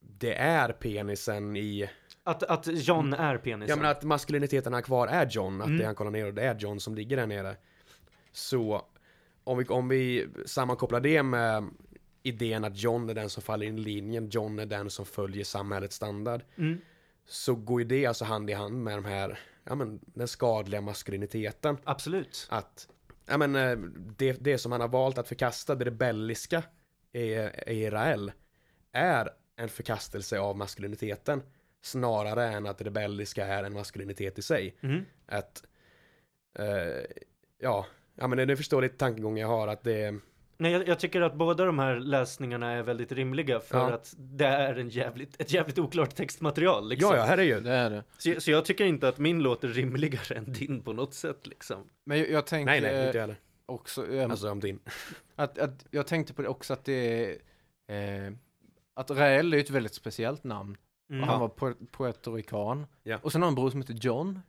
[0.01, 1.91] det är penisen i...
[2.25, 3.69] Att, att John är penisen.
[3.69, 5.79] Ja men att maskuliniteten här kvar är John, att Mm.
[5.79, 7.57] det han kollar ner och det är John som ligger där nere.
[8.33, 8.83] Så
[9.45, 11.69] om vi, om vi sammankopplar det med
[12.23, 15.45] idén att John är den som faller in i linjen, John är den som följer
[15.45, 16.43] samhällets standard.
[16.57, 16.81] Mm.
[17.27, 20.81] Så går ju det alltså hand i hand med de här, ja men den skadliga
[20.81, 21.77] maskuliniteten.
[21.85, 22.47] Absolut.
[22.51, 22.89] Att,
[23.29, 23.79] ja men eh,
[24.17, 26.63] det, det som han har valt att förkasta, det rebelliska
[27.13, 27.25] i,
[27.67, 28.33] i Rael,
[28.93, 31.43] är en förkastelse av maskuliniteten.
[31.83, 34.77] Snarare än att rebelliska är en maskulinitet i sig.
[34.81, 35.05] Mm.
[35.27, 35.65] Att,
[36.59, 37.05] eh,
[37.59, 40.19] ja, ja men det förstår lite tankegången jag har att det,
[40.61, 43.93] Nej, jag, jag tycker att båda de här läsningarna är väldigt rimliga för Ja.
[43.95, 46.89] att det är en jävligt, ett jävligt oklart textmaterial.
[46.89, 47.11] Liksom.
[47.11, 47.65] ja ja, herregud.
[47.65, 48.05] Det är det.
[48.19, 51.89] Så, så jag tycker inte att min låter rimligare än din på något sätt liksom.
[52.05, 53.37] Men jag, jag tänker Nej nej, inte heller.
[53.67, 54.79] också, ehm, Alltså om din.
[55.37, 57.25] att, att jag tänkte på det också att det
[57.87, 58.33] är, eh,
[58.95, 60.77] att Rael är ju ett väldigt speciellt namn.
[61.11, 61.23] Mm.
[61.23, 62.87] Och han var po- puertorican.
[63.03, 63.19] Ja.
[63.23, 64.41] Och sen har han en bror som heter John.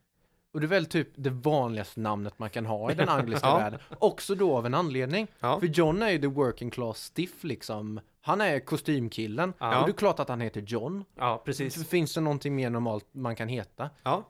[0.54, 3.58] Och det är väl typ det vanligaste namnet man kan ha i den angliska Ja.
[3.58, 3.80] världen.
[4.00, 5.28] Också då av en anledning.
[5.40, 5.60] Ja.
[5.60, 8.00] För John är ju the working class stiff liksom.
[8.22, 9.54] Han är kostymkillen.
[9.60, 9.80] Ja.
[9.80, 11.06] Och det är klart att han heter John.
[11.16, 11.88] Ja, precis.
[11.90, 13.90] Finns det någonting mer normalt man kan heta?
[14.04, 14.24] Ja,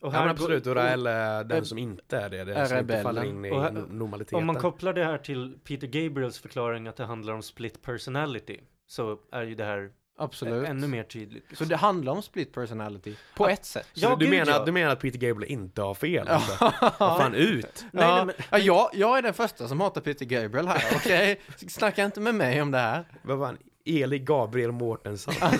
[0.00, 0.66] Och ja men absolut.
[0.66, 2.44] Och Rael är den som inte är det.
[2.44, 4.38] Det är som inte faller in i här- normaliteten.
[4.38, 8.60] Om man kopplar det här till Peter Gabriels förklaring att det handlar om split personality
[8.86, 10.68] så är ju det här Absolut.
[10.68, 11.58] ännu mer tydligt.
[11.58, 13.14] Så det handlar om split personality.
[13.36, 13.50] På Ja.
[13.50, 13.88] ett sätt.
[13.92, 14.64] Så Ja, du, menar, ja.
[14.64, 16.28] du menar att Peter Gabriel inte har fel?
[16.28, 16.72] Alltså?
[16.80, 17.84] Vad fan ut!
[17.92, 20.82] Nej, ja, nej, men- ja, jag, jag är den första som hatar Peter Gabriel här,
[20.96, 21.40] okej?
[21.68, 23.04] Snacka inte med mig om det här.
[23.22, 23.58] Vad var han?
[23.86, 25.34] Eli Gabriel Mårtensson.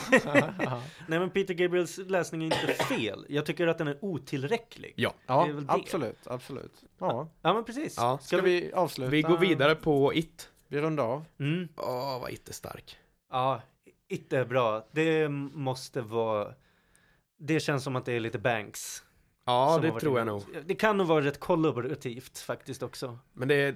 [1.06, 3.26] Nej men Peter Gabriels läsning är inte fel.
[3.28, 4.92] Jag tycker att den är otillräcklig.
[4.96, 5.14] Ja.
[5.26, 5.72] Ja, Det är väl det.
[5.72, 6.72] absolut, absolut.
[7.00, 7.28] Ja.
[7.42, 7.94] Ja men precis.
[7.96, 8.18] Ja.
[8.22, 9.10] Ska vi avsluta?
[9.10, 10.48] Vi går vidare på It.
[10.68, 11.24] Vi rundar av.
[11.40, 11.68] Mm.
[11.76, 12.96] Åh, vad It är stark.
[13.32, 13.60] Ja,
[14.32, 14.88] Är bra.
[14.92, 16.54] Det måste vara...
[17.38, 19.02] Det känns som att det är lite Banks.
[19.46, 20.42] Ja, det tror jag nog.
[20.66, 23.18] Det kan nog vara rätt kollaborativt faktiskt också.
[23.32, 23.74] Men det är,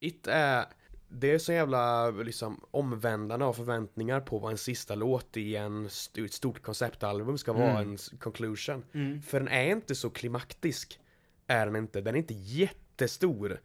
[0.00, 0.64] It är,
[1.08, 5.86] det är så jävla liksom omvändande av förväntningar på vad en sista låt i en
[5.86, 7.90] st- ett stort konceptalbum ska vara, Mm.
[7.90, 8.84] en conclusion.
[8.94, 9.22] Mm.
[9.22, 10.98] För den är inte så klimaktisk.
[11.46, 12.00] Är den inte.
[12.00, 13.52] Den är inte jättestor.
[13.52, 13.58] Eh,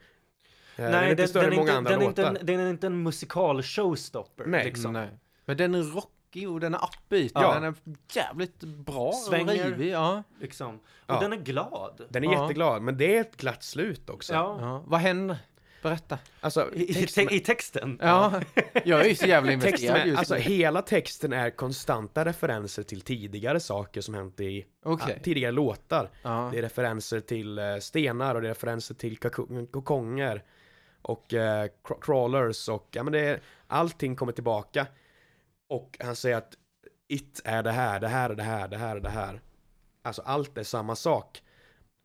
[0.76, 2.28] den är inte större än många inte, andra den, är låtar.
[2.30, 4.46] inte en, den är inte en musikal showstopper.
[4.46, 4.66] Nej.
[4.66, 4.94] liksom.
[4.94, 5.10] Nej.
[5.48, 7.32] Men den är rockig och den är upbeat.
[7.36, 7.54] Ja.
[7.54, 7.74] Den är
[8.14, 9.66] jävligt bra Svänger.
[9.66, 9.92] och rivig.
[9.94, 10.24] Ja.
[10.42, 10.76] liksom.
[10.76, 11.20] Och Ja.
[11.20, 12.02] den är glad.
[12.10, 12.42] Den är Ja.
[12.42, 14.34] jätteglad, men det är ett glatt slut också.
[14.34, 14.58] Ja.
[14.62, 14.84] Ja.
[14.88, 15.38] Vad händer?
[15.84, 16.18] Berätta.
[16.40, 18.00] Alltså, I, i, texten- te- I texten.
[18.02, 18.42] Ja,
[18.86, 23.60] jag är ju så jävla investerad just alltså hela texten är konstanta referenser till tidigare
[23.60, 25.14] saker som hänt i Okej.
[25.18, 26.10] ja, tidigare låtar.
[26.22, 26.50] Ja.
[26.52, 29.18] Det är referenser till eh, stenar och det är referenser till
[29.72, 30.44] kokonger
[31.02, 34.88] och cra- crawlers och ja men det är allting kommer tillbaka.
[35.68, 36.58] Och han säger att
[37.08, 39.42] it är det här, det här är det här, det här är det här.
[40.02, 41.42] Alltså allt är samma sak.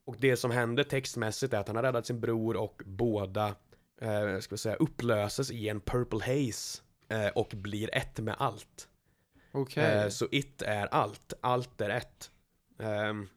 [0.05, 3.55] Och det som händer textmässigt är att han har räddat sin bror och båda,
[4.00, 8.89] eh, ska vi säga, upplöses i en purple haze eh, och blir ett med allt.
[9.52, 9.84] Okej.
[9.84, 12.31] Eh, så it är allt, allt är ett.
[12.78, 13.28] Ehm,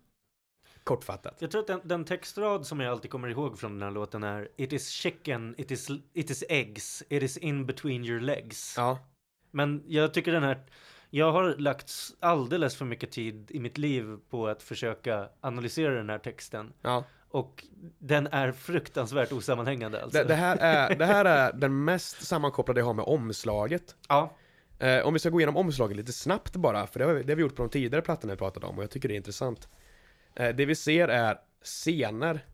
[0.84, 1.36] kortfattat.
[1.40, 4.24] Jag tror att den, den textrad som jag alltid kommer ihåg från den här låten
[4.24, 8.74] är It is chicken, it is, it is eggs, it is in between your legs.
[8.78, 9.00] Ja,
[9.56, 10.60] Men jag tycker den här
[11.10, 16.10] jag har lagt alldeles för mycket tid i mitt liv på att försöka analysera den
[16.10, 16.74] här texten.
[16.82, 17.04] ja.
[17.30, 17.66] Och
[18.00, 20.18] den är fruktansvärt osammanhängande alltså.
[20.18, 23.96] Det, det, här är, det här är den mest sammankopplade jag har med omslaget.
[24.10, 24.36] Ja,
[24.80, 27.32] Eh, om vi ska gå igenom omslaget lite snabbt bara, för det har, vi- det
[27.32, 29.18] har vi gjort på de tidigare plattorna vi pratade om och jag tycker det är
[29.18, 29.68] intressant.
[30.36, 32.46] Eh, det vi ser är scener,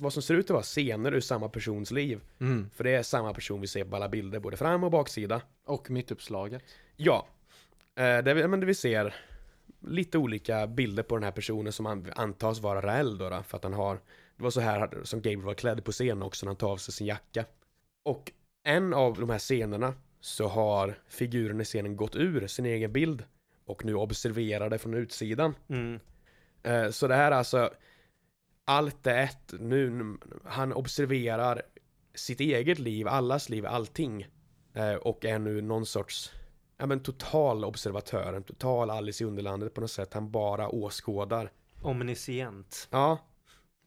[0.00, 2.20] vad som ser ut att vara scener ur samma persons liv.
[2.40, 2.70] Mm.
[2.74, 5.40] För det är samma person vi ser på alla bilder, både fram och baksida.
[5.64, 6.62] Och mittuppslaget.
[6.96, 7.26] Ja,
[7.96, 9.14] eh, men vi ser
[9.80, 13.56] lite olika bilder på den här personen som an, antas vara Rael då, då, för
[13.56, 13.94] att han har,
[14.36, 16.76] det var så här som Gabriel var klädd på scenen också när han tar av
[16.76, 17.44] sig sin jacka.
[18.02, 18.32] Och
[18.62, 23.24] en av de här scenerna så har figuren i scenen gått ur sin egen bild
[23.64, 25.54] och nu observerar det från utsidan.
[25.68, 26.00] mm.
[26.62, 27.70] Eh, Så det här är alltså
[28.64, 31.62] Allt är ett nu, Han observerar
[32.14, 34.26] Sitt eget liv, allas liv, allting
[34.74, 36.32] eh, Och är nu någon sorts
[36.76, 41.50] Ja men total observatör, en total Alice i Underlandet på något sätt Han bara åskådar
[41.82, 42.88] omniscient.
[42.90, 43.18] Ja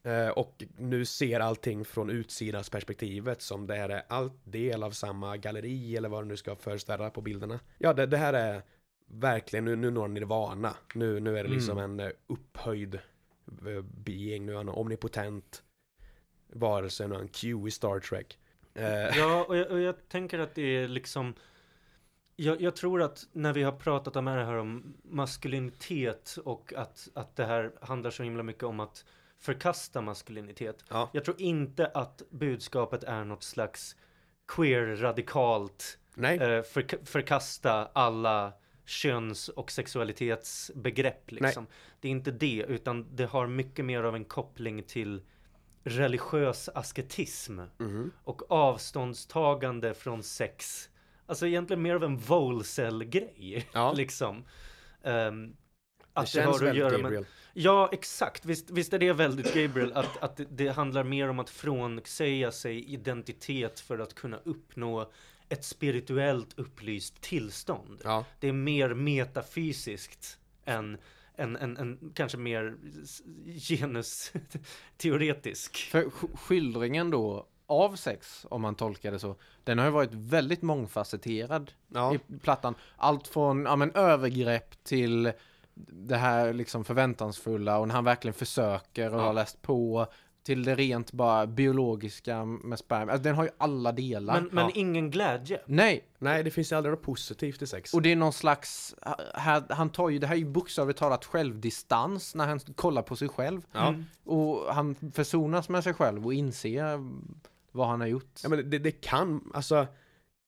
[0.07, 4.91] Eh, Och nu ser allting från utsidans perspektivet som det här är allt del av
[4.91, 7.59] samma galleri eller vad det nu ska föreställa på bilderna.
[7.77, 8.61] Ja, det, det här är
[9.07, 10.75] verkligen, nu, nu når nirvana.
[10.93, 12.99] Nu, nu är det liksom en eh, upphöjd
[14.05, 15.63] being, nu är han en omnipotent
[16.47, 18.39] varelse, nu är han Q i Star Trek.
[18.73, 21.33] Eh, Ja, och jag, och jag tänker att det är liksom
[22.39, 27.09] jag, jag tror att när vi har pratat om det här om maskulinitet och att,
[27.13, 29.05] att det här handlar så himla mycket om att
[29.39, 30.83] förkasta maskulinitet.
[30.89, 31.09] Ja.
[31.13, 33.95] Jag tror inte att budskapet är något slags
[34.47, 38.53] queer-radikalt eh, för, förkasta alla
[38.87, 41.67] köns och sexualitetsbegrepp liksom.
[41.99, 45.21] Det är inte det, utan det har mycket mer av en koppling till
[45.83, 48.11] religiös asketism Mhm.
[48.23, 50.89] och avståndstagande från sex.
[51.25, 53.93] Alltså egentligen mer av en Volcel-grej, Ja.
[53.97, 54.43] liksom.
[55.03, 55.49] Det
[56.13, 57.25] att känns har att väldigt göra med- Gabriel.
[57.53, 58.45] Ja, exakt.
[58.45, 62.51] Visst, visst är det väldigt Gabriel att, att det, det handlar mer om att frånsäga
[62.51, 65.11] sig identitet för att kunna uppnå
[65.49, 68.01] ett spirituellt upplyst tillstånd.
[68.03, 70.97] Ja, Det är mer metafysiskt än
[71.35, 72.75] en, en, en kanske mer
[74.97, 75.77] genusteoretisk.
[75.91, 80.13] För sk- skildringen då av sex, om man tolkar det så, den har ju varit
[80.13, 82.15] väldigt mångfacetterad ja.
[82.15, 82.75] i plattan.
[82.97, 85.31] Allt från ja, men, övergrepp till
[85.89, 89.25] det här liksom förväntansfulla och när han verkligen försöker och Ja.
[89.25, 90.07] har läst på
[90.47, 93.11] till det rent bara biologiska med sperma.
[93.11, 94.33] Alltså, den har ju alla delar.
[94.41, 94.71] Men, men Ja.
[94.75, 95.61] ingen glädje.
[95.65, 97.93] Nej, Nej, det finns ju aldrig något positivt i sex.
[97.93, 98.95] och det är någon slags,
[99.33, 103.15] här, han tar ju, det här är ju bokstavligt talat självdistans när han kollar på
[103.15, 103.61] sig själv.
[103.71, 103.87] Ja.
[103.87, 104.05] Mm.
[104.25, 106.99] Och han försonas med sig själv och inser
[107.71, 108.39] vad han har gjort.
[108.43, 109.87] Ja men det, det kan, alltså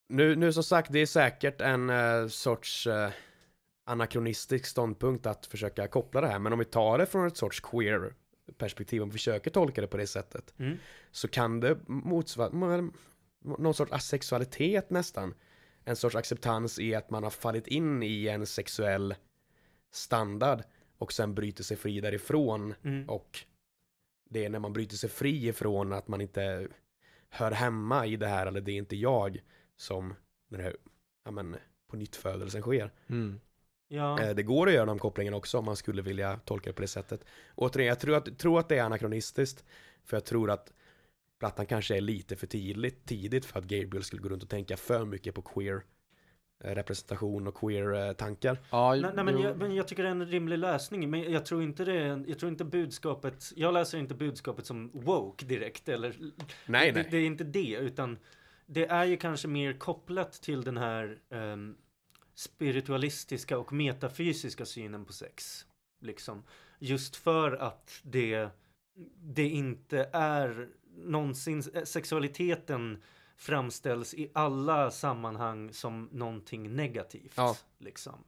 [0.10, 3.10] nu, nu som sagt, det är säkert en eh, sorts eh,
[3.86, 7.60] anakronistisk ståndpunkt att försöka koppla det här, men om vi tar det från ett sorts
[7.60, 8.14] queer
[8.58, 10.78] perspektiv, om vi försöker tolka det på det sättet, Mm.
[11.12, 12.50] så kan det motsvara
[13.42, 15.34] någon sorts asexualitet nästan.
[15.84, 19.16] En sorts acceptans i att man har fallit in i en sexuell
[19.92, 20.64] standard
[20.98, 23.10] och sen bryter sig fri därifrån Mm.
[23.10, 23.40] och
[24.30, 26.68] det är när man bryter sig fri ifrån att man inte
[27.30, 29.40] hör hemma i det här eller det är inte jag
[29.78, 30.14] som
[30.50, 30.76] den här,
[31.26, 31.56] ja men,
[31.88, 32.92] på nyttfödelsen sker.
[33.08, 33.40] Mm.
[33.92, 34.22] Ja.
[34.22, 36.82] Eh, Det går att göra de kopplingarna också om man skulle vilja tolka det på
[36.82, 37.26] det sättet.
[37.56, 39.64] Återigen, jag tror att, tror att det är anakronistiskt.
[40.06, 40.74] För jag tror att
[41.40, 44.78] plattan kanske är lite för tidigt, tidigt för att Gabriel skulle gå runt och tänka
[44.78, 45.82] för mycket på queer
[46.64, 48.58] eh, representation och queer eh, tankar.
[48.72, 51.10] Ja, Nej, nej men, jag, men jag tycker det är en rimlig lösning.
[51.10, 54.66] Men jag tror inte det är, en- jag tror inte budskapet, jag läser inte budskapet
[54.66, 56.16] som woke direkt eller
[56.66, 57.08] Nej, det, nej.
[57.12, 58.18] det är inte det utan
[58.66, 61.76] det är ju kanske mer kopplat till den här ehm,
[62.40, 65.66] spiritualistiska och metafysiska synen på sex.
[66.00, 66.44] Liksom.
[66.80, 68.50] Just för att det,
[69.16, 73.04] det inte är någonsin, sexualiteten
[73.38, 77.34] framställs i alla sammanhang som någonting negativt.
[77.36, 77.58] Ja.
[77.78, 78.24] Liksom.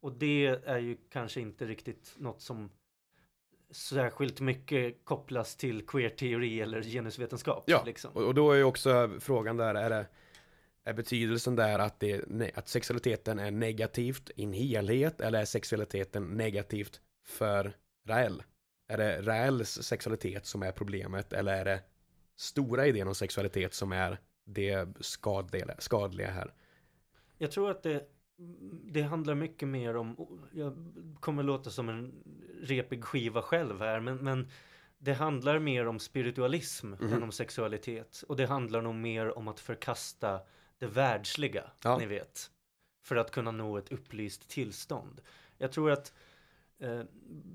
[0.00, 2.70] Och det är ju kanske inte riktigt något som
[3.70, 7.64] särskilt mycket kopplas till queer-teori eller genusvetenskap.
[7.66, 8.12] Ja, liksom.
[8.12, 10.06] Och, och då är ju också frågan där, är det
[10.84, 12.22] är betydelsen där att, det,
[12.54, 17.72] att sexualiteten är negativt i en helhet eller är sexualiteten negativt för
[18.06, 18.42] Rael?
[18.88, 21.82] Är det Raels sexualitet som är problemet eller är det
[22.36, 26.52] stora idén om sexualitet som är det skadliga, skadliga här?
[27.38, 28.08] Jag tror att det
[28.84, 30.16] det handlar mycket mer om,
[30.52, 30.86] jag
[31.20, 32.12] kommer låta som en
[32.62, 34.48] repig skiva själv här, men, men
[34.98, 37.12] det handlar mer om spiritualism Mhm.
[37.12, 38.24] än om sexualitet.
[38.28, 40.40] Och det handlar nog mer om att förkasta
[40.80, 41.98] det världsliga, Ja.
[41.98, 42.50] ni vet.
[43.02, 45.20] För att kunna nå ett upplyst tillstånd.
[45.58, 46.12] Jag tror att
[46.78, 47.00] eh,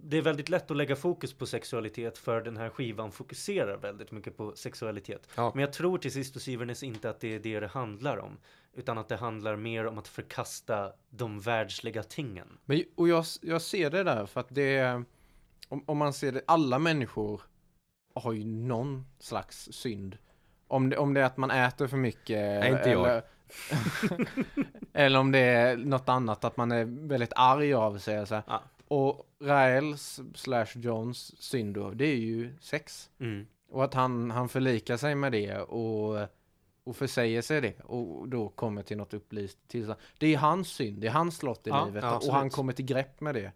[0.04, 4.12] det är väldigt lätt att lägga fokus på sexualitet för den här skivan fokuserar väldigt
[4.12, 5.28] mycket på sexualitet.
[5.36, 5.52] Ja.
[5.56, 8.38] Men jag tror till sist och syvende inte att det är det det handlar om.
[8.74, 12.58] Utan att det handlar mer om att förkasta de världsliga tingen.
[12.66, 15.06] Men, och jag, jag ser det där för att det är,
[15.68, 17.42] om, om man ser det, alla människor
[18.14, 20.18] har ju någon slags synd.
[20.68, 22.60] Om det, om det är att man äter för mycket.
[22.60, 23.08] Nej, inte jag.
[23.10, 23.24] eller,
[24.94, 28.28] eller om det är något annat, att man är väldigt arg av sig.
[28.28, 28.44] Så här.
[28.48, 28.62] Ja.
[28.88, 33.10] Och Raels slash Johns synd då, det är ju sex.
[33.20, 33.48] Mm.
[33.70, 36.28] Och att han, han förlikar sig med det och,
[36.84, 40.00] och försäger sig det och då kommer till något upplyst tillstånd.
[40.18, 42.74] Det är hans synd, det är hans lott i Ja, livet ja, och han kommer
[42.74, 43.52] till grepp med det.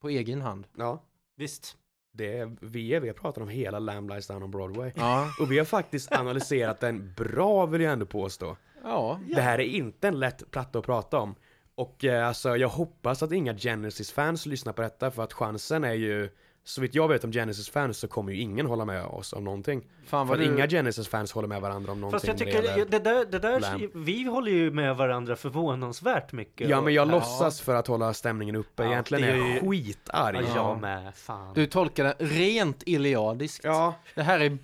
[0.00, 0.66] På egen hand.
[0.76, 1.02] Ja.
[1.36, 1.76] Visst.
[2.16, 4.92] Det är, vi, är, vi har pratat om hela Lamb Lies Down on Broadway.
[4.96, 5.28] Ja.
[5.40, 8.56] Och vi har faktiskt analyserat den bra vill jag ändå påstå.
[8.82, 9.20] Ja.
[9.34, 11.34] Det här är inte en lätt platta att prata om.
[11.74, 15.92] Och eh, alltså jag hoppas att inga Genesis-fans lyssnar på detta för att chansen är
[15.92, 16.30] ju
[16.66, 19.82] så vitt jag vet om Genesis-fans så kommer ju ingen hålla med oss om någonting.
[20.06, 20.44] Fan För du...
[20.44, 22.16] inga Genesis-fans håller med varandra om någonting.
[22.32, 26.68] Fast jag tycker det, det där, det där vi håller ju med varandra förvånansvärt mycket.
[26.68, 28.82] Ja men jag Och- låtsas för att hålla stämningen uppe.
[28.82, 30.36] Ja, Egentligen det är jag ju- skitarg.
[30.36, 30.68] Ja, Ja.
[30.70, 31.14] jag med.
[31.14, 31.54] Fan.
[31.54, 33.64] Du tolkar det rent iliadiskt.
[33.64, 34.58] Ja, Det här är,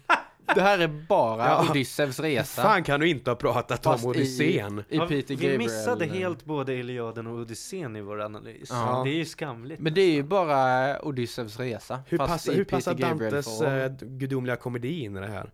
[0.55, 1.67] det här är bara Ja.
[1.71, 2.63] Odysseus resa.
[2.63, 4.85] fan kan du inte ha pratat Fast om Odysseen?
[4.89, 5.59] I, i Ja, Peter vi Gabriel.
[5.59, 8.69] missade helt både Iliaden och Odysseen i vår analys.
[8.73, 9.03] Ja.
[9.05, 9.81] Det är ju skamligt.
[9.81, 12.01] Men det är ju bara Odysseus resa.
[12.09, 13.69] Hur, fast passar, i hur passar Gabriel Dantes form.
[13.81, 15.51] eh, gudomliga komedi in i det här?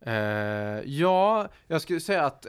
[0.00, 2.46] Eh, ja, jag skulle säga att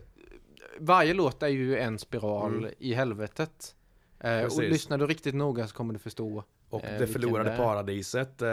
[0.80, 2.72] varje låt är ju en spiral Mm.
[2.80, 3.76] i helvetet.
[4.20, 6.44] Eh, och lyssnar du riktigt noga så kommer du förstå.
[6.70, 8.42] Och Eh, det förlorade det paradiset.
[8.42, 8.48] Eh,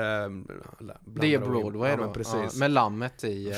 [1.04, 2.12] Det är Broadway ja, då.
[2.12, 2.34] Precis.
[2.34, 3.50] Ja, med lammet i.
[3.50, 3.56] Eh,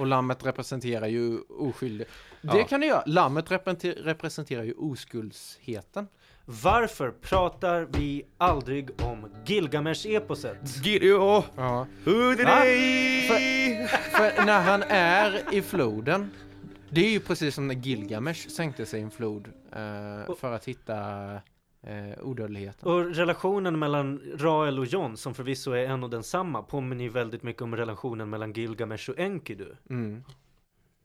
[0.00, 2.06] och lammet representerar ju oskyldig.
[2.42, 2.64] Det Ja.
[2.66, 3.02] kan det göra.
[3.06, 6.06] Lammet representer- representerar ju oskuldsheten.
[6.46, 10.56] Varför pratar vi aldrig om Gilgamesh-eposet?
[10.84, 11.44] Gideo!
[11.56, 11.86] Ja.
[12.04, 13.86] Udrei!
[14.10, 16.30] För när han är i floden.
[16.90, 19.48] Det är ju precis som när Gilgamesh sänkte sig i en flod.
[19.72, 20.94] Eh, för att hitta
[21.86, 22.88] eh, odödligheten.
[22.88, 27.42] Och relationen mellan Rael och John, som förvisso är en och densamma, påminner ju väldigt
[27.42, 29.76] mycket om relationen mellan Gilgamesh och Enkidu.
[29.90, 30.24] Mm,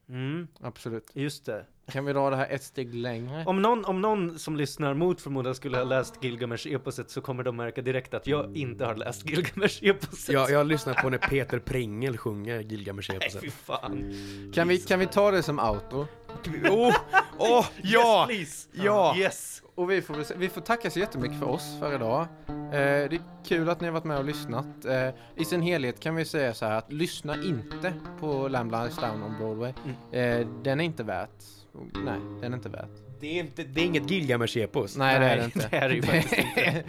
[0.09, 1.11] Mm, absolut.
[1.13, 1.65] just det.
[1.91, 3.43] Kan vi dra det här ett steg längre?
[3.45, 7.55] Om någon, om någon som lyssnar mot förmodan skulle ha läst Gilgamesh-eposet så kommer de
[7.55, 10.33] märka direkt att jag inte har läst Gilgamesh-eposet.
[10.33, 13.41] Jag, jag har lyssnat på när Peter Pringel sjunger Nej, Gilgamesh-eposet.
[13.41, 14.13] fy fan.
[14.53, 16.07] Kan vi, kan vi ta det som outro?
[16.69, 16.95] Åh,
[17.37, 18.27] åh, ja!
[18.31, 18.67] Yes.
[18.71, 19.15] Ja!
[19.17, 19.63] Yes.
[19.75, 22.21] Och vi får, vi får tacka så jättemycket för oss för idag.
[22.47, 24.85] Eh, det är kul att ni har varit med och lyssnat.
[24.85, 28.95] Eh, I sin helhet kan vi säga så här att lyssna inte på Lamb Lies
[28.95, 29.73] Down on Broadway.
[30.11, 31.29] Eh, den är inte värt.
[32.05, 32.89] Nej, den är inte värt.
[33.19, 34.97] Det är, inte, det är inget Gilgamesh-epos.
[34.97, 35.67] Nej, det är det Nej, inte.
[35.71, 36.83] det är det ju faktiskt inte.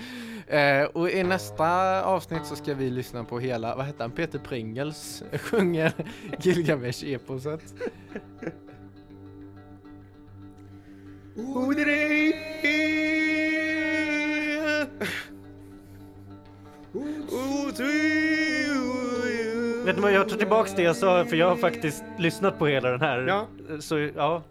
[0.58, 4.38] Eh, och i nästa avsnitt så ska vi lyssna på hela, vad heter han, Peter
[4.38, 5.92] Pringles sjunger
[6.38, 7.60] Gilgamesh-eposet.
[19.84, 22.66] Vet ni vad, jag tar tillbaks det jag sa, för jag har faktiskt lyssnat på
[22.66, 23.26] hela den här.
[23.26, 23.46] Ja.
[23.80, 24.42] Så, ja.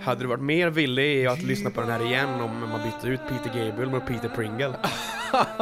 [0.00, 3.20] Hade du varit mer villig att lyssna på den här igen om man bytte ut
[3.28, 4.74] Peter Gabriel mot Peter Pringle?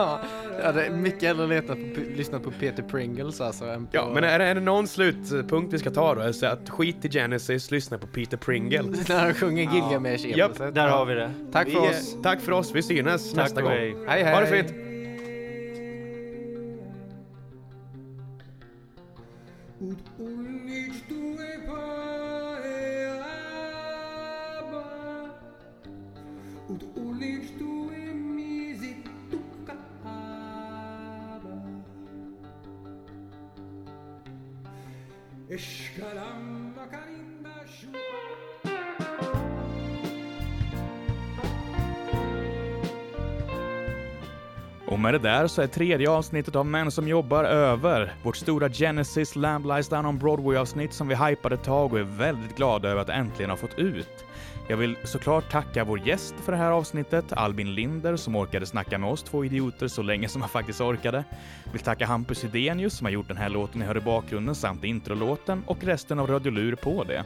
[0.59, 3.65] jag hade mycket hellre letat på, lyssnat på Peter Pringles alltså.
[3.65, 6.23] Än på, Ja, men är det, är det någon slutpunkt vi ska ta då?
[6.23, 8.83] Alltså att skit i Genesis, lyssna på Peter Pringle.
[9.09, 10.71] När han sjunger Gilgamesh-eposet.
[10.75, 11.31] Där har vi det.
[11.53, 12.15] Tack för Vi, oss.
[12.15, 13.73] eh, Tack för oss, vi synes Tack nästa gång.
[13.73, 13.97] hej.
[14.09, 14.25] Hej.
[14.35, 14.73] Ha det fint!
[35.49, 38.27] Escaramba carimba shua
[44.89, 48.15] Och med det där så är tredje avsnittet av Män som jobbar över.
[48.23, 52.03] Vårt stora Genesis Lamb Lies Down on Broadway-avsnitt som vi hypade ett tag och är
[52.03, 54.26] väldigt glada över att äntligen ha fått ut.
[54.69, 58.99] Jag vill såklart tacka vår gäst för det här avsnittet, Albin Linder, som orkade snacka
[58.99, 61.25] med oss två idioter så länge som han faktiskt orkade.
[61.73, 64.85] Vill tacka Hampus Idenius som har gjort den här låten ni hör i bakgrunden samt
[64.85, 67.25] introlåten och resten av Radio Lur på det.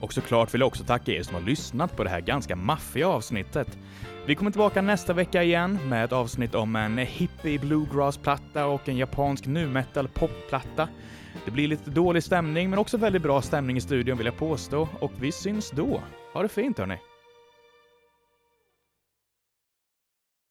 [0.00, 3.08] Och såklart vill jag också tacka er som har lyssnat på det här ganska maffiga
[3.08, 3.78] avsnittet.
[4.26, 8.96] Vi kommer tillbaka nästa vecka igen med ett avsnitt om en hippie bluegrass-platta och en
[8.96, 10.88] japansk nu metal popplatta.
[11.44, 14.88] Det blir lite dålig stämning, men också väldigt bra stämning i studion vill jag påstå,
[15.00, 16.00] och vi syns då.
[16.32, 16.98] Ha det fint hörni!